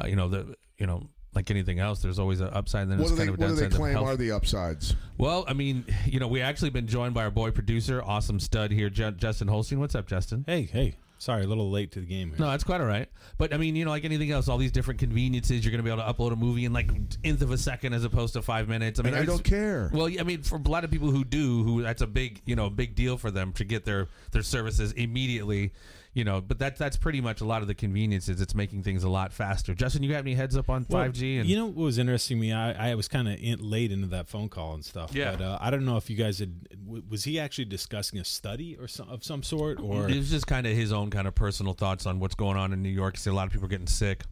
uh, 0.00 0.06
you 0.06 0.16
know, 0.16 0.28
the, 0.28 0.54
you 0.78 0.86
know, 0.86 1.08
like 1.34 1.50
anything 1.50 1.78
else, 1.78 2.02
there's 2.02 2.18
always 2.18 2.40
an 2.40 2.48
upside. 2.52 2.82
And 2.82 2.92
then 2.92 2.98
What 2.98 3.04
it's 3.04 3.12
do 3.12 3.16
they 3.18 3.26
kind 3.26 3.34
of 3.34 3.40
a 3.40 3.52
what 3.52 3.60
do 3.60 3.68
they 3.68 3.76
claim 3.76 3.96
are 3.98 4.16
the 4.16 4.32
upsides? 4.32 4.96
Well, 5.18 5.44
I 5.46 5.52
mean, 5.52 5.84
you 6.06 6.18
know, 6.18 6.26
we 6.26 6.40
actually 6.40 6.70
been 6.70 6.86
joined 6.86 7.14
by 7.14 7.24
our 7.24 7.30
boy 7.30 7.50
producer, 7.50 8.02
awesome 8.02 8.40
stud 8.40 8.72
here, 8.72 8.90
Justin 8.90 9.46
Holstein. 9.46 9.78
What's 9.78 9.94
up, 9.94 10.06
Justin? 10.06 10.44
Hey, 10.46 10.62
hey. 10.62 10.96
Sorry, 11.20 11.44
a 11.44 11.46
little 11.46 11.70
late 11.70 11.92
to 11.92 12.00
the 12.00 12.06
game 12.06 12.30
here. 12.30 12.38
No, 12.38 12.50
that's 12.50 12.64
quite 12.64 12.80
all 12.80 12.86
right. 12.86 13.06
But 13.36 13.52
I 13.52 13.58
mean, 13.58 13.76
you 13.76 13.84
know, 13.84 13.90
like 13.90 14.06
anything 14.06 14.30
else, 14.30 14.48
all 14.48 14.56
these 14.56 14.72
different 14.72 14.98
conveniences, 15.00 15.62
you're 15.62 15.70
going 15.70 15.78
to 15.78 15.82
be 15.82 15.90
able 15.90 16.02
to 16.02 16.10
upload 16.10 16.32
a 16.32 16.36
movie 16.36 16.64
in 16.64 16.72
like 16.72 16.90
nth 17.22 17.42
of 17.42 17.50
a 17.50 17.58
second 17.58 17.92
as 17.92 18.04
opposed 18.04 18.32
to 18.32 18.42
five 18.42 18.68
minutes. 18.68 18.98
I 18.98 19.02
mean, 19.02 19.12
And 19.12 19.22
I 19.22 19.26
don't 19.26 19.44
care. 19.44 19.90
Well, 19.92 20.06
I 20.06 20.22
mean, 20.22 20.42
for 20.42 20.56
a 20.56 20.68
lot 20.68 20.82
of 20.82 20.90
people 20.90 21.10
who 21.10 21.22
do, 21.22 21.62
who 21.62 21.82
that's 21.82 22.00
a 22.00 22.06
big, 22.06 22.40
you 22.46 22.56
know, 22.56 22.70
big 22.70 22.94
deal 22.94 23.18
for 23.18 23.30
them 23.30 23.52
to 23.52 23.64
get 23.64 23.84
their 23.84 24.08
their 24.32 24.40
services 24.42 24.92
immediately. 24.92 25.72
You 26.12 26.24
know, 26.24 26.40
but 26.40 26.58
that's 26.58 26.76
that's 26.76 26.96
pretty 26.96 27.20
much 27.20 27.40
a 27.40 27.44
lot 27.44 27.62
of 27.62 27.68
the 27.68 27.74
conveniences. 27.74 28.40
It's 28.40 28.52
making 28.52 28.82
things 28.82 29.04
a 29.04 29.08
lot 29.08 29.32
faster. 29.32 29.74
Justin, 29.74 30.02
you 30.02 30.10
got 30.10 30.18
any 30.18 30.34
heads 30.34 30.56
up 30.56 30.68
on 30.68 30.84
Well, 30.88 31.04
five 31.04 31.12
G? 31.12 31.38
And 31.38 31.48
you 31.48 31.54
know 31.54 31.66
what 31.66 31.76
was 31.76 31.98
interesting 31.98 32.38
to 32.38 32.40
me? 32.40 32.52
I, 32.52 32.90
I 32.90 32.94
was 32.96 33.06
kind 33.06 33.28
of 33.28 33.38
in, 33.40 33.60
late 33.60 33.92
into 33.92 34.08
that 34.08 34.26
phone 34.26 34.48
call 34.48 34.74
and 34.74 34.84
stuff. 34.84 35.14
Yeah. 35.14 35.36
But 35.36 35.40
uh, 35.44 35.58
I 35.60 35.70
don't 35.70 35.84
know 35.84 35.96
if 35.98 36.10
you 36.10 36.16
guys 36.16 36.40
had. 36.40 36.68
w- 36.84 37.04
Was 37.08 37.22
he 37.22 37.38
actually 37.38 37.66
discussing 37.66 38.18
a 38.18 38.24
study 38.24 38.76
or 38.76 38.88
some, 38.88 39.08
of 39.08 39.22
some 39.22 39.44
sort, 39.44 39.78
or 39.78 40.08
it 40.10 40.16
was 40.16 40.30
just 40.30 40.48
kind 40.48 40.66
of 40.66 40.74
his 40.74 40.92
own 40.92 41.10
kind 41.10 41.28
of 41.28 41.36
personal 41.36 41.74
thoughts 41.74 42.06
on 42.06 42.18
what's 42.18 42.34
going 42.34 42.56
on 42.56 42.72
in 42.72 42.82
New 42.82 42.88
York. 42.88 43.16
See, 43.16 43.30
a 43.30 43.32
lot 43.32 43.46
of 43.46 43.52
people 43.52 43.66
are 43.66 43.70
getting 43.70 43.86
sick. 43.86 44.22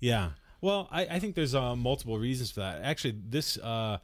Yeah. 0.00 0.30
Well, 0.62 0.88
I, 0.90 1.02
I 1.06 1.18
think 1.18 1.34
there's 1.34 1.54
uh, 1.54 1.76
multiple 1.76 2.18
reasons 2.18 2.50
for 2.50 2.60
that. 2.60 2.80
Actually, 2.82 3.16
this 3.28 3.58
uh, 3.58 3.98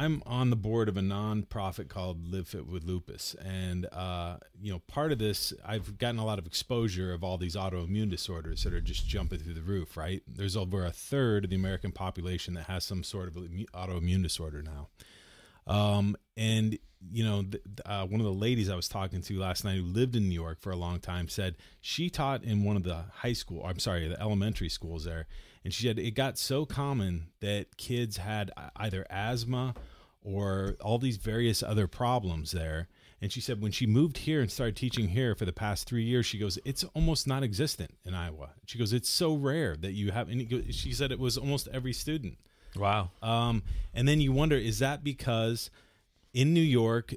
I'm 0.00 0.22
on 0.24 0.48
the 0.48 0.56
board 0.56 0.88
of 0.88 0.96
a 0.96 1.02
nonprofit 1.02 1.88
called 1.88 2.26
Live 2.26 2.48
Fit 2.48 2.66
with 2.66 2.84
Lupus, 2.84 3.36
and 3.44 3.84
uh, 3.92 4.38
you 4.58 4.72
know, 4.72 4.78
part 4.88 5.12
of 5.12 5.18
this 5.18 5.52
I've 5.62 5.98
gotten 5.98 6.18
a 6.18 6.24
lot 6.24 6.38
of 6.38 6.46
exposure 6.46 7.12
of 7.12 7.22
all 7.22 7.36
these 7.36 7.54
autoimmune 7.54 8.08
disorders 8.08 8.64
that 8.64 8.72
are 8.72 8.80
just 8.80 9.06
jumping 9.06 9.40
through 9.40 9.52
the 9.52 9.60
roof. 9.60 9.98
Right? 9.98 10.22
There's 10.26 10.56
over 10.56 10.86
a 10.86 10.90
third 10.90 11.44
of 11.44 11.50
the 11.50 11.56
American 11.56 11.92
population 11.92 12.54
that 12.54 12.64
has 12.64 12.82
some 12.82 13.04
sort 13.04 13.28
of 13.28 13.34
autoimmune 13.34 14.22
disorder 14.22 14.62
now. 14.62 14.88
Um, 15.66 16.16
and 16.34 16.78
you 17.12 17.22
know, 17.22 17.42
th- 17.42 17.62
uh, 17.84 18.06
one 18.06 18.20
of 18.20 18.26
the 18.26 18.32
ladies 18.32 18.70
I 18.70 18.76
was 18.76 18.88
talking 18.88 19.20
to 19.20 19.38
last 19.38 19.66
night 19.66 19.76
who 19.76 19.82
lived 19.82 20.16
in 20.16 20.30
New 20.30 20.34
York 20.34 20.62
for 20.62 20.70
a 20.70 20.76
long 20.76 21.00
time 21.00 21.28
said 21.28 21.56
she 21.82 22.08
taught 22.08 22.42
in 22.42 22.64
one 22.64 22.76
of 22.76 22.84
the 22.84 23.04
high 23.16 23.34
school, 23.34 23.64
I'm 23.66 23.78
sorry, 23.78 24.08
the 24.08 24.20
elementary 24.20 24.70
schools 24.70 25.04
there. 25.04 25.26
And 25.62 25.74
she 25.74 25.86
said 25.86 25.98
it 25.98 26.12
got 26.12 26.38
so 26.38 26.64
common 26.64 27.28
that 27.40 27.76
kids 27.76 28.16
had 28.16 28.50
either 28.76 29.06
asthma 29.10 29.74
or 30.22 30.76
all 30.80 30.98
these 30.98 31.16
various 31.16 31.62
other 31.62 31.86
problems 31.86 32.52
there. 32.52 32.88
And 33.22 33.30
she 33.30 33.40
said 33.40 33.60
when 33.60 33.72
she 33.72 33.86
moved 33.86 34.18
here 34.18 34.40
and 34.40 34.50
started 34.50 34.76
teaching 34.76 35.08
here 35.08 35.34
for 35.34 35.44
the 35.44 35.52
past 35.52 35.86
three 35.86 36.04
years, 36.04 36.24
she 36.24 36.38
goes, 36.38 36.58
it's 36.64 36.84
almost 36.94 37.26
non 37.26 37.44
existent 37.44 37.92
in 38.04 38.14
Iowa. 38.14 38.50
She 38.64 38.78
goes, 38.78 38.92
it's 38.92 39.10
so 39.10 39.34
rare 39.34 39.76
that 39.76 39.92
you 39.92 40.10
have, 40.10 40.28
and 40.28 40.40
it 40.40 40.74
she 40.74 40.92
said 40.92 41.12
it 41.12 41.18
was 41.18 41.36
almost 41.36 41.68
every 41.72 41.92
student. 41.92 42.38
Wow. 42.76 43.10
Um, 43.22 43.62
and 43.92 44.08
then 44.08 44.20
you 44.20 44.32
wonder, 44.32 44.56
is 44.56 44.78
that 44.78 45.04
because 45.04 45.70
in 46.32 46.54
New 46.54 46.60
York, 46.60 47.14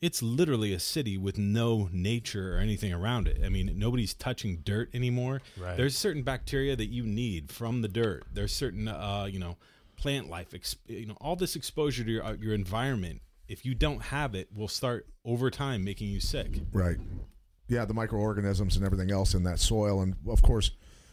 it's 0.00 0.22
literally 0.22 0.72
a 0.72 0.78
city 0.78 1.16
with 1.16 1.38
no 1.38 1.88
nature 1.90 2.54
or 2.54 2.58
anything 2.58 2.92
around 2.92 3.26
it? 3.26 3.40
I 3.44 3.48
mean, 3.48 3.72
nobody's 3.76 4.14
touching 4.14 4.58
dirt 4.58 4.94
anymore. 4.94 5.40
Right. 5.58 5.76
There's 5.76 5.96
certain 5.96 6.22
bacteria 6.22 6.76
that 6.76 6.86
you 6.86 7.04
need 7.04 7.50
from 7.50 7.82
the 7.82 7.88
dirt. 7.88 8.24
There's 8.32 8.52
certain, 8.52 8.88
uh, 8.88 9.26
you 9.30 9.38
know, 9.38 9.56
plant 9.96 10.28
life. 10.28 10.54
Ex- 10.54 10.76
you 10.86 11.06
know, 11.06 11.16
all 11.20 11.36
this 11.36 11.56
exposure 11.56 12.04
to 12.04 12.10
your 12.10 12.24
uh, 12.24 12.32
your 12.34 12.54
environment. 12.54 13.20
If 13.48 13.64
you 13.64 13.74
don't 13.74 14.02
have 14.02 14.34
it, 14.34 14.48
will 14.54 14.66
start 14.68 15.06
over 15.24 15.50
time 15.50 15.84
making 15.84 16.08
you 16.08 16.18
sick. 16.20 16.60
Right. 16.72 16.96
Yeah, 17.68 17.84
the 17.84 17.94
microorganisms 17.94 18.76
and 18.76 18.84
everything 18.84 19.10
else 19.12 19.34
in 19.34 19.44
that 19.44 19.58
soil, 19.60 20.00
and 20.02 20.14
of 20.28 20.42
course, 20.42 20.70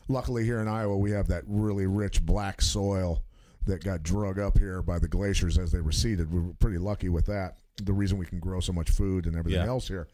luckily 0.07 0.43
here 0.43 0.59
in 0.59 0.67
Iowa 0.67 0.97
we 0.97 1.11
have 1.11 1.27
that 1.27 1.43
really 1.47 1.85
rich 1.87 2.23
black 2.25 2.61
soil 2.61 3.23
that 3.65 3.83
got 3.83 4.03
drug 4.03 4.39
up 4.39 4.57
here 4.57 4.81
by 4.81 4.99
the 4.99 5.07
glaciers 5.07 5.57
as 5.57 5.71
they 5.71 5.79
receded. 5.79 6.31
We 6.33 6.41
were 6.41 6.53
pretty 6.59 6.77
lucky 6.79 7.09
with 7.09 7.25
that. 7.27 7.57
The 7.81 7.93
reason 7.93 8.17
we 8.17 8.25
can 8.25 8.39
grow 8.39 8.59
so 8.59 8.73
much 8.73 8.89
food 8.91 9.25
and 9.25 9.35
everything 9.35 9.61
Yeah. 9.61 9.67
else 9.67 9.87
here, 9.87 10.07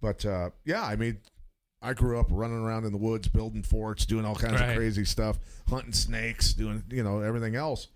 but 0.00 0.24
uh, 0.24 0.50
yeah, 0.64 0.82
I 0.82 0.96
mean, 0.96 1.18
I 1.82 1.94
grew 1.94 2.18
up 2.20 2.26
running 2.30 2.58
around 2.62 2.84
in 2.84 2.92
the 2.92 2.98
woods, 2.98 3.28
building 3.28 3.62
forts, 3.62 4.06
doing 4.06 4.24
all 4.24 4.34
kinds 4.36 4.60
Right. 4.60 4.70
of 4.70 4.76
crazy 4.76 5.04
stuff, 5.04 5.38
hunting 5.68 5.92
snakes, 5.92 6.52
doing 6.54 6.84
you 6.90 7.02
know 7.02 7.20
everything 7.20 7.54
else, 7.54 7.88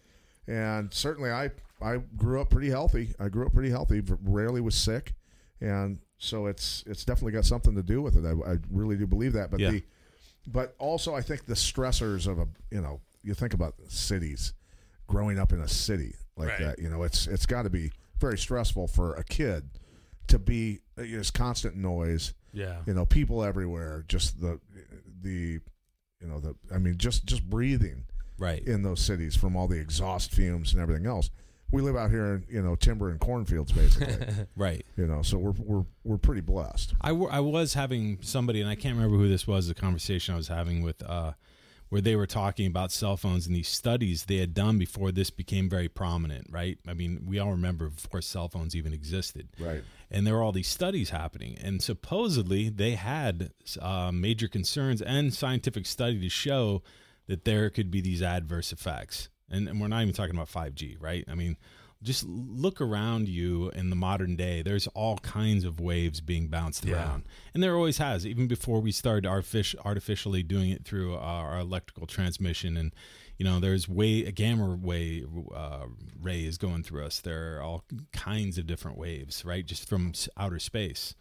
and 0.46 0.92
certainly 0.92 1.30
I 1.30 1.50
I 1.80 1.98
grew 2.16 2.40
up 2.40 2.50
pretty 2.50 2.70
healthy. 2.70 3.14
I 3.18 3.28
grew 3.28 3.46
up 3.46 3.52
pretty 3.52 3.70
healthy, 3.70 4.02
rarely 4.22 4.60
was 4.60 4.74
sick, 4.74 5.12
and 5.60 5.98
so 6.18 6.46
it's 6.46 6.82
it's 6.86 7.04
definitely 7.04 7.32
got 7.32 7.44
something 7.44 7.74
to 7.74 7.82
do 7.82 8.00
with 8.02 8.16
it. 8.16 8.24
I, 8.24 8.52
I 8.52 8.56
really 8.70 8.96
do 8.96 9.06
believe 9.06 9.32
that. 9.34 9.50
But 9.50 9.60
Yeah. 9.60 9.70
the 9.72 9.82
but 10.46 10.74
also 10.78 11.14
I 11.14 11.20
think 11.22 11.44
the 11.46 11.54
stressors 11.54 12.26
of 12.26 12.38
a 12.38 12.46
you 12.70 12.80
know 12.80 13.00
you 13.22 13.34
think 13.34 13.52
about 13.54 13.74
cities, 13.88 14.52
growing 15.06 15.38
up 15.38 15.52
in 15.52 15.60
a 15.60 15.68
city 15.68 16.14
like 16.36 16.48
Right. 16.48 16.60
that. 16.60 16.78
You 16.78 16.88
know 16.88 17.02
it's 17.02 17.26
it's 17.26 17.46
got 17.46 17.62
to 17.62 17.70
be 17.70 17.92
very 18.18 18.38
stressful 18.38 18.86
for 18.88 19.14
a 19.14 19.24
kid 19.24 19.68
to 20.28 20.38
be 20.38 20.80
uh, 20.98 21.02
this 21.02 21.30
constant 21.30 21.76
noise 21.76 22.32
Yeah. 22.52 22.80
you 22.86 22.94
know 22.94 23.04
people 23.04 23.44
everywhere 23.44 24.04
just 24.08 24.40
the 24.40 24.58
the 25.22 25.60
you 26.20 26.26
know 26.26 26.40
the 26.40 26.54
i 26.74 26.78
mean 26.78 26.96
just 26.98 27.26
just 27.26 27.48
breathing 27.48 28.04
Right. 28.38 28.62
in 28.66 28.82
those 28.82 29.00
cities 29.00 29.34
from 29.36 29.56
all 29.56 29.68
the 29.68 29.78
exhaust 29.78 30.32
fumes 30.32 30.72
and 30.72 30.82
everything 30.82 31.06
else 31.06 31.30
we 31.72 31.82
live 31.82 31.96
out 31.96 32.10
here 32.10 32.26
in 32.34 32.44
you 32.48 32.62
know 32.62 32.76
timber 32.76 33.08
and 33.10 33.18
cornfields 33.18 33.72
basically 33.72 34.16
Right. 34.56 34.84
you 34.96 35.06
know 35.06 35.22
so 35.22 35.36
we're 35.38 35.54
we're 35.58 35.84
we're 36.04 36.18
pretty 36.18 36.42
blessed 36.42 36.94
I, 37.00 37.08
w- 37.08 37.28
I 37.30 37.40
was 37.40 37.74
having 37.74 38.18
somebody, 38.22 38.60
and 38.60 38.70
I 38.70 38.74
can't 38.76 38.94
remember 38.94 39.16
who 39.16 39.28
this 39.28 39.46
was, 39.46 39.66
the 39.68 39.74
conversation 39.74 40.34
I 40.34 40.36
was 40.36 40.48
having 40.48 40.82
with, 40.82 41.02
uh, 41.02 41.32
where 41.88 42.00
they 42.00 42.14
were 42.16 42.26
talking 42.26 42.66
about 42.66 42.90
cell 42.92 43.16
phones 43.16 43.46
and 43.46 43.54
these 43.56 43.68
studies 43.68 44.24
they 44.26 44.36
had 44.38 44.54
done 44.54 44.78
before 44.78 45.10
this 45.12 45.30
became 45.30 45.68
very 45.68 45.88
prominent, 45.88 46.46
right? 46.50 46.78
I 46.86 46.94
mean, 46.94 47.22
we 47.26 47.38
all 47.38 47.50
remember 47.50 47.88
before 47.90 48.20
cell 48.22 48.48
phones 48.48 48.74
even 48.76 48.92
existed. 48.92 49.48
right 49.58 49.82
And 50.10 50.26
there 50.26 50.34
were 50.34 50.42
all 50.42 50.52
these 50.52 50.68
studies 50.68 51.10
happening. 51.10 51.56
And 51.62 51.80
supposedly 51.82 52.68
they 52.70 52.92
had 52.96 53.50
uh, 53.80 54.10
major 54.12 54.48
concerns 54.48 55.00
and 55.02 55.32
scientific 55.34 55.86
study 55.86 56.20
to 56.20 56.28
show 56.28 56.82
that 57.26 57.44
there 57.44 57.70
could 57.70 57.90
be 57.90 58.00
these 58.00 58.22
adverse 58.22 58.72
effects. 58.72 59.28
And, 59.50 59.68
and 59.68 59.80
we're 59.80 59.88
not 59.88 60.02
even 60.02 60.14
talking 60.14 60.34
about 60.34 60.48
5G, 60.50 60.96
right? 61.00 61.24
I 61.28 61.34
mean, 61.34 61.56
just 62.02 62.24
look 62.24 62.80
around 62.80 63.28
you 63.28 63.70
in 63.70 63.90
the 63.90 63.96
modern 63.96 64.36
day. 64.36 64.60
There's 64.62 64.86
all 64.88 65.16
kinds 65.18 65.64
of 65.64 65.80
waves 65.80 66.20
being 66.20 66.48
bounced 66.48 66.84
Yeah. 66.84 66.96
around, 66.96 67.24
and 67.54 67.62
there 67.62 67.74
always 67.74 67.98
has. 67.98 68.26
Even 68.26 68.46
before 68.48 68.80
we 68.80 68.92
started 68.92 69.24
artific- 69.28 69.74
artificially 69.84 70.42
doing 70.42 70.70
it 70.70 70.84
through 70.84 71.16
our 71.16 71.58
electrical 71.58 72.06
transmission, 72.06 72.76
and 72.76 72.92
you 73.38 73.44
know, 73.44 73.60
there's 73.60 73.88
way 73.88 74.24
a 74.24 74.30
gamma 74.32 74.76
way 74.76 75.24
uh, 75.54 75.86
rays 76.20 76.58
going 76.58 76.82
through 76.82 77.04
us. 77.06 77.20
There 77.20 77.56
are 77.56 77.62
all 77.62 77.84
kinds 78.12 78.58
of 78.58 78.66
different 78.66 78.98
waves, 78.98 79.44
right? 79.44 79.64
Just 79.64 79.88
from 79.88 80.12
outer 80.36 80.58
space. 80.58 81.14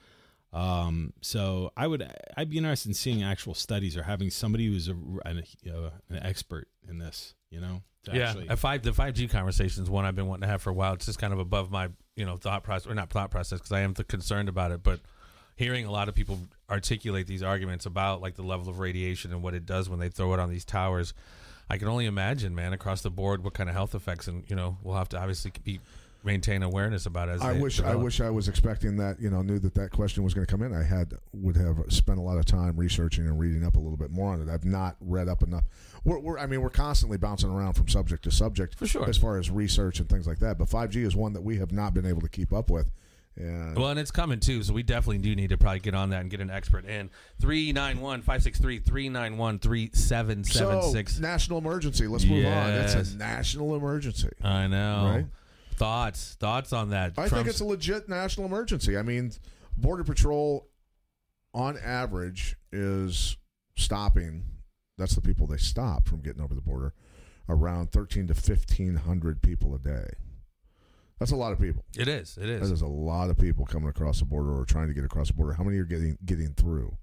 Um, 0.55 1.11
so 1.21 1.71
I 1.75 1.85
would 1.85 2.09
I'd 2.37 2.49
be 2.49 2.57
interested 2.57 2.87
in 2.89 2.93
seeing 2.93 3.23
actual 3.23 3.53
studies 3.53 3.97
or 3.97 4.03
having 4.03 4.29
somebody 4.29 4.67
who's 4.67 4.87
a, 4.87 4.93
an, 5.25 5.43
uh, 5.69 5.89
an 6.09 6.19
expert 6.23 6.67
in 6.87 6.97
this. 6.97 7.33
You 7.49 7.59
know, 7.61 7.81
to 8.05 8.15
Yeah, 8.15 8.29
actually- 8.29 8.47
a 8.47 8.55
five 8.57 8.81
the 8.81 8.93
five 8.93 9.13
G 9.13 9.27
conversation 9.27 9.83
is 9.83 9.89
one 9.89 10.05
I've 10.05 10.15
been 10.15 10.27
wanting 10.27 10.43
to 10.43 10.47
have 10.47 10.61
for 10.61 10.69
a 10.69 10.73
while. 10.73 10.93
It's 10.93 11.05
just 11.05 11.19
kind 11.19 11.33
of 11.33 11.39
above 11.39 11.71
my 11.71 11.89
you 12.15 12.25
know 12.25 12.37
thought 12.37 12.63
process 12.63 12.89
or 12.89 12.95
not 12.95 13.09
thought 13.09 13.31
process 13.31 13.59
because 13.59 13.73
I 13.73 13.81
am 13.81 13.93
th- 13.93 14.07
concerned 14.07 14.47
about 14.49 14.71
it. 14.71 14.81
But 14.81 15.01
hearing 15.57 15.85
a 15.85 15.91
lot 15.91 16.07
of 16.09 16.15
people 16.15 16.39
articulate 16.69 17.27
these 17.27 17.43
arguments 17.43 17.85
about 17.85 18.21
like 18.21 18.35
the 18.35 18.43
level 18.43 18.69
of 18.69 18.79
radiation 18.79 19.31
and 19.33 19.43
what 19.43 19.53
it 19.53 19.65
does 19.65 19.89
when 19.89 19.99
they 19.99 20.09
throw 20.09 20.33
it 20.33 20.39
on 20.39 20.49
these 20.49 20.65
towers, 20.65 21.13
I 21.69 21.77
can 21.77 21.87
only 21.89 22.05
imagine, 22.05 22.55
man, 22.55 22.71
across 22.73 23.01
the 23.01 23.09
board, 23.09 23.43
what 23.43 23.53
kind 23.53 23.69
of 23.69 23.75
health 23.75 23.93
effects, 23.95 24.27
and 24.27 24.43
you 24.49 24.55
know, 24.55 24.77
we'll 24.83 24.95
have 24.95 25.09
to 25.09 25.19
obviously 25.19 25.51
be 25.63 25.79
maintain 26.25 26.63
awareness 26.63 27.05
about 27.05 27.29
it 27.29 27.33
as 27.33 27.41
i 27.41 27.53
wish 27.53 27.79
i 27.81 27.95
wish 27.95 28.19
i 28.19 28.29
was 28.29 28.47
expecting 28.47 28.97
that 28.97 29.19
you 29.19 29.29
know 29.29 29.41
knew 29.41 29.59
that 29.59 29.75
that 29.75 29.91
question 29.91 30.23
was 30.23 30.33
going 30.33 30.45
to 30.45 30.51
come 30.51 30.61
in 30.61 30.73
i 30.73 30.83
had 30.83 31.13
would 31.33 31.55
have 31.55 31.77
spent 31.89 32.17
a 32.17 32.21
lot 32.21 32.37
of 32.37 32.45
time 32.45 32.75
researching 32.75 33.25
and 33.27 33.39
reading 33.39 33.63
up 33.63 33.75
a 33.75 33.79
little 33.79 33.97
bit 33.97 34.11
more 34.11 34.33
on 34.33 34.41
it 34.41 34.49
i've 34.49 34.65
not 34.65 34.95
read 34.99 35.27
up 35.29 35.43
enough 35.43 35.63
we're, 36.03 36.19
we're 36.19 36.37
i 36.37 36.45
mean 36.45 36.61
we're 36.61 36.69
constantly 36.69 37.17
bouncing 37.17 37.49
around 37.49 37.73
from 37.73 37.87
subject 37.87 38.23
to 38.23 38.31
subject 38.31 38.77
For 38.77 38.87
sure. 38.87 39.07
as 39.07 39.17
far 39.17 39.37
as 39.37 39.49
research 39.49 39.99
and 39.99 40.09
things 40.09 40.27
like 40.27 40.39
that 40.39 40.57
but 40.57 40.67
5g 40.67 40.97
is 40.97 41.15
one 41.15 41.33
that 41.33 41.41
we 41.43 41.57
have 41.57 41.71
not 41.71 41.93
been 41.93 42.05
able 42.05 42.21
to 42.21 42.29
keep 42.29 42.51
up 42.51 42.69
with 42.69 42.89
and 43.37 43.77
Well, 43.77 43.89
and 43.89 43.99
it's 43.99 44.11
coming 44.11 44.39
too, 44.39 44.63
so 44.63 44.73
we 44.73 44.83
definitely 44.83 45.17
do 45.17 45.35
need 45.35 45.49
to 45.49 45.57
probably 45.57 45.79
get 45.79 45.93
on 45.93 46.11
that 46.11 46.21
and 46.21 46.29
get 46.29 46.39
an 46.39 46.49
expert 46.49 46.85
in. 46.85 47.09
391 47.41 48.21
563 48.21 48.79
391 48.79 49.59
3776. 49.59 51.19
National 51.19 51.57
emergency. 51.57 52.07
Let's 52.07 52.25
move 52.25 52.45
on. 52.45 52.69
It's 52.71 52.93
a 52.93 53.17
national 53.17 53.75
emergency. 53.75 54.29
I 54.41 54.67
know. 54.67 55.11
Right? 55.15 55.25
Thoughts, 55.77 56.35
thoughts 56.39 56.73
on 56.73 56.89
that? 56.89 57.13
I 57.17 57.27
think 57.29 57.47
it's 57.47 57.59
a 57.59 57.65
legit 57.65 58.07
national 58.09 58.45
emergency. 58.45 58.97
I 58.97 59.01
mean, 59.01 59.31
Border 59.77 60.03
Patrol, 60.03 60.67
on 61.53 61.77
average, 61.77 62.55
is 62.71 63.37
stopping. 63.75 64.45
That's 64.97 65.15
the 65.15 65.21
people 65.21 65.47
they 65.47 65.57
stop 65.57 66.07
from 66.07 66.21
getting 66.21 66.41
over 66.41 66.55
the 66.55 66.61
border. 66.61 66.93
Around 67.47 67.91
thirteen 67.91 68.25
to 68.27 68.33
fifteen 68.33 68.95
hundred 68.95 69.41
people 69.41 69.75
a 69.75 69.79
day. 69.79 70.07
That's 71.19 71.31
a 71.31 71.35
lot 71.35 71.51
of 71.53 71.59
people. 71.59 71.85
it 71.97 72.07
is. 72.07 72.37
It 72.37 72.47
That 72.47 72.61
is. 72.63 72.71
is 72.71 72.81
a 72.81 72.87
lot 72.87 73.29
of 73.29 73.37
people 73.37 73.65
coming 73.65 73.87
across 73.87 74.19
the 74.19 74.25
border 74.25 74.51
or 74.57 74.65
trying 74.65 74.87
to 74.87 74.93
get 74.93 75.05
across 75.05 75.27
the 75.27 75.33
border. 75.35 75.53
How 75.53 75.63
many 75.63 75.77
are 75.77 75.85
getting 75.85 76.17
getting 76.25 76.53
through? 76.53 76.97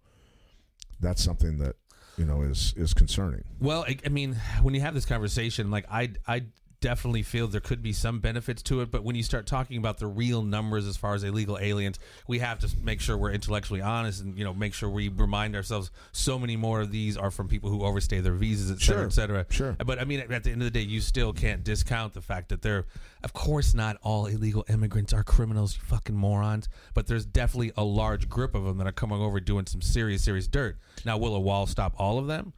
That's 1.00 1.22
something 1.22 1.58
that 1.58 1.76
you 2.16 2.24
know 2.24 2.42
is 2.42 2.74
is 2.76 2.92
concerning. 2.92 3.44
Well, 3.60 3.84
I, 3.86 3.96
I 4.04 4.08
mean, 4.08 4.34
when 4.62 4.74
you 4.74 4.80
have 4.80 4.94
this 4.94 5.04
conversation, 5.06 5.70
like 5.70 5.86
I, 5.90 6.10
I 6.26 6.42
definitely 6.82 7.22
feel 7.22 7.48
there 7.48 7.60
could 7.62 7.80
be 7.82 7.94
some 7.94 8.18
benefits 8.20 8.60
to 8.64 8.82
it, 8.82 8.90
but 8.90 9.02
when 9.02 9.16
you 9.16 9.22
start 9.22 9.46
talking 9.46 9.78
about 9.78 9.96
the 9.98 10.06
real 10.06 10.42
numbers 10.42 10.86
as 10.86 10.98
far 10.98 11.14
as 11.14 11.24
illegal 11.24 11.56
aliens, 11.58 11.98
we 12.28 12.40
have 12.40 12.58
to 12.58 12.68
make 12.82 13.00
sure 13.00 13.16
we're 13.16 13.32
intellectually 13.32 13.80
honest 13.80 14.20
and 14.20 14.36
you 14.36 14.44
know 14.44 14.52
make 14.52 14.74
sure 14.74 14.90
we 14.90 15.08
remind 15.08 15.56
ourselves 15.56 15.90
so 16.12 16.38
many 16.38 16.56
more 16.56 16.82
of 16.82 16.90
these 16.92 17.16
are 17.16 17.30
from 17.30 17.48
people 17.48 17.70
who 17.70 17.82
overstay 17.84 18.20
their 18.20 18.34
visas, 18.34 18.70
et 18.70 18.80
cetera, 18.80 19.00
Sure. 19.00 19.06
et 19.06 19.12
cetera. 19.12 19.46
Sure. 19.48 19.76
But 19.86 19.98
I 19.98 20.04
mean, 20.04 20.20
at 20.20 20.42
the 20.44 20.50
end 20.50 20.60
of 20.60 20.66
the 20.70 20.70
day, 20.78 20.84
you 20.86 21.00
still 21.00 21.32
can't 21.32 21.64
discount 21.64 22.12
the 22.12 22.20
fact 22.20 22.50
that 22.50 22.60
they're, 22.60 22.84
of 23.22 23.32
course, 23.32 23.72
not 23.72 23.96
all 24.02 24.26
illegal 24.26 24.64
immigrants 24.68 25.14
are 25.14 25.22
criminals, 25.24 25.76
you 25.76 25.82
fucking 25.86 26.16
morons. 26.16 26.68
But 26.92 27.06
there's 27.06 27.24
definitely 27.24 27.72
a 27.76 27.84
large 27.84 28.28
group 28.28 28.54
of 28.54 28.64
them 28.64 28.76
that 28.78 28.86
are 28.86 28.92
coming 28.92 29.20
over 29.20 29.40
doing 29.40 29.66
some 29.66 29.80
serious, 29.80 30.24
serious 30.24 30.48
dirt. 30.48 30.76
Now, 31.04 31.16
will 31.16 31.34
a 31.34 31.40
wall 31.40 31.66
stop 31.66 31.94
all 31.96 32.18
of 32.18 32.26
them? 32.26 32.52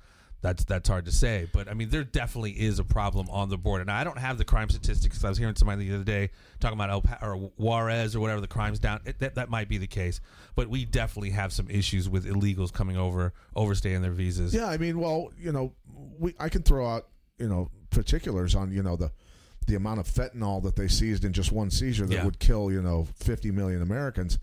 That's 0.45 0.63
that's 0.65 0.91
hard 0.91 1.07
to 1.07 1.11
say, 1.11 1.49
but 1.55 1.71
I 1.71 1.73
mean, 1.73 1.89
there 1.89 2.05
definitely 2.05 2.51
is 2.53 2.79
a 2.79 2.85
problem 2.85 3.31
on 3.31 3.49
the 3.49 3.57
border. 3.57 3.83
Now, 3.87 3.97
I 3.97 4.05
don't 4.05 4.19
have 4.19 4.37
the 4.37 4.45
crime 4.45 4.69
statistics. 4.69 5.25
I 5.25 5.31
was 5.31 5.39
hearing 5.39 5.55
somebody 5.57 5.89
the 5.89 5.95
other 5.95 6.05
day 6.05 6.29
talking 6.61 6.77
about 6.77 6.91
El 6.91 7.01
pa- 7.01 7.17
or 7.23 7.37
Juarez 7.57 8.15
or 8.15 8.21
whatever 8.21 8.43
the 8.43 8.47
crimes 8.47 8.79
down. 8.79 9.01
It, 9.07 9.21
that 9.21 9.37
that 9.37 9.49
might 9.49 9.71
be 9.71 9.79
the 9.79 9.87
case, 9.87 10.21
but 10.55 10.69
we 10.69 10.85
definitely 10.85 11.31
have 11.31 11.51
some 11.51 11.71
issues 11.71 12.11
with 12.11 12.27
illegals 12.27 12.71
coming 12.75 12.99
over, 12.99 13.33
overstaying 13.57 14.03
their 14.03 14.13
visas. 14.13 14.53
Yeah, 14.55 14.67
I 14.67 14.77
mean, 14.77 15.01
well, 15.01 15.31
you 15.41 15.51
know, 15.51 15.73
we 16.19 16.35
I 16.39 16.51
can 16.51 16.63
throw 16.63 16.87
out 16.87 17.07
you 17.39 17.49
know 17.49 17.71
particulars 17.89 18.55
on 18.55 18.71
you 18.71 18.83
know 18.83 18.97
the 18.97 19.13
the 19.67 19.77
amount 19.77 19.99
of 19.99 20.07
fentanyl 20.07 20.63
that 20.65 20.77
they 20.77 20.89
seized 20.89 21.25
in 21.25 21.33
just 21.33 21.53
one 21.53 21.71
seizure 21.71 22.05
that 22.05 22.15
Yeah. 22.17 22.25
would 22.27 22.39
kill 22.39 22.71
you 22.71 22.83
know 22.83 23.09
50 23.17 23.51
million 23.51 23.81
Americans, 23.81 24.39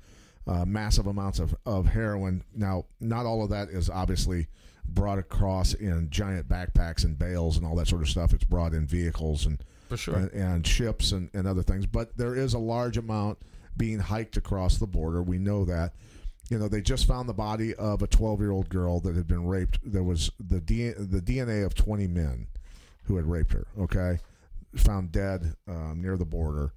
uh, 0.48 0.66
massive 0.66 1.06
amounts 1.06 1.38
of 1.38 1.56
of 1.64 1.86
heroin. 1.86 2.44
Now, 2.56 2.86
not 3.00 3.28
all 3.28 3.44
of 3.44 3.52
that 3.52 3.70
is 3.70 3.88
obviously 3.88 4.48
brought 4.86 5.20
across 5.20 5.74
in 5.74 6.10
giant 6.10 6.48
backpacks 6.50 7.04
and 7.04 7.18
bales 7.18 7.58
and 7.58 7.66
all 7.66 7.76
that 7.76 7.88
sort 7.88 8.02
of 8.02 8.10
stuff. 8.10 8.34
It's 8.34 8.44
brought 8.44 8.74
in 8.74 8.86
vehicles 8.86 9.46
and 9.46 9.64
For 9.90 9.98
sure. 9.98 10.16
and, 10.16 10.32
and 10.32 10.68
ships 10.68 11.12
and, 11.12 11.30
and 11.34 11.48
other 11.48 11.64
things. 11.64 11.86
But 11.86 12.18
there 12.18 12.36
is 12.36 12.54
a 12.54 12.60
large 12.60 12.98
amount 12.98 13.40
being 13.78 14.00
hiked 14.00 14.38
across 14.38 14.78
the 14.78 14.88
border. 14.88 15.22
We 15.24 15.38
know 15.38 15.66
that. 15.66 15.94
You 16.50 16.60
know, 16.60 16.68
they 16.68 16.82
just 16.82 17.08
found 17.08 17.30
the 17.30 17.34
body 17.34 17.74
of 17.76 18.02
a 18.02 18.08
12 18.08 18.42
year 18.42 18.52
old 18.52 18.68
girl 18.68 19.00
that 19.02 19.16
had 19.16 19.28
been 19.28 19.46
raped. 19.46 19.80
There 19.84 20.04
was 20.04 20.32
the 20.38 20.60
D, 20.60 20.90
the 20.90 21.22
DNA 21.22 21.66
of 21.66 21.74
20 21.76 22.08
men 22.08 22.48
who 23.06 23.16
had 23.16 23.26
raped 23.26 23.54
her. 23.54 23.68
Okay, 23.80 24.20
found 24.76 25.14
dead 25.14 25.56
um, 25.68 26.02
near 26.02 26.18
the 26.18 26.26
border. 26.26 26.74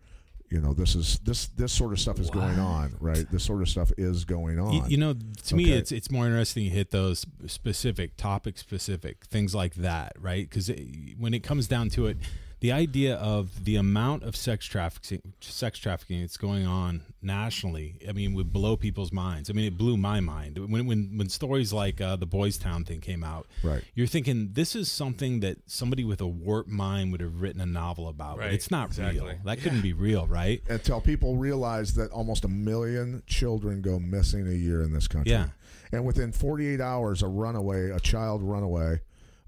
You 0.50 0.60
know, 0.60 0.72
this 0.72 0.94
is 0.94 1.18
this 1.20 1.46
this 1.48 1.72
sort 1.72 1.92
of 1.92 1.98
stuff 2.00 2.20
is 2.20 2.30
going 2.30 2.58
on, 2.58 2.94
right? 3.00 3.28
This 3.30 3.42
sort 3.42 3.60
of 3.62 3.68
stuff 3.68 3.90
is 3.98 4.24
going 4.24 4.58
on. 4.60 4.72
You, 4.72 4.82
you 4.88 4.96
know, 4.96 5.14
to 5.46 5.56
me, 5.56 5.72
it's 5.72 5.90
it's 5.90 6.10
more 6.10 6.26
interesting 6.26 6.64
to 6.64 6.70
hit 6.70 6.90
those 6.90 7.26
specific 7.46 8.16
topic 8.16 8.58
specific 8.58 9.24
things 9.24 9.54
like 9.54 9.74
that, 9.76 10.12
right? 10.20 10.48
Because 10.48 10.70
when 11.18 11.34
it 11.34 11.42
comes 11.42 11.66
down 11.66 11.88
to 11.90 12.06
it, 12.06 12.18
the 12.64 12.72
idea 12.72 13.16
of 13.16 13.66
the 13.66 13.76
amount 13.76 14.22
of 14.22 14.34
sex 14.34 14.64
trafficking, 14.64 15.20
sex 15.42 15.78
trafficking 15.78 16.22
that's 16.22 16.38
going 16.38 16.66
on 16.66 17.02
nationally, 17.20 18.00
I 18.08 18.12
mean, 18.12 18.32
would 18.32 18.54
blow 18.54 18.74
people's 18.74 19.12
minds. 19.12 19.50
I 19.50 19.52
mean, 19.52 19.66
it 19.66 19.76
blew 19.76 19.98
my 19.98 20.20
mind 20.20 20.56
when 20.56 20.86
when 20.86 21.18
when 21.18 21.28
stories 21.28 21.74
like 21.74 22.00
uh, 22.00 22.16
the 22.16 22.24
Boys 22.24 22.56
Town 22.56 22.82
thing 22.82 23.02
came 23.02 23.22
out. 23.22 23.48
Right. 23.62 23.84
You're 23.94 24.06
thinking 24.06 24.52
this 24.54 24.74
is 24.74 24.90
something 24.90 25.40
that 25.40 25.58
somebody 25.66 26.04
with 26.04 26.22
a 26.22 26.26
warped 26.26 26.70
mind 26.70 27.12
would 27.12 27.20
have 27.20 27.42
written 27.42 27.60
a 27.60 27.66
novel 27.66 28.08
about. 28.08 28.38
Right, 28.38 28.54
It's 28.54 28.70
not 28.70 28.86
exactly. 28.86 29.20
real. 29.20 29.38
That 29.44 29.60
couldn't 29.60 29.82
be 29.82 29.92
real, 29.92 30.26
right? 30.26 30.62
until 30.70 31.02
people 31.02 31.36
realize 31.36 31.92
that 31.96 32.12
almost 32.12 32.46
a 32.46 32.48
million 32.48 33.22
children 33.26 33.82
go 33.82 33.98
missing 33.98 34.48
a 34.48 34.52
year 34.52 34.80
in 34.80 34.94
this 34.94 35.06
country. 35.06 35.32
Yeah. 35.32 35.48
And 35.92 36.06
within 36.06 36.32
48 36.32 36.80
hours, 36.80 37.22
a 37.22 37.28
runaway, 37.28 37.90
a 37.90 38.00
child 38.00 38.42
runaway 38.42 39.00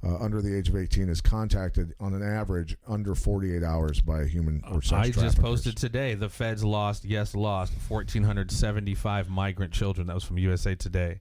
uh, 0.05 0.17
under 0.19 0.43
the 0.43 0.57
age 0.57 0.69
of 0.69 0.77
18 0.77 1.09
is 1.09 1.21
contacted 1.21 1.95
on 1.99 2.13
an 2.15 2.23
average 2.23 2.77
under 2.87 3.15
48 3.15 3.63
hours 3.63 4.01
by 4.01 4.23
a 4.23 4.27
human 4.27 4.63
or 4.71 4.83
sex 4.83 5.17
I 5.17 5.23
just 5.23 5.41
posted 5.41 5.77
today. 5.77 6.15
The 6.15 6.29
feds 6.29 6.63
lost, 6.63 7.05
yes, 7.05 7.35
lost 7.35 7.73
1,475 7.89 9.31
migrant 9.31 9.73
children. 9.73 10.07
That 10.07 10.15
was 10.15 10.25
from 10.25 10.39
USA 10.39 10.75
Today. 10.75 11.21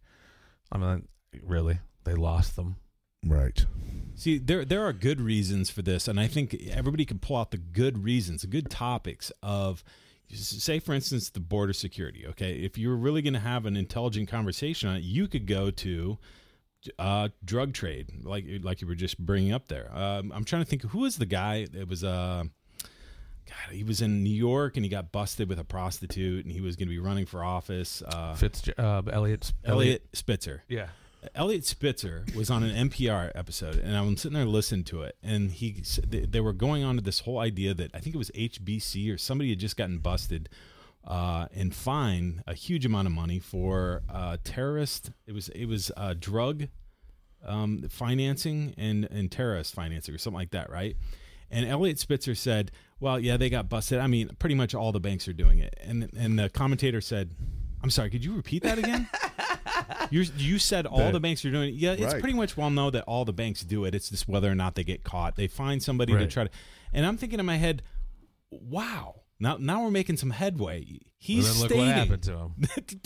I 0.72 0.78
mean, 0.78 1.08
really, 1.42 1.80
they 2.04 2.14
lost 2.14 2.56
them. 2.56 2.76
Right. 3.26 3.66
See, 4.16 4.38
there 4.38 4.64
there 4.64 4.86
are 4.86 4.94
good 4.94 5.20
reasons 5.20 5.70
for 5.70 5.82
this, 5.82 6.08
and 6.08 6.20
I 6.20 6.28
think 6.28 6.56
everybody 6.70 7.06
can 7.06 7.20
pull 7.20 7.38
out 7.38 7.52
the 7.52 7.58
good 7.58 8.04
reasons, 8.04 8.42
the 8.42 8.48
good 8.48 8.70
topics 8.70 9.32
of, 9.42 9.84
say, 10.32 10.80
for 10.80 10.94
instance, 10.94 11.30
the 11.30 11.40
border 11.40 11.74
security. 11.74 12.26
Okay, 12.28 12.60
if 12.60 12.78
you 12.78 12.90
were 12.90 12.96
really 12.96 13.22
going 13.22 13.34
to 13.34 13.40
have 13.40 13.66
an 13.66 13.76
intelligent 13.76 14.30
conversation 14.30 14.90
on 14.90 14.98
it, 14.98 15.04
you 15.04 15.28
could 15.28 15.48
go 15.48 15.72
to 15.72 16.18
uh, 17.00 17.30
drug 17.44 17.74
trade, 17.74 18.08
like 18.24 18.46
like 18.62 18.82
you 18.82 18.88
were 18.88 18.96
just 18.96 19.18
bringing 19.20 19.52
up 19.52 19.68
there. 19.68 19.90
Um, 19.94 20.32
I'm 20.34 20.46
trying 20.46 20.64
to 20.64 20.68
think 20.68 20.84
who 20.84 21.00
was 21.00 21.18
the 21.18 21.26
guy 21.26 21.68
that 21.74 21.88
was. 21.88 22.04
Uh, 22.04 22.46
God, 23.48 23.76
he 23.76 23.84
was 23.84 24.02
in 24.02 24.24
New 24.24 24.34
York 24.34 24.76
and 24.76 24.84
he 24.84 24.90
got 24.90 25.12
busted 25.12 25.48
with 25.48 25.60
a 25.60 25.64
prostitute, 25.64 26.46
and 26.46 26.52
he 26.52 26.62
was 26.62 26.76
going 26.76 26.88
to 26.88 26.92
be 26.92 26.98
running 26.98 27.28
for 27.28 27.44
office. 27.44 28.02
Uh, 28.02 28.34
Fitz, 28.34 28.68
uh, 28.76 29.04
Elliot, 29.12 29.54
Elliot 29.64 30.04
Spitzer. 30.14 30.64
Yeah. 30.68 30.88
Elliot 31.34 31.66
Spitzer 31.66 32.26
was 32.36 32.50
on 32.50 32.64
an 32.64 32.90
NPR 32.90 33.32
episode, 33.36 33.76
and 33.78 33.96
I'm 33.96 34.18
sitting 34.18 34.36
there 34.36 34.46
listening 34.46 34.84
to 34.86 35.04
it, 35.04 35.16
and 35.24 35.52
he 35.52 35.84
they 36.06 36.22
they 36.22 36.40
were 36.40 36.54
going 36.54 36.84
on 36.84 36.96
to 36.96 37.02
this 37.02 37.20
whole 37.20 37.40
idea 37.40 37.74
that 37.74 37.92
I 37.94 38.00
think 38.00 38.16
it 38.16 38.18
was 38.18 38.32
HSBC 38.32 39.14
or 39.14 39.18
somebody 39.18 39.50
had 39.52 39.60
just 39.60 39.78
gotten 39.78 40.00
busted 40.00 40.50
uh, 41.06 41.48
and 41.54 41.74
fined 41.74 42.44
a 42.48 42.54
huge 42.54 42.86
amount 42.86 43.08
of 43.08 43.14
money 43.14 43.40
for 43.40 44.02
uh, 44.10 44.38
terrorist. 44.44 45.12
It 45.28 45.34
was 45.34 45.50
it 45.50 45.66
was 45.66 45.92
uh, 45.96 46.16
drug 46.20 46.68
um, 47.46 47.86
financing 47.90 48.74
and 48.78 49.06
and 49.06 49.32
terrorist 49.32 49.74
financing 49.74 50.14
or 50.14 50.18
something 50.18 50.40
like 50.40 50.52
that, 50.52 50.70
right? 50.70 50.96
And 51.52 51.66
Elliot 51.68 52.00
Spitzer 52.00 52.34
said, 52.36 52.72
"Well, 53.00 53.20
yeah, 53.20 53.38
they 53.38 53.50
got 53.50 53.70
busted. 53.70 54.00
I 54.00 54.08
mean, 54.08 54.30
pretty 54.40 54.56
much 54.56 54.74
all 54.74 54.92
the 54.92 55.00
banks 55.00 55.28
are 55.28 55.34
doing 55.34 55.60
it." 55.60 55.76
And 55.82 56.10
and 56.18 56.40
the 56.40 56.50
commentator 56.50 57.02
said, 57.02 57.32
"I'm 57.84 57.90
sorry, 57.92 58.10
could 58.10 58.26
you 58.26 58.36
repeat 58.36 58.64
that 58.64 58.80
again?" 58.80 59.08
you 60.10 60.26
you 60.38 60.58
said 60.58 60.88
all 60.88 61.12
the 61.12 61.20
banks 61.20 61.46
are 61.46 61.52
doing 61.52 61.70
it. 61.70 61.76
Yeah, 61.76 61.92
it's 61.94 62.02
Right. 62.02 62.20
pretty 62.22 62.36
much 62.36 62.58
well 62.58 62.72
known 62.72 62.94
that 62.94 63.04
all 63.04 63.26
the 63.26 63.34
banks 63.34 63.62
do 63.64 63.86
it. 63.86 63.94
It's 63.94 64.10
just 64.10 64.28
whether 64.28 64.50
or 64.50 64.56
not 64.56 64.74
they 64.74 64.84
get 64.84 65.04
caught. 65.04 65.36
They 65.36 65.48
find 65.48 65.84
somebody 65.84 66.14
to 66.14 66.26
try 66.28 66.46
to. 66.46 66.50
And 66.94 67.06
I'm 67.06 67.18
thinking 67.18 67.40
in 67.40 67.46
my 67.46 67.58
head, 67.58 67.84
wow. 68.50 69.22
Now, 69.40 69.58
now 69.60 69.84
we're 69.84 69.92
making 69.92 70.18
some 70.18 70.32
headway. 70.32 71.00
He's 71.18 71.46
Well, 71.46 71.54
stating 71.54 71.78
what 71.80 71.88
happened 71.88 72.24
to 72.24 72.38
him. 72.38 72.56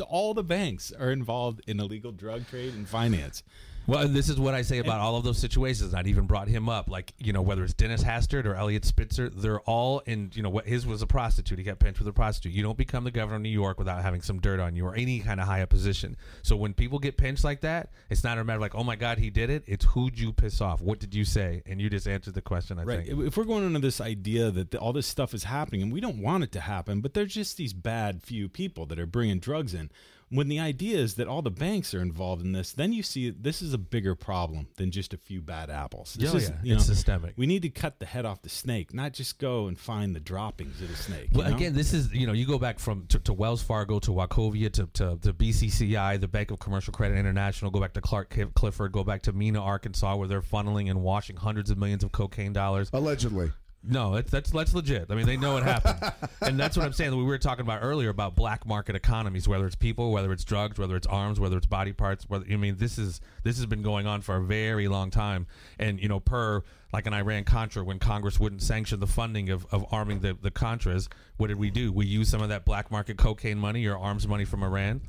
all 0.08 0.34
the 0.34 0.44
banks 0.44 0.92
are 0.92 1.12
involved 1.12 1.62
in 1.68 1.80
illegal 1.80 2.12
drug 2.12 2.48
trade 2.48 2.74
and 2.74 2.88
finance. 2.88 3.44
Well, 3.90 4.06
and 4.06 4.16
this 4.16 4.30
is 4.30 4.40
what 4.40 4.54
I 4.54 4.62
say 4.62 4.78
about 4.78 5.00
all 5.00 5.16
of 5.16 5.24
those 5.24 5.40
situations. 5.40 5.94
I'd 5.94 6.08
even 6.08 6.26
brought 6.28 6.48
him 6.48 6.70
up, 6.70 6.90
like 6.90 7.14
you 7.18 7.34
know, 7.34 7.42
whether 7.42 7.64
it's 7.64 7.74
Dennis 7.74 8.04
Hastert 8.04 8.46
or 8.46 8.56
Elliot 8.56 8.86
Spitzer, 8.86 9.30
they're 9.30 9.62
all 9.62 10.00
in. 10.06 10.32
You 10.34 10.44
know, 10.44 10.50
what 10.50 10.66
his 10.68 10.86
was 10.86 11.02
a 11.02 11.08
prostitute. 11.08 11.58
He 11.58 11.64
got 11.64 11.80
pinched 11.80 12.00
with 12.00 12.08
a 12.08 12.14
prostitute. 12.14 12.54
You 12.54 12.62
don't 12.64 12.78
become 12.78 13.04
the 13.04 13.12
governor 13.12 13.38
of 13.38 13.42
New 13.42 13.50
York 13.50 13.80
without 13.80 14.02
having 14.02 14.22
some 14.22 14.40
dirt 14.40 14.60
on 14.60 14.76
you 14.76 14.86
or 14.86 14.96
any 14.96 15.20
kind 15.20 15.40
of 15.40 15.48
high 15.48 15.62
up 15.62 15.70
position. 15.70 16.16
So 16.44 16.56
when 16.56 16.74
people 16.74 17.00
get 17.00 17.18
pinched 17.18 17.44
like 17.44 17.62
that, 17.62 17.92
it's 18.10 18.24
not 18.24 18.38
a 18.38 18.44
matter 18.44 18.58
of 18.58 18.62
like, 18.62 18.76
oh 18.76 18.84
my 18.84 18.96
God, 18.96 19.18
he 19.18 19.30
did 19.30 19.50
it. 19.50 19.64
It's 19.66 19.86
who'd 19.86 20.20
you 20.20 20.34
piss 20.34 20.62
off? 20.62 20.82
What 20.82 21.00
did 21.00 21.16
you 21.16 21.26
say? 21.26 21.64
And 21.66 21.82
you 21.82 21.90
just 21.90 22.08
answered 22.08 22.36
the 22.36 22.42
question. 22.42 22.78
I 22.80 22.84
Right. 22.84 23.08
think. 23.08 23.20
If 23.28 23.38
we're 23.38 23.44
going 23.44 23.66
into 23.66 23.80
this 23.80 24.00
idea 24.00 24.52
that 24.52 24.76
all 24.76 24.94
this 24.94 25.08
stuff 25.08 25.34
is 25.34 25.46
happening 25.46 25.82
and 25.82 25.92
we 25.92 26.00
don't 26.00 26.22
want 26.22 26.44
it 26.44 26.52
to 26.54 26.62
happen, 26.62 27.02
but 27.02 27.14
there's 27.14 27.34
just 27.34 27.58
these 27.58 27.74
bad 27.74 28.22
few 28.22 28.50
people 28.50 28.86
that 28.88 29.00
are 29.00 29.08
bringing 29.08 29.40
drugs 29.40 29.74
in. 29.74 29.90
When 30.32 30.48
the 30.48 30.60
idea 30.60 30.98
is 30.98 31.16
that 31.16 31.28
all 31.28 31.42
the 31.42 31.50
banks 31.52 31.94
are 31.94 32.02
involved 32.02 32.44
in 32.44 32.52
this, 32.52 32.72
then 32.74 32.94
you 32.94 33.02
see 33.02 33.30
this 33.32 33.62
is 33.62 33.74
a 33.74 33.78
bigger 33.80 34.14
problem 34.14 34.68
than 34.78 34.92
just 34.92 35.14
a 35.14 35.18
few 35.18 35.42
bad 35.42 35.70
apples. 35.70 36.14
This 36.20 36.34
Oh, 36.34 36.38
is, 36.38 36.50
yeah. 36.50 36.56
you 36.64 36.76
It's 36.76 36.88
know, 36.88 36.94
systemic. 36.94 37.34
We 37.36 37.48
need 37.48 37.64
to 37.64 37.70
cut 37.70 38.00
the 38.00 38.06
head 38.06 38.26
off 38.26 38.42
the 38.44 38.50
snake, 38.50 38.94
not 38.94 39.14
just 39.14 39.40
go 39.40 39.68
and 39.68 39.78
find 39.80 40.16
the 40.16 40.20
droppings 40.20 40.82
of 40.82 40.90
the 40.90 40.96
snake. 40.96 41.30
Well, 41.34 41.50
know? 41.50 41.56
again, 41.56 41.74
this 41.74 41.94
is 41.94 42.14
you 42.14 42.28
know 42.28 42.34
you 42.34 42.46
go 42.46 42.60
back 42.60 42.78
from 42.80 43.08
to, 43.08 43.20
to 43.20 43.34
Wells 43.34 43.64
Fargo 43.64 43.98
to 44.00 44.12
Wachovia 44.12 44.72
to, 44.74 44.86
to 44.94 45.18
to 45.22 45.34
BCCI, 45.34 46.20
the 46.20 46.28
Bank 46.28 46.52
of 46.52 46.60
Commercial 46.60 46.94
Credit 46.94 47.18
International. 47.18 47.72
Go 47.72 47.80
back 47.80 47.94
to 47.94 48.02
Clark 48.02 48.36
Clifford. 48.54 48.92
Go 48.92 49.04
back 49.04 49.24
to 49.24 49.34
Mena, 49.34 49.62
Arkansas, 49.62 50.16
where 50.16 50.28
they're 50.28 50.42
funneling 50.42 50.90
and 50.90 51.02
washing 51.02 51.38
hundreds 51.38 51.70
of 51.72 51.78
millions 51.78 52.04
of 52.04 52.12
cocaine 52.12 52.54
dollars. 52.54 52.90
Allegedly. 52.94 53.52
No, 53.82 54.16
it's, 54.16 54.30
that's 54.30 54.52
that's 54.52 54.74
legit. 54.74 55.06
I 55.10 55.16
mean, 55.16 55.26
they 55.26 55.38
know 55.38 55.56
it 55.56 55.64
happened, 55.64 56.12
and 56.42 56.60
that's 56.60 56.76
what 56.76 56.86
I'm 56.86 56.92
saying. 56.92 57.16
We 57.16 57.24
were 57.24 57.38
talking 57.38 57.62
about 57.62 57.80
earlier 57.82 58.10
about 58.10 58.36
black 58.36 58.66
market 58.66 58.96
economies, 58.96 59.48
whether 59.48 59.66
it's 59.66 59.76
people, 59.76 60.12
whether 60.12 60.34
it's 60.34 60.44
drugs, 60.44 60.78
whether 60.78 60.98
it's 60.98 61.08
arms, 61.08 61.40
whether 61.40 61.56
it's 61.56 61.66
body 61.66 61.94
parts. 61.94 62.26
Whether 62.28 62.46
I 62.52 62.58
mean, 62.58 62.76
this 62.78 62.98
is 62.98 63.22
this 63.44 63.56
has 63.56 63.66
been 63.68 63.82
going 63.82 64.06
on 64.06 64.20
for 64.22 64.36
a 64.36 64.42
very 64.44 64.90
long 64.90 65.12
time, 65.12 65.48
and 65.80 65.98
you 66.00 66.10
know, 66.10 66.20
per 66.20 66.62
like 66.92 67.08
an 67.08 67.14
Iran 67.14 67.46
Contra, 67.46 67.84
when 67.84 68.00
Congress 68.00 68.38
wouldn't 68.38 68.64
sanction 68.64 69.00
the 69.00 69.08
funding 69.08 69.50
of, 69.50 69.66
of 69.72 69.86
arming 69.92 70.20
the 70.20 70.38
the 70.40 70.52
Contras, 70.52 71.08
what 71.38 71.48
did 71.48 71.58
we 71.58 71.70
do? 71.70 71.94
We 71.94 72.06
used 72.06 72.32
some 72.32 72.42
of 72.42 72.50
that 72.50 72.66
black 72.66 72.92
market 72.92 73.18
cocaine 73.18 73.60
money 73.60 73.86
or 73.86 73.98
arms 73.98 74.28
money 74.28 74.44
from 74.44 74.62
Iran, 74.62 75.00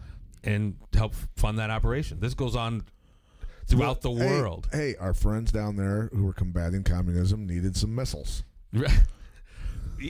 and 0.44 0.76
help 0.94 1.16
fund 1.36 1.58
that 1.58 1.70
operation. 1.70 2.20
This 2.20 2.34
goes 2.34 2.54
on 2.54 2.84
throughout 3.66 4.00
the 4.02 4.10
Hey, 4.12 4.26
world. 4.26 4.68
Hey, 4.72 4.94
our 5.00 5.14
friends 5.14 5.50
down 5.50 5.74
there 5.74 6.08
who 6.12 6.24
were 6.24 6.32
combating 6.32 6.84
communism 6.84 7.46
needed 7.46 7.76
some 7.76 7.94
missiles. 7.94 8.44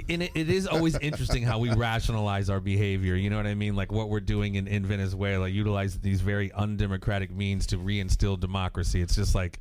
And 0.08 0.22
it, 0.22 0.30
it 0.34 0.50
is 0.50 0.66
always 0.66 0.96
interesting 0.98 1.42
how 1.42 1.58
we 1.58 1.70
rationalize 1.74 2.50
our 2.50 2.60
behavior. 2.60 3.16
You 3.16 3.30
know 3.30 3.36
what 3.36 3.46
I 3.46 3.54
mean? 3.54 3.74
Like 3.74 3.92
what 3.92 4.08
we're 4.08 4.20
doing 4.20 4.54
in, 4.54 4.66
in 4.66 4.84
Venezuela, 4.84 5.48
utilizing 5.48 6.00
these 6.02 6.20
very 6.20 6.52
undemocratic 6.52 7.30
means 7.30 7.66
to 7.68 7.78
reinstill 7.78 8.38
democracy. 8.38 9.00
It's 9.00 9.14
just 9.14 9.34
like, 9.34 9.60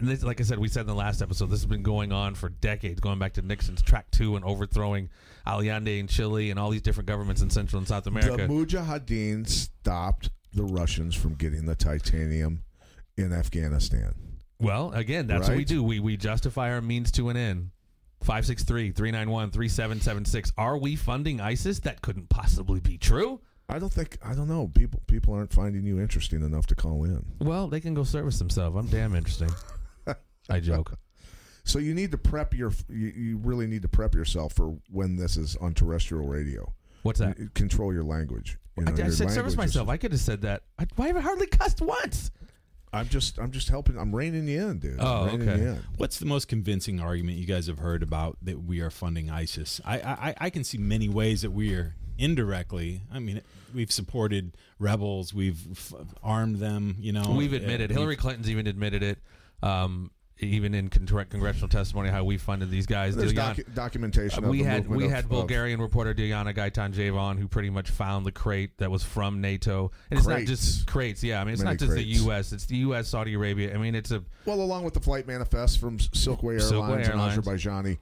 this, 0.00 0.22
like 0.22 0.40
I 0.40 0.44
said, 0.44 0.58
we 0.58 0.68
said 0.68 0.82
in 0.82 0.86
the 0.86 0.94
last 0.94 1.22
episode, 1.22 1.46
this 1.46 1.60
has 1.60 1.66
been 1.66 1.82
going 1.82 2.12
on 2.12 2.34
for 2.34 2.48
decades, 2.48 3.00
going 3.00 3.18
back 3.18 3.34
to 3.34 3.42
Nixon's 3.42 3.82
track 3.82 4.10
two 4.10 4.36
and 4.36 4.44
overthrowing 4.44 5.08
Allende 5.46 5.98
in 5.98 6.06
Chile 6.06 6.50
and 6.50 6.58
all 6.58 6.70
these 6.70 6.82
different 6.82 7.08
governments 7.08 7.42
in 7.42 7.50
Central 7.50 7.78
and 7.78 7.88
South 7.88 8.06
America. 8.06 8.46
The 8.46 8.52
Mujahideen 8.52 9.48
stopped 9.48 10.30
the 10.52 10.64
Russians 10.64 11.14
from 11.14 11.34
getting 11.34 11.66
the 11.66 11.74
titanium 11.74 12.62
in 13.16 13.32
Afghanistan. 13.32 14.14
Well, 14.60 14.92
again, 14.92 15.26
that's 15.26 15.48
what 15.48 15.56
we 15.56 15.64
do. 15.64 15.82
We 15.82 15.98
we 15.98 16.16
justify 16.16 16.72
our 16.72 16.80
means 16.80 17.10
to 17.12 17.30
an 17.30 17.36
end. 17.36 17.71
563-391-3776. 18.24 20.52
Are 20.58 20.76
we 20.76 20.96
funding 20.96 21.40
ISIS? 21.40 21.78
That 21.80 22.02
couldn't 22.02 22.28
possibly 22.28 22.80
be 22.80 22.98
true. 22.98 23.40
I 23.68 23.78
don't 23.78 23.92
think 23.92 24.18
I 24.24 24.34
don't 24.34 24.48
know. 24.48 24.68
People 24.74 25.00
people 25.06 25.34
aren't 25.34 25.52
finding 25.52 25.84
you 25.84 26.00
interesting 26.00 26.42
enough 26.42 26.66
to 26.66 26.74
call 26.74 27.04
in. 27.04 27.24
Well, 27.40 27.68
they 27.68 27.80
can 27.80 27.94
go 27.94 28.02
service 28.04 28.38
themselves. 28.38 28.76
I'm 28.76 28.88
damn 28.88 29.14
interesting. 29.14 29.50
I 30.50 30.60
joke. 30.60 30.98
So 31.64 31.78
you 31.78 31.94
need 31.94 32.10
to 32.10 32.18
prep 32.18 32.54
your 32.54 32.72
you, 32.88 33.12
you 33.14 33.36
really 33.36 33.68
need 33.68 33.82
to 33.82 33.88
prep 33.88 34.16
yourself 34.16 34.52
for 34.52 34.74
when 34.90 35.14
this 35.14 35.36
is 35.36 35.54
on 35.58 35.74
terrestrial 35.74 36.26
radio. 36.26 36.72
What's 37.04 37.20
that? 37.20 37.38
You- 37.38 37.50
Control 37.54 37.92
your 37.94 38.02
language. 38.02 38.58
You 38.76 38.82
I, 38.84 38.90
know, 38.90 38.96
I 38.96 39.04
your 39.06 39.12
said 39.12 39.30
service 39.30 39.36
language 39.36 39.52
is- 39.52 39.56
myself. 39.76 39.88
I 39.88 39.96
could 39.96 40.10
have 40.10 40.20
said 40.20 40.42
that. 40.42 40.64
I, 40.80 40.86
why 40.96 41.06
have 41.06 41.16
I 41.16 41.20
hardly 41.20 41.46
cussed 41.46 41.80
once? 41.80 42.32
I'm 42.92 43.08
just 43.08 43.38
I'm 43.38 43.50
just 43.52 43.68
helping. 43.68 43.96
I'm 43.98 44.14
reining 44.14 44.46
you 44.46 44.68
in, 44.68 44.78
dude. 44.78 44.96
Oh, 45.00 45.30
okay. 45.32 45.76
What's 45.96 46.18
the 46.18 46.26
most 46.26 46.46
convincing 46.48 47.00
argument 47.00 47.38
you 47.38 47.46
guys 47.46 47.66
have 47.68 47.78
heard 47.78 48.02
about 48.02 48.36
that 48.42 48.62
we 48.64 48.80
are 48.80 48.90
funding 48.90 49.30
ISIS? 49.30 49.80
I 49.84 49.98
I, 50.00 50.34
I 50.38 50.50
can 50.50 50.62
see 50.64 50.76
many 50.78 51.08
ways 51.08 51.42
that 51.42 51.52
we 51.52 51.74
are 51.74 51.94
indirectly. 52.18 53.02
I 53.12 53.18
mean, 53.18 53.40
we've 53.74 53.90
supported 53.90 54.56
rebels, 54.78 55.32
we've 55.32 55.60
f- 55.72 55.94
armed 56.22 56.56
them. 56.56 56.96
You 56.98 57.12
know, 57.12 57.30
We've 57.36 57.52
uh, 57.52 57.56
admitted. 57.56 57.90
we've- 57.90 57.94
Hillary 57.98 58.16
Clinton's 58.16 58.50
even 58.50 58.66
admitted 58.66 59.02
it. 59.02 59.18
Um, 59.62 60.10
even 60.42 60.74
in 60.74 60.88
con- 60.88 61.06
congressional 61.06 61.68
testimony, 61.68 62.10
how 62.10 62.24
we 62.24 62.36
funded 62.36 62.70
these 62.70 62.86
guys. 62.86 63.14
There's 63.16 63.32
docu- 63.32 63.72
documentation. 63.74 64.44
Of 64.44 64.50
we 64.50 64.58
the 64.58 64.64
had 64.64 64.88
we 64.88 65.04
of- 65.06 65.10
had 65.10 65.24
of- 65.24 65.30
Bulgarian 65.30 65.80
reporter 65.80 66.14
Diana 66.14 66.52
Gaytandzhieva 66.52 67.38
who 67.38 67.48
pretty 67.48 67.70
much 67.70 67.90
found 67.90 68.26
the 68.26 68.32
crate 68.32 68.78
that 68.78 68.90
was 68.90 69.02
from 69.02 69.40
NATO, 69.40 69.90
and 70.10 70.18
it's 70.18 70.26
not 70.26 70.34
Crates. 70.36 70.50
just 70.50 70.86
crates. 70.86 71.22
Yeah, 71.22 71.40
I 71.40 71.44
mean 71.44 71.54
it's 71.54 71.62
Many 71.62 71.74
not 71.74 71.78
just 71.80 71.92
crates. 71.92 72.08
the 72.18 72.24
U.S. 72.24 72.52
It's 72.52 72.66
the 72.66 72.76
U.S. 72.78 73.08
Saudi 73.08 73.34
Arabia. 73.34 73.74
I 73.74 73.78
mean 73.78 73.94
it's 73.94 74.10
a 74.10 74.22
Well, 74.44 74.60
along 74.60 74.84
with 74.84 74.94
the 74.94 75.00
flight 75.00 75.26
manifest 75.26 75.78
from 75.78 75.98
Silkway 75.98 76.60
Airlines, 76.60 76.72
Silkway 76.72 77.08
Airlines. 77.08 77.36
and 77.36 77.46
Azerbaijani, 77.46 77.98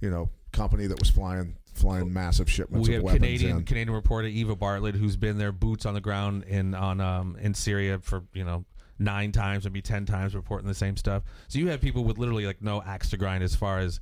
you 0.00 0.10
know, 0.10 0.30
company 0.52 0.86
that 0.86 0.98
was 0.98 1.10
flying 1.10 1.56
flying 1.74 2.12
massive 2.12 2.50
shipments 2.50 2.86
we 2.86 2.94
of 2.94 2.98
have 2.98 3.04
weapons 3.04 3.24
Canadian 3.24 3.56
in. 3.58 3.64
Canadian 3.64 3.94
reporter 3.94 4.28
Eva 4.28 4.54
Bartlett 4.54 4.94
who's 4.94 5.16
been 5.16 5.38
there 5.38 5.52
boots 5.52 5.86
on 5.86 5.94
the 5.94 6.02
ground 6.02 6.44
in 6.44 6.74
on 6.74 7.00
um 7.00 7.36
in 7.40 7.54
Syria 7.54 7.98
for 8.02 8.22
you 8.34 8.44
know 8.44 8.64
nine 8.98 9.32
times 9.32 9.64
maybe 9.64 9.82
ten 9.82 10.06
times 10.06 10.34
reporting 10.34 10.68
the 10.68 10.74
same 10.74 10.96
stuff. 10.96 11.22
So 11.48 11.58
you 11.58 11.68
have 11.68 11.80
people 11.80 12.04
with 12.04 12.18
literally 12.18 12.46
like 12.46 12.62
no 12.62 12.82
axe 12.82 13.10
to 13.10 13.16
grind 13.16 13.42
as 13.44 13.54
far 13.54 13.78
as 13.78 14.00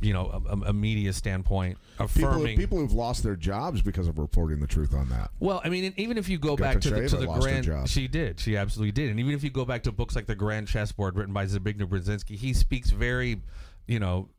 you 0.00 0.14
know 0.14 0.42
a, 0.48 0.70
a 0.70 0.72
media 0.72 1.12
standpoint 1.12 1.76
People, 1.98 2.06
affirming. 2.06 2.56
people 2.56 2.78
who've 2.78 2.92
lost 2.94 3.22
their 3.22 3.36
jobs 3.36 3.82
because 3.82 4.08
of 4.08 4.18
reporting 4.18 4.58
the 4.60 4.66
truth 4.66 4.94
on 4.94 5.10
that. 5.10 5.30
Well, 5.40 5.60
I 5.62 5.68
mean, 5.68 5.92
even 5.98 6.16
if 6.16 6.28
you 6.28 6.38
go 6.38 6.56
back 6.56 6.80
to 6.80 6.90
the, 6.90 7.06
to 7.08 7.16
the 7.18 7.26
grand, 7.26 7.64
job. 7.66 7.86
she 7.88 8.08
did, 8.08 8.40
she 8.40 8.56
absolutely 8.56 8.92
did, 8.92 9.10
and 9.10 9.20
even 9.20 9.34
if 9.34 9.44
you 9.44 9.50
go 9.50 9.66
back 9.66 9.82
to 9.82 9.92
books 9.92 10.16
like 10.16 10.26
the 10.26 10.34
Grand 10.34 10.68
Chessboard, 10.68 11.16
written 11.16 11.34
by 11.34 11.44
Zbigniew 11.44 11.86
Brzezinski, 11.86 12.34
he 12.36 12.54
speaks 12.54 12.90
very, 12.90 13.42
you 13.86 13.98
know, 14.00 14.30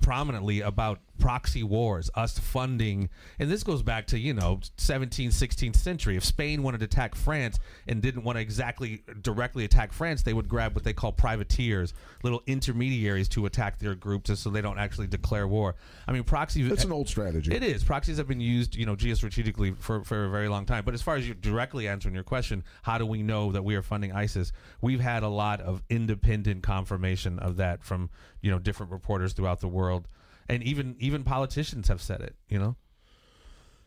prominently 0.00 0.62
about 0.62 1.00
proxy 1.18 1.62
wars, 1.62 2.10
us 2.14 2.38
funding, 2.38 3.08
and 3.38 3.50
this 3.50 3.62
goes 3.62 3.82
back 3.82 4.06
to 4.08 4.18
you 4.18 4.34
know 4.34 4.60
17th, 4.76 5.28
16th 5.28 5.76
century. 5.76 6.16
If 6.16 6.24
Spain 6.24 6.62
wanted 6.62 6.78
to 6.78 6.84
attack 6.84 7.14
France 7.14 7.58
and 7.86 8.00
didn't 8.00 8.24
want 8.24 8.36
to 8.36 8.42
exactly 8.42 9.02
directly 9.20 9.64
attack 9.64 9.92
France, 9.92 10.22
they 10.22 10.32
would 10.32 10.48
grab 10.48 10.74
what 10.74 10.84
they 10.84 10.92
call 10.92 11.12
privateers, 11.12 11.94
little 12.22 12.42
intermediaries 12.46 13.28
to 13.30 13.46
attack 13.46 13.78
their 13.78 13.94
groups, 13.94 14.28
just 14.28 14.42
so 14.42 14.50
they 14.50 14.62
don't 14.62 14.78
actually 14.78 15.06
declare 15.06 15.48
war. 15.48 15.74
I 16.06 16.12
mean, 16.12 16.24
proxy. 16.24 16.62
It's 16.62 16.84
an 16.84 16.92
old 16.92 17.08
strategy. 17.08 17.54
It 17.54 17.62
is. 17.62 17.84
Proxies 17.84 18.18
have 18.18 18.28
been 18.28 18.40
used, 18.40 18.74
you 18.74 18.86
know, 18.86 18.96
geostrategically 18.96 19.76
for, 19.78 20.04
for 20.04 20.24
a 20.24 20.30
very 20.30 20.48
long 20.48 20.66
time. 20.66 20.84
But 20.84 20.94
as 20.94 21.02
far 21.02 21.16
as 21.16 21.26
you 21.28 21.34
directly 21.34 21.88
answering 21.88 22.14
your 22.14 22.24
question, 22.24 22.64
how 22.82 22.98
do 22.98 23.06
we 23.06 23.22
know 23.22 23.52
that 23.52 23.64
we 23.64 23.74
are 23.74 23.82
funding 23.82 24.12
ISIS? 24.12 24.52
We've 24.80 25.00
had 25.00 25.22
a 25.22 25.28
lot 25.28 25.60
of 25.60 25.82
independent 25.90 26.62
confirmation 26.62 27.38
of 27.38 27.56
that 27.56 27.82
from, 27.82 28.10
you 28.40 28.50
know, 28.50 28.58
different 28.58 28.92
reporters 28.92 29.32
throughout 29.32 29.60
the 29.60 29.68
world. 29.68 30.08
And 30.48 30.62
even 30.62 30.96
even 30.98 31.24
politicians 31.24 31.88
have 31.88 32.00
said 32.00 32.20
it, 32.20 32.36
you 32.48 32.58
know? 32.58 32.76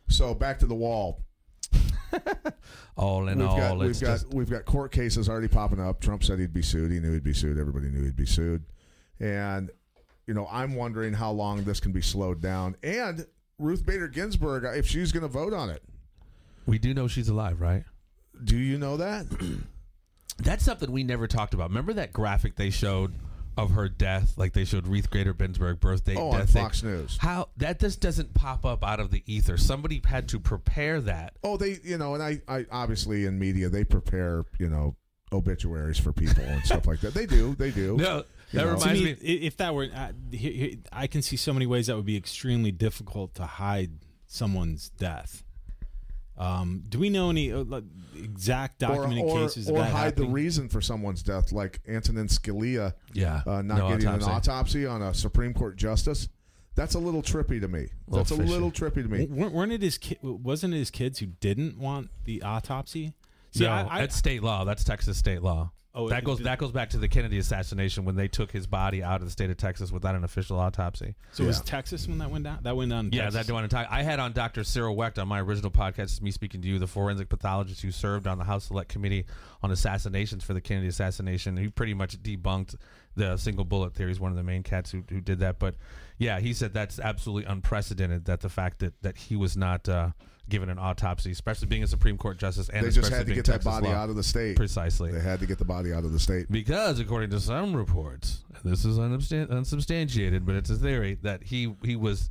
So 0.07 0.34
back 0.34 0.59
to 0.59 0.66
the 0.66 0.76
wall. 0.76 1.24
All 2.97 3.28
in 3.30 3.39
we've 3.39 3.47
all, 3.47 3.57
got 3.57 3.78
we've 3.78 3.99
got 3.99 4.34
we've 4.34 4.49
got 4.49 4.66
court 4.66 4.91
cases 4.91 5.30
already 5.30 5.47
popping 5.47 5.80
up. 5.80 6.01
Trump 6.01 6.24
said 6.24 6.39
he'd 6.39 6.53
be 6.53 6.62
sued. 6.62 6.91
He 6.91 6.99
knew 6.99 7.14
he'd 7.14 7.24
be 7.24 7.34
sued. 7.34 7.57
Everybody 7.57 7.88
knew 7.88 8.03
he'd 8.03 8.18
be 8.18 8.26
sued. 8.26 8.66
And 9.20 9.72
you 10.28 10.34
know, 10.34 10.47
I'm 10.51 10.76
wondering 10.76 11.14
how 11.14 11.32
long 11.32 11.64
this 11.64 11.80
can 11.80 11.93
be 11.93 12.01
slowed 12.01 12.41
down. 12.41 12.76
And 12.84 13.26
Ruth 13.57 13.86
Bader 13.86 14.09
Ginsburg, 14.09 14.66
if 14.78 14.88
she's 14.88 15.12
going 15.12 15.24
to 15.24 15.30
vote 15.30 15.53
on 15.53 15.70
it, 15.70 15.82
we 16.66 16.78
do 16.78 16.93
know 16.93 17.07
she's 17.07 17.30
alive, 17.30 17.62
right? 17.62 17.86
do 18.43 18.57
you 18.57 18.78
know 18.78 18.97
that? 18.97 19.26
That's 20.38 20.64
something 20.64 20.91
we 20.91 21.03
never 21.03 21.28
talked 21.28 21.53
about. 21.53 21.70
Remember 21.70 21.93
that 21.93 22.14
graphic 22.14 22.55
they 22.55 22.70
showed 22.70 23.14
of 23.58 23.72
her 23.72 23.89
death? 23.89 24.38
Like 24.38 24.54
they 24.54 24.66
showed 24.66 24.88
Ruth 24.88 25.10
Bader 25.12 25.34
Ginsburg 25.34 25.80
birthday 25.80 26.14
date, 26.16 26.20
Oh, 26.22 26.30
on 26.32 26.39
death 26.39 26.54
date. 26.54 26.60
Fox 26.60 26.84
News. 26.84 27.18
How 27.20 27.49
that 27.58 27.80
just 27.80 27.99
doesn't 27.99 28.34
pop 28.34 28.66
up 28.66 28.84
out 28.84 28.99
of 28.99 29.12
the 29.12 29.24
ether. 29.26 29.58
Somebody 29.58 30.02
had 30.06 30.28
to 30.30 30.39
prepare 30.39 31.02
that. 31.02 31.34
Oh, 31.43 31.58
they, 31.58 31.80
you 31.84 31.97
know, 31.97 32.14
and 32.16 32.24
I, 32.24 32.41
I 32.47 32.66
obviously 32.72 33.26
in 33.26 33.38
media 33.39 33.70
they 33.70 33.84
prepare, 33.84 34.45
you 34.60 34.70
know, 34.70 34.95
obituaries 35.34 35.97
for 35.97 36.12
people 36.12 36.43
and 36.43 36.64
stuff 36.66 36.86
like 36.88 36.99
that. 37.02 37.14
They 37.14 37.26
do, 37.26 37.56
they 37.56 37.72
do. 37.72 37.97
No, 37.97 38.24
that 38.54 38.66
know. 38.66 38.74
Reminds 38.74 39.02
me, 39.02 39.14
me. 39.14 39.34
if 39.45 39.56
that 39.58 39.74
were, 39.74 39.88
uh, 39.95 40.12
he- 40.32 40.38
he- 40.38 40.80
I 40.91 41.08
can 41.08 41.22
see 41.22 41.38
so 41.38 41.54
many 41.54 41.66
ways 41.66 41.88
that 41.88 41.95
would 41.95 42.06
be 42.06 42.18
extremely 42.18 42.72
difficult 42.74 43.34
to 43.36 43.45
hide 43.45 43.91
someone's 44.28 44.89
death. 44.89 45.43
Um, 46.38 46.84
do 46.89 46.97
we 46.97 47.09
know 47.09 47.29
any 47.29 47.51
uh, 47.51 47.63
exact 48.17 48.79
documented 48.79 49.25
or, 49.25 49.39
cases 49.39 49.67
of 49.67 49.75
or 49.75 49.79
that 49.79 49.91
hide 49.91 50.15
the 50.15 50.25
reason 50.25 50.69
for 50.69 50.82
someone's 50.82 51.21
death, 51.21 51.51
like 51.51 51.82
Antonin 51.88 52.27
Scalia 52.27 52.93
Yeah, 53.13 53.41
uh, 53.45 53.61
not 53.61 53.77
no 53.77 53.89
getting 53.89 54.07
autopsy. 54.07 54.29
an 54.29 54.36
autopsy 54.36 54.86
on 54.86 55.01
a 55.01 55.13
Supreme 55.13 55.53
Court 55.53 55.75
justice. 55.75 56.29
That's 56.73 56.95
a 56.95 56.99
little 56.99 57.21
trippy 57.21 57.59
to 57.59 57.67
me. 57.67 57.88
Little 58.07 58.23
That's 58.23 58.32
a 58.32 58.36
little 58.36 58.71
trippy 58.71 59.03
to 59.03 59.09
me. 59.09 59.25
W- 59.25 59.41
weren't 59.41 59.53
weren't 59.53 59.71
it 59.73 59.82
his 59.82 59.97
ki- 59.97 60.17
wasn't 60.21 60.73
it 60.73 60.77
his 60.77 60.89
kids 60.89 61.19
who 61.19 61.25
didn't 61.27 61.77
want 61.77 62.09
the 62.23 62.41
autopsy? 62.43 63.13
See, 63.51 63.65
no, 63.65 63.71
I, 63.71 63.97
I, 63.97 63.99
that's 64.01 64.15
state 64.15 64.41
law. 64.41 64.63
That's 64.63 64.84
Texas 64.84 65.17
state 65.17 65.43
law. 65.43 65.73
Oh, 65.93 66.07
that 66.07 66.19
it- 66.19 66.23
goes 66.25 66.39
it- 66.39 66.43
that 66.43 66.57
goes 66.57 66.71
back 66.71 66.91
to 66.91 66.97
the 66.97 67.09
Kennedy 67.09 67.37
assassination 67.37 68.05
when 68.05 68.15
they 68.15 68.29
took 68.29 68.51
his 68.51 68.65
body 68.65 69.03
out 69.03 69.19
of 69.21 69.27
the 69.27 69.31
state 69.31 69.49
of 69.49 69.57
Texas 69.57 69.91
without 69.91 70.15
an 70.15 70.23
official 70.23 70.57
autopsy. 70.57 71.15
so 71.33 71.43
it 71.43 71.47
was 71.47 71.59
Texas 71.61 72.07
when 72.07 72.19
that 72.19 72.31
went 72.31 72.45
down. 72.45 72.59
That 72.63 72.77
went 72.77 72.91
down. 72.91 73.09
Yeah, 73.11 73.23
Texas. 73.23 73.33
that 73.33 73.47
do 73.47 73.53
want 73.53 73.69
to 73.69 73.75
talk. 73.75 73.87
I 73.89 74.01
had 74.03 74.19
on 74.19 74.31
Dr. 74.31 74.63
Cyril 74.63 74.95
Wecht 74.95 75.19
on 75.19 75.27
my 75.27 75.41
original 75.41 75.69
podcast. 75.69 75.99
It's 76.03 76.21
me 76.21 76.31
speaking 76.31 76.61
to 76.61 76.67
you, 76.69 76.79
the 76.79 76.87
forensic 76.87 77.27
pathologist 77.27 77.81
who 77.81 77.91
served 77.91 78.25
on 78.25 78.37
the 78.37 78.45
House 78.45 78.65
Select 78.65 78.89
Committee 78.89 79.25
on 79.61 79.69
assassinations 79.71 80.43
for 80.45 80.53
the 80.53 80.61
Kennedy 80.61 80.87
assassination. 80.87 81.57
He 81.57 81.67
pretty 81.67 81.93
much 81.93 82.21
debunked 82.23 82.75
the 83.16 83.38
single 83.38 83.66
bullet 83.66 83.93
theory. 83.93 84.12
is 84.12 84.20
one 84.20 84.32
of 84.32 84.38
the 84.38 84.43
main 84.43 84.64
cats 84.64 84.91
who, 84.91 85.03
who 85.09 85.22
did 85.22 85.39
that. 85.39 85.59
But 85.59 85.76
yeah, 86.18 86.39
he 86.39 86.53
said 86.53 86.74
that's 86.74 86.99
absolutely 86.99 87.49
unprecedented. 87.51 88.26
That 88.26 88.41
the 88.41 88.49
fact 88.49 88.80
that 88.80 89.01
that 89.01 89.18
he 89.18 89.36
was 89.36 89.57
not 89.57 89.88
uh, 89.89 90.09
given 90.49 90.70
an 90.70 90.78
autopsy, 90.80 91.32
especially 91.32 91.68
being 91.68 91.84
a 91.84 91.88
Supreme 91.88 92.18
Court 92.18 92.38
justice, 92.38 92.70
and 92.70 92.86
They 92.86 92.91
just 92.91 93.12
had 93.12 93.26
to 93.28 93.34
get 93.34 93.45
that 93.45 93.53
Texas 93.53 93.72
body 93.72 93.88
law. 93.88 93.93
out 93.93 94.09
of 94.09 94.16
the 94.16 94.24
state. 94.24 94.55
precisely. 94.55 95.12
They 95.12 95.20
had 95.22 95.39
to 95.39 95.45
get 95.45 95.57
the 95.59 95.66
body 95.66 95.93
out 95.93 96.03
of 96.03 96.12
the 96.12 96.20
state. 96.20 96.51
Because 96.51 96.99
according 96.99 97.30
to 97.32 97.39
some 97.39 97.76
reports, 97.76 98.43
and 98.53 98.72
this 98.72 98.86
is 98.86 98.97
unsubstantiated, 98.99 100.45
but 100.45 100.55
it's 100.55 100.70
a 100.70 100.76
theory 100.76 101.18
that 101.22 101.43
he 101.43 101.74
he 101.84 101.95
was 101.95 102.30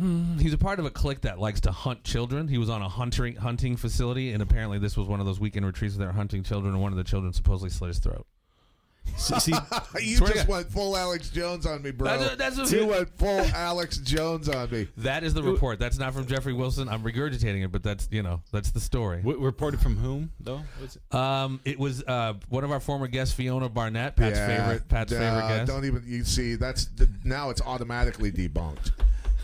mm, 0.00 0.40
he's 0.40 0.52
a 0.52 0.58
part 0.58 0.78
of 0.78 0.86
a 0.86 0.90
clique 0.90 1.20
that 1.22 1.38
likes 1.38 1.60
to 1.62 1.70
hunt 1.72 2.04
children. 2.04 2.48
He 2.48 2.58
was 2.58 2.70
on 2.70 2.82
a 2.82 2.88
hunting 2.88 3.36
hunting 3.36 3.76
facility, 3.76 4.32
and 4.32 4.42
apparently 4.42 4.78
this 4.78 4.96
was 4.96 5.06
one 5.06 5.20
of 5.20 5.26
those 5.26 5.40
weekend 5.40 5.66
retreats 5.66 5.96
where 5.96 6.06
they're 6.06 6.12
hunting 6.14 6.42
children, 6.42 6.72
and 6.74 6.82
one 6.82 6.92
of 6.92 6.98
the 6.98 7.04
children 7.04 7.32
supposedly 7.32 7.70
slit 7.70 7.88
his 7.88 7.98
throat. 7.98 8.26
See, 9.16 9.38
see, 9.40 9.52
you 10.00 10.18
just 10.18 10.34
God. 10.34 10.48
went 10.48 10.72
full 10.72 10.96
Alex 10.96 11.28
Jones 11.28 11.66
on 11.66 11.82
me, 11.82 11.90
bro. 11.90 12.08
That's- 12.08 12.36
that's 12.38 12.56
what- 12.58 12.70
you 12.72 12.86
went 12.86 13.08
full 13.18 13.40
Alex 13.54 13.98
Jones 13.98 14.48
on 14.48 14.70
me. 14.70 14.88
That 14.98 15.24
is 15.24 15.34
the 15.34 15.42
report. 15.42 15.78
That's 15.78 15.98
not 15.98 16.14
from 16.14 16.26
Jeffrey 16.26 16.52
Wilson. 16.54 16.88
I'm 16.88 17.02
regurgitating 17.02 17.62
it, 17.64 17.70
but 17.70 17.82
that's 17.82 18.08
you 18.10 18.22
know 18.22 18.40
that's 18.50 18.70
the 18.70 18.80
story. 18.80 19.18
w- 19.18 19.38
reported 19.38 19.80
from 19.80 19.96
whom 19.96 20.30
though? 20.40 20.62
It? 20.82 21.14
Um, 21.14 21.60
it 21.66 21.78
was 21.78 22.02
uh, 22.04 22.34
one 22.48 22.64
of 22.64 22.70
our 22.72 22.80
former 22.80 23.08
guests, 23.08 23.34
Fiona 23.34 23.68
Barnett, 23.68 24.16
Pat's 24.16 24.38
favorite, 24.38 24.88
Pat's 24.88 25.12
uh, 25.12 25.18
favorite 25.18 25.48
guest. 25.48 25.66
Don't 25.70 25.84
even 25.84 26.02
you 26.06 26.24
see 26.24 26.54
that's 26.54 26.88
now 27.24 27.50
it's 27.50 27.60
automatically 27.62 28.32
debunked. 28.32 28.92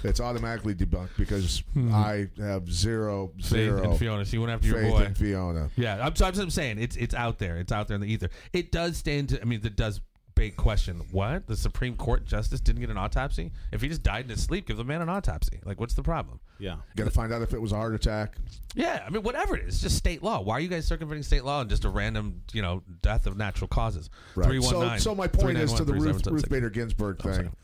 It's 0.09 0.21
automatically 0.21 0.75
debunked 0.75 1.17
because 1.19 1.63
I 1.93 2.29
have 2.39 2.71
zero 2.73 3.29
Hmm. 3.35 3.41
Faith 3.41 3.51
zero 3.51 3.91
in 3.93 3.99
Fiona. 3.99 4.25
She 4.25 4.39
went 4.39 4.53
after 4.53 4.69
your 4.69 4.79
faith 4.79 4.91
boy. 4.93 5.03
in 5.05 5.15
Fiona. 5.15 5.71
Yeah, 5.77 6.05
I'm, 6.07 6.15
so 6.17 6.27
I'm, 6.27 6.39
I'm 6.39 6.51
saying 6.51 6.79
it's 6.79 6.97
it's 6.97 7.15
out 7.15 7.39
there. 7.39 7.59
It's 7.59 7.73
out 7.73 7.89
there 7.89 7.95
in 7.97 8.01
the 8.01 8.09
ether. 8.13 8.31
It 8.53 8.73
does 8.73 8.97
stand 8.97 9.31
to. 9.31 9.41
I 9.41 9.45
mean, 9.45 9.61
it 9.65 9.77
does 9.77 10.01
big 10.35 10.55
question. 10.55 11.01
What 11.13 11.47
the 11.47 11.57
Supreme 11.57 11.97
Court 11.97 12.27
justice 12.27 12.61
didn't 12.61 12.83
get 12.83 12.91
an 12.91 12.99
autopsy? 12.99 13.53
If 13.73 13.81
he 13.81 13.89
just 13.89 14.03
died 14.03 14.25
in 14.27 14.31
his 14.31 14.43
sleep, 14.43 14.67
give 14.67 14.77
the 14.77 14.85
man 14.85 15.01
an 15.01 15.09
autopsy. 15.09 15.61
Like, 15.65 15.81
what's 15.81 15.95
the 15.95 16.03
problem? 16.03 16.41
Yeah. 16.59 16.77
Got 16.95 17.05
to 17.05 17.11
find 17.11 17.33
out 17.33 17.41
if 17.41 17.55
it 17.55 17.61
was 17.63 17.73
a 17.73 17.77
heart 17.77 17.95
attack. 17.95 18.37
Yeah, 18.75 19.03
I 19.07 19.09
mean, 19.09 19.23
whatever 19.23 19.57
it 19.57 19.63
is, 19.63 19.69
it's 19.77 19.81
just 19.83 19.97
state 19.97 20.23
law. 20.23 20.43
Why 20.43 20.59
are 20.59 20.61
you 20.61 20.69
guys 20.69 20.87
circumventing 20.87 21.23
state 21.23 21.43
law 21.43 21.63
and 21.63 21.71
just 21.71 21.87
a 21.87 21.89
random, 21.89 22.43
you 22.53 22.61
know, 22.61 22.83
death 23.01 23.27
of 23.27 23.39
natural 23.39 23.67
causes? 23.69 24.11
Right. 24.35 24.47
Three 24.47 24.61
So, 24.61 24.99
so 24.99 25.15
my 25.15 25.27
point 25.27 25.57
is 25.57 25.73
to 25.73 25.85
the 25.85 25.95
Ruth, 25.95 26.27
Ruth 26.27 26.51
Bader 26.51 26.69
Ginsburg 26.69 27.23
Oh, 27.25 27.33
thing. 27.33 27.57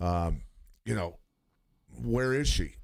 Um, 0.00 0.42
you 0.84 0.94
know, 0.94 1.16
where 2.02 2.34
is 2.34 2.48
she? 2.48 2.74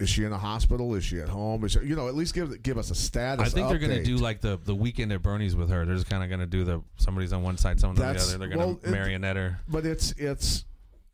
Is 0.00 0.08
she 0.10 0.24
in 0.24 0.32
a 0.32 0.38
hospital? 0.38 0.94
Is 0.96 1.04
she 1.04 1.20
at 1.20 1.28
home? 1.28 1.64
Is 1.64 1.72
she, 1.72 1.80
you 1.80 1.94
know, 1.94 2.08
at 2.08 2.16
least 2.16 2.34
give 2.34 2.62
give 2.62 2.78
us 2.78 2.90
a 2.90 2.96
status. 2.96 3.46
I 3.46 3.48
think 3.48 3.68
they're 3.68 3.78
going 3.78 3.92
to 3.92 4.00
update. 4.00 4.04
do 4.04 4.16
like 4.16 4.40
the 4.40 4.58
the 4.64 4.74
weekend 4.74 5.12
at 5.12 5.22
Bernie's 5.22 5.54
with 5.54 5.70
her. 5.70 5.84
They're 5.86 5.94
just 5.94 6.10
kind 6.10 6.22
of 6.24 6.28
going 6.28 6.40
to 6.40 6.46
do 6.46 6.64
the 6.64 6.82
somebody's 6.96 7.32
on 7.32 7.42
one 7.44 7.56
side, 7.56 7.78
someone 7.78 8.02
on 8.04 8.14
the 8.14 8.20
other. 8.20 8.38
They're 8.38 8.48
going 8.48 8.58
well, 8.58 8.74
to 8.74 8.88
it- 8.88 8.90
marionette 8.90 9.36
her. 9.36 9.60
but 9.68 9.86
it's 9.86 10.10
it's 10.12 10.64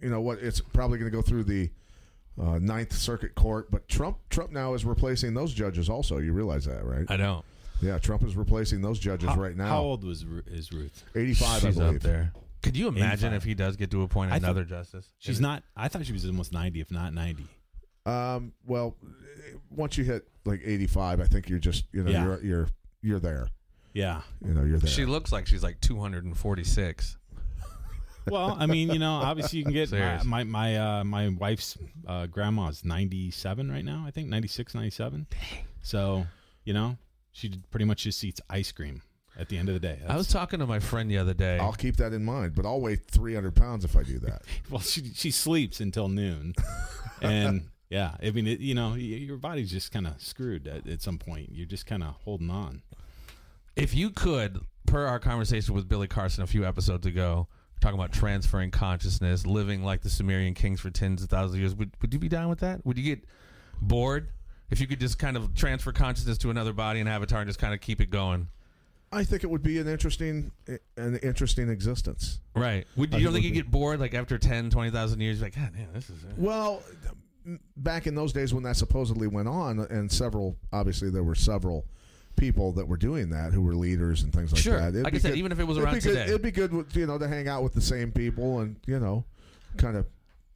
you 0.01 0.09
know 0.09 0.23
what 0.23 0.39
it's 0.39 0.61
probably 0.61 0.99
going 0.99 1.11
to 1.11 1.15
go 1.15 1.21
through 1.21 1.45
the 1.45 1.71
uh, 2.41 2.59
Ninth 2.59 2.95
Circuit 2.95 3.35
Court. 3.35 3.71
But 3.71 3.87
Trump 3.87 4.17
Trump 4.31 4.51
now 4.51 4.73
is 4.73 4.87
replacing 4.87 5.35
those 5.35 5.53
judges. 5.53 5.91
Also, 5.91 6.17
you 6.17 6.33
realize 6.33 6.65
that, 6.65 6.83
right? 6.83 7.05
I 7.11 7.17
know. 7.17 7.45
Yeah, 7.83 7.99
Trump 7.99 8.23
is 8.25 8.35
replacing 8.35 8.81
those 8.81 8.99
judges 8.99 9.29
How, 9.29 9.37
right 9.37 9.57
now. 9.57 9.69
How 9.69 9.81
old 9.81 10.05
was 10.05 10.25
Ru- 10.25 10.43
is 10.47 10.73
Ruth? 10.73 11.05
Eighty-five, 11.15 11.61
She's 11.61 11.77
I 11.77 11.81
believe. 11.81 11.97
up 11.97 12.03
there. 12.03 12.33
Could 12.63 12.77
you 12.77 12.89
imagine 12.89 13.29
85. 13.29 13.37
if 13.37 13.43
he 13.45 13.55
does 13.55 13.77
get 13.77 13.91
to 13.93 14.03
appoint 14.03 14.31
I 14.31 14.35
think- 14.35 14.45
another 14.45 14.65
justice? 14.65 15.09
She's 15.19 15.41
not. 15.41 15.63
I 15.77 15.89
thought 15.89 16.05
she 16.07 16.13
was 16.13 16.27
almost 16.27 16.53
ninety, 16.53 16.81
if 16.81 16.91
not 16.91 17.15
ninety. 17.15 17.47
Um, 18.07 18.53
well, 18.67 18.97
once 19.71 19.97
you 19.99 20.05
hit 20.05 20.27
like 20.45 20.61
eighty-five, 20.65 21.21
I 21.21 21.25
think 21.25 21.49
you're 21.49 21.59
just 21.59 21.85
you 21.93 22.03
know 22.05 22.11
Yeah. 22.11 22.25
you're 22.25 22.43
you're 22.45 22.69
you're 23.03 23.21
there. 23.21 23.49
Yeah. 23.95 24.21
You 24.47 24.55
know 24.55 24.63
you're 24.65 24.79
there. 24.79 24.91
She 24.91 25.05
looks 25.07 25.33
like 25.33 25.47
she's 25.47 25.63
like 25.63 25.81
246. 25.81 27.17
Well, 28.31 28.55
I 28.61 28.67
mean, 28.67 28.91
you 28.91 28.99
know, 28.99 29.15
obviously 29.15 29.59
you 29.59 29.65
can 29.65 29.73
get 29.73 29.91
my 29.91 29.97
Serious. 29.99 30.25
my 30.25 30.45
my, 30.45 30.77
uh, 30.77 31.05
my 31.05 31.29
wife's 31.31 31.79
uh, 32.07 32.27
grandma's 32.27 32.85
97 32.85 33.71
right 33.73 33.85
now, 33.85 34.05
I 34.07 34.11
think 34.11 34.29
96, 34.29 34.75
97. 34.75 35.27
So, 35.83 36.27
you 36.65 36.75
know, 36.75 36.99
she 37.33 37.51
pretty 37.71 37.87
much 37.87 38.05
just 38.05 38.23
eats 38.23 38.41
ice 38.51 38.71
cream 38.73 39.01
at 39.41 39.49
the 39.49 39.57
end 39.57 39.69
of 39.69 39.75
the 39.75 39.81
day. 39.81 39.99
I 40.07 40.17
was 40.17 40.29
talking 40.29 40.61
to 40.61 40.67
my 40.67 40.79
friend 40.79 41.11
the 41.11 41.19
other 41.19 41.33
day. 41.33 41.59
I'll 41.59 41.73
keep 41.73 41.97
that 41.97 42.13
in 42.13 42.25
mind, 42.25 42.55
but 42.55 42.67
I'll 42.67 42.81
weigh 42.81 42.97
three 42.97 43.35
hundred 43.35 43.57
pounds 43.57 43.85
if 43.85 43.97
I 43.97 44.03
do 44.03 44.19
that. 44.21 44.43
well, 44.71 44.83
she 44.83 45.11
she 45.15 45.31
sleeps 45.31 45.81
until 45.81 46.09
noon, 46.09 46.55
and 47.23 47.69
yeah, 47.89 48.15
I 48.23 48.31
mean, 48.31 48.47
it, 48.47 48.61
you 48.61 48.75
know, 48.75 48.95
your 48.95 49.39
body's 49.39 49.71
just 49.71 49.91
kind 49.91 50.07
of 50.07 50.21
screwed 50.21 50.69
at, 50.69 50.87
at 50.87 51.03
some 51.03 51.19
point. 51.19 51.51
You're 51.53 51.67
just 51.67 51.87
kind 51.87 52.03
of 52.03 52.15
holding 52.25 52.51
on. 52.51 52.83
If 53.77 53.95
you 53.95 54.11
could, 54.11 54.61
per 54.87 55.07
our 55.07 55.19
conversation 55.19 55.75
with 55.75 55.89
Billy 55.89 56.07
Carson 56.07 56.45
a 56.45 56.47
few 56.47 56.67
episodes 56.67 57.07
ago, 57.07 57.49
talking 57.81 57.99
about 57.99 58.13
transferring 58.13 58.71
consciousness, 58.71 59.47
living 59.47 59.83
like 59.83 60.03
the 60.03 60.11
Sumerian 60.11 60.55
kings 60.55 60.81
for 60.81 60.91
tens 60.91 61.23
of 61.23 61.31
thousands 61.31 61.55
of 61.55 61.61
years, 61.61 61.75
would, 61.75 61.91
would 62.03 62.13
you 62.13 62.21
be 62.21 62.29
down 62.29 62.49
with 62.49 62.61
that? 62.61 62.85
Would 62.85 62.99
you 62.99 63.05
get 63.05 63.25
bored 63.81 64.29
if 64.71 64.81
you 64.81 64.87
could 64.87 65.01
just 65.01 65.19
kind 65.19 65.37
of 65.37 65.55
transfer 65.55 65.93
consciousness 65.93 66.37
to 66.39 66.51
another 66.51 66.73
body 66.73 67.01
and 67.01 67.09
avatar 67.09 67.41
and 67.41 67.49
just 67.49 67.59
kind 67.59 67.73
of 67.73 67.81
keep 67.81 68.01
it 68.01 68.11
going? 68.11 68.49
I 69.13 69.25
think 69.25 69.43
it 69.43 69.51
would 69.51 69.63
be 69.63 69.79
an 69.79 69.89
interesting 69.89 70.53
eh, 70.69 70.77
an 70.97 71.17
interesting 71.19 71.69
existence. 71.69 72.41
Right. 72.55 72.87
Would 72.97 73.13
I 73.15 73.19
you 73.19 73.25
don't 73.25 73.33
think 73.35 73.45
think 73.45 73.55
you 73.57 73.61
would 73.61 73.65
get 73.67 73.71
bored 73.73 74.01
like 74.01 74.15
after 74.15 74.39
10, 74.39 74.71
20,000 74.71 75.21
years? 75.21 75.43
Like, 75.43 75.57
God 75.57 75.73
damn, 75.77 75.93
this 75.93 76.09
is. 76.11 76.25
Eh. 76.25 76.29
Well, 76.37 76.83
back 77.77 78.07
in 78.07 78.15
those 78.15 78.33
days 78.33 78.55
when 78.55 78.63
that 78.65 78.77
supposedly 78.77 79.27
went 79.27 79.49
on, 79.49 79.81
and 79.81 80.11
several 80.11 80.57
obviously 80.73 81.11
there 81.11 81.25
were 81.25 81.35
several 81.35 81.87
people 82.37 82.73
that 82.73 82.87
were 82.87 82.97
doing 82.97 83.31
that 83.31 83.53
who 83.53 83.63
were 83.63 83.75
leaders 83.75 84.23
and 84.23 84.33
things 84.33 84.53
like 84.53 84.63
Sure. 84.63 84.79
that. 84.79 84.91
It'd 84.91 85.05
Like 85.05 85.15
I 85.15 85.19
said, 85.19 85.33
good- 85.33 85.39
even 85.39 85.53
if 85.53 85.59
it 85.59 85.65
was 85.65 85.77
it'd 85.77 85.85
around 85.87 85.95
good, 85.95 86.03
today. 86.03 86.25
it'd 86.27 86.43
be 86.43 86.53
good, 86.53 86.87
you 86.95 87.07
know, 87.07 87.19
to 87.19 87.27
hang 87.29 87.49
out 87.49 87.63
with 87.65 87.75
the 87.75 87.81
same 87.81 88.13
people 88.13 88.61
and 88.61 88.77
you 88.87 89.01
know, 89.01 89.25
kind 89.77 89.97
of. 89.97 90.07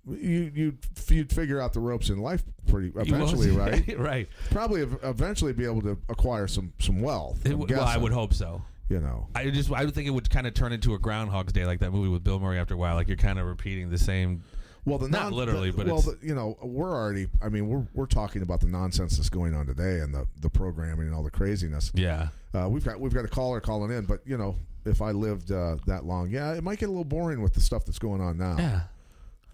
You 0.06 0.50
you 0.54 0.78
you'd 1.08 1.32
figure 1.32 1.60
out 1.60 1.72
the 1.72 1.80
ropes 1.80 2.10
in 2.10 2.18
life 2.18 2.42
pretty 2.68 2.92
eventually, 2.94 3.50
right? 3.56 3.98
right. 3.98 4.28
Probably 4.50 4.82
eventually 5.02 5.52
be 5.54 5.64
able 5.64 5.80
to 5.82 5.96
acquire 6.08 6.46
some 6.46 6.72
some 6.78 7.00
wealth. 7.00 7.42
W- 7.44 7.66
well, 7.74 7.84
I 7.86 7.96
would 7.96 8.12
hope 8.12 8.34
so. 8.34 8.62
You 8.90 9.00
know, 9.00 9.28
I 9.34 9.48
just 9.48 9.72
I 9.72 9.84
would 9.84 9.94
think 9.94 10.06
it 10.06 10.10
would 10.10 10.28
kind 10.28 10.46
of 10.46 10.52
turn 10.52 10.72
into 10.72 10.92
a 10.92 10.98
Groundhog's 10.98 11.54
Day 11.54 11.64
like 11.64 11.80
that 11.80 11.90
movie 11.90 12.10
with 12.10 12.22
Bill 12.22 12.38
Murray 12.38 12.58
after 12.58 12.74
a 12.74 12.76
while. 12.76 12.96
Like 12.96 13.08
you're 13.08 13.16
kind 13.16 13.38
of 13.38 13.46
repeating 13.46 13.88
the 13.88 13.96
same. 13.98 14.44
Well, 14.84 14.98
the 14.98 15.08
Not 15.08 15.32
literally, 15.32 15.70
the- 15.70 15.76
but 15.78 15.86
well, 15.86 15.98
it's- 16.00 16.14
the, 16.20 16.26
you 16.26 16.34
know, 16.34 16.58
we're 16.62 16.92
already. 16.92 17.28
I 17.42 17.48
mean, 17.48 17.66
we're 17.68 17.86
we're 17.94 18.04
talking 18.04 18.42
about 18.42 18.60
the 18.60 18.66
nonsense 18.66 19.16
that's 19.16 19.30
going 19.30 19.54
on 19.54 19.64
today 19.66 20.00
and 20.00 20.12
the 20.14 20.26
the 20.42 20.50
programming 20.50 21.06
and 21.06 21.14
all 21.14 21.22
the 21.22 21.30
craziness. 21.30 21.90
Yeah. 21.94 22.28
Uh, 22.52 22.68
we've 22.68 22.84
got 22.84 23.00
we've 23.00 23.14
got 23.14 23.24
a 23.24 23.28
caller 23.28 23.60
calling 23.60 23.90
in, 23.90 24.04
but 24.04 24.20
you 24.26 24.36
know, 24.36 24.56
if 24.84 25.00
I 25.00 25.12
lived 25.12 25.50
uh, 25.50 25.76
that 25.86 26.04
long, 26.04 26.28
yeah, 26.28 26.52
it 26.52 26.62
might 26.62 26.78
get 26.78 26.86
a 26.90 26.92
little 26.92 27.04
boring 27.04 27.40
with 27.40 27.54
the 27.54 27.62
stuff 27.62 27.86
that's 27.86 27.98
going 27.98 28.20
on 28.20 28.36
now. 28.36 28.56
Yeah. 28.58 28.80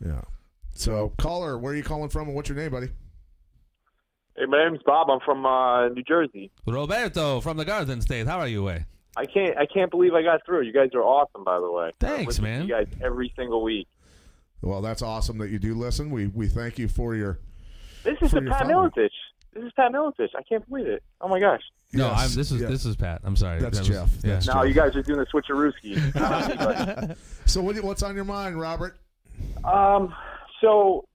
Yeah. 0.04 0.20
So, 0.80 1.12
caller, 1.18 1.58
where 1.58 1.74
are 1.74 1.76
you 1.76 1.82
calling 1.82 2.08
from, 2.08 2.28
and 2.28 2.34
what's 2.34 2.48
your 2.48 2.56
name, 2.56 2.70
buddy? 2.70 2.88
Hey, 4.34 4.46
my 4.46 4.64
name's 4.64 4.80
Bob. 4.86 5.10
I'm 5.10 5.20
from 5.20 5.44
uh, 5.44 5.88
New 5.90 6.02
Jersey. 6.02 6.50
Roberto 6.66 7.42
from 7.42 7.58
the 7.58 7.66
Garden 7.66 8.00
State. 8.00 8.26
How 8.26 8.38
are 8.38 8.48
you, 8.48 8.62
way? 8.64 8.86
I 9.14 9.26
can't. 9.26 9.58
I 9.58 9.66
can't 9.66 9.90
believe 9.90 10.14
I 10.14 10.22
got 10.22 10.40
through. 10.46 10.62
You 10.62 10.72
guys 10.72 10.88
are 10.94 11.02
awesome, 11.02 11.44
by 11.44 11.60
the 11.60 11.70
way. 11.70 11.88
I 11.88 11.90
Thanks, 12.00 12.26
listen 12.28 12.44
to 12.44 12.50
man. 12.50 12.62
You 12.62 12.68
guys 12.68 12.86
every 13.04 13.30
single 13.36 13.62
week. 13.62 13.88
Well, 14.62 14.80
that's 14.80 15.02
awesome 15.02 15.36
that 15.38 15.50
you 15.50 15.58
do 15.58 15.74
listen. 15.74 16.10
We 16.10 16.28
we 16.28 16.48
thank 16.48 16.78
you 16.78 16.88
for 16.88 17.14
your. 17.14 17.38
This 18.02 18.16
is 18.22 18.30
the 18.30 18.40
Pat 18.40 18.62
following. 18.66 18.90
Miletich. 18.90 19.10
This 19.52 19.64
is 19.64 19.72
Pat 19.76 19.92
Miletich. 19.92 20.30
I 20.34 20.42
can't 20.48 20.66
believe 20.66 20.86
it. 20.86 21.02
Oh 21.20 21.28
my 21.28 21.40
gosh. 21.40 21.60
No, 21.92 22.06
Yes, 22.06 22.20
I'm. 22.30 22.36
This 22.38 22.52
is 22.52 22.60
yeah. 22.62 22.68
this 22.68 22.86
is 22.86 22.96
Pat. 22.96 23.20
I'm 23.24 23.36
sorry. 23.36 23.60
That's 23.60 23.80
That 23.80 23.86
was- 23.86 23.88
Jeff. 24.12 24.24
Yeah. 24.24 24.30
That's 24.34 24.46
Now 24.46 24.62
Jeff. 24.62 24.68
you 24.68 24.74
guys 24.74 24.96
are 24.96 25.02
doing 25.02 25.18
the 25.18 25.26
switcherooski. 25.26 26.14
Not 26.14 27.08
me, 27.10 27.14
So, 27.44 27.60
what, 27.60 27.78
what's 27.82 28.02
on 28.02 28.14
your 28.14 28.24
mind, 28.24 28.58
Robert? 28.58 28.98
Um, 29.64 30.14
so 30.60 31.06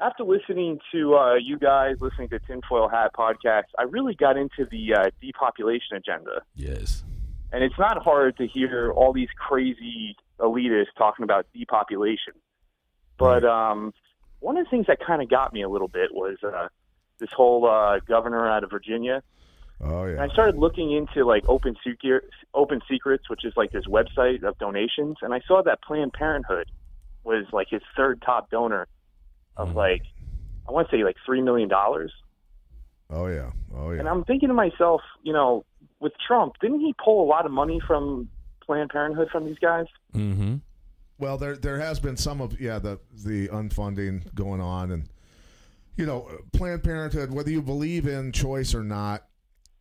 after 0.00 0.24
listening 0.24 0.78
to 0.92 1.14
uh, 1.14 1.34
you 1.34 1.58
guys, 1.58 1.96
listening 2.00 2.28
to 2.30 2.38
Tinfoil 2.40 2.88
Hat 2.88 3.12
podcast, 3.16 3.64
I 3.78 3.82
really 3.82 4.14
got 4.14 4.36
into 4.36 4.66
the 4.70 4.94
uh, 4.94 5.10
depopulation 5.20 5.96
agenda. 5.96 6.42
Yes. 6.54 7.04
And 7.52 7.62
it's 7.62 7.78
not 7.78 8.02
hard 8.02 8.36
to 8.38 8.46
hear 8.46 8.92
all 8.92 9.12
these 9.12 9.28
crazy 9.36 10.16
elitists 10.40 10.86
talking 10.96 11.22
about 11.22 11.46
depopulation. 11.54 12.32
But 13.18 13.44
um, 13.44 13.92
one 14.40 14.56
of 14.56 14.64
the 14.64 14.70
things 14.70 14.86
that 14.88 14.98
kind 15.00 15.22
of 15.22 15.28
got 15.28 15.52
me 15.52 15.62
a 15.62 15.68
little 15.68 15.88
bit 15.88 16.12
was 16.12 16.38
uh, 16.42 16.68
this 17.18 17.30
whole 17.32 17.68
uh, 17.68 18.00
governor 18.08 18.48
out 18.48 18.64
of 18.64 18.70
Virginia. 18.70 19.22
Oh 19.80 20.04
And 20.04 20.16
yeah. 20.16 20.22
I 20.22 20.28
started 20.28 20.56
looking 20.56 20.92
into 20.92 21.24
like 21.24 21.44
Open 21.48 21.76
Secret, 21.84 22.24
Open 22.54 22.80
Secrets, 22.90 23.28
which 23.28 23.44
is 23.44 23.52
like 23.56 23.70
this 23.70 23.84
website 23.86 24.42
of 24.42 24.56
donations, 24.58 25.16
and 25.22 25.34
I 25.34 25.40
saw 25.46 25.62
that 25.62 25.82
Planned 25.82 26.12
Parenthood 26.12 26.70
was 27.24 27.46
like 27.52 27.68
his 27.70 27.82
third 27.96 28.22
top 28.24 28.50
donor 28.50 28.86
of 29.56 29.68
Mm-hmm. 29.68 29.78
like 29.78 30.02
I 30.68 30.72
want 30.72 30.88
to 30.90 30.96
say 30.96 31.04
like 31.04 31.16
three 31.26 31.42
million 31.42 31.68
dollars. 31.68 32.12
Oh 33.10 33.26
yeah. 33.26 33.50
Oh 33.74 33.90
yeah. 33.90 34.00
And. 34.00 34.08
I'm 34.08 34.24
thinking 34.24 34.48
to 34.48 34.54
myself, 34.54 35.02
you 35.22 35.32
know, 35.32 35.64
with 36.00 36.12
Trump, 36.26 36.54
didn't 36.60 36.80
he 36.80 36.94
pull 37.02 37.24
a 37.24 37.28
lot 37.28 37.44
of 37.46 37.52
money 37.52 37.80
from 37.86 38.28
Planned 38.64 38.90
Parenthood 38.90 39.28
from 39.30 39.44
these 39.44 39.58
guys? 39.58 39.86
Mm-hmm. 40.14 40.56
Well, 41.18 41.36
there 41.36 41.56
there 41.56 41.78
has 41.78 42.00
been 42.00 42.16
some 42.16 42.40
of 42.40 42.60
yeah 42.60 42.78
the 42.78 42.98
the 43.24 43.48
unfunding 43.48 44.32
going 44.34 44.60
on, 44.60 44.90
and 44.90 45.08
you 45.96 46.06
know 46.06 46.28
Planned 46.52 46.82
Parenthood, 46.84 47.32
whether 47.32 47.50
you 47.50 47.60
believe 47.62 48.06
in 48.06 48.32
choice 48.32 48.74
or 48.74 48.82
not, 48.82 49.24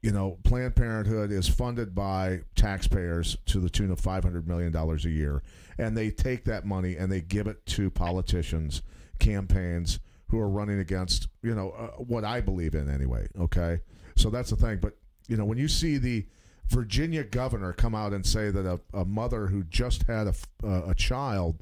you 0.02 0.12
know 0.12 0.38
Planned 0.43 0.76
Parenthood 0.76 1.32
is 1.32 1.47
funded 1.47 1.93
by 1.93 2.41
taxpayers 2.56 3.38
to 3.47 3.60
the 3.60 3.70
tune 3.70 3.91
of 3.91 3.99
five 3.99 4.24
hundred 4.24 4.47
million 4.47 4.72
dollars 4.72 5.06
a 5.06 5.10
year, 5.10 5.43
and 5.78 5.95
they 5.95 6.10
take 6.10 6.45
that 6.45 6.66
money 6.66 6.95
and 6.95 7.12
they 7.12 7.22
give 7.22 7.47
it 7.47 7.66
to 7.68 7.89
politicians, 7.89 8.82
campaigns 9.20 9.99
who 10.28 10.39
are 10.39 10.49
running 10.49 10.80
against 10.80 11.28
you 11.43 11.54
know 11.54 11.72
uh, 11.72 11.88
what 12.04 12.24
I 12.24 12.41
believe 12.41 12.74
in 12.74 12.89
anyway. 12.89 13.28
Okay, 13.39 13.80
so 14.16 14.30
that's 14.30 14.49
the 14.49 14.56
thing, 14.56 14.80
but 14.82 14.97
you 15.28 15.38
know 15.38 15.45
when 15.45 15.58
you 15.58 15.68
see 15.68 15.97
the 15.97 16.26
Virginia 16.70 17.24
governor 17.24 17.74
come 17.74 17.93
out 17.93 18.14
and 18.14 18.26
say 18.26 18.49
that 18.49 18.66
a, 18.66 18.80
a 18.97 19.06
mother 19.06 19.47
who 19.47 19.64
just 19.66 20.04
had 20.04 20.28
a, 20.28 20.34
uh, 20.64 20.89
a 20.89 20.95
child 20.95 21.62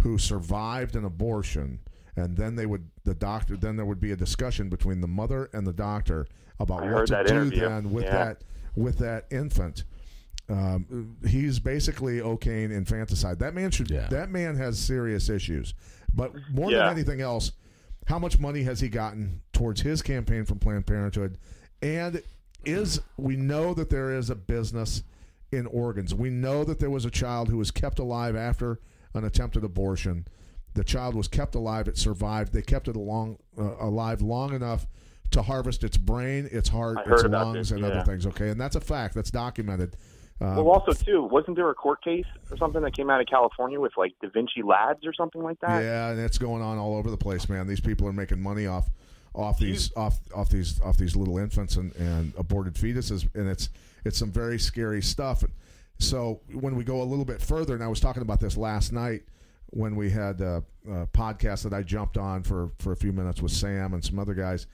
who 0.00 0.18
survived 0.18 0.96
an 0.96 1.04
abortion 1.04 1.78
and 2.16 2.36
then 2.36 2.56
they 2.56 2.66
would 2.66 2.88
the 3.04 3.14
doctor 3.14 3.56
then 3.56 3.76
there 3.76 3.84
would 3.86 4.00
be 4.00 4.12
a 4.12 4.16
discussion 4.16 4.68
between 4.68 5.00
the 5.00 5.06
mother 5.08 5.48
and 5.52 5.66
the 5.66 5.72
doctor 5.72 6.26
about 6.58 6.82
I 6.82 6.92
what 6.92 7.06
to 7.08 7.24
do 7.24 7.34
interview. 7.34 7.60
then 7.60 7.90
with 7.92 8.04
Yeah. 8.04 8.24
that 8.24 8.44
with 8.74 8.98
that 8.98 9.26
infant 9.30 9.84
Um, 10.48 11.16
he's 11.26 11.58
basically 11.58 12.20
okaying 12.20 12.70
infanticide. 12.70 13.40
That 13.40 13.52
man 13.52 13.72
should. 13.72 13.90
Yeah. 13.90 14.06
That 14.10 14.30
man 14.30 14.54
has 14.54 14.78
serious 14.78 15.28
issues. 15.28 15.74
But 16.14 16.32
more 16.52 16.70
Yeah. 16.70 16.84
than 16.84 16.90
anything 16.98 17.20
else, 17.20 17.50
how 18.06 18.20
much 18.20 18.38
money 18.38 18.62
has 18.62 18.78
he 18.78 18.88
gotten 18.88 19.40
towards 19.52 19.80
his 19.80 20.02
campaign 20.02 20.44
from 20.44 20.60
Planned 20.60 20.86
Parenthood? 20.86 21.38
And 21.82 22.22
is 22.64 23.00
we 23.16 23.34
know 23.34 23.74
that 23.74 23.90
there 23.90 24.12
is 24.16 24.30
a 24.30 24.36
business 24.36 25.02
in 25.50 25.66
organs. 25.66 26.14
We 26.14 26.30
know 26.30 26.62
that 26.62 26.78
there 26.78 26.90
was 26.90 27.04
a 27.04 27.10
child 27.10 27.48
who 27.48 27.58
was 27.58 27.72
kept 27.72 27.98
alive 27.98 28.36
after 28.36 28.78
an 29.14 29.24
attempted 29.24 29.64
abortion. 29.64 30.26
The 30.76 30.84
child 30.84 31.14
was 31.14 31.26
kept 31.26 31.54
alive. 31.54 31.88
It 31.88 31.96
survived. 31.96 32.52
They 32.52 32.60
kept 32.60 32.86
it 32.86 32.96
along, 32.96 33.38
uh, 33.58 33.76
alive 33.80 34.20
long 34.20 34.52
enough 34.54 34.86
to 35.30 35.40
harvest 35.42 35.82
its 35.84 35.96
brain, 35.96 36.48
its 36.52 36.68
heart, 36.68 36.98
its 37.06 37.24
lungs, 37.24 37.72
and 37.72 37.82
other 37.84 38.02
things. 38.04 38.26
Okay, 38.26 38.50
and 38.50 38.60
that's 38.60 38.76
a 38.76 38.80
fact. 38.80 39.14
That's 39.14 39.30
documented. 39.30 39.96
Um, 40.38 40.56
Well, 40.56 40.68
also 40.68 40.92
too, 40.92 41.22
wasn't 41.22 41.56
there 41.56 41.70
a 41.70 41.74
court 41.74 42.04
case 42.04 42.26
or 42.50 42.58
something 42.58 42.82
that 42.82 42.94
came 42.94 43.08
out 43.08 43.22
of 43.22 43.26
California 43.26 43.80
with 43.80 43.96
like 43.96 44.12
Da 44.20 44.28
Vinci 44.28 44.62
Labs 44.62 45.06
or 45.06 45.14
something 45.14 45.42
like 45.42 45.58
that? 45.60 45.82
Yeah, 45.82 46.10
and 46.10 46.20
it's 46.20 46.36
going 46.36 46.60
on 46.62 46.76
all 46.76 46.94
over 46.94 47.10
the 47.10 47.16
place, 47.16 47.48
man. 47.48 47.66
These 47.66 47.80
people 47.80 48.06
are 48.06 48.12
making 48.12 48.42
money 48.42 48.66
off 48.66 48.90
off 49.34 49.58
these 49.58 49.90
off 49.96 50.18
off 50.34 50.50
these 50.50 50.78
off 50.82 50.98
these 50.98 51.16
little 51.16 51.38
infants 51.38 51.76
and, 51.76 51.94
and 51.96 52.34
aborted 52.36 52.74
fetuses, 52.74 53.26
and 53.34 53.48
it's 53.48 53.70
it's 54.04 54.18
some 54.18 54.30
very 54.30 54.58
scary 54.58 55.00
stuff. 55.00 55.42
So 55.98 56.40
when 56.52 56.76
we 56.76 56.84
go 56.84 57.00
a 57.00 57.04
little 57.04 57.24
bit 57.24 57.40
further, 57.40 57.74
and 57.74 57.82
I 57.82 57.88
was 57.88 58.00
talking 58.00 58.20
about 58.20 58.40
this 58.40 58.58
last 58.58 58.92
night 58.92 59.22
when 59.70 59.96
we 59.96 60.10
had 60.10 60.40
a, 60.40 60.62
a 60.88 61.06
podcast 61.08 61.62
that 61.64 61.72
I 61.74 61.82
jumped 61.82 62.16
on 62.16 62.42
for 62.42 62.70
for 62.78 62.92
a 62.92 62.96
few 62.96 63.12
minutes 63.12 63.42
with 63.42 63.52
Sam 63.52 63.94
and 63.94 64.04
some 64.04 64.18
other 64.18 64.34
guys. 64.34 64.66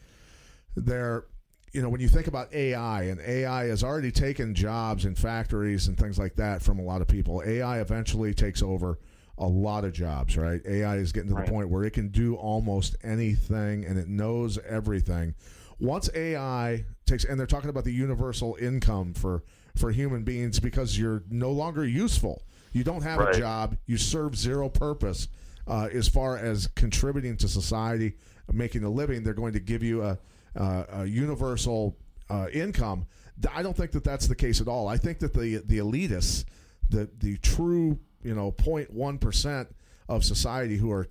There, 0.77 1.27
you 1.73 1.83
know, 1.83 1.89
when 1.89 2.01
you 2.01 2.09
think 2.09 2.27
about 2.27 2.53
AI, 2.55 3.05
and 3.05 3.21
AI 3.21 3.65
has 3.67 3.83
already 3.83 4.11
taken 4.11 4.55
jobs 4.55 5.05
in 5.05 5.15
factories 5.15 5.89
and 5.89 5.99
things 5.99 6.19
like 6.19 6.35
that 6.37 6.63
from 6.63 6.79
a 6.79 6.83
lot 6.83 7.03
of 7.03 7.09
people. 7.09 7.43
AI 7.45 7.81
eventually 7.81 8.33
takes 8.35 8.63
over 8.63 8.99
a 9.39 9.47
lot 9.47 9.85
of 9.85 9.93
jobs, 9.93 10.37
right? 10.37 10.61
AI 10.67 10.97
is 10.97 11.13
getting 11.13 11.31
to 11.31 11.35
Right. 11.35 11.47
the 11.47 11.51
point 11.53 11.69
where 11.71 11.85
it 11.85 11.93
can 11.93 12.09
do 12.09 12.35
almost 12.37 12.97
anything 13.03 13.85
and 13.85 13.99
it 13.99 14.09
knows 14.09 14.59
everything. 14.67 15.35
Once 15.81 16.09
AI 16.15 16.85
takes, 17.07 17.25
and 17.25 17.39
they're 17.41 17.47
talking 17.47 17.71
about 17.71 17.85
the 17.85 17.93
universal 17.93 18.57
income 18.61 19.15
for 19.15 19.43
for 19.75 19.91
human 19.91 20.23
beings 20.23 20.61
because 20.61 20.99
you're 20.99 21.23
no 21.31 21.51
longer 21.51 21.85
useful. 21.87 22.43
You 22.73 22.85
don't 22.85 23.03
have 23.03 23.21
a 23.21 23.39
job. 23.39 23.77
You 23.87 23.99
serve 23.99 24.37
zero 24.37 24.69
purpose 24.69 25.29
uh, 25.67 25.89
as 25.93 26.09
far 26.09 26.39
as 26.39 26.67
contributing 26.69 27.37
to 27.39 27.49
society, 27.49 28.15
making 28.53 28.85
a 28.85 28.91
living. 28.91 29.23
They're 29.23 29.35
going 29.35 29.53
to 29.53 29.61
give 29.61 29.83
you 29.83 30.03
a, 30.03 30.19
a, 30.55 30.87
a 30.93 31.05
universal 31.05 31.97
uh, 32.31 32.49
income. 32.53 33.07
I 33.53 33.63
don't 33.63 33.77
think 33.77 33.93
that 33.93 34.05
that's 34.05 34.27
the 34.27 34.35
case 34.35 34.61
at 34.61 34.69
all. 34.69 34.89
I 34.89 34.97
think 34.97 35.19
that 35.21 35.35
the 35.35 35.63
the 35.65 35.79
elitists, 35.79 36.45
the 36.89 37.11
the 37.19 37.37
true 37.39 37.99
you 38.23 38.35
know 38.35 38.53
0.1 38.53 39.21
percent 39.21 39.69
of 40.09 40.25
society 40.25 40.77
who 40.77 40.91
are 40.93 41.09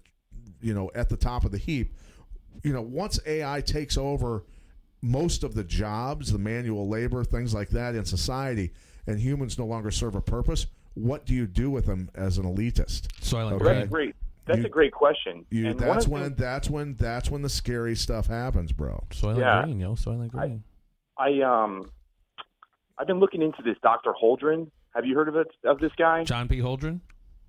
you 0.61 0.73
know 0.73 0.89
at 0.95 1.09
the 1.09 1.17
top 1.17 1.43
of 1.45 1.51
the 1.51 1.57
heap, 1.57 1.95
you 2.63 2.73
know 2.73 2.81
once 2.81 3.19
AI 3.25 3.61
takes 3.61 3.97
over 3.97 4.45
most 5.01 5.43
of 5.43 5.55
the 5.55 5.63
jobs, 5.63 6.31
the 6.31 6.37
manual 6.37 6.87
labor, 6.87 7.23
things 7.23 7.53
like 7.53 7.69
that 7.69 7.95
in 7.95 8.05
society, 8.05 8.71
and 9.07 9.19
humans 9.19 9.57
no 9.57 9.65
longer 9.65 9.89
serve 9.89 10.15
a 10.15 10.21
purpose, 10.21 10.67
what 10.93 11.25
do 11.25 11.33
you 11.33 11.47
do 11.47 11.69
with 11.69 11.85
them 11.85 12.09
as 12.15 12.37
an 12.37 12.43
elitist? 12.45 13.07
Soylent 13.21 13.53
Okay. 13.53 13.63
That's 13.65 13.77
Green. 13.79 13.87
great. 13.89 14.15
That's 14.45 14.59
You- 14.59 14.65
a 14.65 14.69
great 14.69 14.91
question. 14.91 15.45
You, 15.49 15.67
and 15.69 15.79
that's 15.79 16.05
of 16.05 16.09
the 16.09 16.09
when 16.11 16.23
things 16.23 16.37
that's 16.37 16.69
when 16.69 16.95
that's 16.95 17.29
when 17.31 17.41
the 17.41 17.49
scary 17.49 17.95
stuff 17.95 18.27
happens, 18.27 18.71
bro. 18.71 19.03
Soylent 19.11 19.39
Yeah. 19.39 19.63
Green, 19.63 19.79
yo. 19.79 19.93
Soylent 19.93 20.29
Green. 20.31 20.63
I 21.17 21.41
um, 21.41 21.89
I've 22.97 23.07
been 23.07 23.19
looking 23.19 23.41
into 23.41 23.61
this 23.63 23.77
Dr. 23.83 24.13
Holdren. 24.21 24.69
Have 24.95 25.05
you 25.05 25.15
heard 25.15 25.27
of 25.29 25.35
it 25.35 25.47
of 25.63 25.79
this 25.79 25.91
guy? 25.97 26.23
John 26.23 26.47
P. 26.47 26.57
Holdren. 26.59 26.99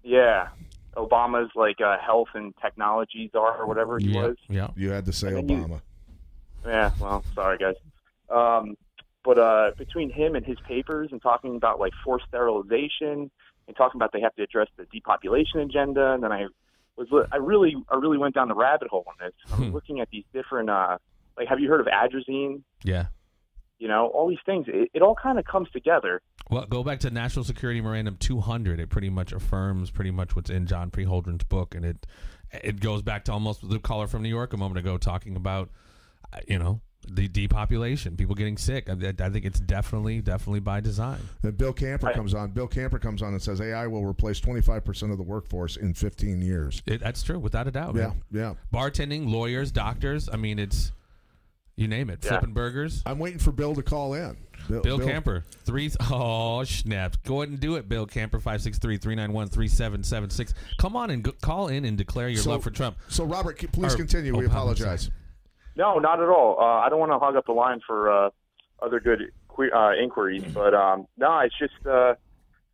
Yeah, 0.04 0.48
Obama's 0.96 1.50
like 1.54 1.80
uh, 1.80 1.96
health 1.98 2.28
and 2.34 2.54
technology 2.60 3.30
czar 3.32 3.56
or 3.60 3.66
whatever 3.66 3.98
he 3.98 4.06
yeah. 4.12 4.22
was. 4.22 4.36
Yeah. 4.48 4.68
You 4.76 4.90
had 4.90 5.04
to 5.06 5.12
say 5.12 5.28
And 5.28 5.48
then 5.48 5.58
you- 5.58 5.64
Obama. 5.66 5.80
Yeah, 6.66 6.90
well, 7.00 7.24
sorry 7.34 7.58
guys. 7.58 7.74
Um, 8.30 8.76
but 9.24 9.38
uh, 9.38 9.70
between 9.78 10.10
him 10.10 10.34
and 10.34 10.44
his 10.44 10.58
papers 10.66 11.08
and 11.12 11.20
talking 11.22 11.56
about 11.56 11.78
like 11.80 11.92
forced 12.04 12.26
sterilization 12.28 13.30
and 13.68 13.76
talking 13.76 13.98
about 13.98 14.12
they 14.12 14.20
have 14.20 14.34
to 14.36 14.42
address 14.42 14.68
the 14.76 14.84
depopulation 14.92 15.60
agenda, 15.60 16.12
and 16.12 16.22
then 16.22 16.32
I 16.32 16.46
was 16.96 17.08
I 17.32 17.36
really 17.36 17.74
I 17.88 17.96
really 17.96 18.18
went 18.18 18.34
down 18.34 18.48
the 18.48 18.54
rabbit 18.54 18.88
hole 18.88 19.04
on 19.08 19.14
this. 19.20 19.32
I 19.52 19.58
was 19.58 19.68
Hmm. 19.68 19.74
looking 19.74 20.00
at 20.00 20.08
these 20.10 20.24
different 20.32 20.68
uh, 20.70 20.98
like 21.38 21.48
have 21.48 21.60
you 21.60 21.68
heard 21.68 21.80
of 21.80 21.86
atrazine? 21.86 22.62
Yeah. 22.84 23.06
You 23.78 23.88
know, 23.88 24.06
all 24.08 24.28
these 24.28 24.38
things. 24.46 24.66
It, 24.68 24.90
it 24.94 25.02
all 25.02 25.16
kind 25.20 25.40
of 25.40 25.44
comes 25.44 25.68
together. 25.70 26.20
Well, 26.50 26.66
go 26.66 26.84
back 26.84 27.00
to 27.00 27.10
National 27.10 27.44
Security 27.44 27.80
Memorandum 27.80 28.16
200. 28.16 28.78
It 28.78 28.90
pretty 28.90 29.10
much 29.10 29.32
affirms 29.32 29.90
pretty 29.90 30.12
much 30.12 30.36
what's 30.36 30.50
in 30.50 30.66
John 30.66 30.90
P. 30.92 31.02
Holdren's 31.04 31.42
book, 31.44 31.74
and 31.74 31.84
it 31.84 32.06
it 32.52 32.78
goes 32.80 33.02
back 33.02 33.24
to 33.24 33.32
almost 33.32 33.68
the 33.68 33.78
caller 33.80 34.06
from 34.06 34.22
New 34.22 34.28
York 34.28 34.52
a 34.52 34.56
moment 34.56 34.78
ago 34.78 34.98
talking 34.98 35.34
about, 35.34 35.70
uh, 36.32 36.38
you 36.46 36.58
know, 36.60 36.80
the 37.08 37.28
depopulation, 37.28 38.16
people 38.16 38.34
getting 38.34 38.56
sick. 38.56 38.88
I, 38.88 38.92
I 38.92 39.30
think 39.30 39.44
it's 39.44 39.60
definitely 39.60 40.20
definitely 40.20 40.60
by 40.60 40.80
design. 40.80 41.18
Then 41.42 41.52
Bill 41.52 41.72
Camper 41.72 42.06
Right. 42.06 42.14
comes 42.14 42.34
on. 42.34 42.50
Bill 42.52 42.68
Camper 42.68 42.98
comes 42.98 43.22
on 43.22 43.32
and 43.32 43.42
says 43.42 43.60
AI 43.60 43.86
will 43.86 44.04
replace 44.06 44.40
25% 44.40 45.10
of 45.10 45.16
the 45.18 45.24
workforce 45.24 45.76
in 45.76 45.94
15 45.94 46.40
years. 46.40 46.82
It, 46.86 47.00
that's 47.00 47.22
true, 47.22 47.38
without 47.38 47.66
a 47.66 47.70
doubt. 47.70 47.94
Yeah, 47.96 48.08
man. 48.08 48.22
yeah. 48.30 48.54
Bartending, 48.72 49.30
lawyers, 49.30 49.70
doctors. 49.72 50.28
I 50.32 50.36
mean, 50.36 50.58
it's 50.58 50.92
you 51.76 51.88
name 51.88 52.08
it. 52.10 52.20
Yeah. 52.22 52.30
Flipping 52.30 52.52
burgers. 52.54 53.02
I'm 53.04 53.18
waiting 53.18 53.38
for 53.38 53.52
Bill 53.52 53.74
to 53.74 53.82
call 53.82 54.14
in. 54.14 54.36
Bill 54.68 55.00
Camper, 55.00 55.42
three 55.64 55.90
oh 56.10 56.62
snaps! 56.62 57.16
Go 57.24 57.42
ahead 57.42 57.48
and 57.48 57.58
do 57.58 57.74
it, 57.74 57.88
Bill 57.88 58.06
Camper, 58.06 58.38
563-391-3776. 58.38 60.54
Come 60.78 60.94
on 60.96 61.10
and 61.10 61.22
go, 61.24 61.32
call 61.40 61.66
in 61.68 61.84
and 61.84 61.98
declare 61.98 62.28
your 62.28 62.42
So- 62.42 62.50
love 62.50 62.62
for 62.62 62.70
Trump. 62.70 62.96
So, 63.08 63.24
Robert, 63.24 63.58
please 63.72 63.94
Or- 63.94 63.96
continue. 63.96 64.34
oh, 64.34 64.38
we 64.38 64.44
Pop, 64.46 64.54
I'm 64.54 64.58
apologize. 64.62 65.10
No, 65.76 65.98
not 65.98 66.20
at 66.22 66.28
all. 66.28 66.56
Uh, 66.60 66.64
I 66.84 66.88
don't 66.88 66.98
want 67.00 67.12
to 67.12 67.18
hog 67.18 67.36
up 67.36 67.46
the 67.46 67.52
line 67.52 67.80
for 67.86 68.10
uh, 68.26 68.30
other 68.82 69.00
good 69.00 69.30
que- 69.56 69.70
uh, 69.74 69.92
inquiries, 69.94 70.44
but 70.52 70.74
um, 70.74 71.06
no, 71.16 71.38
it's 71.40 71.58
just 71.58 71.74
uh, 71.86 72.14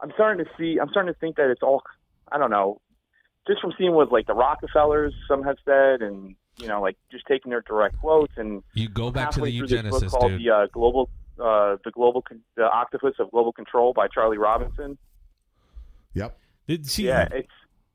I'm 0.00 0.10
starting 0.14 0.44
to 0.44 0.50
see. 0.58 0.78
I'm 0.80 0.88
starting 0.90 1.12
to 1.12 1.18
think 1.20 1.36
that 1.36 1.50
it's 1.50 1.62
all. 1.62 1.82
I 2.30 2.38
don't 2.38 2.50
know, 2.50 2.80
just 3.46 3.60
from 3.60 3.72
seeing 3.78 3.92
what 3.92 4.10
like 4.12 4.26
the 4.26 4.34
Rockefellers 4.34 5.14
some 5.28 5.42
have 5.44 5.56
said, 5.64 6.02
and 6.02 6.34
you 6.58 6.66
know, 6.66 6.80
like 6.82 6.96
just 7.10 7.24
taking 7.26 7.50
their 7.50 7.60
direct 7.62 7.98
quotes 8.00 8.32
and 8.36 8.62
You 8.74 8.88
go 8.88 9.10
back 9.10 9.30
to 9.32 9.40
the 9.40 9.58
through 9.60 9.82
book 9.90 10.06
called 10.08 10.32
dude. 10.32 10.40
the 10.44 10.50
uh, 10.50 10.66
global, 10.72 11.08
uh, 11.38 11.76
the 11.84 11.92
global, 11.92 12.20
con- 12.22 12.40
the 12.56 12.64
octopus 12.64 13.14
of 13.20 13.30
global 13.30 13.52
control 13.52 13.92
by 13.92 14.08
Charlie 14.08 14.38
Robinson. 14.38 14.98
Yep. 16.14 16.36
Did- 16.66 16.86
See, 16.90 17.06
Yeah, 17.06 17.28
it's 17.32 17.48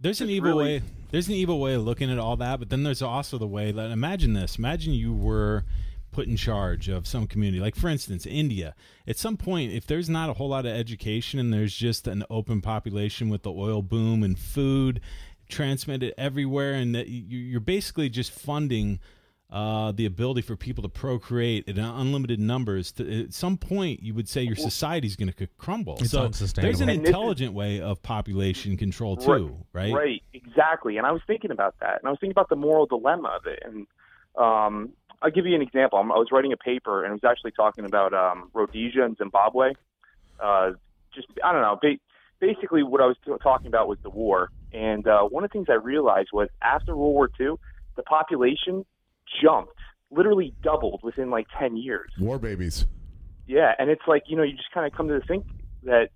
there's 0.03 0.21
an 0.21 0.29
evil 0.29 0.49
really- 0.49 0.79
way. 0.79 0.81
There's 1.09 1.27
an 1.27 1.35
evil 1.35 1.59
way 1.59 1.75
of 1.75 1.83
looking 1.83 2.11
at 2.11 2.17
all 2.17 2.35
that, 2.37 2.57
but 2.59 2.69
then 2.69 2.81
there's 2.81 3.01
also 3.03 3.37
the 3.37 3.47
way 3.47 3.71
that 3.71 3.91
imagine 3.91 4.33
this. 4.33 4.57
Imagine 4.57 4.93
you 4.93 5.13
were 5.13 5.63
put 6.11 6.27
in 6.27 6.35
charge 6.37 6.89
of 6.89 7.05
some 7.07 7.27
community, 7.27 7.61
like 7.61 7.75
for 7.75 7.87
instance, 7.87 8.25
India. 8.25 8.73
At 9.07 9.17
some 9.17 9.37
point, 9.37 9.73
if 9.73 9.85
there's 9.85 10.09
not 10.09 10.29
a 10.29 10.33
whole 10.33 10.49
lot 10.49 10.65
of 10.65 10.71
education 10.75 11.39
and 11.39 11.53
there's 11.53 11.75
just 11.75 12.07
an 12.07 12.23
open 12.29 12.61
population 12.61 13.29
with 13.29 13.43
the 13.43 13.51
oil 13.51 13.81
boom 13.83 14.23
and 14.23 14.37
food 14.37 15.01
transmitted 15.49 16.13
everywhere, 16.17 16.73
and 16.73 16.95
that 16.95 17.09
you're 17.09 17.59
basically 17.59 18.09
just 18.09 18.31
funding. 18.31 18.99
Uh, 19.53 19.91
the 19.91 20.07
ability 20.07 20.41
for 20.41 20.55
people 20.55 20.81
to 20.81 20.89
procreate 20.89 21.67
in 21.67 21.77
unlimited 21.77 22.39
numbers. 22.39 22.91
To, 22.93 23.25
at 23.25 23.35
some 23.35 23.55
point, 23.55 24.01
you 24.01 24.15
would 24.15 24.27
say 24.27 24.41
your 24.41 24.55
society 24.55 25.05
is 25.05 25.15
going 25.15 25.31
to 25.31 25.47
crumble. 25.59 25.97
It's 25.99 26.09
so 26.09 26.27
there's 26.27 26.81
an 26.81 26.87
this 26.87 26.97
is- 26.97 27.05
intelligent 27.05 27.53
way 27.53 27.79
of 27.79 28.01
population 28.01 28.77
control 28.77 29.15
too, 29.15 29.55
right? 29.71 29.93
Right, 29.93 30.23
exactly. 30.33 30.97
And 30.97 31.05
I 31.05 31.11
was 31.11 31.21
thinking 31.27 31.51
about 31.51 31.75
that, 31.81 31.99
and 31.99 32.07
I 32.07 32.09
was 32.09 32.17
thinking 32.19 32.31
about 32.31 32.49
the 32.49 32.55
moral 32.55 32.87
dilemma 32.87 33.29
of 33.37 33.45
it. 33.45 33.61
And 33.63 33.85
um, 34.35 34.93
I'll 35.21 35.29
give 35.29 35.45
you 35.45 35.53
an 35.53 35.61
example. 35.61 35.99
I'm, 35.99 36.11
I 36.11 36.15
was 36.17 36.29
writing 36.31 36.51
a 36.51 36.57
paper, 36.57 37.03
and 37.03 37.11
it 37.11 37.21
was 37.21 37.29
actually 37.31 37.51
talking 37.51 37.85
about 37.85 38.11
um, 38.15 38.49
Rhodesia 38.55 39.03
and 39.03 39.15
Zimbabwe. 39.17 39.73
Uh, 40.39 40.71
just 41.13 41.27
I 41.43 41.51
don't 41.51 41.61
know. 41.61 41.77
Ba- 41.79 41.99
basically, 42.39 42.81
what 42.81 43.01
I 43.01 43.05
was 43.05 43.17
t- 43.23 43.31
talking 43.43 43.67
about 43.67 43.87
was 43.87 43.99
the 44.01 44.09
war. 44.09 44.49
And 44.71 45.07
uh, 45.07 45.21
one 45.25 45.43
of 45.43 45.51
the 45.51 45.53
things 45.53 45.67
I 45.69 45.75
realized 45.75 46.29
was 46.33 46.49
after 46.63 46.95
World 46.95 47.13
War 47.13 47.29
II, 47.39 47.57
the 47.95 48.01
population 48.01 48.83
jumped, 49.41 49.73
literally 50.11 50.53
doubled 50.61 51.01
within 51.03 51.29
like 51.29 51.47
10 51.59 51.77
years. 51.77 52.11
War 52.19 52.39
babies. 52.39 52.85
Yeah, 53.45 53.73
and 53.77 53.89
it's 53.89 54.03
like 54.07 54.23
you 54.27 54.37
know 54.37 54.43
you 54.43 54.53
just 54.53 54.71
kind 54.73 54.85
of 54.85 54.95
come 54.95 55.07
to 55.09 55.19
think 55.27 55.45
that 55.83 56.09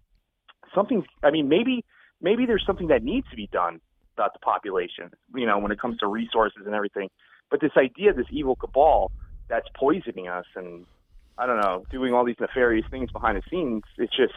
something's. 0.74 1.03
I 1.24 1.32
mean, 1.32 1.49
maybe 1.49 1.84
maybe 2.22 2.45
there's 2.45 2.63
something 2.65 2.88
that 2.88 3.03
needs 3.03 3.30
to 3.30 3.36
be 3.36 3.49
done 3.51 3.82
about 4.15 4.34
the 4.34 4.39
population. 4.39 5.11
You 5.36 5.45
know, 5.45 5.59
when 5.59 5.72
it 5.72 5.80
comes 5.80 5.97
to 5.99 6.07
resources 6.07 6.63
and 6.65 6.74
everything. 6.74 7.09
But 7.49 7.61
this 7.61 7.72
idea, 7.78 8.13
this 8.13 8.28
evil 8.32 8.55
cabal 8.55 9.11
that's 9.49 9.68
poisoning 9.76 10.28
us, 10.28 10.45
and 10.55 10.86
I 11.38 11.45
don't 11.45 11.59
know, 11.61 11.86
doing 11.91 12.13
all 12.13 12.26
these 12.26 12.39
nefarious 12.39 12.86
things 12.89 13.11
behind 13.11 13.38
the 13.38 13.41
scenes, 13.49 13.84
it's 13.97 14.15
just 14.15 14.34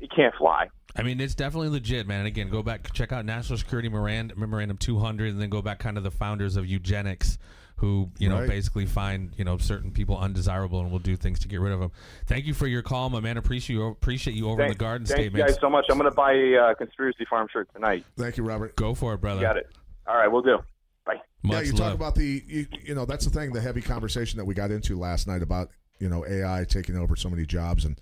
it 0.00 0.10
can't 0.14 0.34
fly. 0.34 0.68
I 0.96 1.02
mean, 1.02 1.20
it's 1.20 1.34
definitely 1.34 1.68
legit, 1.68 2.06
man. 2.06 2.20
And 2.20 2.26
again, 2.26 2.48
go 2.48 2.62
back, 2.62 2.92
check 2.92 3.12
out 3.12 3.24
National 3.24 3.58
Security 3.58 3.88
Memorandum, 3.88 4.38
Memorandum 4.40 4.76
200, 4.76 5.32
and 5.32 5.40
then 5.40 5.50
go 5.50 5.62
back 5.62 5.78
kind 5.78 5.96
of 5.96 6.02
the 6.02 6.10
founders 6.10 6.56
of 6.56 6.66
eugenics 6.66 7.38
who 7.78 8.10
you 8.18 8.28
know 8.28 8.40
Right. 8.40 8.48
basically 8.48 8.86
find 8.86 9.32
you 9.36 9.44
know 9.44 9.56
certain 9.56 9.90
people 9.90 10.18
undesirable 10.18 10.80
and 10.80 10.90
will 10.90 10.98
do 10.98 11.16
things 11.16 11.38
to 11.40 11.48
get 11.48 11.60
rid 11.60 11.72
of 11.72 11.80
them. 11.80 11.92
Thank 12.26 12.44
you 12.46 12.54
for 12.54 12.66
your 12.66 12.82
call, 12.82 13.08
my 13.08 13.20
man. 13.20 13.36
Appreciate 13.36 13.76
you 13.76 13.86
appreciate 13.86 14.34
you 14.34 14.48
over 14.48 14.62
in 14.62 14.68
the 14.68 14.74
garden 14.74 15.06
thank 15.06 15.24
you 15.24 15.30
guys 15.30 15.56
so 15.60 15.70
much. 15.70 15.86
I'm 15.88 15.98
going 15.98 16.10
to 16.10 16.14
buy 16.14 16.32
a 16.32 16.56
uh, 16.56 16.74
conspiracy 16.74 17.24
farm 17.28 17.48
shirt 17.52 17.68
tonight. 17.72 18.04
Thank 18.16 18.36
you, 18.36 18.44
Robert. 18.44 18.76
Go 18.76 18.94
for 18.94 19.14
it, 19.14 19.20
brother. 19.20 19.40
Got 19.40 19.56
it. 19.56 19.68
All 20.06 20.16
right, 20.16 20.28
we'll 20.28 20.42
do. 20.42 20.58
Bye. 21.06 21.20
Much 21.42 21.54
yeah, 21.54 21.60
you 21.62 21.72
love. 21.72 21.78
talk 21.78 21.94
about 21.94 22.14
the 22.14 22.42
you, 22.46 22.66
you 22.82 22.94
know 22.94 23.04
that's 23.04 23.24
the 23.24 23.30
thing 23.30 23.52
the 23.52 23.60
heavy 23.60 23.80
conversation 23.80 24.38
that 24.38 24.44
we 24.44 24.54
got 24.54 24.70
into 24.70 24.98
last 24.98 25.26
night 25.26 25.42
about 25.42 25.70
you 26.00 26.08
know 26.08 26.26
AI 26.26 26.64
taking 26.68 26.96
over 26.96 27.14
so 27.16 27.28
many 27.30 27.46
jobs 27.46 27.84
and 27.84 28.00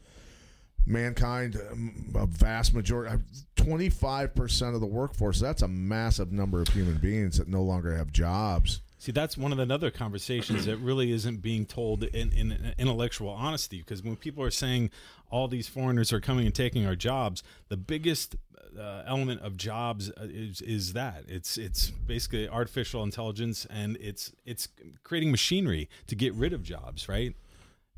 mankind 0.86 1.56
um, 1.72 2.12
a 2.14 2.26
vast 2.26 2.72
majority 2.72 3.16
25% 3.56 4.74
of 4.74 4.80
the 4.80 4.86
workforce 4.86 5.40
that's 5.40 5.62
a 5.62 5.68
massive 5.68 6.30
number 6.30 6.60
of 6.60 6.68
human 6.68 6.96
beings 6.98 7.38
that 7.38 7.48
no 7.48 7.60
longer 7.60 7.96
have 7.96 8.12
jobs 8.12 8.82
See, 9.06 9.12
that's 9.12 9.38
one 9.38 9.52
of 9.52 9.68
the 9.68 9.72
other 9.72 9.92
conversations 9.92 10.66
that 10.66 10.78
really 10.78 11.12
isn't 11.12 11.40
being 11.40 11.64
told 11.64 12.02
in, 12.02 12.32
in 12.32 12.74
intellectual 12.76 13.28
honesty. 13.28 13.78
Because 13.78 14.02
when 14.02 14.16
people 14.16 14.42
are 14.42 14.50
saying 14.50 14.90
all 15.30 15.46
these 15.46 15.68
foreigners 15.68 16.12
are 16.12 16.20
coming 16.20 16.44
and 16.44 16.52
taking 16.52 16.84
our 16.84 16.96
jobs, 16.96 17.44
the 17.68 17.76
biggest 17.76 18.34
uh, 18.76 19.04
element 19.06 19.42
of 19.42 19.56
jobs 19.56 20.10
uh, 20.10 20.24
is 20.24 20.60
is 20.60 20.94
that. 20.94 21.22
It's 21.28 21.56
it's 21.56 21.88
basically 21.88 22.48
artificial 22.48 23.04
intelligence 23.04 23.64
and 23.70 23.96
it's 24.00 24.32
it's 24.44 24.66
creating 25.04 25.30
machinery 25.30 25.88
to 26.08 26.16
get 26.16 26.34
rid 26.34 26.52
of 26.52 26.64
jobs, 26.64 27.08
right? 27.08 27.32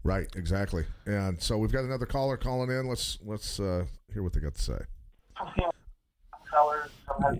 right 0.04 0.28
exactly. 0.36 0.84
And 1.06 1.42
so 1.42 1.56
we've 1.56 1.72
got 1.72 1.84
another 1.84 2.04
caller 2.04 2.36
calling 2.36 2.70
in. 2.70 2.86
Let's 2.86 3.16
let's 3.24 3.58
uh, 3.58 3.86
hear 4.12 4.22
what 4.22 4.34
they 4.34 4.40
got 4.40 4.56
to 4.56 4.62
say. 4.62 4.78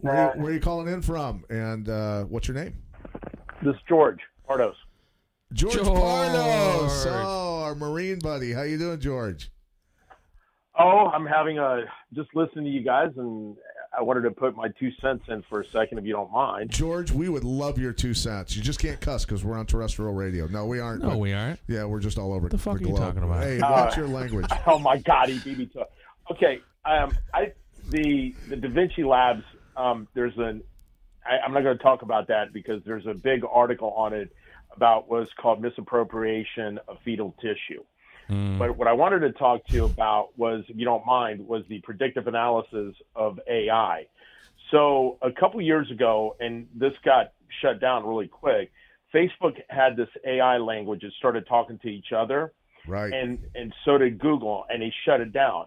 Where, 0.01 0.33
where 0.37 0.47
are 0.47 0.53
you 0.53 0.61
calling 0.61 0.89
in 0.89 1.03
from? 1.03 1.45
And 1.51 1.91
uh, 1.91 2.25
what's 2.25 2.49
your 2.49 2.55
name 2.55 2.75
This 3.63 3.75
is 3.75 3.81
George 3.89 4.21
Pardos. 4.49 4.75
George, 5.53 5.75
George. 5.75 5.89
Pardos. 5.89 7.07
Oh, 7.07 7.63
our 7.65 7.75
Marine 7.75 8.19
buddy. 8.21 8.53
How 8.53 8.63
you 8.63 8.79
doing, 8.79 9.01
George? 9.01 9.51
Oh, 10.79 11.07
I'm 11.13 11.27
having 11.27 11.59
a 11.59 11.85
just 12.15 12.29
listening 12.35 12.67
to 12.67 12.71
you 12.71 12.83
guys, 12.85 13.11
and 13.17 13.57
I 13.99 14.03
wanted 14.03 14.21
to 14.23 14.31
put 14.31 14.55
my 14.55 14.69
two 14.79 14.91
cents 15.01 15.25
in 15.29 15.43
for 15.49 15.61
a 15.63 15.67
second, 15.69 15.99
if 15.99 16.05
you 16.05 16.13
don't 16.13 16.31
mind. 16.31 16.71
George, 16.71 17.11
we 17.11 17.29
would 17.29 17.43
love 17.43 17.79
your 17.79 17.93
two 17.93 18.15
cents. 18.15 18.55
You 18.57 18.63
just 18.63 18.79
can't 18.79 19.01
cuss 19.01 19.25
because 19.25 19.43
we're 19.45 19.59
on 19.59 19.67
terrestrial 19.67 20.13
radio. 20.15 20.47
No, 20.47 20.67
we 20.67 20.79
aren't. 20.79 21.03
No, 21.03 21.11
but- 21.11 21.19
we 21.19 21.33
aren't. 21.33 21.59
Yeah, 21.67 21.85
we're 21.85 21.99
just 22.01 22.19
all 22.19 22.33
over 22.33 22.49
The 22.49 22.59
fuck 22.59 22.77
are 22.77 22.81
you 22.81 22.87
globe. 22.89 23.01
talking 23.01 23.23
about? 23.25 23.43
Hey, 23.43 23.59
Uh, 23.61 23.71
watch 23.71 23.97
your 23.97 24.07
language. 24.07 24.47
Oh 24.67 24.79
my 24.79 24.99
God, 24.99 25.31
he 25.31 25.39
beat 25.41 25.59
me 25.59 25.67
to 25.67 25.81
it. 25.81 25.91
Okay, 26.31 26.61
um, 26.85 27.11
I 27.35 27.53
the 27.91 28.35
the 28.49 28.57
Da 28.57 28.69
Vinci 28.69 29.03
Labs. 29.03 29.43
Um, 29.77 30.07
there's 30.15 30.37
an 30.37 30.63
I, 31.29 31.45
I'm 31.45 31.53
not 31.53 31.63
going 31.63 31.77
to 31.77 31.83
talk 31.83 32.03
about 32.03 32.29
that 32.29 32.53
because 32.53 32.83
there's 32.85 33.07
a 33.07 33.15
big 33.15 33.43
article 33.51 33.91
on 33.91 34.13
it 34.13 34.35
about 34.75 35.09
what's 35.11 35.33
called 35.35 35.61
misappropriation 35.61 36.79
of 36.89 36.99
fetal 37.05 37.35
tissue. 37.41 37.83
Hmm. 38.29 38.59
But 38.59 38.77
what 38.77 38.89
I 38.89 38.93
wanted 38.93 39.21
to 39.21 39.33
talk 39.33 39.67
to 39.67 39.75
you 39.75 39.85
about 39.87 40.39
was, 40.39 40.65
if 40.69 40.77
you 40.77 40.85
don't 40.85 41.05
mind, 41.07 41.47
was 41.47 41.65
the 41.69 41.81
predictive 41.81 42.27
analysis 42.27 42.95
of 43.17 43.41
AI. 43.49 44.07
So 44.71 45.19
a 45.23 45.33
couple 45.33 45.61
years 45.63 45.91
ago, 45.91 46.37
and 46.39 46.69
this 46.75 46.93
got 47.05 47.33
shut 47.63 47.81
down 47.81 48.07
really 48.07 48.29
quick. 48.29 48.71
Facebook 49.15 49.57
had 49.71 49.97
this 49.97 50.09
AI 50.27 50.59
language 50.59 51.01
that 51.01 51.13
started 51.15 51.47
talking 51.47 51.79
to 51.79 51.89
each 51.89 52.13
other, 52.15 52.53
Right. 52.87 53.13
and 53.13 53.39
and 53.55 53.75
so 53.85 53.97
did 53.99 54.19
Google, 54.19 54.67
and 54.69 54.83
they 54.83 54.93
shut 55.07 55.21
it 55.21 55.33
down. 55.33 55.67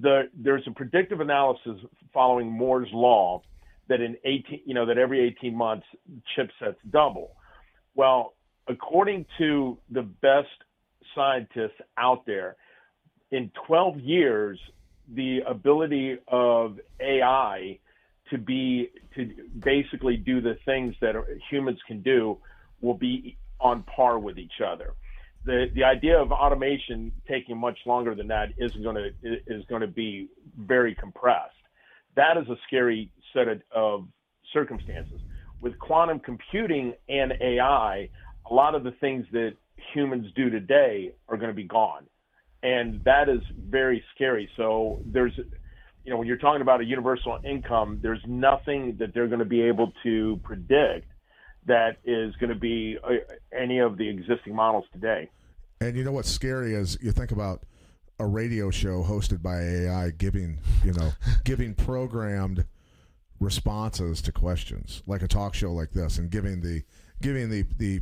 The 0.00 0.30
there's 0.34 0.66
a 0.66 0.70
predictive 0.70 1.20
analysis 1.20 1.78
following 2.14 2.50
Moore's 2.50 2.88
law 2.92 3.42
that 3.88 4.00
in 4.00 4.16
18, 4.24 4.60
you 4.64 4.74
know, 4.74 4.86
that 4.86 4.98
every 4.98 5.20
18 5.20 5.54
months 5.54 5.86
chipsets 6.36 6.76
double. 6.90 7.32
Well, 7.94 8.34
according 8.68 9.26
to 9.38 9.78
the 9.90 10.02
best 10.02 10.48
scientists 11.14 11.80
out 11.96 12.26
there, 12.26 12.56
in 13.30 13.50
12 13.66 14.00
years, 14.00 14.58
the 15.14 15.40
ability 15.46 16.18
of 16.28 16.78
AI 17.00 17.78
to 18.30 18.38
be 18.38 18.90
to 19.14 19.30
basically 19.64 20.16
do 20.16 20.40
the 20.40 20.58
things 20.64 20.94
that 21.00 21.14
humans 21.50 21.78
can 21.86 22.02
do 22.02 22.38
will 22.80 22.94
be 22.94 23.36
on 23.60 23.82
par 23.84 24.18
with 24.18 24.38
each 24.38 24.60
other. 24.64 24.92
The 25.44 25.66
the 25.74 25.84
idea 25.84 26.20
of 26.20 26.30
automation 26.30 27.12
taking 27.26 27.56
much 27.56 27.78
longer 27.86 28.14
than 28.14 28.28
that 28.28 28.50
is 28.58 28.72
going 28.82 28.96
to 28.96 29.10
is 29.46 29.64
going 29.68 29.80
to 29.80 29.88
be 29.88 30.28
very 30.58 30.94
compressed. 30.94 31.54
That 32.18 32.36
is 32.36 32.48
a 32.48 32.56
scary 32.66 33.12
set 33.32 33.46
of, 33.46 33.60
of 33.70 34.08
circumstances. 34.52 35.20
With 35.60 35.78
quantum 35.78 36.18
computing 36.18 36.94
and 37.08 37.32
AI, 37.40 38.08
a 38.50 38.52
lot 38.52 38.74
of 38.74 38.82
the 38.82 38.90
things 38.90 39.24
that 39.30 39.52
humans 39.94 40.26
do 40.34 40.50
today 40.50 41.12
are 41.28 41.36
going 41.36 41.50
to 41.50 41.54
be 41.54 41.62
gone, 41.62 42.06
and 42.60 43.04
that 43.04 43.28
is 43.28 43.38
very 43.56 44.02
scary. 44.16 44.50
So 44.56 45.00
there's 45.06 45.32
you 45.36 46.10
know, 46.10 46.16
when 46.16 46.26
you're 46.26 46.38
talking 46.38 46.60
about 46.60 46.80
a 46.80 46.84
universal 46.84 47.38
income, 47.44 48.00
there's 48.02 48.22
nothing 48.26 48.96
that 48.98 49.14
they're 49.14 49.28
going 49.28 49.38
to 49.38 49.44
be 49.44 49.62
able 49.62 49.92
to 50.02 50.40
predict 50.42 51.06
that 51.66 51.98
is 52.04 52.34
going 52.40 52.50
to 52.50 52.58
be 52.58 52.98
uh, 53.04 53.10
any 53.56 53.78
of 53.78 53.96
the 53.96 54.08
existing 54.08 54.56
models 54.56 54.86
today. 54.92 55.30
And 55.80 55.96
you 55.96 56.02
know 56.02 56.12
what's 56.12 56.30
scary 56.30 56.74
is 56.74 56.98
you 57.00 57.12
think 57.12 57.30
about 57.30 57.62
a 58.18 58.26
radio 58.26 58.70
show 58.70 59.02
hosted 59.02 59.42
by 59.42 59.60
AI 59.60 60.10
giving, 60.10 60.60
you 60.84 60.92
know, 60.92 61.12
giving 61.44 61.74
programmed 61.74 62.64
responses 63.40 64.20
to 64.22 64.32
questions, 64.32 65.02
like 65.06 65.22
a 65.22 65.28
talk 65.28 65.54
show 65.54 65.72
like 65.72 65.92
this, 65.92 66.18
and 66.18 66.30
giving 66.30 66.60
the 66.60 66.82
giving 67.22 67.50
the 67.50 67.62
the 67.78 68.00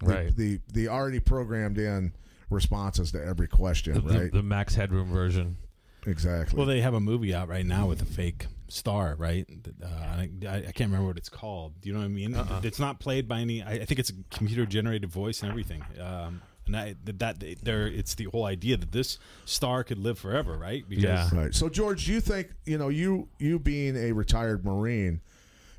the, 0.00 0.06
Right. 0.06 0.36
the, 0.36 0.58
the 0.72 0.88
already 0.88 1.20
programmed 1.20 1.78
in 1.78 2.12
responses 2.50 3.12
to 3.12 3.24
every 3.24 3.46
question, 3.46 3.94
The, 3.94 4.00
the- 4.00 4.18
right? 4.18 4.32
the 4.32 4.42
Max 4.42 4.74
Headroom 4.74 5.12
version. 5.12 5.58
exactly. 6.08 6.56
Well, 6.56 6.66
they 6.66 6.80
have 6.80 6.94
a 6.94 7.00
movie 7.00 7.32
out 7.32 7.46
right 7.48 7.64
now 7.64 7.86
with 7.86 8.02
a 8.02 8.04
fake 8.04 8.46
star, 8.66 9.14
right? 9.16 9.46
Uh, 9.80 9.86
I, 9.86 10.28
I 10.48 10.54
I 10.56 10.60
can't 10.72 10.90
remember 10.90 11.06
what 11.06 11.18
it's 11.18 11.28
called. 11.28 11.80
Do 11.80 11.88
you 11.88 11.92
know 11.94 12.00
what 12.00 12.06
I 12.06 12.08
mean? 12.08 12.36
It's 12.64 12.80
not 12.80 12.98
played 12.98 13.28
by 13.28 13.38
any. 13.40 13.62
I, 13.62 13.74
I 13.74 13.84
think 13.84 14.00
it's 14.00 14.10
a 14.10 14.14
computer 14.32 14.66
generated 14.66 15.08
voice 15.08 15.40
and 15.42 15.50
everything. 15.52 15.84
Um, 16.00 16.42
and 16.66 16.74
that, 16.74 17.18
that 17.18 17.44
there, 17.62 17.86
it's 17.86 18.14
the 18.14 18.24
whole 18.24 18.44
idea 18.44 18.76
that 18.76 18.92
this 18.92 19.18
star 19.44 19.82
could 19.84 19.98
live 19.98 20.18
forever, 20.18 20.56
right? 20.56 20.84
Because 20.88 21.04
Yeah. 21.04 21.28
Right. 21.32 21.54
So 21.54 21.68
George, 21.68 22.08
you 22.08 22.20
think 22.20 22.50
you 22.64 22.78
know 22.78 22.88
you 22.88 23.28
you 23.38 23.58
being 23.58 23.96
a 23.96 24.12
retired 24.12 24.64
Marine, 24.64 25.20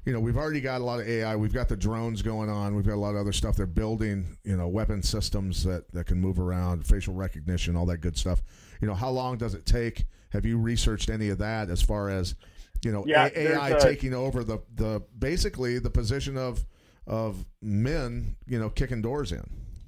you 0.05 0.11
know 0.11 0.19
we've 0.19 0.37
already 0.37 0.59
got 0.61 0.81
a 0.81 0.83
lot 0.83 0.99
of 0.99 1.07
AI. 1.07 1.35
We've 1.35 1.53
got 1.53 1.69
the 1.69 1.77
drones 1.77 2.21
going 2.21 2.49
on. 2.49 2.75
We've 2.75 2.85
got 2.85 2.95
a 2.95 2.99
lot 2.99 3.11
of 3.11 3.21
other 3.21 3.31
stuff. 3.33 3.55
They're 3.55 3.65
building 3.65 4.37
you 4.43 4.57
know 4.57 4.67
weapon 4.67 5.01
systems 5.01 5.63
that 5.63 5.89
that 5.93 6.05
can 6.07 6.19
move 6.19 6.39
around, 6.39 6.85
facial 6.85 7.13
recognition, 7.13 7.75
all 7.75 7.85
that 7.85 7.99
good 7.99 8.17
stuff. 8.17 8.41
You 8.81 8.87
know 8.87 8.95
how 8.95 9.09
long 9.09 9.37
does 9.37 9.53
it 9.53 9.65
take? 9.65 10.05
Have 10.29 10.45
you 10.45 10.57
researched 10.57 11.09
any 11.09 11.29
of 11.29 11.37
that 11.37 11.69
as 11.69 11.81
far 11.81 12.09
as 12.09 12.35
you 12.83 12.91
know 12.91 13.05
Yeah, 13.07 13.29
A- 13.33 13.53
AI 13.53 13.69
a- 13.69 13.75
uh, 13.77 13.79
taking 13.79 14.13
over 14.13 14.43
the 14.43 14.59
the 14.75 15.01
basically 15.17 15.79
the 15.79 15.89
position 15.89 16.37
of 16.37 16.65
of 17.07 17.45
men 17.61 18.35
you 18.45 18.59
know 18.59 18.69
kicking 18.69 19.01
doors 19.01 19.31
in. 19.31 19.43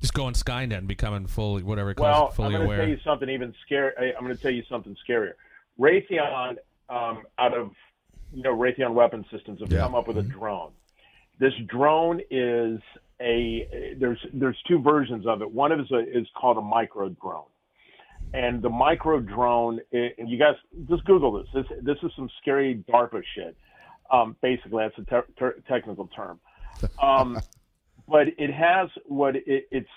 Just 0.05 0.13
going 0.13 0.35
Skynet 0.35 0.77
and 0.77 0.87
becoming 0.87 1.25
fully 1.25 1.63
whatever 1.63 1.89
it 1.89 1.95
calls 1.95 2.05
Well, 2.05 2.27
it, 2.27 2.33
fully 2.35 2.55
I'm 2.55 2.61
going 2.67 2.69
to 2.69 2.77
tell 2.77 2.87
you 2.87 2.99
something 3.03 3.27
even 3.27 3.55
scary. 3.65 4.13
I'm 4.15 4.23
going 4.23 4.35
to 4.35 4.39
tell 4.39 4.51
you 4.51 4.61
something 4.69 4.95
scarier. 5.09 5.31
Raytheon, 5.79 6.57
um, 6.91 7.23
out 7.39 7.57
of 7.57 7.71
you 8.31 8.43
know 8.43 8.55
Raytheon 8.55 8.93
Weapon 8.93 9.25
Systems, 9.31 9.61
have 9.61 9.71
Yeah. 9.71 9.79
come 9.79 9.95
up 9.95 10.07
with 10.07 10.19
a 10.19 10.21
drone. 10.21 10.73
This 11.39 11.53
drone 11.65 12.21
is 12.29 12.79
a 13.19 13.95
there's 13.99 14.23
there's 14.31 14.57
two 14.67 14.77
versions 14.79 15.25
of 15.25 15.41
it. 15.41 15.49
One 15.49 15.71
is 15.71 15.89
a, 15.91 15.97
is 16.01 16.27
called 16.37 16.57
a 16.59 16.61
micro 16.61 17.09
drone, 17.09 17.47
and 18.35 18.61
the 18.61 18.69
micro 18.69 19.19
drone. 19.19 19.79
i- 19.91 20.13
And 20.19 20.29
you 20.29 20.37
guys 20.37 20.53
just 20.87 21.03
Google 21.05 21.31
this. 21.31 21.47
This 21.51 21.65
this 21.81 21.97
is 22.03 22.11
some 22.15 22.29
scary 22.43 22.83
DARPA 22.87 23.23
shit. 23.33 23.57
Um, 24.11 24.35
basically, 24.41 24.83
that's 24.83 24.99
a 24.99 25.03
ter- 25.09 25.25
ter- 25.39 25.59
technical 25.67 26.05
term. 26.15 26.39
Um, 27.01 27.39
but 28.07 28.27
it 28.37 28.53
has 28.53 28.89
what 29.05 29.35
it, 29.35 29.67
it's 29.71 29.89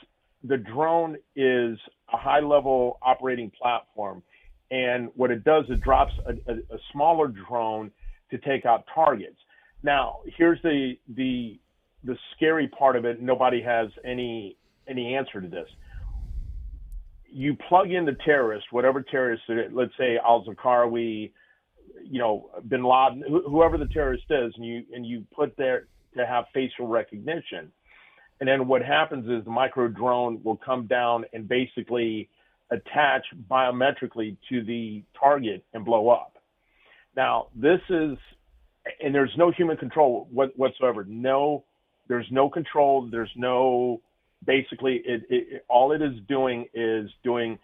the 0.45 0.57
drone 0.57 1.17
is 1.37 1.79
a 2.13 2.17
high 2.17 2.41
level 2.41 2.99
operating 3.03 3.51
platform. 3.51 4.23
And 4.71 5.09
what 5.15 5.31
it 5.31 5.45
does 5.45 5.65
it 5.69 5.81
drops 5.81 6.13
a, 6.27 6.33
a, 6.51 6.57
a 6.57 6.79
smaller 6.93 7.29
drone 7.29 7.91
to 8.31 8.39
take 8.39 8.67
out 8.67 8.85
targets. 8.95 9.39
Now 9.83 10.19
here's 10.37 10.61
the 10.63 10.95
the 11.17 11.59
the 12.05 12.17
scary 12.37 12.69
part 12.69 12.97
of 12.97 13.05
it. 13.05 13.21
Nobody 13.21 13.63
has 13.63 13.89
any 14.05 14.57
any 14.87 15.15
answer 15.15 15.41
to 15.41 15.49
this. 15.49 15.69
You 17.31 17.57
plug 17.69 17.91
in 17.91 18.05
the 18.05 18.17
terrorist 18.25 18.67
whatever 18.71 19.03
terrorist 19.03 19.43
let's 19.73 19.93
say 19.99 20.19
al-Zarqawi 20.25 21.31
you 22.03 22.19
know 22.19 22.51
bin 22.69 22.85
laden 22.85 23.23
wh- 23.29 23.51
whoever 23.51 23.77
the 23.77 23.87
terrorist 23.87 24.25
is 24.31 24.53
and 24.57 24.65
you 24.65 24.85
and 24.95 25.05
you 25.05 25.27
put 25.35 25.57
there 25.57 25.89
to 26.17 26.27
have 26.27 26.45
facial 26.55 26.87
recognition 26.87 27.71
and 28.41 28.49
then 28.49 28.69
what 28.69 28.83
happens 28.83 29.29
is 29.29 29.45
the 29.45 29.51
micro 29.51 29.89
drone 29.89 30.41
will 30.43 30.57
come 30.57 30.87
down 30.87 31.25
and 31.33 31.49
basically 31.49 32.29
attach 32.71 33.25
biometrically 33.51 34.37
to 34.49 34.63
the 34.63 35.03
target 35.19 35.65
and 35.73 35.85
blow 35.85 36.09
up. 36.09 36.37
Now, 37.17 37.49
this 37.55 37.81
is, 37.89 38.17
and 39.03 39.15
there's 39.15 39.33
no 39.37 39.51
human 39.51 39.77
control 39.77 40.29
what, 40.31 40.57
whatsoever. 40.57 41.05
No, 41.09 41.65
There's 42.07 42.27
no 42.31 42.49
control. 42.49 43.09
There's 43.11 43.33
no 43.37 44.01
basically 44.45 45.03
it, 45.05 45.23
it, 45.29 45.65
all 45.69 45.93
it 45.93 46.01
is 46.01 46.15
doing 46.29 46.67
is 46.75 47.11
doing 47.25 47.59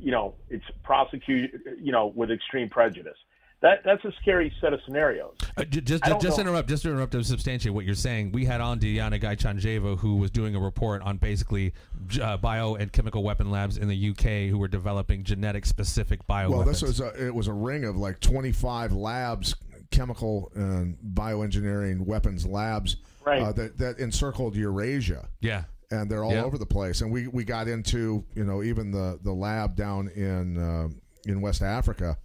you 0.00 0.10
know 0.10 0.34
it's 0.50 0.64
prosecute 0.82 1.50
you 1.80 1.92
know 1.92 2.06
with 2.06 2.30
extreme 2.30 2.68
prejudice 2.68 3.16
that 3.62 3.82
that's 3.84 4.04
a 4.04 4.12
scary 4.20 4.52
set 4.60 4.72
of 4.72 4.80
scenarios. 4.84 5.34
Uh, 5.56 5.64
just 5.64 5.86
just, 5.86 6.20
just 6.20 6.38
interrupt, 6.38 6.68
just 6.68 6.82
to 6.82 6.90
interrupt 6.90 7.12
to 7.12 7.22
substantiate 7.22 7.72
what 7.72 7.84
you're 7.84 7.94
saying. 7.94 8.32
We 8.32 8.44
had 8.44 8.60
on 8.60 8.78
Diana 8.78 9.18
Gaytandzhieva, 9.18 9.98
who 9.98 10.16
was 10.16 10.30
doing 10.30 10.54
a 10.56 10.60
report 10.60 11.00
on 11.02 11.16
basically 11.16 11.72
uh, 12.20 12.36
bio 12.38 12.74
and 12.74 12.92
chemical 12.92 13.22
weapon 13.22 13.50
labs 13.50 13.78
in 13.78 13.88
the 13.88 14.10
UK 14.10 14.50
who 14.50 14.58
were 14.58 14.68
developing 14.68 15.22
genetic 15.22 15.64
specific 15.64 16.26
bio. 16.26 16.50
Well, 16.50 16.64
this 16.64 16.82
was 16.82 17.00
a, 17.00 17.26
it 17.26 17.34
was 17.34 17.46
a 17.46 17.52
ring 17.52 17.84
of 17.84 17.96
like 17.96 18.18
25 18.20 18.92
labs, 18.92 19.54
chemical 19.92 20.50
and 20.56 20.96
bioengineering 21.14 22.04
weapons 22.04 22.44
labs 22.44 22.96
right. 23.24 23.42
uh, 23.42 23.52
that 23.52 23.78
that 23.78 23.98
encircled 23.98 24.56
Eurasia. 24.56 25.28
Yeah. 25.40 25.64
And 25.92 26.10
they're 26.10 26.24
all 26.24 26.32
Yeah. 26.32 26.42
over 26.42 26.56
the 26.58 26.66
place, 26.66 27.02
and 27.02 27.12
we, 27.12 27.28
we 27.28 27.44
got 27.44 27.68
into 27.68 28.24
you 28.34 28.44
know 28.44 28.62
even 28.62 28.90
the, 28.90 29.20
the 29.22 29.32
lab 29.32 29.76
down 29.76 30.08
in 30.08 30.58
uh, 30.58 30.88
in 31.26 31.40
West 31.40 31.62
Africa, 31.62 32.18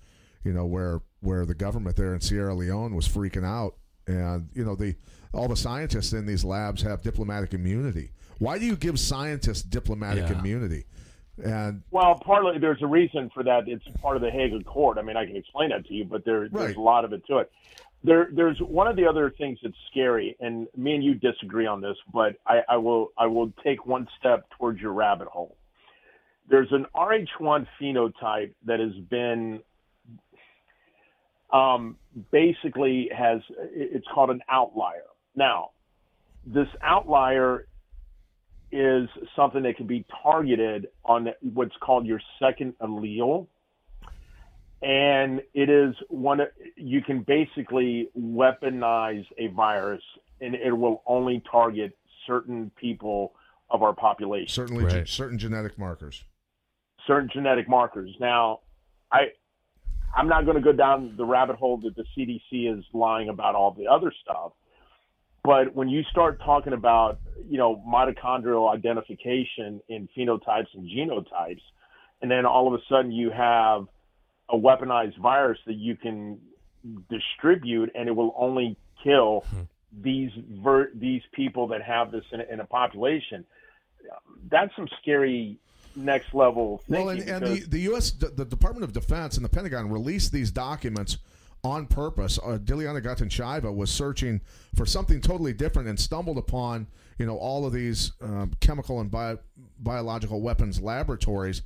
you 0.43 0.53
know 0.53 0.65
where 0.65 1.01
where 1.22 1.45
the 1.45 1.55
government 1.55 1.95
there 1.95 2.13
in 2.13 2.22
Sierra 2.22 2.53
Leone 2.53 2.95
was 2.95 3.07
freaking 3.07 3.45
out, 3.45 3.76
and 4.07 4.49
you 4.53 4.63
know 4.63 4.76
the 4.76 4.95
all 5.34 5.47
the 5.47 5.55
scientists 5.55 6.13
in 6.13 6.26
these 6.26 6.43
labs 6.43 6.82
have 6.82 7.01
diplomatic 7.01 7.53
immunity. 7.53 8.11
Why 8.39 8.59
do 8.59 8.65
you 8.65 8.76
give 8.76 8.99
scientists 8.99 9.63
diplomatic 9.63 10.30
Yeah. 10.30 10.39
immunity? 10.39 10.86
And 11.43 11.84
Well, 11.91 12.15
partly 12.15 12.57
there's 12.59 12.82
a 12.82 12.88
reason 12.88 13.30
for 13.34 13.43
that. 13.43 13.68
It's 13.68 13.86
part 14.01 14.15
of 14.15 14.22
the 14.22 14.32
Hague 14.32 14.53
Accord. 14.53 14.97
I 14.97 15.01
mean, 15.03 15.18
I 15.18 15.26
can 15.26 15.36
explain 15.36 15.70
that 15.70 15.86
to 15.88 15.93
you, 15.93 16.05
but 16.05 16.24
there, 16.26 16.41
Right. 16.41 16.51
there's 16.53 16.76
a 16.78 16.82
lot 16.82 17.05
of 17.05 17.13
it 17.13 17.26
to 17.28 17.38
it. 17.39 17.51
There, 18.03 18.30
there's 18.32 18.59
one 18.59 18.88
of 18.88 18.95
the 18.95 19.05
other 19.07 19.30
things 19.32 19.59
that's 19.61 19.76
scary, 19.91 20.36
and 20.39 20.68
me 20.76 20.95
and 20.95 21.03
you 21.03 21.13
disagree 21.15 21.65
on 21.68 21.82
this, 21.82 21.97
but 22.13 22.38
I, 22.45 22.61
I 22.70 22.78
will, 22.78 23.11
I 23.18 23.26
will 23.28 23.51
take 23.63 23.86
one 23.86 24.07
step 24.20 24.47
towards 24.57 24.80
your 24.80 24.93
rabbit 24.93 25.28
hole. 25.28 25.57
There's 26.49 26.72
an 26.72 26.86
RH1 26.95 27.68
phenotype 27.80 28.53
that 28.65 28.80
has 28.80 28.93
been, 29.09 29.61
um, 31.52 31.98
basically 32.32 33.10
has, 33.16 33.41
it's 33.74 34.08
called 34.14 34.30
an 34.30 34.41
outlier. 34.50 35.04
Now, 35.36 35.72
this 36.45 36.68
outlier 36.82 37.68
is 38.72 39.08
something 39.36 39.64
that 39.64 39.78
can 39.78 39.88
be 39.88 40.06
targeted 40.24 40.88
on 41.06 41.30
what's 41.41 41.76
called 41.82 42.06
your 42.06 42.22
second 42.39 42.74
allele. 42.82 43.48
And 44.82 45.41
it 45.54 45.70
is 45.70 45.95
one 46.10 46.41
you 46.76 47.02
can 47.02 47.22
basically 47.22 48.10
weaponize 48.18 49.26
a 49.38 49.48
virus 49.48 50.04
and 50.39 50.54
it 50.54 50.72
will 50.72 51.02
only 51.08 51.41
target 51.52 51.98
certain 52.28 52.72
people 52.76 53.34
of 53.70 53.82
our 53.82 53.93
population, 53.93 54.48
certainly 54.50 54.86
ge- 54.86 54.93
Right. 54.93 55.08
certain 55.08 55.38
genetic 55.39 55.78
markers. 55.78 56.24
certain 57.08 57.30
genetic 57.34 57.68
markers. 57.70 58.14
Now, 58.20 58.60
I 59.12 59.32
I'm 60.16 60.28
not 60.28 60.45
going 60.45 60.58
to 60.58 60.64
go 60.64 60.72
down 60.72 61.16
the 61.18 61.26
rabbit 61.26 61.58
hole 61.58 61.78
that 61.78 61.95
the 61.95 62.05
CDC 62.18 62.78
is 62.78 62.84
lying 62.93 63.30
about 63.30 63.55
all 63.55 63.72
the 63.72 63.88
other 63.88 64.12
stuff. 64.24 64.53
But 65.43 65.74
when 65.76 65.88
you 65.88 66.03
start 66.12 66.41
talking 66.43 66.74
about, 66.74 67.20
you 67.47 67.58
know, 67.58 67.82
mitochondrial 67.88 68.74
identification 68.74 69.80
in 69.88 70.10
phenotypes 70.18 70.68
and 70.74 70.89
genotypes, 70.89 71.62
and 72.22 72.30
then 72.30 72.45
all 72.45 72.68
of 72.68 72.74
a 72.74 72.84
sudden 72.89 73.12
you 73.12 73.32
have 73.32 73.88
a 74.49 74.58
weaponized 74.58 75.18
virus 75.20 75.60
that 75.66 75.76
you 75.76 75.95
can 75.95 76.39
distribute 77.10 77.91
and 77.95 78.08
it 78.08 78.16
will 78.16 78.34
only 78.38 78.78
kill 79.03 79.45
hmm. 79.49 79.62
these 80.01 80.32
ver- 80.62 80.91
these 80.95 81.22
people 81.34 81.68
that 81.68 81.82
have 81.82 82.12
this 82.12 82.24
in 82.32 82.41
a, 82.41 82.43
in 82.51 82.60
a 82.60 82.66
population, 82.66 83.45
that's 84.49 84.76
some 84.76 84.88
scary 85.01 85.60
next 85.98 86.34
level. 86.34 86.82
Well, 86.88 87.10
and, 87.10 87.22
and 87.28 87.45
the, 87.45 87.60
the 87.68 87.80
U.S. 87.82 88.12
D- 88.12 88.28
the 88.36 88.45
Department 88.45 88.84
of 88.84 88.93
Defense 88.93 89.36
and 89.36 89.43
the 89.43 89.50
Pentagon 89.50 89.89
released 89.89 90.32
these 90.32 90.52
documents 90.52 91.18
on 91.64 91.88
purpose. 91.88 92.39
Uh, 92.39 92.58
Dilyana 92.58 93.76
was 93.76 93.89
searching 93.89 94.41
for 94.76 94.86
something 94.86 95.22
totally 95.22 95.54
different 95.54 95.88
and 95.88 96.00
stumbled 96.00 96.38
upon, 96.38 96.88
you 97.18 97.26
know, 97.26 97.38
all 97.38 97.66
of 97.66 97.74
these 97.74 98.14
um, 98.22 98.54
chemical 98.60 99.02
and 99.02 99.10
bio- 99.12 99.39
biological 99.80 100.41
weapons 100.41 100.80
laboratories, 100.82 101.64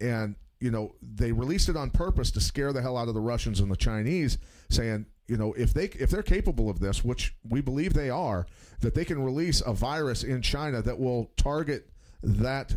and 0.00 0.34
you 0.60 0.70
know 0.70 0.94
they 1.02 1.32
released 1.32 1.68
it 1.68 1.76
on 1.76 1.90
purpose 1.90 2.30
to 2.32 2.40
scare 2.40 2.72
the 2.72 2.82
hell 2.82 2.96
out 2.96 3.08
of 3.08 3.14
the 3.14 3.20
Russians 3.20 3.60
and 3.60 3.70
the 3.70 3.76
Chinese, 3.76 4.38
saying, 4.70 5.06
you 5.28 5.36
know, 5.36 5.52
if 5.54 5.72
they 5.74 5.84
if 5.84 6.10
they're 6.10 6.22
capable 6.22 6.70
of 6.70 6.80
this, 6.80 7.04
which 7.04 7.34
we 7.48 7.60
believe 7.60 7.92
they 7.92 8.10
are, 8.10 8.46
that 8.80 8.94
they 8.94 9.04
can 9.04 9.22
release 9.22 9.60
a 9.60 9.72
virus 9.72 10.24
in 10.24 10.42
China 10.42 10.82
that 10.82 10.98
will 10.98 11.30
target 11.36 11.90
that 12.22 12.76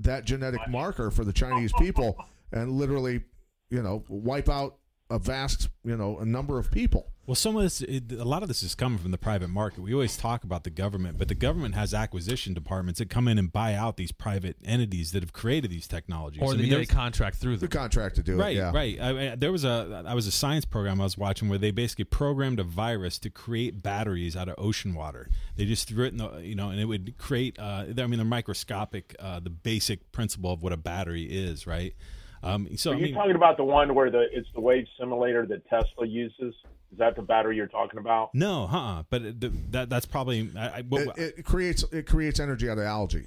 that 0.00 0.24
genetic 0.24 0.60
marker 0.68 1.10
for 1.10 1.24
the 1.24 1.32
Chinese 1.32 1.72
people 1.78 2.16
and 2.52 2.72
literally, 2.72 3.22
you 3.70 3.82
know, 3.82 4.04
wipe 4.08 4.48
out 4.48 4.76
a 5.10 5.18
vast, 5.18 5.68
you 5.84 5.96
know, 5.96 6.18
a 6.18 6.24
number 6.24 6.58
of 6.58 6.70
people. 6.70 7.12
Well, 7.26 7.34
some 7.34 7.56
of 7.56 7.62
this, 7.62 7.82
it, 7.82 8.10
a 8.12 8.24
lot 8.24 8.40
of 8.42 8.48
this 8.48 8.62
is 8.62 8.74
coming 8.74 8.98
from 8.98 9.10
the 9.10 9.18
private 9.18 9.48
market. 9.48 9.80
We 9.82 9.92
always 9.92 10.16
talk 10.16 10.44
about 10.44 10.64
the 10.64 10.70
government, 10.70 11.18
but 11.18 11.28
the 11.28 11.34
government 11.34 11.74
has 11.74 11.92
acquisition 11.92 12.54
departments 12.54 12.98
that 13.00 13.10
come 13.10 13.28
in 13.28 13.38
and 13.38 13.52
buy 13.52 13.74
out 13.74 13.98
these 13.98 14.12
private 14.12 14.56
entities 14.64 15.12
that 15.12 15.22
have 15.22 15.34
created 15.34 15.70
these 15.70 15.86
technologies. 15.86 16.40
or 16.42 16.52
I 16.52 16.56
mean, 16.56 16.62
they 16.62 16.68
there's- 16.70 16.88
contract 16.88 17.36
through 17.36 17.58
The 17.58 17.68
contract 17.68 18.16
to 18.16 18.22
do 18.22 18.36
Right, 18.36 18.56
it, 18.56 18.60
yeah. 18.60 18.72
right. 18.72 18.98
I, 19.00 19.32
I, 19.32 19.34
there 19.34 19.52
was 19.52 19.64
a 19.64 20.04
I 20.06 20.14
was 20.14 20.26
a 20.26 20.30
science 20.32 20.64
program 20.64 21.02
I 21.02 21.04
was 21.04 21.18
watching 21.18 21.50
where 21.50 21.58
they 21.58 21.70
basically 21.70 22.04
programmed 22.06 22.60
a 22.60 22.64
virus 22.64 23.18
to 23.20 23.30
create 23.30 23.82
batteries 23.82 24.34
out 24.34 24.48
of 24.48 24.54
ocean 24.56 24.94
water. 24.94 25.28
They 25.56 25.66
just 25.66 25.86
threw 25.86 26.06
it 26.06 26.12
in 26.12 26.16
the 26.18 26.36
you 26.38 26.54
know, 26.54 26.70
and 26.70 26.80
it 26.80 26.86
would 26.86 27.18
create. 27.18 27.58
Uh, 27.58 27.84
I 27.88 28.06
mean, 28.06 28.16
they're 28.16 28.24
microscopic. 28.24 29.14
Uh, 29.18 29.38
the 29.40 29.50
basic 29.50 30.12
principle 30.12 30.50
of 30.50 30.62
what 30.62 30.72
a 30.72 30.78
battery 30.78 31.24
is, 31.24 31.66
right? 31.66 31.94
Um, 32.42 32.68
so 32.76 32.90
Are 32.92 32.94
I 32.94 32.98
you 32.98 33.04
mean, 33.06 33.14
talking 33.14 33.34
about 33.36 33.56
the 33.56 33.64
one 33.64 33.94
where 33.94 34.10
the 34.10 34.26
it's 34.32 34.48
the 34.54 34.60
wave 34.60 34.86
simulator 34.98 35.44
that 35.46 35.66
Tesla 35.68 36.06
uses? 36.06 36.54
Is 36.90 36.98
that 36.98 37.16
the 37.16 37.22
battery 37.22 37.56
you're 37.56 37.66
talking 37.66 37.98
about? 37.98 38.34
no, 38.34 38.64
uh, 38.70 39.02
but 39.10 39.22
it- 39.22 39.72
that 39.72 39.90
that's 39.90 40.06
probably. 40.06 40.50
I, 40.56 40.68
I, 40.78 40.82
what, 40.88 41.18
It, 41.18 41.34
it 41.38 41.44
creates 41.44 41.84
it 41.92 42.06
creates 42.06 42.40
energy 42.40 42.70
out 42.70 42.78
of 42.78 42.84
algae. 42.84 43.26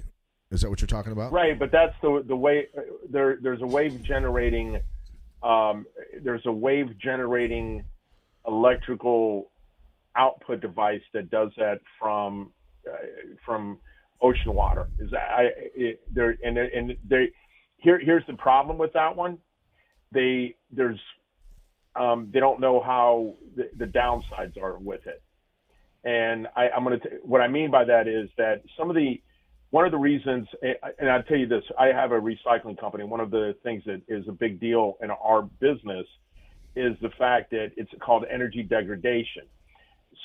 Is 0.50 0.60
that 0.62 0.70
what 0.70 0.80
you're 0.80 0.86
talking 0.88 1.12
about? 1.12 1.32
Right, 1.32 1.58
but 1.58 1.70
that's 1.70 1.94
the 2.02 2.24
the 2.26 2.36
way 2.36 2.68
there. 3.08 3.38
There's 3.40 3.62
a 3.62 3.66
wave 3.66 4.02
generating. 4.02 4.80
Um, 5.42 5.86
there's 6.22 6.44
a 6.46 6.52
wave 6.52 6.98
generating 6.98 7.84
electrical 8.46 9.50
output 10.16 10.60
device 10.60 11.00
that 11.14 11.30
does 11.30 11.50
that 11.56 11.80
from 11.98 12.52
uh, 12.88 12.96
from 13.44 13.78
ocean 14.20 14.54
water. 14.54 14.88
Is 14.98 15.10
that 15.10 15.30
I 15.30 15.50
it, 15.74 16.00
there 16.12 16.36
and 16.44 16.58
and 16.58 16.96
they 17.08 17.30
here 17.82 17.98
here's 17.98 18.26
the 18.26 18.34
problem 18.34 18.78
with 18.78 18.92
that 18.94 19.14
one. 19.14 19.38
They 20.12 20.56
there's 20.70 21.00
um, 21.94 22.30
they 22.32 22.40
don't 22.40 22.60
know 22.60 22.80
how 22.80 23.34
the, 23.56 23.68
the 23.76 23.84
downsides 23.84 24.56
are 24.60 24.78
with 24.78 25.06
it. 25.06 25.22
And 26.04 26.48
I, 26.56 26.68
I'm 26.70 26.84
going 26.84 26.98
to, 26.98 27.08
what 27.22 27.40
I 27.40 27.48
mean 27.48 27.70
by 27.70 27.84
that 27.84 28.08
is 28.08 28.28
that 28.36 28.62
some 28.78 28.90
of 28.90 28.96
the, 28.96 29.20
one 29.70 29.84
of 29.84 29.92
the 29.92 29.98
reasons, 29.98 30.48
and 30.98 31.08
I'll 31.08 31.22
tell 31.22 31.36
you 31.36 31.46
this, 31.46 31.62
I 31.78 31.86
have 31.88 32.12
a 32.12 32.20
recycling 32.20 32.78
company. 32.78 33.04
One 33.04 33.20
of 33.20 33.30
the 33.30 33.54
things 33.62 33.82
that 33.86 34.02
is 34.08 34.26
a 34.28 34.32
big 34.32 34.58
deal 34.60 34.96
in 35.02 35.10
our 35.10 35.42
business 35.42 36.06
is 36.74 36.96
the 37.02 37.10
fact 37.18 37.50
that 37.50 37.72
it's 37.76 37.90
called 38.00 38.24
energy 38.30 38.62
degradation. 38.62 39.44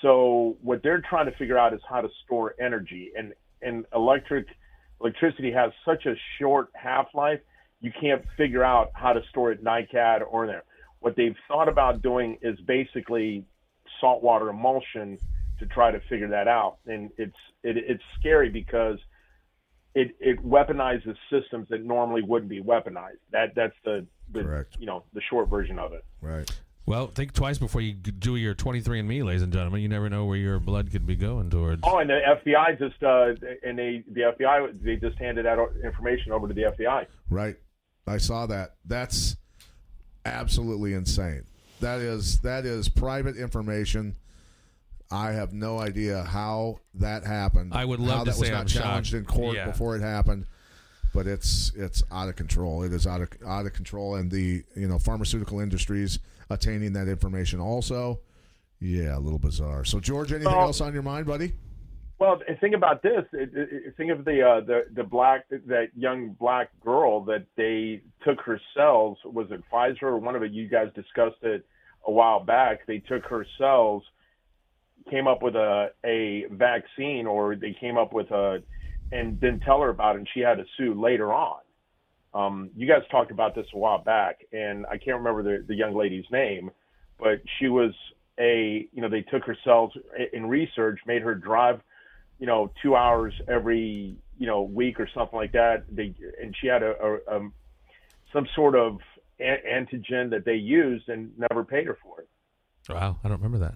So 0.02 0.58
what 0.62 0.84
they're 0.84 1.04
trying 1.10 1.26
to 1.28 1.38
figure 1.38 1.58
out 1.58 1.74
is 1.74 1.80
how 1.88 2.02
to 2.02 2.10
store 2.26 2.56
energy, 2.60 3.12
and 3.18 3.34
and 3.62 3.86
electric 3.96 4.48
electricity 5.02 5.52
has 5.52 5.72
such 5.86 6.06
a 6.06 6.16
short 6.40 6.70
half 6.74 7.08
life, 7.14 7.40
you 7.82 7.92
can't 8.00 8.24
figure 8.36 8.64
out 8.64 8.92
how 8.94 9.14
to 9.14 9.22
store 9.30 9.52
it 9.52 9.64
NiCad 9.64 10.22
or 10.30 10.46
in 10.46 10.50
there. 10.50 10.64
What 11.00 11.16
they've 11.16 11.36
thought 11.48 11.70
about 11.70 12.02
doing 12.02 12.38
is 12.42 12.60
basically 12.62 13.46
saltwater 14.02 14.50
emulsion 14.50 15.18
to 15.60 15.66
try 15.68 15.92
to 15.92 16.00
figure 16.10 16.28
that 16.30 16.48
out, 16.48 16.78
and 16.86 17.12
it's 17.18 17.36
it, 17.64 17.78
it's 17.78 18.04
scary 18.20 18.50
because 18.50 18.98
it 19.96 20.16
it 20.20 20.44
weaponizes 20.46 21.16
systems 21.32 21.68
that 21.70 21.84
normally 21.84 22.22
wouldn't 22.22 22.50
be 22.50 22.62
weaponized. 22.62 23.18
That 23.32 23.54
that's 23.56 23.76
the, 23.84 24.06
the 24.32 24.44
Correct. 24.44 24.78
you 24.80 24.86
know 24.86 25.04
the 25.14 25.22
short 25.30 25.50
version 25.50 25.80
of 25.80 25.94
it. 25.94 26.04
Right. 26.22 26.50
Well, 26.88 27.08
think 27.08 27.34
twice 27.34 27.58
before 27.58 27.82
you 27.82 27.92
do 27.94 28.38
your 28.38 28.56
23andMe, 28.56 29.26
ladies 29.26 29.42
and 29.42 29.52
gentlemen. 29.52 29.82
You 29.82 29.90
never 29.90 30.10
know 30.10 30.24
where 30.24 30.38
your 30.38 30.58
blood 30.58 30.90
could 30.90 31.06
be 31.06 31.18
going 31.18 31.50
towards. 31.50 31.82
Oh, 31.84 31.98
and 31.98 32.10
the 32.10 32.18
FBI 32.46 32.80
just 32.80 33.04
uh, 33.04 33.34
and 33.62 33.78
they 33.78 34.06
the 34.10 34.22
FBI 34.22 34.82
they 34.82 34.96
just 34.96 35.20
handed 35.20 35.46
that 35.46 35.60
information 35.84 36.32
over 36.32 36.48
to 36.48 36.54
the 36.54 36.62
FBI. 36.64 37.06
Right. 37.30 37.58
I 38.08 38.18
saw 38.18 38.46
that. 38.46 38.76
That's 38.86 39.36
absolutely 40.24 40.94
insane. 40.94 41.44
That 41.82 42.00
is 42.00 42.40
that 42.40 42.66
is 42.66 42.88
private 42.88 43.36
information. 43.36 44.16
I 45.12 45.34
have 45.34 45.52
no 45.52 45.80
idea 45.80 46.24
how 46.24 46.80
that 46.96 47.26
happened. 47.26 47.74
I 47.74 47.84
would 47.84 48.00
love 48.00 48.20
how 48.20 48.24
to 48.24 48.32
that 48.32 48.40
was 48.40 48.50
not 48.50 48.62
I'm 48.62 48.68
challenged 48.68 49.12
shocked. 49.12 49.20
in 49.20 49.26
court 49.26 49.56
Yeah. 49.58 49.66
before 49.66 49.98
it 49.98 50.02
happened. 50.02 50.46
But 51.18 51.26
it's 51.26 51.72
it's 51.76 52.04
out 52.12 52.30
of 52.30 52.36
control. 52.36 52.84
It 52.84 52.94
is 52.94 53.08
out 53.08 53.22
of 53.22 53.30
out 53.44 53.66
of 53.66 53.74
control, 53.74 54.14
and 54.18 54.30
the 54.30 54.64
you 54.76 54.88
know 54.88 55.00
pharmaceutical 55.00 55.60
industries 55.60 56.20
attaining 56.52 56.94
that 56.94 57.08
information 57.08 57.60
also. 57.60 58.20
Yeah, 58.80 59.18
a 59.18 59.20
little 59.20 59.40
bizarre. 59.40 59.84
So, 59.84 60.00
George, 60.00 60.32
anything 60.32 60.52
Well- 60.54 60.66
else 60.66 60.80
on 60.80 60.94
your 60.94 61.02
mind, 61.02 61.26
buddy? 61.26 61.54
Well, 62.20 62.40
think 62.62 62.76
about 62.76 63.02
this. 63.02 63.26
Think 63.98 64.12
of 64.12 64.26
the 64.26 64.44
uh, 64.48 64.60
the 64.62 64.86
the 64.94 65.04
black 65.04 65.46
that 65.50 65.88
young 65.96 66.34
black 66.40 66.70
girl 66.86 67.22
that 67.26 67.48
they 67.56 68.02
took 68.24 68.40
her 68.42 68.62
cells. 68.76 69.18
Was 69.26 69.48
it 69.50 69.64
Pfizer 69.74 70.04
or 70.04 70.20
one 70.20 70.36
of 70.36 70.44
it? 70.44 70.52
You 70.52 70.68
guys 70.70 70.90
discussed 70.94 71.42
it 71.42 71.66
a 72.06 72.12
while 72.12 72.44
back. 72.44 72.86
They 72.86 73.00
took 73.00 73.24
her 73.26 73.44
cells, 73.58 74.04
came 75.10 75.28
up 75.28 75.42
with 75.42 75.56
a 75.56 75.88
a 76.06 76.46
vaccine, 76.52 77.26
or 77.26 77.56
they 77.56 77.74
came 77.80 77.98
up 77.98 78.14
with 78.14 78.30
a, 78.30 78.62
and 79.12 79.40
didn't 79.40 79.62
tell 79.62 79.82
her 79.82 79.90
about 79.90 80.16
it, 80.16 80.20
and 80.20 80.28
she 80.34 80.42
had 80.42 80.56
to 80.56 80.66
sue 80.78 80.94
later 81.00 81.34
on. 81.34 81.60
Um, 82.34 82.70
you 82.76 82.88
guys 82.88 83.02
talked 83.10 83.32
about 83.32 83.56
this 83.56 83.66
a 83.74 83.78
while 83.78 84.00
back, 84.04 84.42
and 84.52 84.86
I 84.86 84.98
can't 84.98 85.18
remember 85.18 85.44
the, 85.44 85.66
the 85.66 85.76
young 85.76 85.96
lady's 85.96 86.26
name, 86.32 86.70
but 87.20 87.42
she 87.58 87.68
was 87.68 87.92
a, 88.40 88.88
you 88.92 89.02
know, 89.02 89.10
they 89.10 89.22
took 89.22 89.44
her 89.46 89.58
cells 89.64 89.92
in 90.34 90.46
research, 90.46 91.00
made 91.08 91.22
her 91.24 91.34
drive, 91.34 91.82
you 92.38 92.46
know, 92.46 92.72
two 92.84 92.96
hours 92.96 93.34
every, 93.48 94.16
you 94.38 94.46
know, 94.46 94.62
week 94.62 95.00
or 95.00 95.10
something 95.16 95.38
like 95.38 95.54
that. 95.54 95.86
They, 95.90 96.14
and 96.42 96.56
she 96.62 96.68
had 96.68 96.84
a, 96.84 96.94
a, 97.02 97.36
um 97.36 97.54
some 98.34 98.46
sort 98.56 98.76
of 98.76 99.00
a- 99.40 99.64
antigen 99.74 100.30
that 100.30 100.44
they 100.46 100.56
used 100.56 101.10
and 101.10 101.32
never 101.38 101.64
paid 101.64 101.88
her 101.88 101.98
for 102.04 102.22
it. 102.22 102.28
Wow, 102.90 103.18
I 103.24 103.30
don't 103.30 103.42
remember 103.42 103.60
that. 103.60 103.74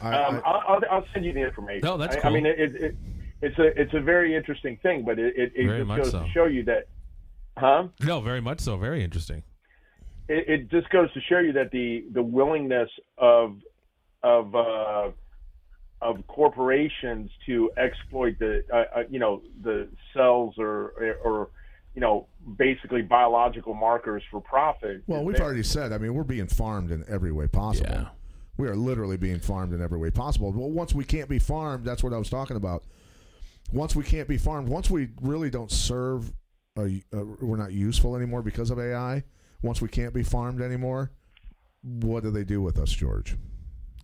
I, 0.00 0.14
Um, 0.14 0.42
I, 0.44 0.48
I'll, 0.48 0.62
I'll, 0.68 0.80
I'll 0.90 1.04
send 1.12 1.24
you 1.24 1.32
the 1.32 1.40
information. 1.40 1.80
No, 1.84 1.96
that's 1.96 2.16
I, 2.16 2.18
I 2.18 2.22
cool. 2.22 2.32
mean, 2.32 2.46
it, 2.46 2.58
it, 2.58 2.96
it's 3.42 3.58
a 3.58 3.80
it's 3.80 3.94
a 3.94 4.00
very 4.00 4.34
interesting 4.34 4.78
thing, 4.82 5.04
but 5.04 5.18
it, 5.18 5.34
it, 5.36 5.52
it 5.54 5.84
just 5.84 5.96
goes 5.96 6.10
so. 6.10 6.20
to 6.20 6.28
show 6.30 6.44
you 6.46 6.64
that, 6.64 6.88
huh? 7.56 7.88
No, 8.02 8.20
very 8.20 8.40
much 8.40 8.60
so. 8.60 8.76
Very 8.76 9.04
interesting. 9.04 9.42
it, 10.28 10.48
it 10.48 10.70
just 10.70 10.88
goes 10.90 11.12
to 11.12 11.20
show 11.20 11.38
you 11.38 11.52
that 11.52 11.70
the 11.70 12.04
the 12.12 12.22
willingness 12.22 12.90
of 13.18 13.56
of 14.22 14.54
uh, 14.54 15.10
of 16.02 16.26
corporations 16.26 17.30
to 17.46 17.70
exploit 17.76 18.38
the 18.38 18.64
uh, 18.72 18.76
uh, 18.76 19.02
you 19.08 19.18
know 19.18 19.42
the 19.62 19.88
cells 20.14 20.54
or 20.58 21.18
or 21.22 21.50
you 21.94 22.00
know 22.00 22.26
basically 22.56 23.02
biological 23.02 23.74
markers 23.74 24.22
for 24.30 24.40
profit. 24.40 25.02
well, 25.06 25.24
we've 25.24 25.40
already 25.40 25.62
said. 25.62 25.92
I 25.92 25.98
mean, 25.98 26.14
we're 26.14 26.24
being 26.24 26.46
farmed 26.46 26.90
in 26.90 27.04
every 27.08 27.32
way 27.32 27.46
possible. 27.46 27.90
Yeah. 27.90 28.08
We 28.58 28.68
are 28.68 28.76
literally 28.76 29.18
being 29.18 29.38
farmed 29.38 29.74
in 29.74 29.82
every 29.82 29.98
way 29.98 30.10
possible. 30.10 30.50
Well, 30.50 30.70
once 30.70 30.94
we 30.94 31.04
can't 31.04 31.28
be 31.28 31.38
farmed, 31.38 31.84
that's 31.84 32.02
what 32.02 32.14
I 32.14 32.18
was 32.18 32.30
talking 32.30 32.56
about. 32.56 32.84
Once 33.72 33.96
we 33.96 34.04
can't 34.04 34.28
be 34.28 34.38
farmed, 34.38 34.68
once 34.68 34.90
we 34.90 35.08
really 35.20 35.50
don't 35.50 35.70
serve, 35.70 36.32
a, 36.78 37.02
uh, 37.14 37.24
we're 37.40 37.56
not 37.56 37.72
useful 37.72 38.16
anymore 38.16 38.42
because 38.42 38.70
of 38.70 38.78
AI. 38.78 39.24
Once 39.62 39.80
we 39.80 39.88
can't 39.88 40.14
be 40.14 40.22
farmed 40.22 40.60
anymore, 40.60 41.10
what 41.82 42.22
do 42.22 42.30
they 42.30 42.44
do 42.44 42.60
with 42.60 42.78
us, 42.78 42.90
George? 42.90 43.36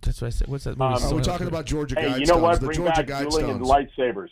That's 0.00 0.20
what 0.20 0.28
I 0.28 0.30
said. 0.30 0.48
What's 0.48 0.64
that? 0.64 0.80
Um, 0.80 0.92
movie? 0.92 1.04
Are 1.04 1.14
we 1.14 1.22
talking 1.22 1.46
about 1.46 1.66
Georgia 1.66 1.94
Hey, 2.00 2.08
Guidestones? 2.08 2.20
you 2.20 2.26
know 2.26 2.38
what? 2.38 2.60
The 2.60 2.66
Bring 2.66 2.76
Georgia 2.78 3.02
back 3.04 3.22
dueling 3.22 3.50
and 3.50 3.60
Guidestones. 3.60 3.88
lightsabers. 3.98 4.28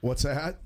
What's 0.00 0.22
that? 0.22 0.60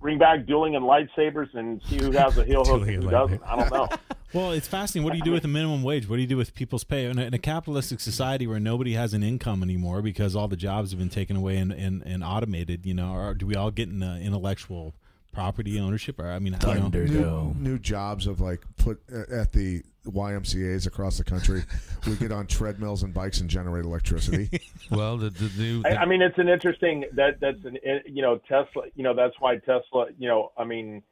Bring 0.00 0.18
back 0.18 0.46
dueling 0.46 0.76
and 0.76 0.84
lightsabers 0.84 1.54
and 1.54 1.82
see 1.88 1.96
who 1.96 2.12
has 2.12 2.38
a 2.38 2.44
heel 2.44 2.64
hook 2.66 2.82
and 2.82 3.02
who 3.02 3.10
doesn't. 3.10 3.42
I 3.44 3.56
don't 3.56 3.72
know. 3.72 3.88
Well, 4.34 4.52
it's 4.52 4.68
fascinating. 4.68 5.04
What 5.04 5.12
do 5.12 5.18
you 5.18 5.24
do 5.24 5.32
with 5.32 5.40
the 5.40 5.48
minimum 5.48 5.82
wage? 5.82 6.06
What 6.06 6.16
do 6.16 6.20
you 6.20 6.28
do 6.28 6.36
with 6.36 6.54
people's 6.54 6.84
pay 6.84 7.06
in 7.06 7.18
a, 7.18 7.22
in 7.22 7.32
a 7.32 7.38
capitalistic 7.38 7.98
society 7.98 8.46
where 8.46 8.60
nobody 8.60 8.92
has 8.92 9.14
an 9.14 9.22
income 9.22 9.62
anymore 9.62 10.02
because 10.02 10.36
all 10.36 10.48
the 10.48 10.56
jobs 10.56 10.90
have 10.90 10.98
been 10.98 11.08
taken 11.08 11.34
away 11.34 11.56
and, 11.56 11.72
and, 11.72 12.02
and 12.02 12.22
automated? 12.22 12.84
You 12.84 12.92
know, 12.92 13.14
or 13.14 13.32
do 13.32 13.46
we 13.46 13.54
all 13.54 13.70
get 13.70 13.88
in 13.88 14.02
uh, 14.02 14.18
intellectual 14.20 14.92
property 15.32 15.78
ownership? 15.80 16.18
Or 16.18 16.30
I 16.30 16.38
mean, 16.38 16.54
I 16.54 16.58
don't 16.58 16.92
know. 16.92 17.54
New, 17.56 17.70
new 17.70 17.78
jobs 17.78 18.26
of 18.26 18.40
like 18.40 18.64
put 18.76 19.00
uh, 19.12 19.34
at 19.34 19.52
the 19.52 19.82
YMCA's 20.06 20.86
across 20.86 21.18
the 21.18 21.24
country. 21.24 21.62
we 22.06 22.16
get 22.16 22.32
on 22.32 22.46
treadmills 22.46 23.02
and 23.02 23.12
bikes 23.12 23.40
and 23.40 23.48
generate 23.48 23.84
electricity. 23.84 24.50
Well, 24.90 25.18
the, 25.18 25.28
the 25.28 25.50
new. 25.62 25.82
I, 25.84 25.96
I 25.96 26.06
mean, 26.06 26.22
it's 26.22 26.38
an 26.38 26.48
interesting 26.48 27.04
that 27.12 27.40
that's 27.40 27.62
an 27.66 27.76
eh, 27.84 27.98
you 28.06 28.22
know 28.22 28.38
Tesla. 28.48 28.84
You 28.94 29.02
know 29.02 29.12
that's 29.14 29.34
why 29.38 29.56
Tesla. 29.56 30.06
You 30.18 30.28
know, 30.28 30.52
I 30.56 30.64
mean, 30.64 31.02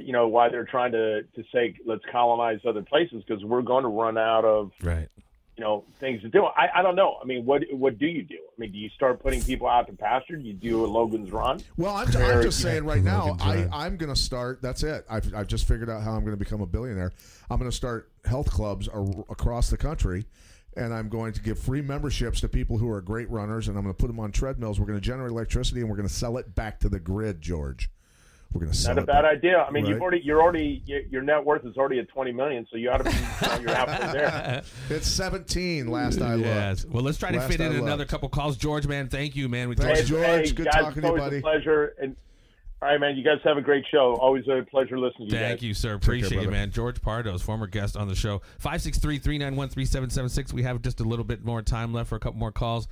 you 0.00 0.12
know 0.12 0.28
why 0.28 0.48
they're 0.48 0.64
trying 0.64 0.92
to 0.92 1.22
to 1.22 1.44
say 1.52 1.74
let's 1.84 2.04
colonize 2.12 2.60
other 2.64 2.82
places 2.82 3.24
because 3.26 3.44
we're 3.44 3.62
going 3.62 3.82
to 3.82 3.88
run 3.88 4.16
out 4.16 4.44
of 4.44 4.70
right. 4.80 5.08
You 5.60 5.66
know 5.66 5.84
things 5.98 6.22
to 6.22 6.28
do. 6.30 6.46
I, 6.46 6.78
I 6.78 6.82
don't 6.82 6.96
know. 6.96 7.18
I 7.22 7.26
mean, 7.26 7.44
what 7.44 7.62
what 7.70 7.98
do 7.98 8.06
you 8.06 8.22
do? 8.22 8.38
I 8.38 8.54
mean, 8.56 8.72
do 8.72 8.78
you 8.78 8.88
start 8.90 9.22
putting 9.22 9.42
people 9.42 9.68
out 9.68 9.86
to 9.88 9.92
pasture? 9.92 10.36
Do 10.36 10.42
you 10.42 10.54
do 10.54 10.84
a 10.84 10.88
Logan's 10.88 11.30
Run? 11.30 11.60
Well, 11.76 11.94
I'm, 11.94 12.08
I'm 12.16 12.42
just 12.42 12.62
saying 12.62 12.84
right 12.84 13.02
now, 13.02 13.36
I, 13.40 13.68
I'm 13.70 13.98
going 13.98 14.08
to 14.08 14.18
start. 14.18 14.62
That's 14.62 14.82
it. 14.82 15.04
I've, 15.10 15.34
I've 15.34 15.48
just 15.48 15.68
figured 15.68 15.90
out 15.90 16.02
how 16.02 16.12
I'm 16.12 16.20
going 16.20 16.36
to 16.36 16.42
become 16.42 16.62
a 16.62 16.66
billionaire. 16.66 17.12
I'm 17.50 17.58
going 17.58 17.70
to 17.70 17.76
start 17.76 18.10
health 18.24 18.50
clubs 18.50 18.88
ar- 18.88 19.04
across 19.28 19.68
the 19.68 19.76
country, 19.76 20.24
and 20.78 20.94
I'm 20.94 21.10
going 21.10 21.34
to 21.34 21.42
give 21.42 21.58
free 21.58 21.82
memberships 21.82 22.40
to 22.40 22.48
people 22.48 22.78
who 22.78 22.90
are 22.90 23.02
great 23.02 23.28
runners, 23.28 23.68
and 23.68 23.76
I'm 23.76 23.84
going 23.84 23.94
to 23.94 24.00
put 24.00 24.06
them 24.06 24.18
on 24.18 24.32
treadmills. 24.32 24.80
We're 24.80 24.86
going 24.86 24.98
to 24.98 25.04
generate 25.04 25.30
electricity, 25.30 25.80
and 25.80 25.90
we're 25.90 25.96
going 25.96 26.08
to 26.08 26.14
sell 26.14 26.38
it 26.38 26.54
back 26.54 26.80
to 26.80 26.88
the 26.88 27.00
grid, 27.00 27.42
George. 27.42 27.90
We're 28.52 28.62
going 28.62 28.72
to 28.72 28.76
sell 28.76 28.94
Not 28.96 29.04
a 29.04 29.06
bad 29.06 29.22
back. 29.22 29.32
idea. 29.36 29.58
I 29.62 29.70
mean, 29.70 29.86
you've 29.86 30.00
already 30.02 30.20
you're 30.24 30.42
already 30.42 30.82
your 31.08 31.22
net 31.22 31.44
worth 31.44 31.64
is 31.64 31.76
already 31.76 32.00
at 32.00 32.08
20 32.08 32.32
million, 32.32 32.66
so 32.70 32.76
you 32.76 32.90
ought 32.90 32.98
to 32.98 33.04
be 33.04 33.10
you 33.10 33.16
know, 33.48 33.58
you're 33.60 33.74
halfway 33.74 34.12
there. 34.12 34.62
It's 34.90 35.06
17 35.06 35.86
last 35.88 36.20
I 36.20 36.34
looked. 36.34 36.46
Yes. 36.46 36.84
Well, 36.84 37.04
let's 37.04 37.16
try 37.18 37.30
to 37.30 37.38
Last 37.38 37.48
fit 37.52 37.60
I 37.60 37.66
in 37.66 37.76
another 37.76 38.04
couple 38.04 38.28
calls. 38.28 38.56
George, 38.56 38.88
man, 38.88 39.08
thank 39.08 39.36
you, 39.36 39.48
man. 39.48 39.68
We 39.68 39.76
Thanks, 39.76 40.00
Hey, 40.00 40.06
George. 40.06 40.24
hey, 40.26 40.50
Good 40.50 40.64
guys, 40.66 40.74
talking 40.74 40.88
it's 40.88 40.94
to 40.96 41.00
you, 41.02 41.06
always 41.08 41.22
buddy. 41.22 41.36
A 41.38 41.40
pleasure. 41.42 41.94
And 42.02 42.16
all 42.82 42.88
right, 42.88 42.98
man. 42.98 43.16
You 43.16 43.22
guys 43.22 43.38
have 43.44 43.56
a 43.56 43.60
great 43.62 43.84
show. 43.88 44.14
Always 44.16 44.48
a 44.48 44.64
pleasure 44.68 44.98
listening 44.98 45.28
to 45.28 45.34
you 45.36 45.40
Thank 45.40 45.60
guys. 45.60 45.66
you, 45.68 45.74
sir. 45.74 45.94
Appreciate 45.94 46.30
you, 46.32 46.36
brother. 46.38 46.50
man. 46.50 46.70
George 46.72 47.00
Pardos, 47.00 47.42
former 47.42 47.68
guest 47.68 47.96
on 47.96 48.08
the 48.08 48.14
show. 48.16 48.40
563-391-3776. 48.64 50.52
We 50.52 50.62
have 50.62 50.82
just 50.82 50.98
a 51.00 51.04
little 51.04 51.24
bit 51.24 51.44
more 51.44 51.62
time 51.62 51.92
left 51.92 52.08
for 52.08 52.16
a 52.16 52.20
couple 52.20 52.38
more 52.40 52.52
calls. 52.52 52.88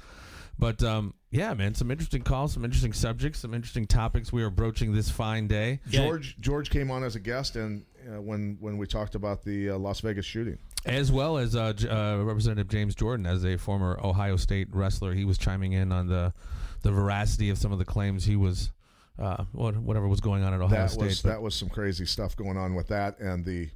But 0.58 0.82
um, 0.82 1.14
yeah, 1.30 1.54
man, 1.54 1.74
some 1.74 1.90
interesting 1.90 2.22
calls, 2.22 2.52
some 2.54 2.64
interesting 2.64 2.92
subjects, 2.92 3.38
some 3.40 3.54
interesting 3.54 3.86
topics 3.86 4.32
we 4.32 4.42
are 4.42 4.50
broaching 4.50 4.92
this 4.92 5.10
fine 5.10 5.46
day. 5.46 5.80
George 5.88 6.36
George 6.40 6.70
came 6.70 6.90
on 6.90 7.04
as 7.04 7.14
a 7.16 7.20
guest, 7.20 7.54
and 7.56 7.84
uh, 8.08 8.20
when 8.20 8.56
when 8.60 8.76
we 8.76 8.86
talked 8.86 9.14
about 9.14 9.44
the 9.44 9.70
uh, 9.70 9.78
Las 9.78 10.00
Vegas 10.00 10.24
shooting. 10.26 10.58
As 10.84 11.12
well 11.12 11.38
as 11.38 11.54
uh, 11.56 11.72
J- 11.74 11.88
uh, 11.88 12.18
Representative 12.18 12.68
James 12.68 12.94
Jordan, 12.94 13.26
as 13.26 13.44
a 13.44 13.56
former 13.56 13.98
Ohio 14.02 14.36
State 14.36 14.68
wrestler, 14.72 15.12
he 15.12 15.24
was 15.24 15.38
chiming 15.38 15.72
in 15.72 15.92
on 15.92 16.08
the 16.08 16.32
the 16.82 16.90
veracity 16.90 17.50
of 17.50 17.58
some 17.58 17.72
of 17.72 17.78
the 17.78 17.84
claims 17.84 18.24
he 18.24 18.36
was, 18.36 18.70
uh, 19.18 19.44
whatever 19.52 20.06
was 20.08 20.20
going 20.20 20.42
on 20.44 20.54
at 20.54 20.60
Ohio 20.60 20.82
that 20.82 20.90
State. 20.90 21.02
was 21.04 21.22
that 21.22 21.42
was 21.42 21.54
some 21.54 21.68
crazy 21.68 22.06
stuff 22.06 22.36
going 22.36 22.56
on 22.56 22.74
with 22.74 22.88
that 22.88 23.18
and 23.20 23.44
the 23.44 23.68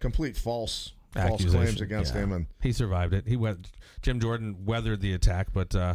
complete 0.00 0.36
false 0.36 0.92
false 1.14 1.44
claims 1.44 1.80
against 1.82 2.14
Yeah. 2.14 2.22
him 2.22 2.32
and 2.32 2.46
he 2.62 2.72
survived 2.72 3.12
it. 3.12 3.26
He 3.26 3.36
went. 3.36 3.68
Jim 4.02 4.18
Jordan 4.20 4.64
weathered 4.64 5.00
the 5.00 5.12
attack, 5.14 5.48
but 5.52 5.74
uh, 5.74 5.94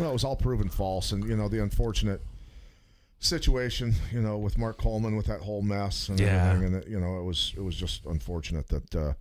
well 0.00 0.10
it 0.10 0.12
was 0.12 0.24
all 0.24 0.36
proven 0.36 0.68
false 0.68 1.12
and 1.12 1.24
you 1.28 1.36
know 1.36 1.48
the 1.48 1.62
unfortunate 1.62 2.20
situation 3.18 3.94
you 4.10 4.20
know 4.20 4.38
with 4.38 4.56
Mark 4.56 4.78
Coleman 4.78 5.14
with 5.16 5.26
that 5.26 5.40
whole 5.40 5.62
mess 5.62 6.08
and 6.08 6.18
Yeah. 6.18 6.52
everything 6.52 6.74
and 6.74 6.82
it, 6.82 6.88
you 6.88 6.98
know 6.98 7.18
it 7.20 7.24
was 7.24 7.52
it 7.56 7.60
was 7.60 7.76
just 7.76 8.06
unfortunate 8.06 8.68
that 8.68 8.94
uh, 8.96 9.12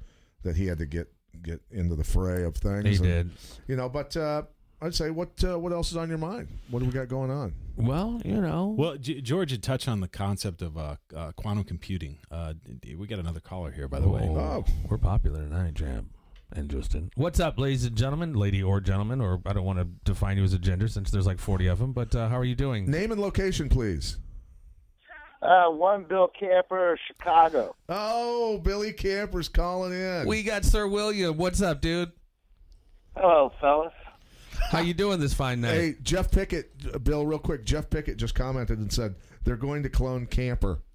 that 0.44 0.56
he 0.56 0.66
had 0.68 0.78
to 0.80 0.86
get 0.86 1.12
get 1.44 1.62
into 1.70 1.96
the 1.96 2.04
fray 2.04 2.44
of 2.44 2.56
things 2.56 2.86
he 2.86 2.96
and, 2.96 3.04
did. 3.04 3.32
you 3.68 3.76
know 3.76 3.90
but 3.90 4.16
uh, 4.16 4.44
I'd 4.82 4.96
say 4.96 5.10
what 5.10 5.44
uh, 5.44 5.60
what 5.60 5.74
else 5.74 5.92
is 5.92 5.98
on 5.98 6.08
your 6.08 6.18
mind 6.18 6.48
what 6.70 6.80
do 6.80 6.86
we 6.86 6.92
got 6.94 7.10
going 7.10 7.30
on 7.30 7.54
Well, 7.76 8.22
you 8.26 8.40
know. 8.42 8.76
Well, 8.78 8.96
G- 8.98 9.22
George 9.22 9.52
had 9.52 9.62
touched 9.64 9.88
on 9.90 10.00
the 10.02 10.08
concept 10.10 10.62
of 10.62 10.78
uh, 10.78 10.96
uh, 11.16 11.32
quantum 11.34 11.64
computing. 11.64 12.18
Uh, 12.30 12.54
we 12.98 13.08
got 13.08 13.20
another 13.20 13.40
caller 13.40 13.72
here, 13.72 13.88
by 13.88 14.00
the 14.02 14.10
way. 14.10 14.22
Oh. 14.24 14.66
we're 14.90 14.98
popular 14.98 15.40
tonight, 15.42 15.76
Jam 15.76 16.10
and 16.52 16.70
Justin. 16.70 17.12
What's 17.16 17.40
up, 17.40 17.60
ladies 17.60 17.86
and 17.86 17.96
gentlemen, 17.96 18.34
lady 18.34 18.62
or 18.64 18.80
gentleman, 18.82 19.22
or 19.22 19.42
I 19.46 19.54
don't 19.54 19.66
want 19.66 19.80
to 19.80 19.86
define 20.04 20.38
you 20.38 20.44
as 20.44 20.54
a 20.54 20.60
gender 20.60 20.88
since 20.88 21.12
there's 21.12 21.26
like 21.28 21.40
40 21.40 21.68
of 21.68 21.80
them. 21.80 21.94
But 21.94 22.16
uh, 22.16 22.30
how 22.30 22.38
are 22.38 22.46
you 22.46 22.56
doing? 22.56 22.90
name 22.90 23.12
and 23.12 23.22
location 23.22 23.70
please 23.70 24.18
Uh, 25.42 25.66
one 25.70 26.04
Bill 26.04 26.28
Camper, 26.40 26.98
Chicago. 27.08 27.76
oh 27.88 28.58
Billy 28.60 28.92
Camper's 28.94 29.50
calling 29.50 29.94
in 29.94 30.26
We 30.28 30.44
got 30.44 30.66
Sir 30.66 30.88
William. 30.88 31.38
What's 31.38 31.62
up, 31.62 31.82
dude? 31.82 32.12
Hello, 33.16 33.52
fellas. 33.60 33.94
How 34.72 34.80
you 34.82 34.94
doing 34.94 35.20
this 35.20 35.34
fine 35.34 35.62
night? 35.62 35.74
Hey, 35.74 35.96
Jeff 36.04 36.30
Pickett, 36.32 36.72
uh, 36.94 37.00
Bill, 37.00 37.26
real 37.26 37.40
quick. 37.40 37.64
Jeff 37.66 37.90
Pickett 37.90 38.18
just 38.18 38.36
commented 38.36 38.78
and 38.80 38.92
said 38.92 39.16
they're 39.44 39.56
going 39.56 39.84
to 39.84 39.90
clone 39.90 40.26
Camper. 40.26 40.82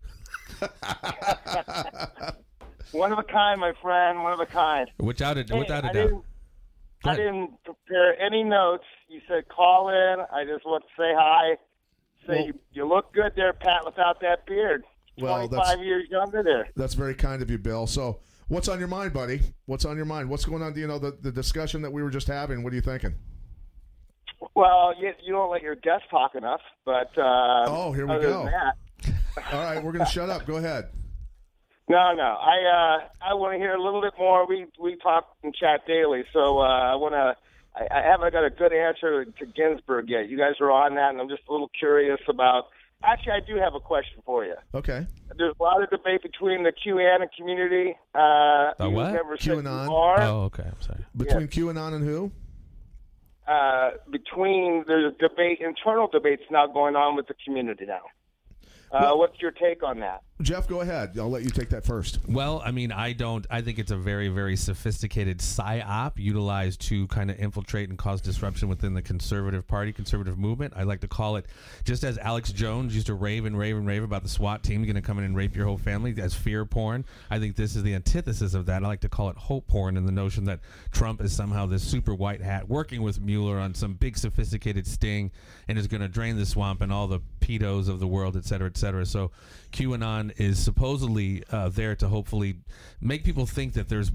One 2.93 3.12
of 3.12 3.19
a 3.19 3.23
kind, 3.23 3.61
my 3.61 3.73
friend. 3.82 4.23
One 4.23 4.32
of 4.32 4.40
a 4.40 4.47
kind. 4.47 4.90
Without 4.98 5.36
a, 5.39 5.43
Hey, 5.43 5.59
without 5.59 5.85
a 5.85 5.89
I 5.89 5.93
doubt. 5.93 6.02
Didn't, 6.09 6.24
Go 7.05 7.11
I 7.11 7.16
didn't 7.16 7.65
prepare 7.65 8.19
any 8.20 8.43
notes. 8.44 8.85
You 9.09 9.20
said 9.28 9.48
call 9.48 9.89
in. 9.90 10.16
I 10.32 10.44
just 10.44 10.65
want 10.65 10.85
to 10.85 10.89
say 11.02 11.12
hi. 11.16 11.56
Say 12.27 12.35
Well- 12.36 12.47
you, 12.47 12.55
you 12.73 12.89
look 12.89 13.12
good 13.12 13.32
there, 13.36 13.52
Pat, 13.52 13.85
without 13.85 14.20
that 14.20 14.47
beard. 14.47 14.85
Well, 15.19 15.36
25 15.47 15.51
that's- 15.51 15.85
years 15.85 16.09
younger 16.11 16.43
there. 16.43 16.69
That's 16.77 16.94
very 16.94 17.15
kind 17.15 17.43
of 17.43 17.51
you, 17.51 17.59
Bill. 17.59 17.86
So, 17.86 18.20
what's 18.48 18.69
on 18.69 18.78
your 18.78 18.89
mind, 18.89 19.12
buddy? 19.12 19.40
What's 19.66 19.85
on 19.85 19.97
your 19.97 20.06
mind? 20.06 20.28
What's 20.31 20.44
going 20.44 20.62
on? 20.62 20.73
Do 20.73 20.81
you 20.81 20.86
know 20.86 20.98
the, 20.98 21.16
the 21.20 21.31
discussion 21.31 21.82
that 21.82 21.93
we 21.93 22.02
were 22.02 22.11
just 22.11 22.27
having? 22.27 22.62
What 22.65 22.73
are 22.73 22.77
you 22.77 22.82
thinking? 22.82 23.15
Well, 24.55 24.94
you, 25.01 25.12
you 25.24 25.32
don't 25.32 25.51
let 25.51 25.62
your 25.62 25.74
guests 25.77 26.06
talk 26.11 26.35
enough, 26.35 26.61
but 26.85 27.16
uh, 27.19 27.65
Oh, 27.66 27.93
here 27.93 28.06
we 28.06 28.19
go. 28.20 28.44
That, 28.44 29.15
All 29.52 29.62
right, 29.62 29.82
we're 29.82 29.93
going 29.93 30.05
to 30.05 30.11
shut 30.11 30.28
up. 30.31 30.47
Go 30.47 30.56
ahead. 30.56 30.86
No, 31.89 32.15
no. 32.15 32.23
I 32.23 32.98
uh, 33.02 33.31
I 33.31 33.35
want 33.35 33.52
to 33.55 33.59
hear 33.59 33.74
a 33.74 33.82
little 33.82 34.01
bit 34.01 34.15
more. 34.19 34.47
We 34.47 34.66
we 34.81 34.97
talk 34.97 35.36
and 35.43 35.55
chat 35.55 35.86
daily, 35.86 36.24
so 36.32 36.59
uh, 36.61 36.62
I 36.93 36.94
want 36.97 37.12
to. 37.15 37.36
I 37.77 37.85
I, 37.94 37.98
I 37.98 38.02
haven't 38.02 38.32
got 38.32 38.44
a 38.44 38.51
good 38.51 38.73
answer 38.73 39.24
to 39.24 39.47
Ginsburg 39.47 40.09
yet. 40.09 40.28
You 40.28 40.39
guys 40.39 40.55
are 40.61 40.70
on 40.70 40.94
that, 40.94 41.11
and 41.11 41.20
I'm 41.20 41.28
just 41.28 41.43
a 41.48 41.52
little 41.52 41.70
curious 41.78 42.20
about. 42.28 42.69
Actually, 43.02 43.32
I 43.32 43.40
do 43.47 43.56
have 43.56 43.74
a 43.74 43.81
question 43.81 44.23
for 44.24 44.47
you. 44.47 44.55
Okay. 44.74 45.06
There's 45.36 45.55
a 45.61 45.62
lot 45.62 45.82
of 45.82 45.90
debate 45.90 46.23
between 46.23 46.62
the 46.62 46.73
QAnon 46.73 47.27
community. 47.36 47.94
Uh, 48.15 48.73
The 48.78 48.89
you 48.89 48.94
what? 48.94 49.12
Never 49.12 49.36
said 49.36 49.59
QAnon? 49.59 49.89
Oh, 49.90 50.43
okay. 50.44 50.62
I'm 50.62 50.81
sorry. 50.81 51.05
Between 51.15 51.48
QAnon 51.48 51.94
and 51.97 52.05
who? 52.05 52.32
uh, 53.47 53.90
between 54.11 54.85
there's 54.86 55.12
debate, 55.19 55.59
internal 55.61 56.09
debates 56.09 56.44
now 56.51 56.66
going 56.66 56.97
on 56.97 57.15
with 57.15 57.27
the 57.27 57.35
community 57.44 57.85
now. 57.85 58.01
Uh, 58.90 59.15
what's 59.16 59.39
your 59.43 59.51
take 59.51 59.82
on 59.82 60.01
that? 60.01 60.23
Jeff, 60.43 60.66
go 60.66 60.81
ahead. 60.81 61.16
I'll 61.16 61.31
let 61.31 61.44
you 61.44 61.51
take 61.51 61.69
that 61.69 61.86
first. 61.86 62.19
Well, 62.27 62.61
I 62.65 62.73
mean, 62.73 62.90
I 62.90 63.12
don't. 63.12 63.47
I 63.51 63.61
think 63.61 63.78
it's 63.78 63.93
a 63.93 63.97
very, 63.97 64.28
very 64.28 64.56
sophisticated 64.56 65.39
psyop 65.39 66.15
utilized 66.16 66.81
to 66.89 67.06
kind 67.06 67.31
of 67.31 67.39
infiltrate 67.39 67.89
and 67.89 67.97
cause 67.97 68.20
disruption 68.20 68.69
within 68.69 68.94
the 68.94 69.02
conservative 69.02 69.66
party, 69.69 69.93
conservative 69.93 70.36
movement. 70.36 70.74
I 70.77 70.82
like 70.82 71.01
to 71.02 71.09
call 71.09 71.36
it, 71.36 71.47
just 71.85 72.02
as 72.02 72.19
Alex 72.19 72.51
Jones 72.51 72.97
used 72.97 73.06
to 73.06 73.15
rave 73.15 73.44
and 73.44 73.56
rave 73.56 73.77
and 73.77 73.86
rave 73.86 74.02
about 74.02 74.24
the 74.24 74.28
SWAT 74.28 74.65
team 74.65 74.82
going 74.82 74.97
to 74.97 75.02
come 75.02 75.19
in 75.19 75.24
and 75.24 75.36
rape 75.36 75.55
your 75.55 75.66
whole 75.66 75.78
family 75.78 76.12
as 76.20 76.35
fear 76.35 76.65
porn. 76.65 77.05
I 77.31 77.39
think 77.39 77.55
this 77.55 77.77
is 77.77 77.85
the 77.85 77.94
antithesis 77.94 78.55
of 78.55 78.66
that. 78.66 78.82
I 78.82 78.89
like 78.89 79.02
to 79.02 79.09
call 79.09 79.31
it 79.31 79.36
hope 79.36 79.69
porn, 79.69 79.97
and 79.97 80.06
the 80.06 80.12
notion 80.12 80.44
that 80.47 80.59
Trump 80.90 81.20
is 81.20 81.32
somehow 81.32 81.66
this 81.66 81.85
super 81.85 82.12
white 82.12 82.43
hat 82.43 82.69
working 82.69 83.02
with 83.02 83.20
Mueller 83.20 83.61
on 83.61 83.73
some 83.73 83.94
big 83.94 84.19
sophisticated 84.19 84.85
sting 84.89 85.31
and 85.69 85.78
is 85.78 85.86
going 85.86 86.01
to 86.01 86.09
drain 86.09 86.36
the 86.36 86.44
swamp 86.44 86.81
and 86.81 86.93
all 86.93 87.06
the 87.06 87.20
pedos 87.40 87.89
of 87.89 88.01
the 88.01 88.06
world, 88.06 88.36
et 88.36 88.44
cetera, 88.44 88.66
et 88.66 88.77
cetera. 88.77 89.06
So 89.06 89.31
QAnon 89.70 90.23
is 90.36 90.59
supposedly 90.59 91.42
uh, 91.51 91.68
there 91.68 91.94
to 91.96 92.09
hopefully 92.09 92.56
make 93.01 93.24
people 93.24 93.46
think 93.46 93.74
that 93.74 93.88
there's 93.88 94.10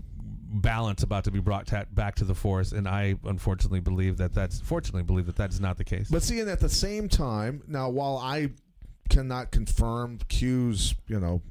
balance 0.51 1.03
about 1.03 1.23
to 1.25 1.31
be 1.31 1.39
brought 1.39 1.67
ta- 1.67 1.85
back 1.91 2.15
to 2.15 2.25
the 2.25 2.33
force, 2.35 2.71
and 2.71 2.87
I 2.87 3.15
unfortunately 3.25 3.79
believe 3.81 4.17
that 4.17 4.33
that's 4.33 4.59
fortunately 4.59 5.03
believe 5.03 5.27
that 5.27 5.35
that's 5.35 5.59
not 5.59 5.77
the 5.77 5.83
case. 5.83 6.09
But 6.09 6.23
seeing 6.23 6.49
at 6.49 6.59
the 6.59 6.69
same 6.69 7.07
time, 7.07 7.61
now 7.67 7.89
while 7.89 8.17
I 8.17 8.49
cannot 9.09 9.51
confirm 9.51 10.19
Q's, 10.27 10.95
you 11.07 11.19
know, 11.19 11.41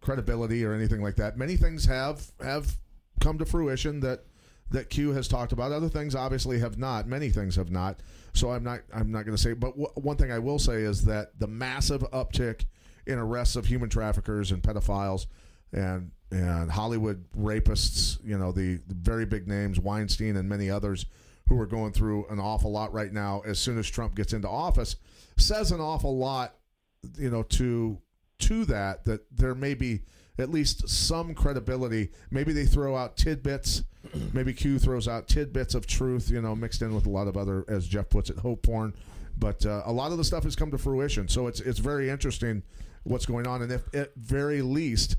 credibility 0.00 0.64
or 0.64 0.72
anything 0.72 1.02
like 1.02 1.16
that, 1.16 1.36
many 1.36 1.56
things 1.56 1.84
have 1.86 2.30
have 2.42 2.76
come 3.20 3.38
to 3.38 3.44
fruition 3.46 4.00
that 4.00 4.24
that 4.70 4.90
Q 4.90 5.12
has 5.12 5.28
talked 5.28 5.52
about. 5.52 5.72
Other 5.72 5.88
things 5.88 6.14
obviously 6.14 6.58
have 6.58 6.76
not. 6.76 7.06
Many 7.06 7.30
things 7.30 7.56
have 7.56 7.70
not. 7.70 8.00
So 8.34 8.50
I'm 8.50 8.64
not 8.64 8.80
I'm 8.92 9.10
not 9.10 9.24
going 9.24 9.36
to 9.36 9.42
say. 9.42 9.52
But 9.54 9.70
w- 9.70 9.88
one 9.94 10.16
thing 10.16 10.32
I 10.32 10.38
will 10.38 10.58
say 10.58 10.82
is 10.82 11.04
that 11.04 11.38
the 11.38 11.46
massive 11.46 12.02
uptick 12.10 12.64
in 13.06 13.18
arrests 13.18 13.56
of 13.56 13.66
human 13.66 13.88
traffickers 13.88 14.50
and 14.50 14.62
pedophiles 14.62 15.26
and 15.72 16.10
and 16.32 16.70
Hollywood 16.70 17.24
rapists, 17.38 18.18
you 18.24 18.36
know, 18.36 18.50
the, 18.50 18.80
the 18.88 18.94
very 18.94 19.24
big 19.24 19.46
names, 19.46 19.78
Weinstein 19.78 20.36
and 20.36 20.48
many 20.48 20.68
others 20.68 21.06
who 21.48 21.60
are 21.60 21.66
going 21.66 21.92
through 21.92 22.26
an 22.28 22.40
awful 22.40 22.72
lot 22.72 22.92
right 22.92 23.12
now 23.12 23.42
as 23.46 23.60
soon 23.60 23.78
as 23.78 23.88
Trump 23.88 24.16
gets 24.16 24.32
into 24.32 24.48
office, 24.48 24.96
says 25.36 25.70
an 25.70 25.80
awful 25.80 26.18
lot, 26.18 26.56
you 27.16 27.30
know, 27.30 27.42
to 27.44 27.98
to 28.38 28.64
that 28.66 29.04
that 29.04 29.24
there 29.30 29.54
may 29.54 29.74
be 29.74 30.02
at 30.38 30.50
least 30.50 30.88
some 30.88 31.34
credibility. 31.34 32.10
Maybe 32.30 32.52
they 32.52 32.66
throw 32.66 32.96
out 32.96 33.16
tidbits. 33.16 33.84
Maybe 34.32 34.52
Q 34.52 34.78
throws 34.78 35.08
out 35.08 35.28
tidbits 35.28 35.74
of 35.74 35.86
truth, 35.86 36.30
you 36.30 36.42
know, 36.42 36.54
mixed 36.54 36.82
in 36.82 36.94
with 36.94 37.06
a 37.06 37.10
lot 37.10 37.28
of 37.28 37.36
other, 37.36 37.64
as 37.68 37.86
Jeff 37.86 38.08
puts 38.08 38.30
it, 38.30 38.38
hope 38.38 38.62
porn. 38.62 38.94
But 39.38 39.64
uh, 39.64 39.82
a 39.84 39.92
lot 39.92 40.12
of 40.12 40.18
the 40.18 40.24
stuff 40.24 40.44
has 40.44 40.56
come 40.56 40.70
to 40.70 40.78
fruition, 40.78 41.28
so 41.28 41.46
it's 41.46 41.60
it's 41.60 41.78
very 41.78 42.10
interesting 42.10 42.62
what's 43.06 43.26
going 43.26 43.46
on. 43.46 43.62
And 43.62 43.72
if 43.72 43.82
at 43.94 44.14
very 44.16 44.62
least, 44.62 45.16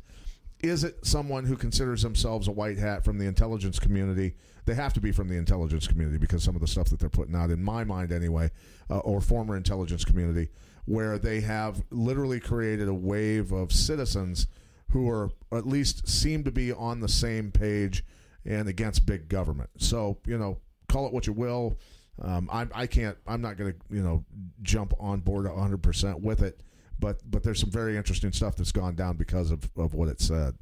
is 0.59 0.83
it 0.83 1.05
someone 1.05 1.45
who 1.45 1.55
considers 1.55 2.01
themselves 2.01 2.47
a 2.47 2.51
white 2.51 2.77
hat 2.77 3.03
from 3.03 3.17
the 3.17 3.25
intelligence 3.25 3.79
community? 3.79 4.35
They 4.65 4.73
have 4.73 4.93
to 4.93 5.01
be 5.01 5.11
from 5.11 5.29
the 5.29 5.37
intelligence 5.37 5.87
community 5.87 6.17
because 6.17 6.43
some 6.43 6.55
of 6.55 6.61
the 6.61 6.67
stuff 6.67 6.89
that 6.89 6.99
they're 6.99 7.09
putting 7.09 7.35
out, 7.35 7.51
in 7.51 7.63
my 7.63 7.83
mind 7.83 8.11
anyway, 8.11 8.51
uh, 8.89 8.99
or 8.99 9.21
former 9.21 9.55
intelligence 9.55 10.03
community, 10.03 10.49
where 10.85 11.17
they 11.17 11.41
have 11.41 11.83
literally 11.91 12.39
created 12.39 12.87
a 12.87 12.93
wave 12.93 13.51
of 13.51 13.71
citizens 13.71 14.47
who 14.91 15.09
are 15.09 15.29
at 15.51 15.67
least 15.67 16.07
seem 16.07 16.43
to 16.43 16.51
be 16.51 16.71
on 16.71 16.99
the 16.99 17.07
same 17.07 17.51
page 17.51 18.03
and 18.45 18.67
against 18.67 19.05
big 19.05 19.29
government. 19.29 19.69
So 19.77 20.17
you 20.25 20.37
know, 20.37 20.57
call 20.89 21.05
it 21.05 21.13
what 21.13 21.27
you 21.27 21.33
will. 21.33 21.77
Um, 22.21 22.49
I, 22.51 22.65
I 22.73 22.87
can't. 22.87 23.17
I'm 23.27 23.41
not 23.41 23.57
going 23.57 23.73
to 23.73 23.95
you 23.95 24.01
know 24.01 24.25
jump 24.63 24.93
on 24.99 25.19
board 25.19 25.45
100 25.45 25.83
percent 25.83 26.21
with 26.21 26.41
it. 26.41 26.61
But 26.99 27.19
but 27.29 27.43
there's 27.43 27.59
some 27.59 27.71
very 27.71 27.95
interesting 27.97 28.31
stuff 28.31 28.55
that's 28.55 28.71
gone 28.71 28.95
down 28.95 29.17
because 29.17 29.51
of, 29.51 29.69
of 29.77 29.93
what 29.93 30.07
it 30.07 30.19
said. 30.19 30.55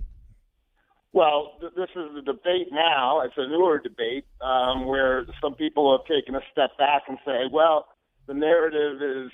Well, 1.14 1.54
th- 1.62 1.72
this 1.78 1.90
is 1.96 2.14
the 2.14 2.22
debate 2.22 2.68
now. 2.72 3.22
It's 3.22 3.36
a 3.38 3.48
newer 3.48 3.80
debate 3.80 4.26
um, 4.42 4.86
where 4.86 5.26
some 5.42 5.54
people 5.56 5.98
have 5.98 6.06
taken 6.06 6.36
a 6.36 6.42
step 6.52 6.78
back 6.78 7.04
and 7.08 7.18
say, 7.26 7.44
well, 7.50 7.88
the 8.28 8.34
narrative 8.34 9.02
is 9.02 9.32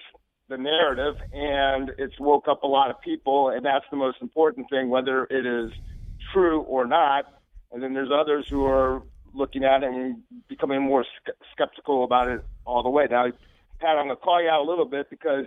the 0.47 0.57
narrative, 0.57 1.15
and 1.33 1.91
it's 1.97 2.19
woke 2.19 2.47
up 2.47 2.61
a 2.61 2.67
lot 2.67 2.91
of 2.91 3.01
people, 3.01 3.49
and 3.49 3.65
that's 3.65 3.85
the 3.89 3.97
most 3.97 4.17
important 4.21 4.69
thing, 4.69 4.89
whether 4.89 5.23
it 5.31 5.45
is 5.45 5.71
true 6.31 6.61
or 6.61 6.85
not. 6.85 7.25
And 7.71 7.81
then 7.81 7.93
there's 7.93 8.11
others 8.13 8.45
who 8.47 8.65
are 8.65 9.01
looking 9.33 9.63
at 9.63 9.81
it 9.81 9.89
and 9.89 10.17
becoming 10.49 10.81
more 10.81 11.03
sk- 11.03 11.35
skeptical 11.53 12.03
about 12.03 12.27
it 12.27 12.43
all 12.65 12.83
the 12.83 12.89
way. 12.89 13.07
Now, 13.09 13.25
Pat, 13.79 13.97
I'm 13.97 14.05
going 14.05 14.09
to 14.09 14.15
call 14.17 14.43
you 14.43 14.49
out 14.49 14.61
a 14.61 14.69
little 14.69 14.85
bit 14.85 15.09
because 15.09 15.45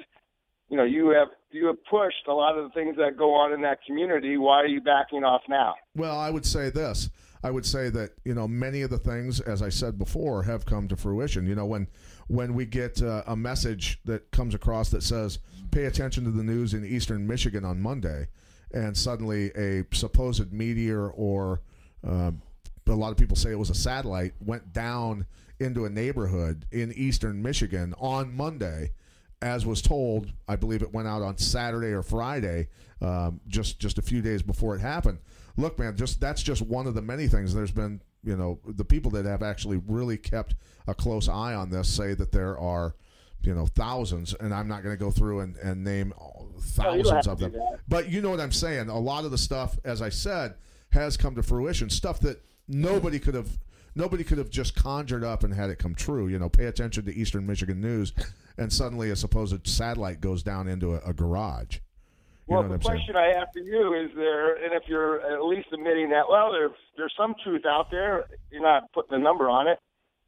you 0.68 0.76
know 0.76 0.85
you 0.85 1.10
have 1.10 1.28
you 1.55 1.66
have 1.66 1.82
pushed 1.85 2.26
a 2.26 2.32
lot 2.32 2.59
of 2.59 2.64
the 2.64 2.70
things 2.70 2.97
that 2.97 3.16
go 3.16 3.32
on 3.35 3.52
in 3.52 3.62
that 3.62 3.78
community. 3.86 4.36
Why 4.36 4.60
are 4.60 4.66
you 4.66 4.81
backing 4.81 5.22
off 5.22 5.43
now? 5.48 5.74
Well, 5.94 6.18
I 6.18 6.31
would 6.31 6.44
say 6.44 6.68
this. 6.68 7.09
I 7.44 7.51
would 7.51 7.64
say 7.64 7.90
that 7.90 8.12
you 8.24 8.35
know 8.35 8.48
many 8.48 8.82
of 8.82 8.90
the 8.90 8.98
things, 8.98 9.40
as 9.40 9.62
I 9.62 9.68
said 9.68 9.98
before, 9.98 10.43
have 10.43 10.64
come 10.64 10.89
to 10.89 10.97
fruition. 10.97 11.47
You 11.47 11.55
know 11.55 11.66
when 11.66 11.89
when 12.26 12.55
we 12.55 12.66
get 12.66 13.01
uh, 13.02 13.22
a 13.26 13.36
message 13.36 14.01
that 14.05 14.31
comes 14.32 14.55
across 14.55 14.90
that 14.90 15.02
says, 15.02 15.39
"Pay 15.70 15.85
attention 15.85 16.24
to 16.24 16.31
the 16.31 16.43
news 16.43 16.74
in 16.74 16.85
Eastern 16.85 17.26
Michigan 17.26 17.64
on 17.64 17.81
Monday," 17.81 18.28
and 18.72 18.97
suddenly 18.97 19.52
a 19.56 19.85
supposed 19.93 20.52
meteor 20.52 21.10
or 21.10 21.60
uh, 22.06 22.32
a 22.86 22.93
lot 22.93 23.12
of 23.12 23.16
people 23.16 23.36
say 23.36 23.52
it 23.52 23.59
was 23.59 23.70
a 23.70 23.74
satellite 23.74 24.32
went 24.40 24.72
down 24.72 25.26
into 25.60 25.85
a 25.85 25.90
neighborhood 25.90 26.66
in 26.72 26.93
Eastern 26.93 27.43
Michigan 27.43 27.94
on 27.98 28.35
Monday 28.35 28.90
as 29.43 29.66
was 29.66 29.82
told, 29.82 30.32
I 30.48 30.56
believe 30.56 30.82
it 30.82 30.93
went 30.93 31.09
out 31.09 31.23
on 31.23 31.39
Saturday 31.39 31.93
or 31.93 32.02
Friday, 32.02 32.69
um, 33.01 33.40
just 33.48 33.78
just 33.78 33.98
a 33.98 34.02
few 34.02 34.23
days 34.23 34.43
before 34.43 34.74
it 34.74 34.81
happened. 34.81 35.19
Look, 35.56 35.78
man, 35.78 35.97
just 35.97 36.20
that's 36.20 36.43
just 36.43 36.62
one 36.62 36.86
of 36.86 36.94
the 36.94 37.02
many 37.02 37.28
things. 37.28 37.55
There's 37.55 37.70
been, 37.70 38.01
you 38.23 38.36
know, 38.36 38.61
the 38.66 38.85
people 38.85 39.11
that 39.12 39.24
have 39.24 39.43
actually 39.43 39.81
really 39.86 40.16
kept 40.16 40.55
a 40.86 40.94
close 40.94 41.28
eye 41.28 41.55
on 41.55 41.70
this 41.70 41.89
say 41.89 42.15
that 42.15 42.32
there 42.32 42.59
are, 42.59 42.94
you 43.43 43.55
know, 43.55 43.66
thousands, 43.66 44.35
and 44.35 44.55
I'm 44.55 44.69
not 44.69 44.82
going 44.82 44.97
to 44.97 45.02
go 45.02 45.11
through 45.11 45.40
and, 45.40 45.56
and 45.56 45.85
name 45.85 46.12
thousands 46.61 47.11
have 47.11 47.27
of 47.27 47.39
them. 47.39 47.55
But 47.86 48.11
you 48.11 48.20
know 48.20 48.31
what 48.31 48.40
I'm 48.40 48.52
saying. 48.52 48.89
A 48.89 48.98
lot 48.98 49.24
of 49.24 49.31
the 49.31 49.39
stuff, 49.39 49.78
as 49.85 50.02
I 50.02 50.09
said, 50.09 50.55
has 50.90 51.16
come 51.16 51.35
to 51.35 51.43
fruition. 51.43 51.90
Stuff 51.90 52.20
that 52.20 52.43
nobody 52.66 53.19
could 53.19 53.35
have 53.35 53.59
nobody 53.95 54.25
could 54.25 54.39
have 54.39 54.51
just 54.51 54.75
conjured 54.75 55.25
up 55.25 55.45
and 55.45 55.55
had 55.55 55.71
it 55.71 55.79
come 55.79 55.95
true. 55.95 56.29
You 56.29 56.39
know, 56.39 56.49
pay 56.49 56.66
attention 56.66 57.05
to 57.05 57.15
Eastern 57.15 57.47
Michigan 57.47 57.81
news, 57.81 58.12
and 58.59 58.73
suddenly 58.73 59.11
a 59.11 59.16
supposed 59.16 59.66
satellite 59.66 60.21
goes 60.21 60.43
down 60.43 60.69
into 60.69 60.95
a, 60.95 61.01
a 61.11 61.12
garage. 61.12 61.77
You 62.47 62.55
Well, 62.55 62.62
the 62.65 62.75
I'm 62.75 62.83
saying? 62.83 62.97
question 62.99 63.16
I 63.16 63.39
have 63.39 63.49
for 63.53 63.61
you 63.61 63.95
is 63.95 64.11
there, 64.15 64.57
and 64.62 64.75
if 64.75 64.83
you're 64.87 65.21
at 65.21 65.43
least 65.45 65.69
admitting 65.73 66.11
that, 66.11 66.25
well, 66.29 66.53
there's 66.53 66.73
there's 66.97 67.15
some 67.16 67.35
truth 67.43 67.65
out 67.66 67.91
there. 67.91 68.27
You're 68.51 68.62
not 68.62 68.93
putting 68.93 69.15
a 69.15 69.19
number 69.19 69.49
on 69.49 69.66
it, 69.66 69.79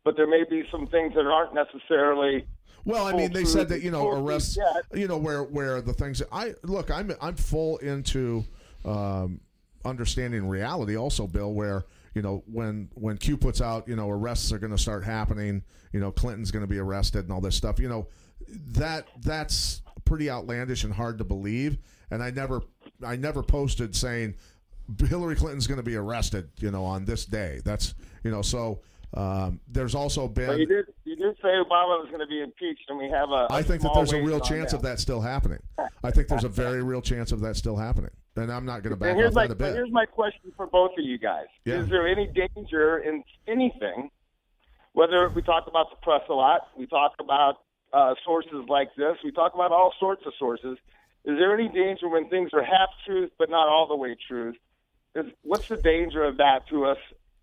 but 0.04 0.16
there 0.16 0.26
may 0.26 0.44
be 0.48 0.64
some 0.70 0.86
things 0.86 1.14
that 1.14 1.26
aren't 1.26 1.54
necessarily. 1.54 2.46
Well, 2.84 3.04
I 3.04 3.12
mean, 3.12 3.32
they 3.32 3.44
said 3.44 3.68
that 3.70 3.82
you 3.82 3.90
know 3.90 4.08
arrests. 4.08 4.56
You 4.94 5.08
know 5.08 5.18
where 5.18 5.42
where 5.42 5.80
the 5.82 5.92
things 5.92 6.22
I 6.32 6.54
look. 6.62 6.90
I'm 6.90 7.12
I'm 7.20 7.34
full 7.34 7.78
into 7.78 8.44
um, 8.84 9.40
understanding 9.84 10.48
reality. 10.48 10.96
Also, 10.96 11.26
Bill, 11.26 11.52
where 11.52 11.84
you 12.16 12.22
know 12.22 12.42
when 12.50 12.88
when 12.94 13.18
Q 13.18 13.36
puts 13.36 13.60
out 13.60 13.86
you 13.86 13.94
know 13.94 14.08
arrests 14.08 14.50
are 14.50 14.58
going 14.58 14.72
to 14.72 14.78
start 14.78 15.04
happening. 15.04 15.62
You 15.92 16.00
know 16.00 16.10
Clinton's 16.10 16.50
going 16.50 16.64
to 16.64 16.66
be 16.66 16.78
arrested 16.78 17.24
and 17.24 17.32
all 17.32 17.42
this 17.42 17.54
stuff. 17.54 17.78
You 17.78 17.90
know 17.90 18.08
that 18.48 19.06
that's 19.20 19.82
pretty 20.06 20.30
outlandish 20.30 20.82
and 20.82 20.94
hard 20.94 21.18
to 21.18 21.24
believe. 21.24 21.76
And 22.10 22.22
I 22.22 22.30
never 22.30 22.62
I 23.04 23.16
never 23.16 23.42
posted 23.42 23.94
saying 23.94 24.34
Hillary 24.98 25.36
Clinton's 25.36 25.66
going 25.66 25.76
to 25.76 25.84
be 25.84 25.94
arrested. 25.94 26.48
You 26.56 26.70
know 26.70 26.86
on 26.86 27.04
this 27.04 27.26
day. 27.26 27.60
That's 27.64 27.94
you 28.24 28.30
know 28.30 28.42
so. 28.42 28.80
Um, 29.14 29.60
there's 29.68 29.94
also 29.94 30.26
been. 30.26 30.58
You 30.58 30.66
did 30.66 30.86
you 31.04 31.16
did 31.16 31.36
say 31.36 31.48
Obama 31.48 32.00
was 32.00 32.08
going 32.08 32.20
to 32.20 32.26
be 32.26 32.40
impeached, 32.40 32.88
and 32.88 32.98
we 32.98 33.10
have 33.10 33.30
a. 33.30 33.46
I 33.50 33.62
think 33.62 33.82
that 33.82 33.92
there's 33.94 34.12
a 34.12 34.22
real 34.22 34.40
chance 34.40 34.70
that. 34.70 34.78
of 34.78 34.82
that 34.82 35.00
still 35.00 35.20
happening. 35.20 35.60
I 36.02 36.10
think 36.10 36.28
there's 36.28 36.44
a 36.44 36.48
very 36.48 36.82
real 36.82 37.02
chance 37.02 37.30
of 37.30 37.40
that 37.40 37.56
still 37.56 37.76
happening. 37.76 38.10
And 38.36 38.52
I'm 38.52 38.64
not 38.66 38.82
going 38.82 38.90
to 38.90 38.96
back 38.96 39.10
And 39.10 39.18
here's 39.18 39.30
off 39.30 39.34
my 39.34 39.46
that 39.46 39.52
a 39.52 39.56
but 39.56 39.72
here's 39.74 39.90
my 39.90 40.06
question 40.06 40.52
for 40.56 40.66
both 40.66 40.92
of 40.98 41.04
you 41.04 41.18
guys: 41.18 41.46
Yeah. 41.64 41.80
Is 41.80 41.88
there 41.88 42.06
any 42.06 42.26
danger 42.26 42.98
in 42.98 43.24
anything? 43.46 44.10
Whether 44.92 45.28
we 45.28 45.42
talk 45.42 45.66
about 45.66 45.90
the 45.90 45.96
press 46.02 46.22
a 46.30 46.32
lot, 46.32 46.68
we 46.76 46.86
talk 46.86 47.14
about 47.20 47.56
uh, 47.92 48.14
sources 48.24 48.64
like 48.68 48.88
this, 48.96 49.16
we 49.24 49.30
talk 49.30 49.54
about 49.54 49.70
all 49.72 49.92
sorts 50.00 50.22
of 50.26 50.32
sources. 50.38 50.78
Is 51.24 51.38
there 51.38 51.52
any 51.52 51.68
danger 51.68 52.08
when 52.08 52.28
things 52.28 52.50
are 52.54 52.62
half 52.62 52.88
truth 53.04 53.30
but 53.38 53.50
not 53.50 53.68
all 53.68 53.86
the 53.88 53.96
way 53.96 54.16
truth? 54.28 54.56
Is, 55.14 55.26
what's 55.42 55.68
the 55.68 55.76
danger 55.76 56.24
of 56.24 56.36
that 56.38 56.68
to 56.68 56.84
us 56.86 56.98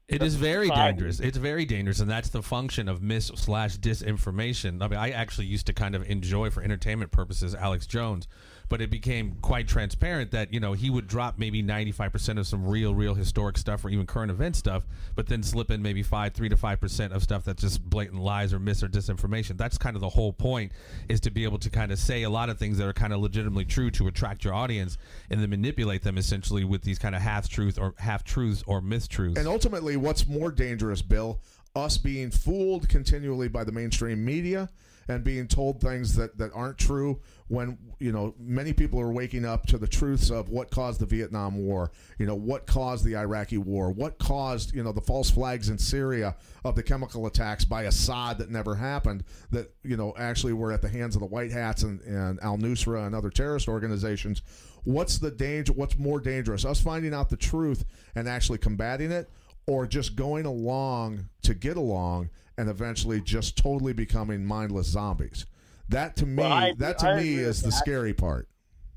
It 0.08 0.22
is 0.24 0.36
very 0.36 0.68
society. 0.68 0.92
dangerous. 0.94 1.20
It's 1.20 1.38
very 1.38 1.66
dangerous, 1.66 2.00
and 2.00 2.10
that's 2.10 2.30
the 2.30 2.42
function 2.42 2.88
of 2.88 3.02
mis 3.02 3.28
slash 3.28 3.78
disinformation. 3.78 4.82
I 4.82 4.88
mean, 4.88 5.00
I 5.00 5.12
actually 5.12 5.48
used 5.48 5.66
to 5.68 5.74
kind 5.74 5.96
of 5.96 6.10
enjoy, 6.10 6.50
for 6.50 6.62
entertainment 6.64 7.12
purposes, 7.12 7.56
Alex 7.56 7.88
Jones, 7.88 8.28
but 8.74 8.82
it 8.82 8.90
became 8.90 9.38
quite 9.44 9.68
transparent 9.68 10.32
that 10.32 10.52
you 10.52 10.60
know 10.60 10.74
he 10.74 10.90
would 10.90 11.06
drop 11.06 11.38
maybe 11.38 11.62
ninety 11.62 11.92
five 11.92 12.12
percent 12.12 12.40
of 12.40 12.48
some 12.48 12.66
real, 12.66 12.96
real 12.96 13.14
historic 13.14 13.56
stuff 13.56 13.86
or 13.86 13.90
even 13.90 14.08
current 14.08 14.32
event 14.32 14.56
stuff, 14.56 14.82
but 15.14 15.28
then 15.28 15.44
slip 15.44 15.70
in 15.70 15.80
maybe 15.80 16.02
five, 16.02 16.34
three 16.34 16.50
to 16.50 16.58
five 16.58 16.82
percent 16.82 17.14
of 17.14 17.22
stuff 17.22 17.44
that's 17.44 17.62
just 17.62 17.88
blatant 17.88 18.20
lies 18.20 18.52
or 18.52 18.58
mis 18.58 18.82
or 18.82 18.88
disinformation. 18.88 19.58
That's 19.58 19.78
kind 19.78 19.96
of 19.96 20.02
the 20.02 20.10
whole 20.10 20.34
point, 20.34 20.72
is 21.08 21.20
to 21.20 21.30
be 21.30 21.44
able 21.44 21.60
to 21.60 21.70
kind 21.70 21.92
of 21.92 22.00
say 22.00 22.24
a 22.24 22.32
lot 22.32 22.50
of 22.50 22.58
things 22.58 22.80
that 22.80 22.88
are 22.88 22.94
kind 22.94 23.14
of 23.14 23.20
legitimately 23.20 23.66
true 23.66 23.92
to 23.92 24.08
attract 24.08 24.44
your 24.44 24.56
audience, 24.56 24.98
and 25.30 25.40
then 25.40 25.52
manipulate 25.52 26.02
them 26.02 26.18
essentially 26.18 26.64
with 26.64 26.82
these 26.82 26.98
kind 26.98 27.14
of 27.14 27.22
half 27.22 27.48
truth 27.48 27.78
or 27.78 27.94
half 28.00 28.24
truths 28.24 28.64
or 28.66 28.82
mistruths. 28.82 29.38
And 29.38 29.48
ultimately, 29.48 29.98
what's 29.98 30.26
more 30.26 30.52
dangerous, 30.52 31.04
Bill? 31.04 31.40
Us 31.76 32.00
being 32.00 32.32
fooled 32.32 32.90
continually 32.90 33.50
by 33.50 33.66
the 33.66 33.72
mainstream 33.72 34.26
media 34.26 34.68
and 35.08 35.24
being 35.24 35.48
told 35.48 35.82
things 35.82 36.16
that, 36.16 36.38
that 36.38 36.52
aren't 36.54 36.78
true 36.78 37.20
when, 37.48 37.78
you 38.00 38.12
know, 38.12 38.34
many 38.40 38.74
people 38.74 39.00
are 39.00 39.12
waking 39.12 39.46
up 39.46 39.66
to 39.68 39.78
the 39.78 39.88
truths 39.88 40.32
of 40.32 40.50
what 40.50 40.72
caused 40.72 41.00
the 41.00 41.06
Vietnam 41.06 41.58
War, 41.58 41.92
you 42.18 42.26
know, 42.26 42.36
what 42.36 42.66
caused 42.66 43.06
the 43.06 43.16
Iraqi 43.16 43.58
War, 43.58 43.92
what 43.92 44.18
caused, 44.18 44.74
you 44.74 44.84
know, 44.84 44.92
the 44.92 45.02
false 45.02 45.30
flags 45.30 45.70
in 45.70 45.78
Syria 45.78 46.36
of 46.64 46.76
the 46.76 46.84
chemical 46.84 47.28
attacks 47.28 47.66
by 47.66 47.84
Assad 47.84 48.38
that 48.40 48.50
never 48.50 48.76
happened, 48.76 49.24
that, 49.52 49.74
you 49.84 49.98
know, 49.98 50.14
actually 50.18 50.54
were 50.54 50.72
at 50.72 50.82
the 50.82 50.90
hands 50.90 51.16
of 51.16 51.20
the 51.20 51.28
White 51.28 51.52
Hats 51.52 51.84
and, 51.84 52.02
and 52.02 52.40
Al 52.42 52.58
Nusra 52.58 53.06
and 53.06 53.14
other 53.14 53.30
terrorist 53.30 53.68
organizations. 53.68 54.42
What's 54.84 55.18
the 55.18 55.32
danger? 55.32 55.74
What's 55.74 55.98
more 55.98 56.20
dangerous? 56.20 56.66
Us 56.66 56.82
finding 56.82 57.14
out 57.14 57.30
the 57.30 57.38
truth 57.38 57.86
and 58.16 58.28
actually 58.28 58.58
combating 58.58 59.12
it, 59.12 59.30
or 59.68 59.86
just 59.88 60.16
going 60.16 60.46
along 60.46 61.30
to 61.44 61.54
get 61.54 61.78
along 61.78 62.30
and 62.58 62.70
eventually 62.70 63.22
just 63.22 63.58
totally 63.58 63.94
becoming 63.94 64.46
mindless 64.46 64.88
zombies. 64.88 65.46
That 65.90 66.16
to 66.18 66.26
me, 66.26 66.44
Well, 66.44 66.52
I- 66.52 66.74
that 66.78 67.00
to 67.00 67.08
I 67.10 67.18
me 67.18 67.36
is 67.36 67.62
the 67.62 67.68
that. 67.70 67.76
scary 67.76 68.14
part. 68.14 68.48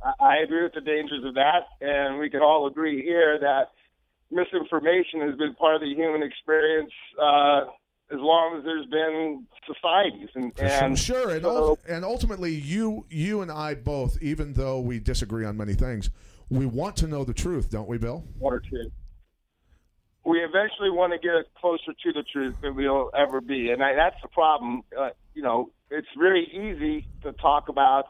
I, 0.03 0.13
I 0.21 0.37
agree 0.39 0.63
with 0.63 0.75
the 0.75 0.81
dangers 0.81 1.25
of 1.25 1.35
that, 1.35 1.63
and 1.81 2.19
we 2.19 2.31
can 2.31 2.41
all 2.41 2.67
agree 2.67 3.03
here 3.03 3.39
that 3.41 3.71
misinformation 4.31 5.21
has 5.21 5.37
been 5.37 5.55
part 5.55 5.77
of 5.77 5.81
the 5.81 5.89
human 5.95 6.23
experience 6.23 6.93
uh, 7.21 7.63
as 8.13 8.19
long 8.21 8.57
as 8.59 8.65
there's 8.65 8.87
been 8.87 9.47
societies. 9.67 10.29
And, 10.35 10.53
and 10.61 10.99
sure, 10.99 11.31
and, 11.31 11.43
so- 11.43 11.79
and 11.89 12.05
ultimately, 12.05 12.55
you 12.55 13.07
you 13.09 13.41
and 13.43 13.51
I 13.51 13.75
both, 13.75 14.21
even 14.23 14.53
though 14.53 14.81
we 14.81 14.99
disagree 15.01 15.45
on 15.45 15.57
many 15.57 15.75
things, 15.75 16.11
we 16.51 16.67
want 16.67 16.97
to 16.99 17.07
know 17.07 17.25
the 17.25 17.35
truth, 17.35 17.71
don't 17.71 17.89
we, 17.89 17.99
Bill? 17.99 18.25
one 18.39 18.53
or 18.55 18.61
two. 18.61 18.91
We 20.27 20.41
eventually 20.41 20.91
want 20.91 21.13
to 21.13 21.19
get 21.19 21.47
closer 21.61 21.93
to 22.03 22.13
the 22.13 22.25
truth 22.25 22.57
than 22.61 22.75
we'll 22.75 23.11
ever 23.17 23.41
be, 23.41 23.71
and 23.71 23.81
I, 23.83 23.95
that's 23.95 24.17
the 24.23 24.29
problem. 24.29 24.83
Uh, 24.99 25.11
you 25.35 25.43
know, 25.43 25.71
it's 25.89 26.09
really 26.17 26.45
easy 26.53 27.07
to 27.23 27.33
talk 27.33 27.69
about 27.69 28.07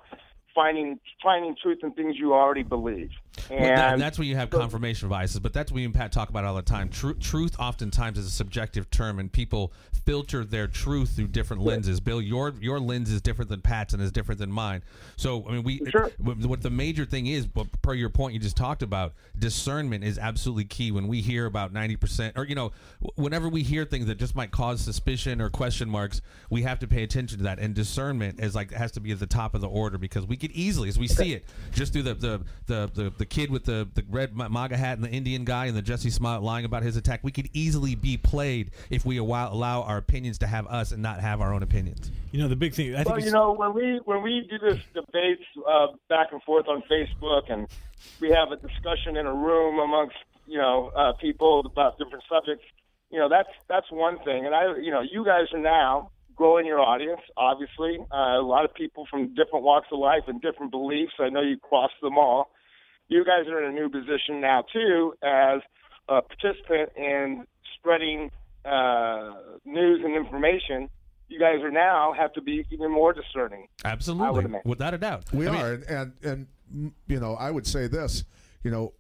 finding 0.55 0.98
finding 1.22 1.55
truth 1.62 1.80
in 1.82 1.93
things 1.93 2.16
you 2.18 2.32
already 2.32 2.62
believe, 2.62 3.10
Well, 3.50 3.58
that- 3.60 3.98
that's 3.98 4.18
when 4.18 4.28
you 4.28 4.36
have 4.36 4.50
confirmation 4.50 5.08
biases, 5.08 5.40
but 5.40 5.52
that's 5.52 5.70
what 5.70 5.80
you 5.80 5.86
and 5.86 5.94
Pat 5.94 6.12
talk 6.12 6.28
about 6.30 6.44
all 6.44 6.54
the 6.54 6.62
time. 6.62 6.88
Tru- 6.88 7.14
truth 7.14 7.56
oftentimes 7.58 8.18
is 8.18 8.26
a 8.26 8.30
subjective 8.30 8.90
term, 8.90 9.18
and 9.18 9.30
people 9.30 9.72
filter 10.04 10.44
their 10.44 10.68
truth 10.68 11.16
through 11.16 11.26
different 11.28 11.62
lenses. 11.62 11.98
Bill, 12.00 12.22
your 12.22 12.54
your 12.60 12.78
lens 12.78 13.10
is 13.10 13.20
different 13.20 13.50
than 13.50 13.60
Pat's 13.60 13.92
and 13.92 14.02
is 14.02 14.12
different 14.12 14.38
than 14.38 14.50
mine. 14.52 14.82
So, 15.16 15.44
I 15.48 15.52
mean, 15.52 15.62
we 15.64 15.82
Sure. 15.90 16.10
what 16.18 16.62
the 16.62 16.70
major 16.70 17.04
thing 17.04 17.26
is, 17.26 17.46
but 17.46 17.66
per 17.82 17.92
your 17.94 18.08
point 18.10 18.34
you 18.34 18.40
just 18.40 18.56
talked 18.56 18.82
about, 18.82 19.14
discernment 19.38 20.04
is 20.04 20.18
absolutely 20.18 20.64
key. 20.64 20.92
When 20.92 21.08
we 21.08 21.20
hear 21.22 21.46
about 21.46 21.72
ninety 21.72 21.96
percent, 21.96 22.38
or 22.38 22.44
you 22.44 22.54
know, 22.54 22.72
whenever 23.16 23.48
we 23.48 23.62
hear 23.62 23.84
things 23.84 24.06
that 24.06 24.16
just 24.18 24.34
might 24.36 24.50
cause 24.50 24.80
suspicion 24.80 25.40
or 25.40 25.50
question 25.50 25.88
marks, 25.90 26.20
we 26.50 26.62
have 26.62 26.78
to 26.80 26.86
pay 26.86 27.02
attention 27.02 27.38
to 27.38 27.44
that. 27.44 27.58
And 27.58 27.74
discernment 27.74 28.40
is 28.40 28.54
like 28.54 28.72
has 28.72 28.92
to 28.92 29.00
be 29.00 29.10
at 29.10 29.18
the 29.18 29.26
top 29.26 29.54
of 29.54 29.60
the 29.60 29.68
order 29.68 29.98
because 29.98 30.24
we 30.26 30.36
could 30.36 30.52
easily, 30.52 30.88
as 30.88 30.98
we 30.98 31.08
see 31.08 31.32
it, 31.32 31.44
just 31.74 31.92
through 31.92 32.02
the 32.04 32.14
the 32.14 32.40
the, 32.66 32.90
the, 32.94 33.12
the 33.18 33.25
kid 33.26 33.50
with 33.50 33.64
the, 33.64 33.88
the 33.94 34.04
red 34.08 34.36
MAGA 34.36 34.76
hat 34.76 34.98
and 34.98 35.04
the 35.04 35.10
Indian 35.10 35.44
guy 35.44 35.66
and 35.66 35.76
the 35.76 35.82
Jesse 35.82 36.10
Smollett 36.10 36.42
lying 36.42 36.64
about 36.64 36.82
his 36.82 36.96
attack, 36.96 37.20
we 37.22 37.32
could 37.32 37.48
easily 37.52 37.94
be 37.94 38.16
played 38.16 38.70
if 38.90 39.04
we 39.04 39.18
allow, 39.18 39.52
allow 39.52 39.82
our 39.82 39.98
opinions 39.98 40.38
to 40.38 40.46
have 40.46 40.66
us 40.66 40.92
and 40.92 41.02
not 41.02 41.20
have 41.20 41.40
our 41.40 41.52
own 41.52 41.62
opinions. 41.62 42.10
You 42.32 42.40
know, 42.40 42.48
the 42.48 42.56
big 42.56 42.74
thing. 42.74 42.94
I 42.94 42.98
think 42.98 43.08
Well, 43.08 43.20
you 43.20 43.30
know, 43.30 43.52
when 43.52 43.74
we 43.74 44.00
when 44.04 44.22
we 44.22 44.46
do 44.48 44.58
this 44.58 44.82
debates 44.94 45.42
uh, 45.68 45.88
back 46.08 46.28
and 46.32 46.42
forth 46.42 46.66
on 46.68 46.82
Facebook, 46.90 47.50
and 47.50 47.68
we 48.20 48.30
have 48.30 48.52
a 48.52 48.56
discussion 48.56 49.16
in 49.16 49.26
a 49.26 49.34
room 49.34 49.78
amongst 49.78 50.16
you 50.46 50.58
know 50.58 50.92
uh, 50.94 51.12
people 51.20 51.60
about 51.64 51.98
different 51.98 52.24
subjects, 52.28 52.64
you 53.10 53.18
know, 53.18 53.28
that's 53.28 53.48
that's 53.68 53.90
one 53.90 54.18
thing. 54.24 54.46
And 54.46 54.54
I, 54.54 54.76
you 54.78 54.90
know, 54.90 55.00
you 55.00 55.24
guys 55.24 55.46
are 55.52 55.60
now 55.60 56.10
growing 56.34 56.66
your 56.66 56.80
audience. 56.80 57.20
Obviously, 57.36 57.98
uh, 58.12 58.38
a 58.38 58.42
lot 58.42 58.64
of 58.64 58.74
people 58.74 59.06
from 59.10 59.34
different 59.34 59.64
walks 59.64 59.88
of 59.92 59.98
life 59.98 60.24
and 60.26 60.40
different 60.40 60.70
beliefs. 60.70 61.12
I 61.18 61.28
know 61.28 61.40
you 61.40 61.58
cross 61.58 61.90
them 62.02 62.18
all. 62.18 62.50
You 63.08 63.24
guys 63.24 63.46
are 63.48 63.62
in 63.62 63.70
a 63.70 63.72
new 63.72 63.88
position 63.88 64.40
now 64.40 64.64
too, 64.72 65.14
as 65.22 65.60
a 66.08 66.22
participant 66.22 66.90
in 66.96 67.46
spreading 67.78 68.30
uh, 68.64 69.32
news 69.64 70.02
and 70.04 70.14
information. 70.14 70.88
You 71.28 71.40
guys 71.40 71.60
are 71.62 71.70
now 71.70 72.12
have 72.12 72.32
to 72.34 72.40
be 72.40 72.64
even 72.70 72.90
more 72.90 73.12
discerning. 73.12 73.66
Absolutely, 73.84 74.60
without 74.64 74.94
a 74.94 74.98
doubt. 74.98 75.24
We 75.32 75.48
I 75.48 75.50
mean, 75.50 75.60
are, 75.60 75.72
and, 75.72 76.14
and 76.22 76.46
and 76.70 76.92
you 77.08 77.20
know, 77.20 77.34
I 77.34 77.50
would 77.50 77.66
say 77.66 77.86
this. 77.86 78.24
You 78.62 78.70
know, 78.70 78.94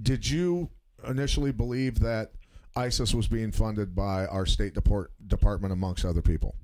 did 0.00 0.28
you 0.28 0.70
initially 1.06 1.52
believe 1.52 2.00
that 2.00 2.32
ISIS 2.76 3.14
was 3.14 3.28
being 3.28 3.52
funded 3.52 3.94
by 3.94 4.26
our 4.26 4.46
State 4.46 4.74
Deport, 4.74 5.12
Department 5.26 5.72
amongst 5.72 6.04
other 6.04 6.22
people? 6.22 6.54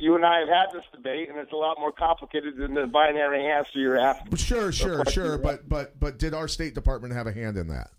You 0.00 0.16
and 0.16 0.24
I 0.24 0.40
have 0.40 0.48
had 0.48 0.66
this 0.72 0.84
debate, 0.92 1.28
and 1.28 1.38
it's 1.38 1.52
a 1.52 1.56
lot 1.56 1.78
more 1.78 1.92
complicated 1.92 2.56
than 2.56 2.74
the 2.74 2.86
binary 2.86 3.46
answer 3.46 3.78
you're 3.78 3.98
asking. 3.98 4.34
Sure, 4.36 4.72
sure, 4.72 5.04
sure. 5.04 5.36
But 5.38 5.68
but 5.68 5.98
but 6.00 6.18
did 6.18 6.32
our 6.34 6.48
State 6.48 6.74
Department 6.74 7.12
have 7.14 7.26
a 7.26 7.32
hand 7.32 7.56
in 7.56 7.68
that? 7.68 7.90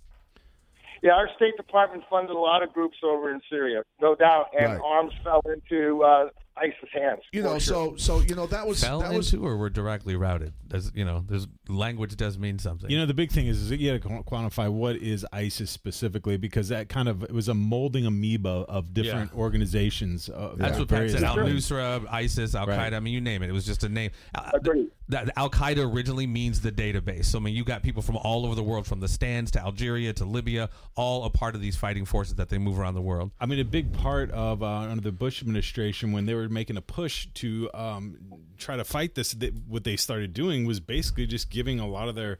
Yeah, 1.03 1.13
our 1.13 1.29
State 1.35 1.57
Department 1.57 2.03
funded 2.09 2.35
a 2.35 2.39
lot 2.39 2.61
of 2.63 2.73
groups 2.73 2.97
over 3.03 3.31
in 3.31 3.41
Syria, 3.49 3.83
no 4.01 4.15
doubt, 4.15 4.47
and 4.59 4.73
Right. 4.73 4.81
arms 4.83 5.13
fell 5.23 5.41
into 5.45 6.03
uh, 6.03 6.29
ISIS 6.57 6.89
hands. 6.93 7.21
You 7.31 7.43
know, 7.43 7.59
sure. 7.59 7.97
so 7.97 8.19
so 8.19 8.19
you 8.19 8.35
know 8.35 8.45
that 8.47 8.67
was 8.67 8.83
fell 8.83 8.99
that 8.99 9.13
was 9.13 9.33
into 9.33 9.45
or 9.45 9.57
were 9.57 9.69
directly 9.69 10.15
routed. 10.15 10.53
There's, 10.67 10.91
you 10.93 11.05
know, 11.05 11.23
there's 11.27 11.47
language 11.67 12.15
does 12.17 12.37
mean 12.37 12.59
something. 12.59 12.89
You 12.89 12.97
know, 12.97 13.05
the 13.05 13.13
big 13.13 13.31
thing 13.31 13.47
is, 13.47 13.59
is 13.59 13.69
that 13.69 13.79
you 13.79 13.97
got 13.97 14.07
to 14.07 14.23
quantify 14.23 14.69
what 14.69 14.97
is 14.97 15.25
ISIS 15.31 15.69
specifically 15.69 16.37
because 16.37 16.69
that 16.69 16.89
kind 16.89 17.07
of 17.07 17.23
it 17.23 17.31
was 17.31 17.47
a 17.47 17.53
molding 17.53 18.05
amoeba 18.05 18.65
of 18.67 18.93
different 18.93 19.33
organizations. 19.33 20.29
Uh, 20.29 20.53
That's 20.55 20.73
of 20.73 20.79
what 20.79 20.89
Pat 20.89 20.97
various 20.97 21.13
said. 21.13 21.23
Al 21.23 21.37
Nusra, 21.37 22.05
ISIS, 22.11 22.55
Al 22.55 22.67
Qaeda. 22.67 22.77
Right. 22.77 22.93
I 22.93 22.99
mean, 22.99 23.13
you 23.13 23.21
name 23.21 23.43
it. 23.43 23.49
It 23.49 23.53
was 23.53 23.65
just 23.65 23.83
a 23.83 23.89
name. 23.89 24.11
Uh, 24.35 24.51
Agreed. 24.53 24.89
That 25.11 25.31
Al 25.37 25.49
Qaeda 25.49 25.93
originally 25.93 26.25
means 26.25 26.61
the 26.61 26.71
database. 26.71 27.25
So 27.25 27.37
I 27.37 27.41
mean, 27.41 27.53
you 27.53 27.63
got 27.63 27.83
people 27.83 28.01
from 28.01 28.15
all 28.15 28.45
over 28.45 28.55
the 28.55 28.63
world, 28.63 28.87
from 28.87 29.01
the 29.01 29.07
stands 29.07 29.51
to 29.51 29.59
Algeria 29.59 30.13
to 30.13 30.25
Libya, 30.25 30.69
all 30.95 31.25
a 31.25 31.29
part 31.29 31.53
of 31.53 31.61
these 31.61 31.75
fighting 31.75 32.05
forces 32.05 32.35
that 32.35 32.49
they 32.49 32.57
move 32.57 32.79
around 32.79 32.95
the 32.95 33.01
world. 33.01 33.31
I 33.39 33.45
mean, 33.45 33.59
a 33.59 33.65
big 33.65 33.91
part 33.93 34.31
of 34.31 34.63
uh, 34.63 34.67
under 34.67 35.01
the 35.01 35.11
Bush 35.11 35.41
administration 35.41 36.11
when 36.11 36.25
they 36.25 36.33
were 36.33 36.49
making 36.49 36.77
a 36.77 36.81
push 36.81 37.27
to 37.35 37.69
um, 37.73 38.17
try 38.57 38.77
to 38.77 38.85
fight 38.85 39.15
this, 39.15 39.33
th- 39.33 39.53
what 39.67 39.83
they 39.83 39.97
started 39.97 40.33
doing 40.33 40.65
was 40.65 40.79
basically 40.79 41.27
just 41.27 41.49
giving 41.49 41.79
a 41.79 41.87
lot 41.87 42.07
of 42.07 42.15
their 42.15 42.39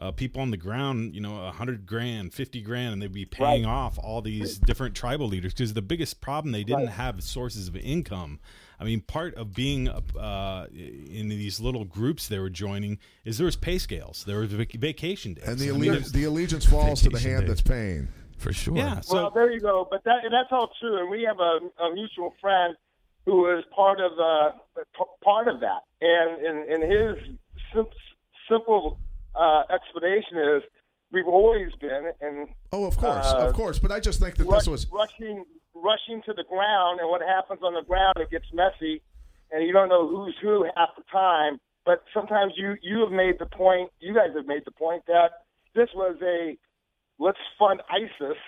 uh, 0.00 0.10
people 0.10 0.40
on 0.40 0.50
the 0.50 0.56
ground, 0.56 1.14
you 1.14 1.20
know, 1.20 1.44
a 1.44 1.52
hundred 1.52 1.86
grand, 1.86 2.32
fifty 2.32 2.62
grand, 2.62 2.94
and 2.94 3.02
they'd 3.02 3.12
be 3.12 3.26
paying 3.26 3.66
off 3.66 3.98
all 4.02 4.22
these 4.22 4.58
different 4.58 4.94
tribal 4.94 5.28
leaders 5.28 5.52
because 5.52 5.74
the 5.74 5.82
biggest 5.82 6.20
problem 6.20 6.52
they 6.52 6.64
didn't 6.64 6.88
have 6.88 7.22
sources 7.22 7.68
of 7.68 7.76
income. 7.76 8.40
I 8.80 8.84
mean, 8.84 9.02
part 9.02 9.34
of 9.34 9.54
being 9.54 9.88
uh, 9.88 10.66
in 10.72 11.28
these 11.28 11.60
little 11.60 11.84
groups 11.84 12.28
they 12.28 12.38
were 12.38 12.48
joining 12.50 12.98
is 13.24 13.36
there 13.38 13.44
was 13.44 13.56
pay 13.56 13.76
scales, 13.78 14.24
there 14.26 14.38
was 14.40 14.52
vac- 14.52 14.72
vacation 14.72 15.34
days, 15.34 15.46
and 15.46 15.58
the 15.58 15.68
I 15.68 15.72
mean, 15.72 15.90
allegiance 15.90 16.12
the 16.12 16.24
allegiance 16.24 16.64
falls 16.64 17.02
to 17.02 17.10
the 17.10 17.18
hand 17.18 17.40
days. 17.42 17.48
that's 17.48 17.60
paying. 17.62 18.08
For 18.38 18.54
sure. 18.54 18.74
yeah. 18.78 19.00
So 19.00 19.14
well, 19.16 19.30
there 19.30 19.52
you 19.52 19.60
go. 19.60 19.86
But 19.90 20.02
that 20.04 20.22
that's 20.30 20.48
all 20.50 20.70
true, 20.80 20.98
and 20.98 21.10
we 21.10 21.22
have 21.24 21.38
a, 21.40 21.58
a 21.84 21.94
mutual 21.94 22.34
friend 22.40 22.74
who 23.26 23.54
is 23.54 23.62
part 23.76 24.00
of 24.00 24.12
uh, 24.18 24.52
p- 24.96 25.04
part 25.22 25.46
of 25.46 25.60
that. 25.60 25.82
And 26.00 26.40
in, 26.46 26.82
in 26.82 26.90
his 26.90 27.16
sim- 27.74 27.84
simple 28.50 28.98
uh, 29.34 29.64
explanation 29.68 30.38
is, 30.38 30.62
we've 31.12 31.26
always 31.28 31.70
been 31.82 32.12
and 32.22 32.48
Oh, 32.72 32.86
of 32.86 32.96
course, 32.96 33.26
Uh, 33.26 33.46
of 33.48 33.52
course. 33.54 33.78
But 33.78 33.92
I 33.92 34.00
just 34.00 34.20
think 34.20 34.36
that 34.36 34.44
rush, 34.46 34.60
this 34.60 34.68
was 34.68 34.86
rushing 34.90 35.44
rushing 35.74 36.22
to 36.26 36.32
the 36.32 36.44
ground, 36.44 37.00
and 37.00 37.08
what 37.08 37.22
happens 37.22 37.60
on 37.62 37.74
the 37.74 37.82
ground, 37.82 38.14
it 38.16 38.30
gets 38.30 38.46
messy, 38.52 39.02
and 39.50 39.66
you 39.66 39.72
don't 39.72 39.88
know 39.88 40.08
who's 40.08 40.34
who 40.42 40.64
half 40.76 40.90
the 40.96 41.04
time. 41.10 41.58
But 41.84 42.04
sometimes 42.12 42.52
you 42.56 42.76
you 42.82 43.00
have 43.00 43.12
made 43.12 43.38
the 43.38 43.46
point, 43.46 43.90
you 44.00 44.14
guys 44.14 44.30
have 44.36 44.46
made 44.46 44.62
the 44.64 44.72
point 44.72 45.02
that 45.06 45.46
this 45.74 45.88
was 45.94 46.16
a 46.22 46.56
let's 47.18 47.38
fund 47.58 47.80
ISIS 47.90 48.38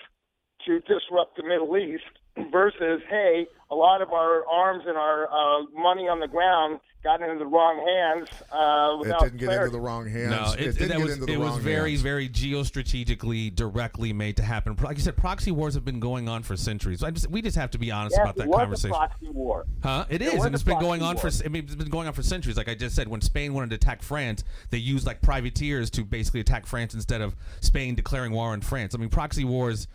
to 0.65 0.79
disrupt 0.81 1.37
the 1.37 1.43
Middle 1.43 1.75
East, 1.77 2.03
versus 2.51 3.01
hey, 3.09 3.47
a 3.71 3.75
lot 3.75 4.01
of 4.01 4.11
our 4.11 4.45
arms 4.47 4.83
and 4.87 4.97
our 4.97 5.25
uh, 5.27 5.63
money 5.75 6.07
on 6.07 6.19
the 6.19 6.27
ground 6.27 6.79
got 7.03 7.21
into 7.21 7.37
the 7.37 7.45
wrong 7.45 7.75
hands. 7.85 8.29
Uh, 8.51 8.97
It 9.01 9.19
didn't 9.19 9.37
get 9.37 9.45
clarity. 9.47 9.65
into 9.65 9.77
the 9.77 9.81
wrong 9.81 10.07
hands. 10.07 10.29
No, 10.31 10.53
it, 10.53 10.67
it, 10.69 10.77
didn't 10.77 10.97
get 10.97 11.03
was 11.03 11.13
into 11.13 11.25
the 11.25 11.33
it 11.33 11.37
wrong 11.37 11.55
was 11.55 11.63
very 11.63 11.91
hands. 11.91 12.01
very 12.01 12.29
geostrategically 12.29 13.53
directly 13.53 14.13
made 14.13 14.37
to 14.37 14.43
happen. 14.43 14.75
Like 14.81 14.97
you 14.97 15.03
said, 15.03 15.17
proxy 15.17 15.51
wars 15.51 15.73
have 15.73 15.83
been 15.83 15.99
going 15.99 16.29
on 16.29 16.43
for 16.43 16.55
centuries. 16.55 17.03
I 17.03 17.11
just, 17.11 17.29
we 17.29 17.41
just 17.41 17.57
have 17.57 17.71
to 17.71 17.77
be 17.77 17.91
honest 17.91 18.15
Yes, 18.17 18.23
about 18.23 18.35
it 18.35 18.39
that 18.39 18.47
was 18.47 18.57
conversation. 18.57 18.91
a 18.91 18.97
proxy 18.97 19.29
war. 19.29 19.65
Huh? 19.83 20.05
It 20.09 20.19
There 20.19 20.29
is, 20.29 20.35
was 20.35 20.45
and 20.45 20.55
it's 20.55 20.63
been 20.63 20.79
going 20.79 21.01
on 21.01 21.17
for. 21.17 21.29
I 21.43 21.49
mean, 21.49 21.63
it's 21.65 21.75
been 21.75 21.89
going 21.89 22.07
on 22.07 22.13
for 22.13 22.23
centuries. 22.23 22.55
Like 22.57 22.69
I 22.69 22.75
just 22.75 22.95
said, 22.95 23.07
when 23.09 23.21
Spain 23.21 23.53
wanted 23.53 23.71
to 23.71 23.75
attack 23.75 24.01
France, 24.01 24.43
they 24.69 24.77
used 24.77 25.05
like 25.05 25.21
privateers 25.21 25.89
to 25.91 26.03
basically 26.05 26.39
attack 26.39 26.65
France 26.65 26.93
instead 26.93 27.21
of 27.21 27.35
Spain 27.59 27.95
declaring 27.95 28.31
war 28.31 28.49
on 28.49 28.61
France. 28.61 28.95
I 28.95 28.97
mean, 28.97 29.09
proxy 29.09 29.43
wars. 29.43 29.87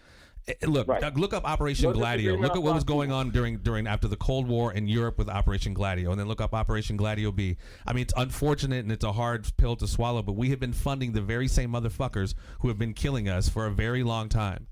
Eh, 0.49 0.67
Look, 0.67 0.89
Right. 0.89 1.03
uh, 1.05 1.11
look 1.15 1.33
up 1.35 1.45
Operation 1.45 1.85
No 1.87 1.93
Gladio. 1.93 2.35
Look 2.37 2.57
at 2.57 2.63
what 2.63 2.75
was 2.75 2.85
going 2.85 3.13
on 3.13 3.31
during 3.31 3.59
during 3.59 3.87
after 3.87 4.09
the 4.09 4.17
Cold 4.17 4.49
War 4.49 4.73
in 4.73 4.89
Europe 4.89 5.19
with 5.19 5.29
Operation 5.29 5.75
Gladio, 5.75 6.11
and 6.11 6.19
then 6.19 6.27
look 6.29 6.41
up 6.41 6.55
Operation 6.55 6.97
Gladio 6.97 7.31
B. 7.33 7.57
I 7.87 7.93
mean, 7.93 8.03
it's 8.03 8.15
unfortunate 8.17 8.81
and 8.85 8.91
it's 8.93 9.05
a 9.05 9.13
hard 9.13 9.47
pill 9.57 9.77
to 9.77 9.87
swallow, 9.87 10.23
but 10.23 10.33
we 10.33 10.51
have 10.51 10.59
been 10.61 10.73
funding 10.73 11.13
the 11.13 11.21
very 11.21 11.49
same 11.49 11.71
motherfuckers 11.71 12.35
who 12.61 12.69
have 12.69 12.79
been 12.79 12.95
killing 12.95 13.29
us 13.29 13.49
for 13.49 13.67
a 13.67 13.71
very 13.71 14.03
long 14.03 14.29
time. 14.29 14.67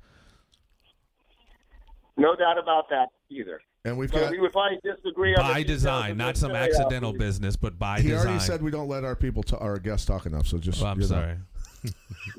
No 2.16 2.34
doubt 2.34 2.58
about 2.58 2.88
that 2.90 3.08
either. 3.28 3.60
and 3.84 3.96
we've 3.98 4.10
But 4.10 4.30
got. 4.30 4.34
if 4.34 4.56
I 4.56 4.78
disagree 4.82 5.34
on 5.36 5.46
the 5.46 5.52
By 5.52 5.62
design, 5.62 6.16
not 6.16 6.36
some 6.36 6.52
say, 6.52 6.56
accidental 6.56 7.12
business, 7.12 7.56
but 7.56 7.78
by 7.78 8.00
He 8.00 8.08
design. 8.08 8.26
already 8.26 8.40
said 8.40 8.62
we 8.62 8.70
don't 8.70 8.88
let 8.88 9.04
our 9.04 9.14
people, 9.14 9.42
t- 9.42 9.56
our 9.60 9.78
guests 9.78 10.06
talk 10.06 10.24
enough. 10.26 10.46
So 10.46 10.58
just. 10.58 10.82
Oh, 10.82 10.86
I'm 10.86 10.96
you 11.00 11.08
know. 11.08 11.14
sorry. 11.14 11.36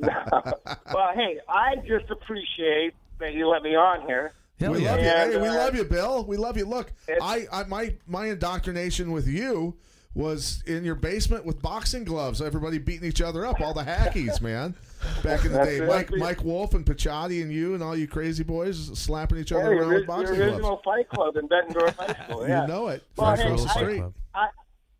well, 0.94 1.12
hey, 1.14 1.38
I 1.48 1.76
just 1.86 2.10
appreciate 2.10 2.94
that 3.18 3.34
you 3.34 3.48
let 3.48 3.62
me 3.62 3.74
on 3.74 4.06
here. 4.06 4.32
Hell 4.58 4.72
we 4.72 4.84
yeah. 4.84 4.92
love 4.92 5.00
you. 5.00 5.06
And, 5.08 5.32
Hey, 5.32 5.40
we 5.40 5.48
uh, 5.48 5.54
love 5.54 5.74
you, 5.76 5.84
Bill. 5.84 6.24
We 6.24 6.36
love 6.36 6.56
you. 6.56 6.64
Look, 6.64 6.92
I, 7.20 7.46
I 7.52 7.64
my 7.64 7.94
my 8.06 8.26
indoctrination 8.26 9.12
with 9.12 9.26
you 9.26 9.76
was 10.14 10.62
in 10.66 10.82
your 10.82 10.94
basement 10.94 11.44
with 11.44 11.60
boxing 11.60 12.02
gloves. 12.04 12.40
Everybody 12.40 12.78
beating 12.78 13.06
each 13.06 13.20
other 13.20 13.44
up. 13.44 13.60
All 13.60 13.74
the 13.74 13.82
hackies, 13.84 14.40
man. 14.40 14.74
Back 15.22 15.44
in 15.44 15.52
the 15.52 15.62
day. 15.62 15.80
Mike 15.80 16.10
Mike 16.12 16.42
Wolf 16.42 16.72
and 16.72 16.86
Pachotti 16.86 17.42
and 17.42 17.52
you 17.52 17.74
and 17.74 17.82
all 17.82 17.94
you 17.94 18.08
crazy 18.08 18.42
boys 18.42 18.98
slapping 18.98 19.36
each 19.36 19.52
other 19.52 19.74
Hey, 19.74 19.78
around 19.78 19.88
the, 19.90 19.94
with 19.96 20.06
boxing 20.06 20.38
the 20.38 20.44
original 20.44 20.60
gloves. 20.60 20.82
Fight 20.84 21.08
Club 21.10 21.36
in 21.36 21.48
Bettendorf 21.48 21.94
High 21.96 22.24
School. 22.28 22.48
Yeah. 22.48 22.62
You 22.62 22.68
know 22.68 22.88
it. 22.88 23.02
Well, 23.16 23.36
hey, 23.36 24.00
I- 24.00 24.10
I, 24.34 24.48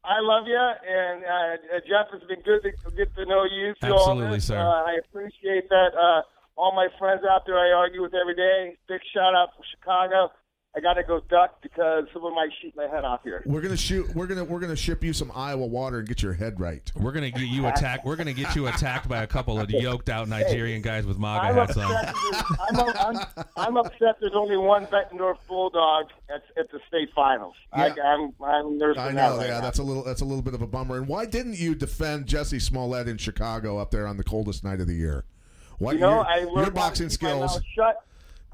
I 0.04 0.20
love 0.20 0.46
you, 0.46 0.54
and 0.56 1.24
uh, 1.24 1.76
uh, 1.76 1.80
Jeff, 1.88 2.06
it's 2.14 2.24
been 2.26 2.40
good 2.42 2.62
to 2.62 2.70
get 2.96 3.12
to 3.16 3.24
know 3.26 3.44
you 3.44 3.74
through 3.80 3.92
all 3.94 4.10
Absolutely, 4.10 4.38
sir. 4.40 4.56
Uh, 4.56 4.84
I 4.84 4.98
appreciate 5.04 5.68
that. 5.70 6.22
All 6.56 6.74
my 6.74 6.88
friends 6.98 7.22
out 7.28 7.42
there 7.46 7.58
I 7.58 7.70
argue 7.72 8.02
with 8.02 8.14
every 8.14 8.34
day. 8.34 8.76
Big 8.88 9.00
shout 9.14 9.34
out 9.34 9.50
from 9.54 9.64
Chicago. 9.78 10.30
I 10.76 10.80
got 10.80 10.94
to 10.94 11.02
go 11.04 11.20
duck 11.30 11.62
because 11.62 12.04
someone 12.12 12.34
might 12.34 12.50
shoot 12.60 12.74
my 12.76 12.86
head 12.86 13.02
off 13.02 13.20
here. 13.24 13.42
We're 13.46 13.62
gonna 13.62 13.78
shoot. 13.78 14.14
We're 14.14 14.26
gonna 14.26 14.44
we're 14.44 14.60
gonna 14.60 14.76
ship 14.76 15.02
you 15.02 15.14
some 15.14 15.32
Iowa 15.34 15.64
water 15.66 16.00
and 16.00 16.06
get 16.08 16.22
your 16.22 16.34
head 16.34 16.60
right. 16.60 16.82
We're 16.94 17.12
gonna 17.12 17.30
get 17.30 17.48
you 17.48 17.66
attacked. 17.66 18.04
We're 18.04 18.16
gonna 18.16 18.34
get 18.34 18.54
you 18.54 18.66
attacked 18.66 19.08
by 19.08 19.22
a 19.22 19.26
couple 19.26 19.58
of 19.58 19.70
yoked 19.70 20.10
out 20.10 20.28
Nigerian 20.28 20.82
guys 20.82 21.06
with 21.06 21.18
MAGA 21.18 21.46
I'm 21.46 21.54
hats 21.54 21.76
upset, 21.78 22.14
on. 22.14 22.76
I'm, 22.78 23.16
I'm, 23.16 23.44
I'm 23.56 23.76
upset 23.78 24.16
there's 24.20 24.34
only 24.34 24.58
one 24.58 24.84
Bettendorf 24.88 25.38
Bulldog 25.48 26.08
at, 26.28 26.42
at 26.58 26.70
the 26.70 26.78
state 26.88 27.08
finals. 27.14 27.54
I, 27.72 27.86
Yeah. 27.86 27.94
I'm, 28.04 28.34
I'm 28.44 28.76
nursing 28.76 29.00
I 29.02 29.12
that 29.12 29.14
know. 29.14 29.36
right 29.38 29.46
Yeah, 29.48 29.54
now. 29.54 29.60
that's 29.62 29.78
a 29.78 29.82
little 29.82 30.04
that's 30.04 30.20
a 30.20 30.26
little 30.26 30.42
bit 30.42 30.52
of 30.52 30.60
a 30.60 30.66
bummer. 30.66 30.98
And 30.98 31.08
why 31.08 31.24
didn't 31.24 31.58
you 31.58 31.74
defend 31.74 32.26
Jesse 32.26 32.58
Smollett 32.60 33.08
in 33.08 33.16
Chicago 33.16 33.78
up 33.78 33.90
there 33.92 34.06
on 34.06 34.18
the 34.18 34.24
coldest 34.24 34.62
night 34.62 34.80
of 34.80 34.86
the 34.88 34.94
year? 34.94 35.24
What 35.78 35.94
You 35.94 36.00
know, 36.00 36.14
your, 36.16 36.26
I 36.26 36.38
learned 36.44 36.56
your 36.56 36.70
boxing 36.70 37.08
to 37.08 37.18
keep 37.18 37.28
my 37.28 37.46
skills? 37.46 37.60
shut. 37.74 38.02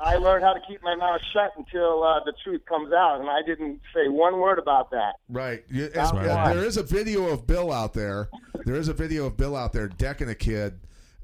I 0.00 0.16
learned 0.16 0.42
how 0.42 0.52
to 0.52 0.60
keep 0.66 0.82
my 0.82 0.96
mouth 0.96 1.20
shut 1.32 1.52
until 1.56 2.02
uh, 2.02 2.24
the 2.24 2.32
truth 2.42 2.62
comes 2.66 2.92
out, 2.92 3.20
and 3.20 3.30
I 3.30 3.40
didn't 3.46 3.80
say 3.94 4.08
one 4.08 4.40
word 4.40 4.58
about 4.58 4.90
that. 4.90 5.14
Right. 5.28 5.64
You, 5.70 5.90
right. 5.94 6.14
and 6.14 6.58
there 6.58 6.64
is 6.66 6.76
a 6.76 6.82
video 6.82 7.26
of 7.28 7.46
Bill 7.46 7.70
out 7.70 7.92
there. 7.94 8.28
There 8.64 8.74
is 8.74 8.88
a 8.88 8.92
video 8.94 9.26
of 9.26 9.36
Bill 9.36 9.54
out 9.54 9.72
there 9.72 9.86
decking 9.88 10.28
a 10.28 10.34
kid 10.34 10.80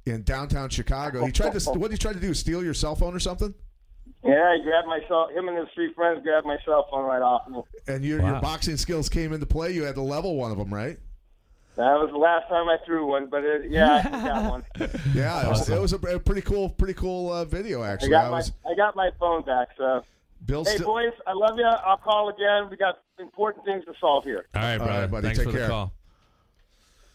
in 0.07 0.23
downtown 0.23 0.69
Chicago. 0.69 1.25
He 1.25 1.33
tried 1.33 1.59
to. 1.59 1.71
What 1.71 1.91
did 1.91 1.93
he 1.93 1.99
try 1.99 2.13
to 2.13 2.21
do? 2.21 2.35
Steal 2.35 2.63
your 2.63 2.75
cell 2.75 2.95
phone 2.95 3.15
or 3.17 3.21
something? 3.21 3.53
Yeah, 4.25 4.57
he 4.57 4.63
grabbed 4.63 4.87
my 4.87 5.01
cell. 5.09 5.29
Him 5.33 5.49
and 5.49 5.57
his 5.59 5.69
three 5.75 5.93
friends 5.95 6.23
grabbed 6.23 6.47
my 6.47 6.59
cell 6.65 6.87
phone 6.91 7.05
right 7.05 7.23
off 7.23 7.49
me. 7.49 7.63
And 7.87 8.05
your 8.05 8.21
Wow. 8.21 8.33
your 8.33 8.41
boxing 8.41 8.77
skills 8.77 9.09
came 9.09 9.33
into 9.33 9.47
play. 9.47 9.73
You 9.73 9.85
had 9.85 9.95
to 9.97 10.03
level 10.03 10.37
one 10.37 10.51
of 10.53 10.59
them, 10.59 10.73
right? 10.73 10.99
That 11.79 11.95
was 11.95 12.11
the 12.11 12.19
last 12.19 12.49
time 12.49 12.69
I 12.69 12.77
threw 12.85 13.07
one, 13.07 13.29
but 13.31 13.45
it, 13.45 13.71
yeah, 13.71 14.03
I 14.05 14.27
got 14.27 14.51
one. 14.51 14.65
Yeah, 15.15 15.47
it 15.47 15.49
was, 15.49 15.69
it 15.71 15.81
was 15.81 15.93
a, 15.93 15.97
a 15.97 16.19
pretty 16.19 16.41
cool, 16.41 16.71
pretty 16.71 16.95
cool 16.95 17.33
uh, 17.33 17.45
video. 17.45 17.83
I 17.83 17.91
Actually, 17.91 18.11
got 18.11 18.25
I 18.25 18.31
my 18.31 18.37
was 18.39 18.53
I 18.69 18.75
got 18.75 18.97
my 18.97 19.11
phone 19.21 19.43
back. 19.43 19.69
So 19.79 20.03
Bill. 20.45 20.65
hey, 20.65 20.75
still, 20.75 20.87
boys, 20.89 21.13
I 21.25 21.35
love 21.35 21.57
you. 21.57 21.65
I'll 21.65 21.97
call 21.97 22.31
again. 22.31 22.69
We 22.69 22.77
got 22.77 22.99
important 23.21 23.65
things 23.65 23.85
to 23.85 23.93
solve 24.01 24.25
here. 24.25 24.47
All 24.57 24.61
right, 24.63 24.77
brother. 24.79 24.93
right, 24.93 25.07
buddy. 25.09 25.27
Thanks 25.29 25.39
Take 25.39 25.53
for 25.53 25.57
the 25.57 25.69
call. 25.69 25.93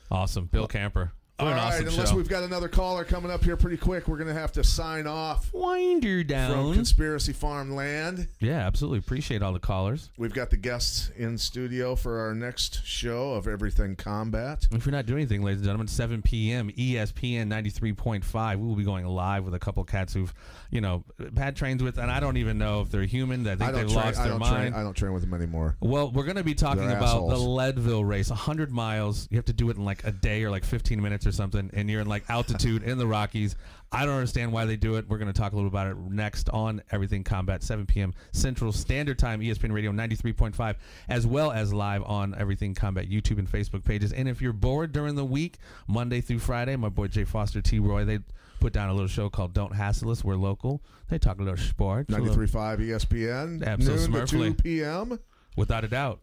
Awesome, 0.10 0.46
Bill 0.46 0.68
Camper. 0.68 1.12
All 1.48 1.52
right, 1.54 1.60
awesome 1.60 1.88
unless 1.88 2.10
show. 2.12 2.16
we've 2.16 2.30
got 2.30 2.44
another 2.44 2.68
caller 2.68 3.04
coming 3.04 3.32
up 3.32 3.44
here 3.44 3.58
pretty 3.58 3.78
quick, 3.78 4.08
we're 4.08 4.18
going 4.18 4.28
to 4.34 4.34
have 4.40 4.52
to 4.54 4.64
sign 4.64 5.08
off 5.08 5.52
Winder 5.54 6.24
down 6.24 6.52
from. 6.52 6.74
Conspiracy 6.74 7.34
Farm 7.34 7.76
Land. 7.76 8.28
Yeah, 8.40 8.66
absolutely. 8.66 9.00
Appreciate 9.00 9.42
all 9.42 9.52
the 9.54 9.60
callers. 9.60 10.10
We've 10.18 10.34
got 10.34 10.50
the 10.50 10.58
guests 10.58 11.12
in 11.18 11.38
studio 11.38 11.96
for 11.96 12.20
our 12.20 12.34
next 12.34 12.86
show 12.86 13.34
of 13.34 13.48
Everything 13.48 13.96
Combat. 13.96 14.68
If 14.72 14.86
you're 14.86 14.94
not 14.94 15.06
doing 15.06 15.20
anything, 15.20 15.42
ladies 15.42 15.60
and 15.60 15.66
gentlemen, 15.66 15.88
7 15.88 16.22
p.m. 16.22 16.70
ESPN 16.72 17.48
93.5. 17.50 18.58
We 18.60 18.68
will 18.68 18.76
be 18.76 18.84
going 18.84 19.06
live 19.06 19.44
with 19.44 19.54
a 19.54 19.60
couple 19.60 19.84
cats 19.84 20.14
who've, 20.14 20.34
you 20.72 20.82
know, 20.82 21.04
had 21.36 21.56
trains 21.56 21.84
with, 21.84 21.98
and 21.98 22.10
I 22.10 22.20
don't 22.20 22.38
even 22.38 22.58
know 22.58 22.82
if 22.82 22.90
they're 22.90 23.04
human. 23.04 23.46
I 23.48 23.56
think 23.56 23.62
I 23.64 23.72
don't 23.72 23.82
they've 23.82 23.94
train. 23.94 24.06
lost 24.06 24.20
I 24.20 24.24
their 24.24 24.32
don't 24.32 24.40
mind. 24.40 24.56
train. 24.56 24.74
I 24.74 24.84
don't 24.84 24.94
train 24.96 25.14
with 25.14 25.24
them 25.24 25.34
anymore. 25.34 25.76
Well, 25.82 26.12
we're 26.12 26.24
going 26.24 26.38
to 26.38 26.44
be 26.44 26.56
talking 26.56 26.88
They're 26.88 26.98
about 26.98 27.28
the. 27.30 27.38
Leadville 27.38 28.04
race, 28.06 28.30
100 28.30 28.72
miles. 28.72 29.28
You 29.30 29.38
have 29.38 29.46
to 29.46 29.54
do 29.54 29.70
it 29.70 29.78
in 29.78 29.86
like 29.86 30.04
a 30.06 30.12
day 30.12 30.44
or 30.44 30.50
like 30.50 30.64
15 30.64 31.02
minutes 31.02 31.28
or 31.28 31.32
something, 31.34 31.70
and 31.74 31.90
you're 31.90 32.02
in 32.02 32.08
like 32.08 32.24
altitude 32.30 32.84
in 32.84 32.98
the 32.98 33.08
Rockies. 33.08 33.56
I 33.92 34.06
don't 34.06 34.16
understand 34.16 34.52
why 34.52 34.66
they 34.66 34.76
do 34.76 34.96
it. 34.96 35.08
We're 35.08 35.20
going 35.20 35.32
to 35.32 35.40
talk 35.40 35.52
a 35.52 35.56
little 35.56 35.70
about 35.70 35.88
it 35.88 35.98
next 35.98 36.50
on 36.50 36.82
Everything 36.92 37.24
Combat, 37.24 37.62
7 37.62 37.86
p.m. 37.86 38.14
Central 38.32 38.72
Standard 38.72 39.20
Time, 39.20 39.40
ESPN 39.40 39.72
Radio 39.72 39.92
93.5, 39.92 40.76
as 41.10 41.28
well 41.28 41.52
as 41.52 41.72
live 41.74 42.02
on 42.04 42.34
Everything 42.36 42.74
Combat 42.74 43.08
YouTube 43.08 43.38
and 43.38 43.48
Facebook 43.48 43.86
pages. 43.86 44.12
And 44.12 44.28
if 44.28 44.42
you're 44.42 44.52
bored 44.52 44.94
during 44.94 45.16
the 45.16 45.26
week, 45.26 45.58
Monday 45.88 46.22
through 46.22 46.40
Friday, 46.40 46.76
my 46.76 46.90
boy 46.90 47.08
Jay 47.08 47.24
Foster, 47.24 47.62
T. 47.62 47.78
Roy, 47.78 48.04
they 48.04 48.20
put 48.60 48.74
down 48.74 48.90
a 48.90 48.94
little 48.94 49.08
show 49.08 49.30
called 49.30 49.54
Don't 49.54 49.76
Hassle 49.76 50.10
Us. 50.10 50.24
We're 50.24 50.38
local. 50.38 50.82
They 51.10 51.20
talk 51.20 51.38
a 51.40 51.44
little 51.44 51.58
sports, 51.58 52.10
little- 52.10 52.36
93.5 52.36 52.80
ESPN. 52.80 53.64
Absolutely. 53.64 54.08
Noon 54.08 54.26
to 54.26 54.38
2 54.38 54.54
p.m. 54.56 55.20
without 55.56 55.84
a 55.84 55.88
doubt. 55.88 56.20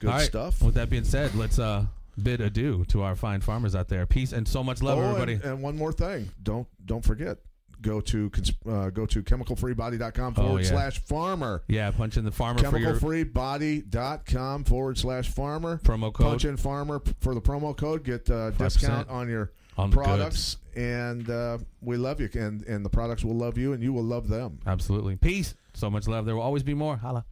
Good 0.00 0.10
right, 0.10 0.22
stuff. 0.26 0.60
With 0.60 0.74
that 0.74 0.90
being 0.90 1.04
said, 1.04 1.34
let's 1.34 1.58
uh, 1.58 1.84
bid 2.22 2.40
adieu 2.40 2.84
to 2.88 3.02
our 3.02 3.16
fine 3.16 3.40
farmers 3.40 3.74
out 3.74 3.88
there. 3.88 4.06
Peace 4.06 4.32
and 4.32 4.46
so 4.46 4.62
much 4.62 4.82
love, 4.82 4.98
oh, 4.98 5.02
everybody. 5.02 5.34
And, 5.34 5.44
and 5.44 5.62
one 5.62 5.76
more 5.76 5.92
thing. 5.92 6.30
Don't 6.42 6.66
don't 6.84 7.04
forget. 7.04 7.38
Go 7.80 8.00
to 8.00 8.30
uh, 8.66 8.88
go 8.90 9.04
to 9.04 9.22
chemicalfreebody.com 9.22 10.34
forward 10.34 10.50
Oh, 10.52 10.56
yeah. 10.56 10.68
slash 10.68 11.00
farmer. 11.00 11.62
yeah, 11.68 11.90
punch 11.90 12.16
in 12.16 12.24
the 12.24 12.30
farmer 12.30 12.60
your 12.78 12.94
chemicalfreebody.com 12.94 14.64
forward 14.64 14.96
slash 14.98 15.28
farmer. 15.28 15.78
promo 15.84 16.12
code. 16.12 16.26
Punch 16.26 16.44
in 16.46 16.56
farmer 16.56 17.02
for 17.20 17.34
the 17.34 17.40
promo 17.42 17.76
code. 17.76 18.04
Get 18.04 18.30
uh, 18.30 18.50
discount 18.52 19.08
on 19.10 19.28
your 19.28 19.52
on 19.76 19.90
products, 19.90 20.56
and 20.76 21.28
uh, 21.28 21.58
we 21.82 21.96
love 21.96 22.20
you. 22.20 22.28
And 22.34 22.62
and 22.62 22.84
the 22.84 22.90
products 22.90 23.24
will 23.24 23.36
love 23.36 23.58
you, 23.58 23.72
and 23.74 23.82
you 23.82 23.92
will 23.92 24.04
love 24.04 24.28
them. 24.28 24.60
Absolutely. 24.66 25.16
Peace. 25.16 25.54
So 25.74 25.90
much 25.90 26.06
love. 26.08 26.24
There 26.24 26.36
will 26.36 26.42
always 26.42 26.62
be 26.62 26.74
more. 26.74 26.96
Holla. 26.96 27.24